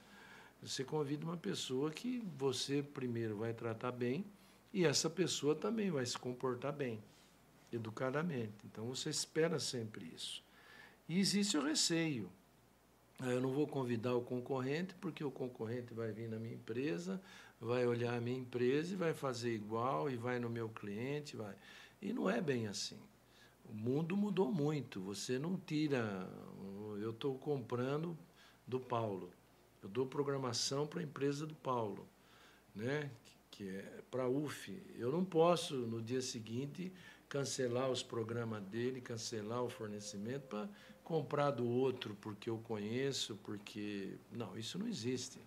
você 0.62 0.82
convida 0.82 1.24
uma 1.24 1.36
pessoa 1.36 1.90
que 1.90 2.22
você 2.38 2.82
primeiro 2.82 3.36
vai 3.36 3.52
tratar 3.52 3.92
bem 3.92 4.24
e 4.72 4.84
essa 4.84 5.10
pessoa 5.10 5.54
também 5.54 5.90
vai 5.90 6.04
se 6.06 6.18
comportar 6.18 6.72
bem, 6.72 7.02
educadamente. 7.70 8.54
Então 8.64 8.86
você 8.86 9.10
espera 9.10 9.60
sempre 9.60 10.10
isso. 10.14 10.42
E 11.08 11.18
existe 11.18 11.56
o 11.56 11.62
receio. 11.62 12.30
Ah, 13.18 13.30
eu 13.30 13.40
não 13.40 13.52
vou 13.52 13.66
convidar 13.66 14.14
o 14.14 14.22
concorrente 14.22 14.94
porque 15.00 15.22
o 15.22 15.30
concorrente 15.30 15.94
vai 15.94 16.10
vir 16.10 16.28
na 16.28 16.38
minha 16.38 16.54
empresa, 16.54 17.20
vai 17.60 17.86
olhar 17.86 18.14
a 18.14 18.20
minha 18.20 18.38
empresa 18.38 18.92
e 18.92 18.96
vai 18.96 19.14
fazer 19.14 19.54
igual 19.54 20.10
e 20.10 20.16
vai 20.16 20.38
no 20.38 20.50
meu 20.50 20.68
cliente, 20.68 21.36
vai. 21.36 21.54
E 22.02 22.12
não 22.12 22.28
é 22.28 22.40
bem 22.40 22.66
assim. 22.66 22.98
O 23.70 23.72
mundo 23.72 24.16
mudou 24.16 24.52
muito. 24.52 25.00
Você 25.00 25.38
não 25.38 25.56
tira. 25.56 26.28
Eu 27.00 27.10
estou 27.10 27.38
comprando 27.38 28.16
do 28.66 28.80
Paulo. 28.80 29.30
Eu 29.82 29.88
dou 29.88 30.06
programação 30.06 30.86
para 30.86 31.00
a 31.00 31.02
empresa 31.02 31.46
do 31.46 31.54
Paulo, 31.54 32.06
né? 32.74 33.10
que 33.54 33.68
é 33.68 34.02
para 34.10 34.24
a 34.24 34.28
UF. 34.28 34.82
Eu 34.96 35.12
não 35.12 35.24
posso, 35.24 35.76
no 35.76 36.02
dia 36.02 36.20
seguinte, 36.20 36.92
cancelar 37.28 37.88
os 37.88 38.02
programas 38.02 38.62
dele, 38.64 39.00
cancelar 39.00 39.62
o 39.62 39.68
fornecimento 39.68 40.42
para 40.48 40.68
comprar 41.04 41.50
do 41.50 41.66
outro 41.66 42.16
porque 42.20 42.50
eu 42.50 42.58
conheço, 42.58 43.38
porque. 43.44 44.14
Não, 44.32 44.56
isso 44.58 44.78
não 44.78 44.88
existe. 44.88 45.38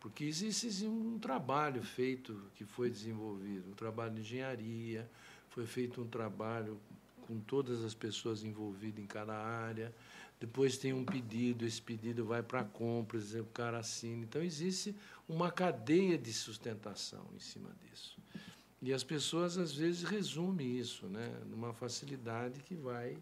Porque 0.00 0.24
existe 0.24 0.86
um 0.86 1.18
trabalho 1.18 1.82
feito 1.82 2.40
que 2.54 2.64
foi 2.64 2.90
desenvolvido, 2.90 3.70
um 3.70 3.74
trabalho 3.74 4.14
de 4.14 4.20
engenharia, 4.20 5.08
foi 5.50 5.66
feito 5.66 6.00
um 6.00 6.06
trabalho 6.06 6.78
com 7.26 7.40
todas 7.40 7.84
as 7.84 7.94
pessoas 7.94 8.44
envolvidas 8.44 9.02
em 9.02 9.06
cada 9.06 9.34
área. 9.34 9.92
Depois 10.38 10.76
tem 10.76 10.92
um 10.92 11.04
pedido, 11.04 11.64
esse 11.64 11.80
pedido 11.80 12.24
vai 12.24 12.42
para 12.42 12.60
a 12.60 12.64
compra, 12.64 13.18
o 13.18 13.46
cara 13.46 13.78
assina. 13.78 14.22
Então, 14.22 14.42
existe 14.42 14.94
uma 15.28 15.50
cadeia 15.50 16.18
de 16.18 16.32
sustentação 16.32 17.26
em 17.34 17.40
cima 17.40 17.70
disso. 17.82 18.18
E 18.82 18.92
as 18.92 19.02
pessoas, 19.02 19.56
às 19.56 19.72
vezes, 19.72 20.02
resumem 20.02 20.78
isso 20.78 21.06
né, 21.06 21.32
numa 21.46 21.72
facilidade 21.72 22.60
que 22.62 22.74
vai. 22.74 23.16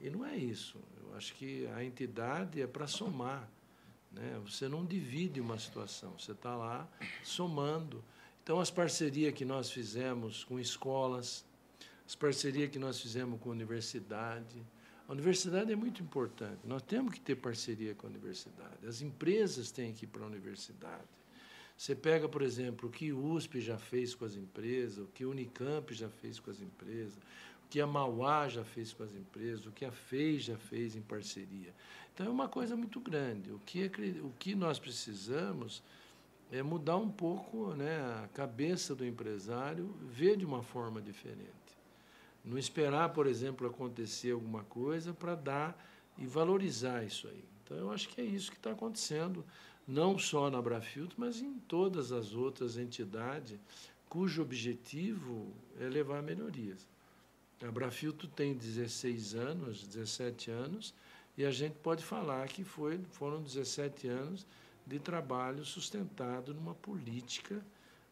E 0.00 0.10
não 0.10 0.24
é 0.24 0.36
isso. 0.36 0.78
Eu 1.02 1.16
acho 1.16 1.34
que 1.34 1.66
a 1.68 1.84
entidade 1.84 2.60
é 2.60 2.66
para 2.66 2.86
somar. 2.86 3.48
Né? 4.12 4.40
Você 4.44 4.68
não 4.68 4.84
divide 4.84 5.40
uma 5.40 5.58
situação, 5.58 6.12
você 6.18 6.32
está 6.32 6.56
lá 6.56 6.88
somando. 7.22 8.02
Então, 8.42 8.60
as 8.60 8.70
parcerias 8.70 9.34
que 9.34 9.44
nós 9.44 9.70
fizemos 9.70 10.44
com 10.44 10.58
escolas, 10.58 11.44
as 12.06 12.14
parcerias 12.14 12.70
que 12.70 12.78
nós 12.78 13.00
fizemos 13.00 13.38
com 13.40 13.50
a 13.50 13.52
universidade. 13.52 14.64
A 15.06 15.12
universidade 15.12 15.70
é 15.70 15.76
muito 15.76 16.02
importante. 16.02 16.60
Nós 16.64 16.82
temos 16.82 17.12
que 17.12 17.20
ter 17.20 17.36
parceria 17.36 17.94
com 17.94 18.06
a 18.06 18.10
universidade. 18.10 18.86
As 18.86 19.02
empresas 19.02 19.70
têm 19.70 19.92
que 19.92 20.04
ir 20.04 20.08
para 20.08 20.22
a 20.22 20.26
universidade. 20.26 21.04
Você 21.76 21.94
pega, 21.94 22.28
por 22.28 22.42
exemplo, 22.42 22.88
o 22.88 22.92
que 22.92 23.12
o 23.12 23.32
USP 23.32 23.60
já 23.60 23.78
fez 23.78 24.14
com 24.14 24.24
as 24.24 24.34
empresas, 24.34 24.98
o 24.98 25.06
que 25.08 25.24
o 25.24 25.30
Unicamp 25.30 25.94
já 25.94 26.08
fez 26.08 26.40
com 26.40 26.50
as 26.50 26.60
empresas, 26.60 27.18
que 27.68 27.80
a 27.80 27.86
Mauá 27.86 28.48
já 28.48 28.64
fez 28.64 28.92
com 28.92 29.02
as 29.02 29.14
empresas, 29.14 29.66
o 29.66 29.72
que 29.72 29.84
a 29.84 29.92
FEI 29.92 30.38
já 30.38 30.56
fez 30.56 30.96
em 30.96 31.02
parceria. 31.02 31.74
Então 32.14 32.26
é 32.26 32.30
uma 32.30 32.48
coisa 32.48 32.76
muito 32.76 32.98
grande. 33.00 33.52
O 33.52 33.58
que, 33.60 33.90
o 34.22 34.32
que 34.38 34.54
nós 34.54 34.78
precisamos 34.78 35.82
é 36.50 36.62
mudar 36.62 36.96
um 36.96 37.10
pouco 37.10 37.74
né, 37.74 38.00
a 38.24 38.28
cabeça 38.28 38.94
do 38.94 39.04
empresário, 39.04 39.94
ver 40.02 40.36
de 40.36 40.44
uma 40.44 40.62
forma 40.62 41.00
diferente. 41.00 41.48
Não 42.44 42.56
esperar, 42.56 43.10
por 43.10 43.26
exemplo, 43.26 43.66
acontecer 43.66 44.32
alguma 44.32 44.64
coisa 44.64 45.12
para 45.12 45.34
dar 45.34 45.86
e 46.16 46.26
valorizar 46.26 47.04
isso 47.04 47.28
aí. 47.28 47.44
Então, 47.62 47.76
eu 47.76 47.92
acho 47.92 48.08
que 48.08 48.20
é 48.20 48.24
isso 48.24 48.50
que 48.50 48.56
está 48.56 48.70
acontecendo, 48.70 49.44
não 49.86 50.18
só 50.18 50.50
na 50.50 50.60
Brafilto, 50.60 51.14
mas 51.18 51.42
em 51.42 51.58
todas 51.60 52.12
as 52.12 52.32
outras 52.34 52.78
entidades 52.78 53.58
cujo 54.08 54.40
objetivo 54.40 55.52
é 55.78 55.84
levar 55.84 56.22
melhorias. 56.22 56.88
A 57.62 57.70
Brafilto 57.70 58.28
tem 58.28 58.54
16 58.54 59.34
anos, 59.34 59.86
17 59.86 60.50
anos, 60.50 60.94
E 61.36 61.44
a 61.44 61.52
gente 61.52 61.76
pode 61.76 62.04
falar 62.04 62.48
que 62.48 62.64
foi, 62.64 62.98
foram 63.12 63.40
17 63.40 64.08
anos 64.08 64.44
de 64.84 64.98
trabalho 64.98 65.64
sustentado 65.64 66.52
numa 66.52 66.74
política 66.74 67.64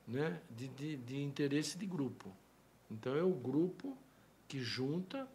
né, 0.06 0.40
de, 0.50 0.68
de, 0.68 0.96
de 0.96 1.20
interesse 1.20 1.76
de 1.76 1.86
grupo. 1.86 2.32
Então, 2.88 3.16
é 3.16 3.24
o 3.24 3.32
grupo 3.32 3.98
que 4.46 4.60
junta 4.60 5.28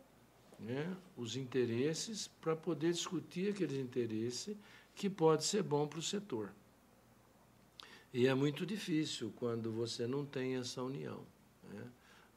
né, 0.58 0.96
os 1.18 1.36
interesses 1.36 2.30
para 2.40 2.56
poder 2.56 2.94
discutir 2.94 3.50
aqueles 3.50 3.78
interesses 3.78 4.56
que 4.96 5.10
pode 5.10 5.44
ser 5.44 5.64
bom 5.64 5.86
para 5.86 6.00
o 6.00 6.02
setor. 6.02 6.54
E 8.14 8.28
é 8.28 8.34
muito 8.34 8.66
difícil 8.66 9.34
quando 9.36 9.72
você 9.72 10.06
não 10.08 10.26
tem 10.26 10.56
essa 10.56 10.82
união. 10.82 11.26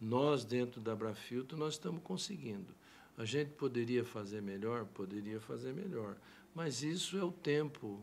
Nós, 0.01 0.45
dentro 0.45 0.81
da 0.81 0.95
Brafilto, 0.95 1.57
nós 1.57 1.75
estamos 1.75 2.03
conseguindo. 2.03 2.75
A 3.17 3.25
gente 3.25 3.51
poderia 3.53 4.05
fazer 4.05 4.43
melhor? 4.43 4.85
Poderia 4.87 5.41
fazer 5.41 5.73
melhor. 5.73 6.17
Mas 6.55 6.83
isso 6.83 7.17
é 7.17 7.23
o 7.23 7.31
tempo 7.31 8.01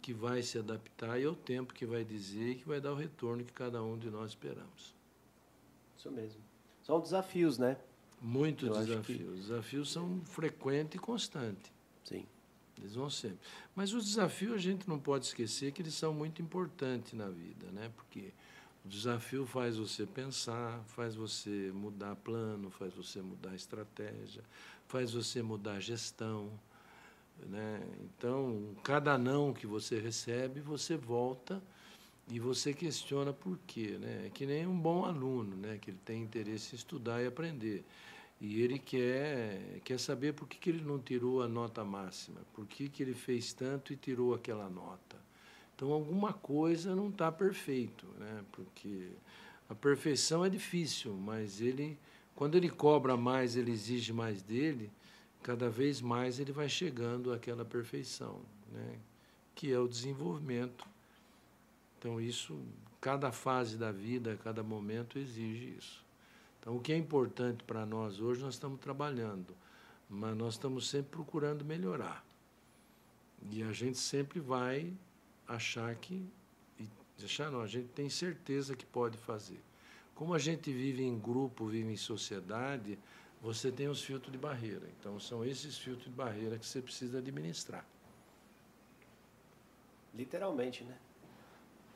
que 0.00 0.12
vai 0.12 0.42
se 0.42 0.58
adaptar 0.58 1.18
e 1.18 1.24
é 1.24 1.28
o 1.28 1.34
tempo 1.34 1.74
que 1.74 1.84
vai 1.84 2.04
dizer 2.04 2.50
e 2.50 2.54
que 2.56 2.68
vai 2.68 2.80
dar 2.80 2.92
o 2.92 2.96
retorno 2.96 3.44
que 3.44 3.52
cada 3.52 3.82
um 3.82 3.98
de 3.98 4.10
nós 4.10 4.30
esperamos. 4.30 4.94
Isso 5.96 6.10
mesmo. 6.10 6.40
São 6.82 7.00
desafios, 7.00 7.58
né? 7.58 7.76
Muitos 8.20 8.68
Eu 8.68 8.74
desafios. 8.74 9.32
Os 9.32 9.46
desafios 9.48 9.92
são 9.92 10.20
frequentes 10.24 10.96
e 10.96 10.98
constantes. 10.98 11.70
Sim. 12.04 12.24
Eles 12.78 12.94
vão 12.94 13.10
sempre. 13.10 13.38
Mas 13.74 13.92
os 13.92 14.04
desafios 14.04 14.54
a 14.54 14.58
gente 14.58 14.88
não 14.88 14.98
pode 14.98 15.26
esquecer 15.26 15.72
que 15.72 15.82
eles 15.82 15.94
são 15.94 16.14
muito 16.14 16.40
importantes 16.40 17.12
na 17.12 17.28
vida, 17.28 17.66
né? 17.72 17.90
Porque 17.96 18.32
o 18.88 18.90
desafio 18.90 19.44
faz 19.44 19.76
você 19.76 20.06
pensar, 20.06 20.82
faz 20.86 21.14
você 21.14 21.70
mudar 21.74 22.16
plano, 22.16 22.70
faz 22.70 22.94
você 22.94 23.20
mudar 23.20 23.54
estratégia, 23.54 24.42
faz 24.86 25.12
você 25.12 25.42
mudar 25.42 25.78
gestão. 25.78 26.50
Né? 27.50 27.82
Então, 28.00 28.74
cada 28.82 29.18
não 29.18 29.52
que 29.52 29.66
você 29.66 30.00
recebe, 30.00 30.60
você 30.60 30.96
volta 30.96 31.62
e 32.30 32.40
você 32.40 32.72
questiona 32.72 33.30
por 33.30 33.58
quê. 33.66 33.98
Né? 34.00 34.28
É 34.28 34.30
que 34.30 34.46
nem 34.46 34.66
um 34.66 34.80
bom 34.80 35.04
aluno, 35.04 35.54
né? 35.54 35.76
que 35.76 35.90
ele 35.90 36.00
tem 36.02 36.22
interesse 36.22 36.74
em 36.74 36.78
estudar 36.78 37.22
e 37.22 37.26
aprender. 37.26 37.84
E 38.40 38.62
ele 38.62 38.78
quer, 38.78 39.80
quer 39.84 40.00
saber 40.00 40.32
por 40.32 40.48
que, 40.48 40.56
que 40.56 40.70
ele 40.70 40.82
não 40.82 40.98
tirou 40.98 41.42
a 41.42 41.48
nota 41.48 41.84
máxima, 41.84 42.40
por 42.54 42.66
que, 42.66 42.88
que 42.88 43.02
ele 43.02 43.14
fez 43.14 43.52
tanto 43.52 43.92
e 43.92 43.96
tirou 43.96 44.32
aquela 44.32 44.70
nota. 44.70 45.27
Então, 45.78 45.92
alguma 45.92 46.32
coisa 46.32 46.92
não 46.92 47.08
está 47.08 47.30
perfeito, 47.30 48.04
né? 48.18 48.44
porque 48.50 49.10
a 49.68 49.76
perfeição 49.76 50.44
é 50.44 50.50
difícil, 50.50 51.14
mas 51.14 51.60
ele, 51.60 51.96
quando 52.34 52.56
ele 52.56 52.68
cobra 52.68 53.16
mais, 53.16 53.54
ele 53.54 53.70
exige 53.70 54.12
mais 54.12 54.42
dele, 54.42 54.90
cada 55.40 55.70
vez 55.70 56.00
mais 56.00 56.40
ele 56.40 56.50
vai 56.50 56.68
chegando 56.68 57.32
àquela 57.32 57.64
perfeição, 57.64 58.40
né? 58.72 58.98
que 59.54 59.72
é 59.72 59.78
o 59.78 59.86
desenvolvimento. 59.86 60.84
Então, 61.96 62.20
isso, 62.20 62.60
cada 63.00 63.30
fase 63.30 63.76
da 63.76 63.92
vida, 63.92 64.36
cada 64.42 64.64
momento 64.64 65.16
exige 65.16 65.76
isso. 65.78 66.04
Então, 66.58 66.74
o 66.74 66.80
que 66.80 66.92
é 66.92 66.96
importante 66.96 67.62
para 67.62 67.86
nós 67.86 68.18
hoje, 68.18 68.42
nós 68.42 68.54
estamos 68.54 68.80
trabalhando, 68.80 69.54
mas 70.10 70.36
nós 70.36 70.54
estamos 70.54 70.90
sempre 70.90 71.12
procurando 71.12 71.64
melhorar. 71.64 72.26
E 73.48 73.62
a 73.62 73.70
gente 73.72 73.96
sempre 73.96 74.40
vai 74.40 74.92
achar 75.48 75.94
que. 75.96 76.24
Achar 77.24 77.50
não, 77.50 77.62
a 77.62 77.66
gente 77.66 77.88
tem 77.88 78.08
certeza 78.08 78.76
que 78.76 78.86
pode 78.86 79.18
fazer. 79.18 79.60
Como 80.14 80.34
a 80.34 80.38
gente 80.38 80.72
vive 80.72 81.02
em 81.02 81.18
grupo, 81.18 81.66
vive 81.66 81.90
em 81.92 81.96
sociedade, 81.96 82.96
você 83.40 83.72
tem 83.72 83.88
os 83.88 84.02
filtros 84.02 84.30
de 84.30 84.38
barreira. 84.38 84.86
Então, 85.00 85.18
são 85.18 85.44
esses 85.44 85.76
filtros 85.76 86.06
de 86.06 86.14
barreira 86.14 86.58
que 86.58 86.66
você 86.66 86.80
precisa 86.80 87.18
administrar. 87.18 87.84
Literalmente, 90.14 90.84
né? 90.84 90.96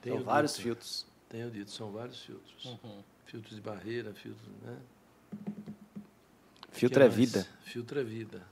Tenho 0.01 0.17
são 0.17 0.25
vários 0.25 0.53
dito, 0.55 0.63
filtros. 0.63 1.07
Tenho 1.29 1.51
dito, 1.51 1.71
são 1.71 1.93
vários 1.93 2.21
filtros. 2.21 2.65
Uhum 2.65 3.03
filtros 3.33 3.57
de 3.57 3.63
barreira, 3.63 4.13
filtros, 4.13 4.47
né? 4.63 4.77
Filtro 6.71 7.03
é 7.03 7.09
vida. 7.09 7.47
Filtro 7.63 7.99
é 7.99 8.05
vida. 8.05 8.43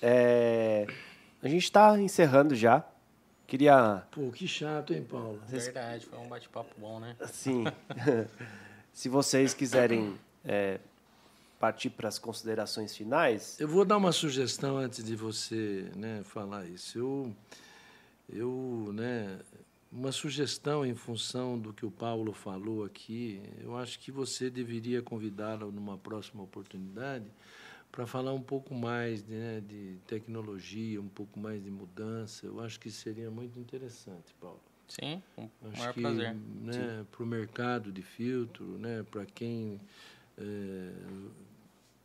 É, 0.00 0.86
a 1.40 1.48
gente 1.48 1.62
está 1.62 1.96
encerrando 2.00 2.52
já. 2.56 2.84
Queria. 3.46 4.02
Pô, 4.10 4.30
que 4.30 4.48
chato, 4.48 4.94
hein, 4.94 5.04
Paulo? 5.04 5.40
Verdade, 5.46 6.06
foi 6.06 6.18
um 6.18 6.28
bate-papo 6.28 6.74
bom, 6.78 6.98
né? 6.98 7.16
Sim. 7.26 7.64
Se 8.92 9.08
vocês 9.08 9.54
quiserem 9.54 10.18
é, 10.44 10.78
partir 11.62 11.90
para 11.90 12.08
as 12.08 12.18
considerações 12.18 12.96
finais. 12.96 13.58
Eu 13.60 13.68
vou 13.68 13.84
dar 13.84 13.96
uma 13.96 14.10
sugestão 14.10 14.76
antes 14.78 15.04
de 15.04 15.14
você 15.14 15.90
né, 15.96 16.22
falar 16.24 16.66
isso. 16.66 16.98
Eu, 16.98 17.36
eu 18.28 18.90
né, 18.92 19.38
uma 19.92 20.10
sugestão 20.10 20.84
em 20.84 20.94
função 20.94 21.58
do 21.58 21.72
que 21.72 21.86
o 21.86 21.90
Paulo 21.90 22.32
falou 22.32 22.84
aqui, 22.84 23.42
eu 23.60 23.76
acho 23.76 24.00
que 24.00 24.10
você 24.10 24.48
deveria 24.50 25.02
convidá-lo 25.02 25.70
numa 25.70 25.98
próxima 25.98 26.42
oportunidade 26.42 27.26
para 27.92 28.06
falar 28.06 28.32
um 28.32 28.40
pouco 28.40 28.74
mais 28.74 29.22
né, 29.24 29.60
de 29.60 29.98
tecnologia, 30.06 31.00
um 31.00 31.08
pouco 31.08 31.38
mais 31.38 31.62
de 31.62 31.70
mudança. 31.70 32.46
Eu 32.46 32.58
acho 32.60 32.80
que 32.80 32.90
seria 32.90 33.30
muito 33.30 33.60
interessante, 33.60 34.34
Paulo. 34.40 34.60
Sim, 34.88 35.22
um 35.38 35.48
maior 35.76 35.92
que, 35.92 36.00
prazer. 36.00 36.34
Né, 36.34 37.06
para 37.12 37.22
o 37.22 37.26
mercado 37.26 37.92
de 37.92 38.02
filtro, 38.02 38.64
né, 38.78 39.04
para 39.10 39.26
quem 39.26 39.80
é, 40.38 40.92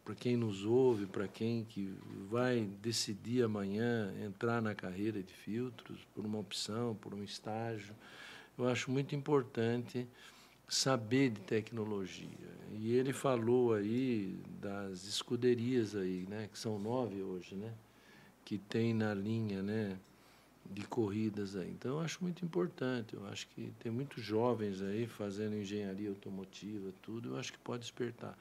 para 0.04 0.16
quem 0.16 0.38
nos 0.38 0.64
ouve, 0.64 1.06
para 1.06 1.28
quem 1.28 1.66
que 1.66 1.94
vai 2.30 2.62
decidir 2.82 3.44
amanhã 3.44 4.14
entrar 4.24 4.62
na 4.62 4.74
carreira 4.74 5.22
de 5.22 5.34
filtros 5.34 6.00
por 6.16 6.26
uma 6.26 6.40
opção, 6.40 6.96
por 6.96 7.14
um 7.14 7.22
estágio, 7.22 7.94
eu 8.58 8.70
acho 8.70 8.90
muito 8.90 9.16
importante 9.16 10.08
saber 10.68 11.30
de 11.30 11.42
tecnologia. 11.42 12.28
E 12.80 12.94
ele 12.94 13.14
falou 13.14 13.74
aí 13.74 14.38
das 14.62 15.06
escuderias 15.06 15.96
aí, 15.96 16.26
né, 16.30 16.50
que 16.52 16.60
são 16.60 16.78
nove 16.78 17.22
hoje, 17.22 17.56
né, 17.56 17.74
que 18.46 18.58
tem 18.58 18.94
na 18.94 19.14
linha, 19.14 19.64
né, 19.64 19.98
de 20.70 20.86
corridas 20.86 21.56
aí. 21.56 21.70
Então 21.70 21.94
eu 21.94 22.00
acho 22.02 22.22
muito 22.22 22.44
importante. 22.44 23.14
Eu 23.14 23.26
acho 23.28 23.48
que 23.48 23.72
tem 23.80 23.92
muitos 23.92 24.22
jovens 24.24 24.82
aí 24.82 25.08
fazendo 25.08 25.56
engenharia 25.56 26.10
automotiva, 26.10 26.92
tudo. 27.02 27.30
Eu 27.30 27.38
acho 27.38 27.54
que 27.54 27.60
pode 27.60 27.82
despertar 27.82 28.38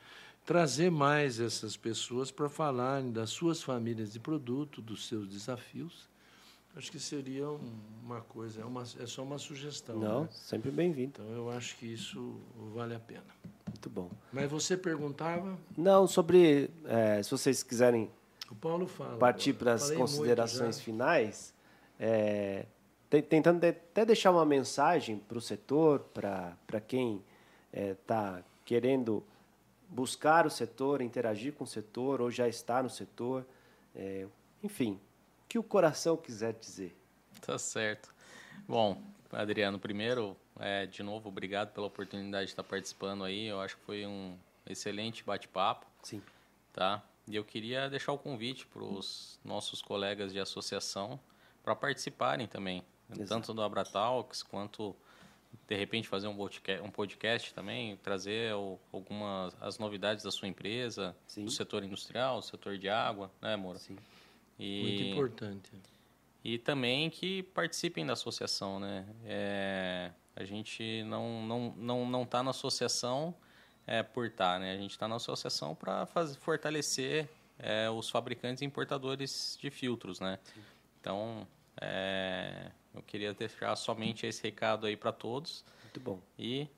trazer 0.47 0.93
mais 0.93 1.41
essas 1.41 1.77
pessoas 1.77 2.31
para 2.31 2.49
falarem 2.49 3.11
das 3.11 3.31
suas 3.31 3.61
famílias 3.61 4.13
de 4.13 4.21
produto, 4.21 4.81
dos 4.81 5.09
seus 5.09 5.29
desafios. 5.29 6.09
Acho 6.77 6.93
que 6.93 7.01
seria 7.01 7.49
uma 8.05 8.21
coisa, 8.21 8.61
é, 8.61 8.65
uma, 8.65 8.83
é 8.83 9.07
só 9.07 9.23
uma 9.23 9.39
sugestão. 9.39 9.97
Não, 9.97 10.23
né? 10.25 10.29
sempre 10.31 10.71
bem-vindo. 10.71 11.13
Então 11.15 11.27
eu 11.31 11.51
acho 11.51 11.75
que 11.79 11.87
isso 11.87 12.39
vale 12.75 12.95
a 12.95 13.01
pena. 13.01 13.25
Muito 13.67 13.89
bom. 13.89 14.11
Mas 14.31 14.51
você 14.51 14.77
perguntava? 14.77 15.57
Não, 15.75 16.07
sobre 16.07 16.71
é, 16.85 17.23
se 17.23 17.31
vocês 17.31 17.63
quiserem 17.63 18.11
o 18.51 18.55
Paulo 18.55 18.87
fala, 18.87 19.17
partir 19.17 19.55
para 19.55 19.73
as 19.73 19.91
considerações 19.91 20.79
finais, 20.79 21.55
é, 21.99 22.67
tentando 23.29 23.65
até 23.65 24.05
deixar 24.05 24.31
uma 24.31 24.45
mensagem 24.45 25.17
para 25.19 25.39
o 25.39 25.41
setor, 25.41 26.01
para 26.13 26.81
quem 26.87 27.25
está 27.73 28.39
é, 28.39 28.45
querendo 28.67 29.25
buscar 29.89 30.47
o 30.47 30.51
setor, 30.51 31.01
interagir 31.01 31.55
com 31.55 31.65
o 31.65 31.67
setor 31.67 32.21
ou 32.21 32.31
já 32.31 32.47
está 32.47 32.83
no 32.83 32.91
setor. 32.91 33.47
É, 33.95 34.27
enfim, 34.63 35.01
que 35.49 35.59
o 35.59 35.63
coração 35.63 36.17
quiser 36.17 36.55
dizer. 36.55 36.97
Tá 37.41 37.59
certo. 37.59 38.15
Bom, 38.67 39.01
Adriano, 39.33 39.79
primeiro, 39.79 40.37
é, 40.59 40.87
de 40.87 41.03
novo, 41.03 41.29
obrigado 41.29 41.73
pela 41.73 41.87
oportunidade 41.87 42.47
de 42.47 42.53
estar 42.53 42.65
participando 42.65 43.25
aí. 43.25 43.47
Eu 43.47 43.61
acho 43.61 43.77
que 43.77 43.83
foi 43.85 44.07
um 44.07 44.37
excelente 44.69 45.23
bate-papo. 45.25 45.87
Sim. 46.03 46.23
Tá? 46.73 47.03
E 47.29 47.35
eu 47.35 47.45
queria 47.45 47.89
deixar 47.89 48.13
o 48.13 48.19
convite 48.19 48.67
para 48.67 48.85
os 48.85 49.39
nossos 49.45 49.83
colegas 49.83 50.33
de 50.33 50.39
associação 50.39 51.19
para 51.63 51.75
participarem 51.75 52.47
também, 52.47 52.85
Exato. 53.11 53.29
tanto 53.29 53.55
do 53.55 53.63
Abratalks 53.63 54.43
quanto 54.43 54.95
de 55.67 55.75
repente 55.75 56.07
fazer 56.07 56.29
um 56.29 56.37
podcast, 56.37 56.87
um 56.87 56.91
podcast 56.91 57.55
também, 57.55 57.97
trazer 57.97 58.53
algumas 58.93 59.57
as 59.61 59.79
novidades 59.79 60.23
da 60.23 60.31
sua 60.31 60.47
empresa, 60.47 61.17
Sim. 61.27 61.45
do 61.45 61.51
setor 61.51 61.83
industrial, 61.83 62.39
do 62.39 62.45
setor 62.45 62.79
de 62.79 62.89
água, 62.89 63.31
né, 63.43 63.57
Moura? 63.57 63.79
Sim. 63.79 63.97
E, 64.59 64.83
Muito 64.83 65.03
importante. 65.03 65.73
E 66.45 66.59
também 66.59 67.11
que 67.11 67.43
participem 67.43 68.07
da 68.07 68.13
associação, 68.13 68.79
né? 68.79 69.05
É, 69.25 70.11
a 70.35 70.45
gente 70.45 71.03
não 71.05 71.43
não 71.43 71.75
não 71.77 72.09
não 72.09 72.23
está 72.23 72.43
na 72.43 72.51
associação 72.51 73.35
é, 73.87 74.03
por 74.03 74.27
estar, 74.27 74.55
tá, 74.55 74.59
né? 74.59 74.73
A 74.73 74.77
gente 74.77 74.93
está 74.93 75.07
na 75.09 75.17
associação 75.17 75.75
para 75.75 76.07
fortalecer 76.41 77.29
é, 77.59 77.89
os 77.91 78.11
fabricantes 78.11 78.63
e 78.63 78.65
importadores 78.65 79.59
de 79.61 79.71
filtros, 79.71 80.21
né? 80.21 80.39
Sim. 80.45 80.61
Então, 81.01 81.47
é, 81.81 82.71
eu 82.95 83.03
queria 83.03 83.33
deixar 83.33 83.77
somente 83.77 84.27
esse 84.27 84.43
recado 84.43 84.87
aí 84.87 84.97
para 84.97 85.13
todos. 85.13 85.65
Muito 85.83 86.01
bom. 86.01 86.21
E 86.39 86.69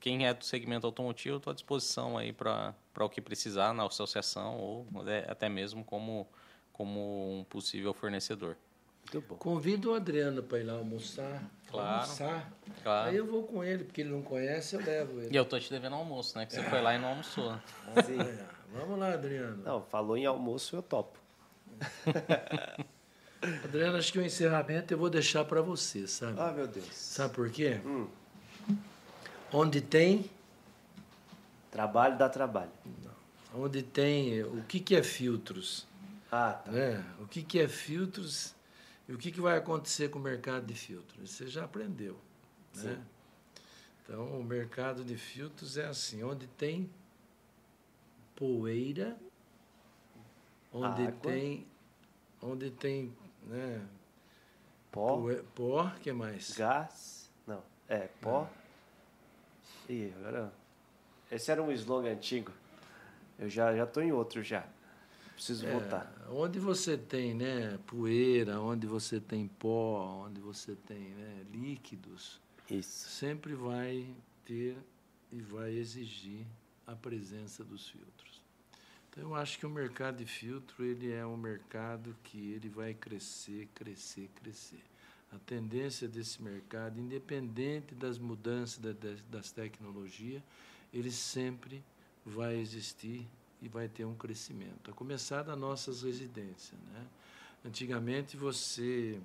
quem 0.00 0.26
é 0.26 0.34
do 0.34 0.44
segmento 0.44 0.86
automotivo, 0.86 1.38
estou 1.38 1.50
à 1.50 1.54
disposição 1.54 2.18
aí 2.18 2.32
para 2.32 2.74
o 3.00 3.08
que 3.08 3.20
precisar 3.20 3.72
na 3.72 3.86
associação 3.86 4.58
ou 4.58 4.86
até 5.28 5.48
mesmo 5.48 5.82
como 5.82 6.28
como 6.74 7.40
um 7.40 7.44
possível 7.44 7.94
fornecedor. 7.94 8.56
Muito 9.04 9.26
bom. 9.26 9.36
Convido 9.36 9.92
o 9.92 9.94
Adriano 9.94 10.42
para 10.42 10.58
ir 10.58 10.64
lá 10.64 10.74
almoçar. 10.74 11.42
Claro. 11.70 12.02
Almoçar. 12.02 12.52
Claro. 12.82 13.10
Aí 13.10 13.16
eu 13.16 13.26
vou 13.26 13.44
com 13.44 13.62
ele, 13.62 13.84
porque 13.84 14.00
ele 14.00 14.10
não 14.10 14.22
conhece, 14.22 14.74
eu 14.74 14.84
levo 14.84 15.20
ele. 15.20 15.32
E 15.32 15.36
eu 15.36 15.44
tô 15.44 15.58
te 15.58 15.70
devendo 15.70 15.94
almoço, 15.94 16.36
né? 16.36 16.46
Que 16.46 16.54
você 16.54 16.62
foi 16.64 16.82
lá 16.82 16.94
e 16.94 16.98
não 16.98 17.08
almoçou. 17.08 17.54
Sim. 18.04 18.20
É, 18.20 18.44
vamos 18.72 18.98
lá, 18.98 19.12
Adriano. 19.12 19.62
Não, 19.62 19.82
falou 19.82 20.16
em 20.16 20.26
almoço, 20.26 20.76
eu 20.76 20.82
topo. 20.82 21.18
Adriano, 23.64 23.98
acho 23.98 24.12
que 24.12 24.18
o 24.18 24.24
encerramento 24.24 24.92
eu 24.92 24.98
vou 24.98 25.10
deixar 25.10 25.44
para 25.44 25.60
você, 25.60 26.08
sabe? 26.08 26.40
Ah, 26.40 26.50
meu 26.50 26.66
Deus. 26.66 26.92
Sabe 26.92 27.34
por 27.34 27.50
quê? 27.50 27.80
Hum. 27.84 28.08
Onde 29.52 29.80
tem. 29.80 30.28
Trabalho 31.70 32.16
dá 32.18 32.28
trabalho. 32.28 32.70
Onde 33.54 33.82
tem. 33.82 34.42
O 34.42 34.64
que, 34.64 34.80
que 34.80 34.96
é 34.96 35.02
filtros? 35.02 35.86
Ah, 36.36 36.52
tá. 36.54 36.72
Né? 36.72 37.04
O 37.20 37.28
que, 37.28 37.44
que 37.44 37.60
é 37.60 37.68
filtros 37.68 38.56
e 39.08 39.12
o 39.12 39.18
que, 39.18 39.30
que 39.30 39.40
vai 39.40 39.56
acontecer 39.56 40.08
com 40.08 40.18
o 40.18 40.22
mercado 40.22 40.66
de 40.66 40.74
filtros? 40.74 41.30
Você 41.30 41.46
já 41.46 41.62
aprendeu. 41.64 42.18
Né? 42.74 43.00
Então, 44.02 44.40
o 44.40 44.42
mercado 44.42 45.04
de 45.04 45.16
filtros 45.16 45.76
é 45.76 45.86
assim: 45.86 46.24
onde 46.24 46.48
tem 46.48 46.90
poeira, 48.34 49.16
onde 50.72 51.02
Água. 51.02 51.20
tem. 51.22 51.66
Onde 52.42 52.70
tem. 52.72 53.16
Né? 53.44 53.86
Pó, 54.90 55.18
Poe- 55.20 55.42
Pó, 55.54 55.88
que 56.02 56.12
mais? 56.12 56.50
gás. 56.50 57.30
Não, 57.46 57.62
é 57.88 58.08
pó. 58.20 58.50
Ih, 59.88 60.12
agora. 60.18 60.52
Esse 61.30 61.52
era 61.52 61.62
um 61.62 61.70
slogan 61.70 62.10
antigo. 62.10 62.50
Eu 63.38 63.48
já, 63.48 63.74
já 63.76 63.86
tô 63.86 64.00
em 64.00 64.10
outro 64.12 64.42
já. 64.42 64.66
Preciso 65.34 65.66
É, 65.66 65.72
voltar. 65.72 66.26
onde 66.30 66.58
você 66.58 66.96
tem 66.96 67.34
né, 67.34 67.78
poeira, 67.86 68.60
onde 68.60 68.86
você 68.86 69.20
tem 69.20 69.48
pó, 69.48 70.24
onde 70.26 70.40
você 70.40 70.74
tem 70.74 70.98
né, 71.10 71.44
líquidos, 71.52 72.40
Isso. 72.70 73.08
sempre 73.10 73.54
vai 73.54 74.06
ter 74.44 74.76
e 75.32 75.40
vai 75.40 75.72
exigir 75.72 76.46
a 76.86 76.94
presença 76.94 77.64
dos 77.64 77.88
filtros. 77.88 78.42
Então, 79.10 79.24
eu 79.24 79.34
acho 79.34 79.58
que 79.58 79.66
o 79.66 79.70
mercado 79.70 80.18
de 80.18 80.26
filtro 80.26 80.84
ele 80.84 81.10
é 81.12 81.24
um 81.24 81.36
mercado 81.36 82.16
que 82.24 82.52
ele 82.52 82.68
vai 82.68 82.94
crescer, 82.94 83.68
crescer, 83.74 84.28
crescer. 84.34 84.82
A 85.32 85.38
tendência 85.38 86.06
desse 86.08 86.40
mercado, 86.42 87.00
independente 87.00 87.94
das 87.94 88.18
mudanças 88.18 88.78
da- 88.78 88.92
das, 88.92 89.20
das 89.30 89.50
tecnologias, 89.50 90.42
ele 90.92 91.10
sempre 91.10 91.82
vai 92.24 92.56
existir 92.56 93.26
e 93.62 93.68
vai 93.68 93.88
ter 93.88 94.04
um 94.04 94.14
crescimento. 94.14 94.90
A 94.90 94.94
começar 94.94 95.42
das 95.42 95.58
nossas 95.58 96.02
residências. 96.02 96.78
Né? 96.92 97.06
Antigamente 97.64 98.36
você 98.36 99.20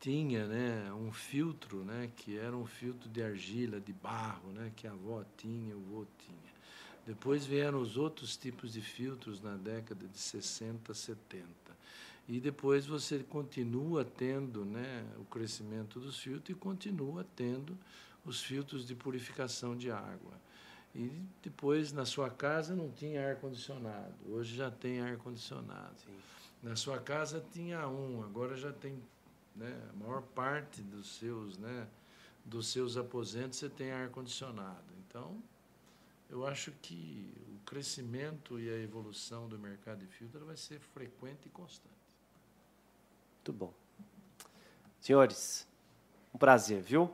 tinha 0.00 0.46
né, 0.46 0.92
um 0.92 1.12
filtro, 1.12 1.84
né, 1.84 2.10
que 2.16 2.38
era 2.38 2.56
um 2.56 2.66
filtro 2.66 3.08
de 3.08 3.22
argila, 3.22 3.80
de 3.80 3.92
barro, 3.92 4.50
né, 4.52 4.72
que 4.76 4.86
a 4.86 4.92
avó 4.92 5.24
tinha, 5.36 5.76
o 5.76 5.80
avô 5.80 6.06
tinha. 6.18 6.58
Depois 7.06 7.46
vieram 7.46 7.80
os 7.80 7.96
outros 7.96 8.36
tipos 8.36 8.74
de 8.74 8.82
filtros 8.82 9.40
na 9.40 9.56
década 9.56 10.06
de 10.06 10.18
60, 10.18 10.92
70. 10.92 11.46
E 12.28 12.38
depois 12.38 12.84
você 12.84 13.20
continua 13.20 14.04
tendo 14.04 14.64
né, 14.64 15.06
o 15.18 15.24
crescimento 15.24 15.98
dos 15.98 16.18
filtros 16.18 16.50
e 16.50 16.54
continua 16.54 17.26
tendo 17.34 17.76
os 18.24 18.42
filtros 18.42 18.86
de 18.86 18.94
purificação 18.94 19.74
de 19.74 19.90
água. 19.90 20.38
E 20.94 21.22
depois, 21.42 21.92
na 21.92 22.04
sua 22.04 22.30
casa, 22.30 22.74
não 22.74 22.90
tinha 22.90 23.28
ar-condicionado. 23.28 24.14
Hoje 24.28 24.56
já 24.56 24.70
tem 24.70 25.00
ar-condicionado. 25.00 25.96
Na 26.62 26.74
sua 26.74 26.98
casa 26.98 27.44
tinha 27.52 27.86
um, 27.88 28.22
agora 28.24 28.56
já 28.56 28.72
tem 28.72 29.00
né, 29.54 29.80
a 29.90 29.92
maior 29.96 30.22
parte 30.22 30.82
dos 30.82 31.16
seus, 31.16 31.58
né, 31.58 31.86
dos 32.44 32.68
seus 32.68 32.96
aposentos 32.96 33.58
você 33.58 33.68
tem 33.68 33.92
ar 33.92 34.08
condicionado. 34.08 34.84
Então, 35.06 35.40
eu 36.30 36.46
acho 36.46 36.72
que 36.82 37.32
o 37.48 37.64
crescimento 37.64 38.58
e 38.58 38.68
a 38.68 38.78
evolução 38.78 39.48
do 39.48 39.58
mercado 39.58 39.98
de 39.98 40.06
filtro 40.06 40.44
vai 40.44 40.56
ser 40.56 40.80
frequente 40.80 41.46
e 41.46 41.48
constante. 41.50 41.94
Muito 43.36 43.52
bom. 43.52 43.72
Senhores, 45.00 45.66
um 46.34 46.38
prazer, 46.38 46.82
viu? 46.82 47.04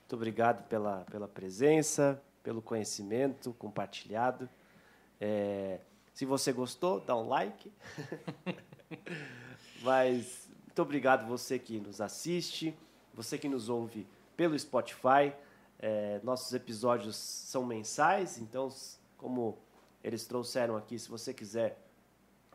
Muito 0.00 0.16
obrigado 0.16 0.66
pela, 0.68 1.04
pela 1.04 1.28
presença, 1.28 2.20
pelo 2.42 2.62
conhecimento 2.62 3.52
compartilhado. 3.54 4.48
É, 5.20 5.80
se 6.14 6.24
você 6.24 6.52
gostou, 6.52 7.00
dá 7.00 7.16
um 7.16 7.28
like. 7.28 7.72
Mas 9.82 10.48
muito 10.66 10.82
obrigado 10.82 11.26
você 11.26 11.58
que 11.58 11.80
nos 11.80 12.00
assiste, 12.00 12.76
você 13.14 13.38
que 13.38 13.48
nos 13.48 13.68
ouve 13.68 14.06
pelo 14.36 14.58
Spotify. 14.58 15.32
É, 15.78 16.20
nossos 16.22 16.52
episódios 16.52 17.16
são 17.16 17.64
mensais, 17.64 18.38
então, 18.38 18.68
como 19.16 19.56
eles 20.04 20.26
trouxeram 20.26 20.76
aqui, 20.76 20.98
se 20.98 21.08
você 21.08 21.32
quiser 21.32 21.78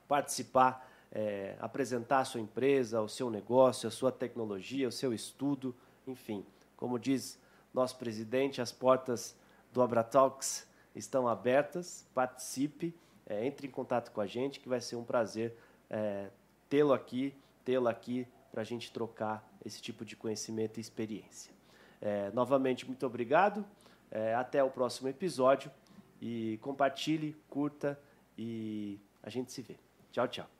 participar, 0.08 0.92
é, 1.12 1.56
apresentar 1.60 2.20
a 2.20 2.26
sua 2.26 2.42
empresa, 2.42 3.02
o 3.02 3.08
seu 3.08 3.30
negócio, 3.30 3.88
a 3.88 3.92
sua 3.92 4.12
tecnologia, 4.12 4.88
o 4.88 4.92
seu 4.92 5.14
estudo, 5.14 5.76
enfim. 6.06 6.46
Como 6.78 7.00
diz 7.00 7.40
nosso 7.74 7.98
presidente, 7.98 8.62
as 8.62 8.72
portas 8.72 9.36
do 9.76 9.82
Abratalks 9.82 10.66
estão 10.96 11.28
abertas. 11.28 12.08
Participe, 12.16 12.96
é, 13.28 13.46
entre 13.46 13.68
em 13.68 13.70
contato 13.70 14.10
com 14.12 14.22
a 14.22 14.26
gente, 14.26 14.60
que 14.62 14.70
vai 14.70 14.80
ser 14.80 14.96
um 14.96 15.04
prazer 15.04 15.54
é, 15.90 16.30
tê-lo 16.70 16.94
aqui, 16.94 17.36
tê-la 17.66 17.92
aqui, 17.92 18.26
para 18.52 18.62
a 18.62 18.64
gente 18.64 18.90
trocar 18.92 19.46
esse 19.66 19.82
tipo 19.82 20.06
de 20.06 20.16
conhecimento 20.16 20.78
e 20.78 20.82
experiência. 20.82 21.54
É, 22.02 22.32
novamente, 22.32 22.88
muito 22.88 23.06
obrigado. 23.06 23.66
É, 24.10 24.34
até 24.34 24.64
o 24.64 24.70
próximo 24.70 25.10
episódio. 25.10 25.70
E 26.22 26.58
compartilhe, 26.62 27.36
curta 27.50 28.00
e 28.38 28.98
a 29.22 29.30
gente 29.30 29.52
se 29.52 29.62
vê. 29.62 29.76
Tchau, 30.14 30.28
tchau. 30.30 30.55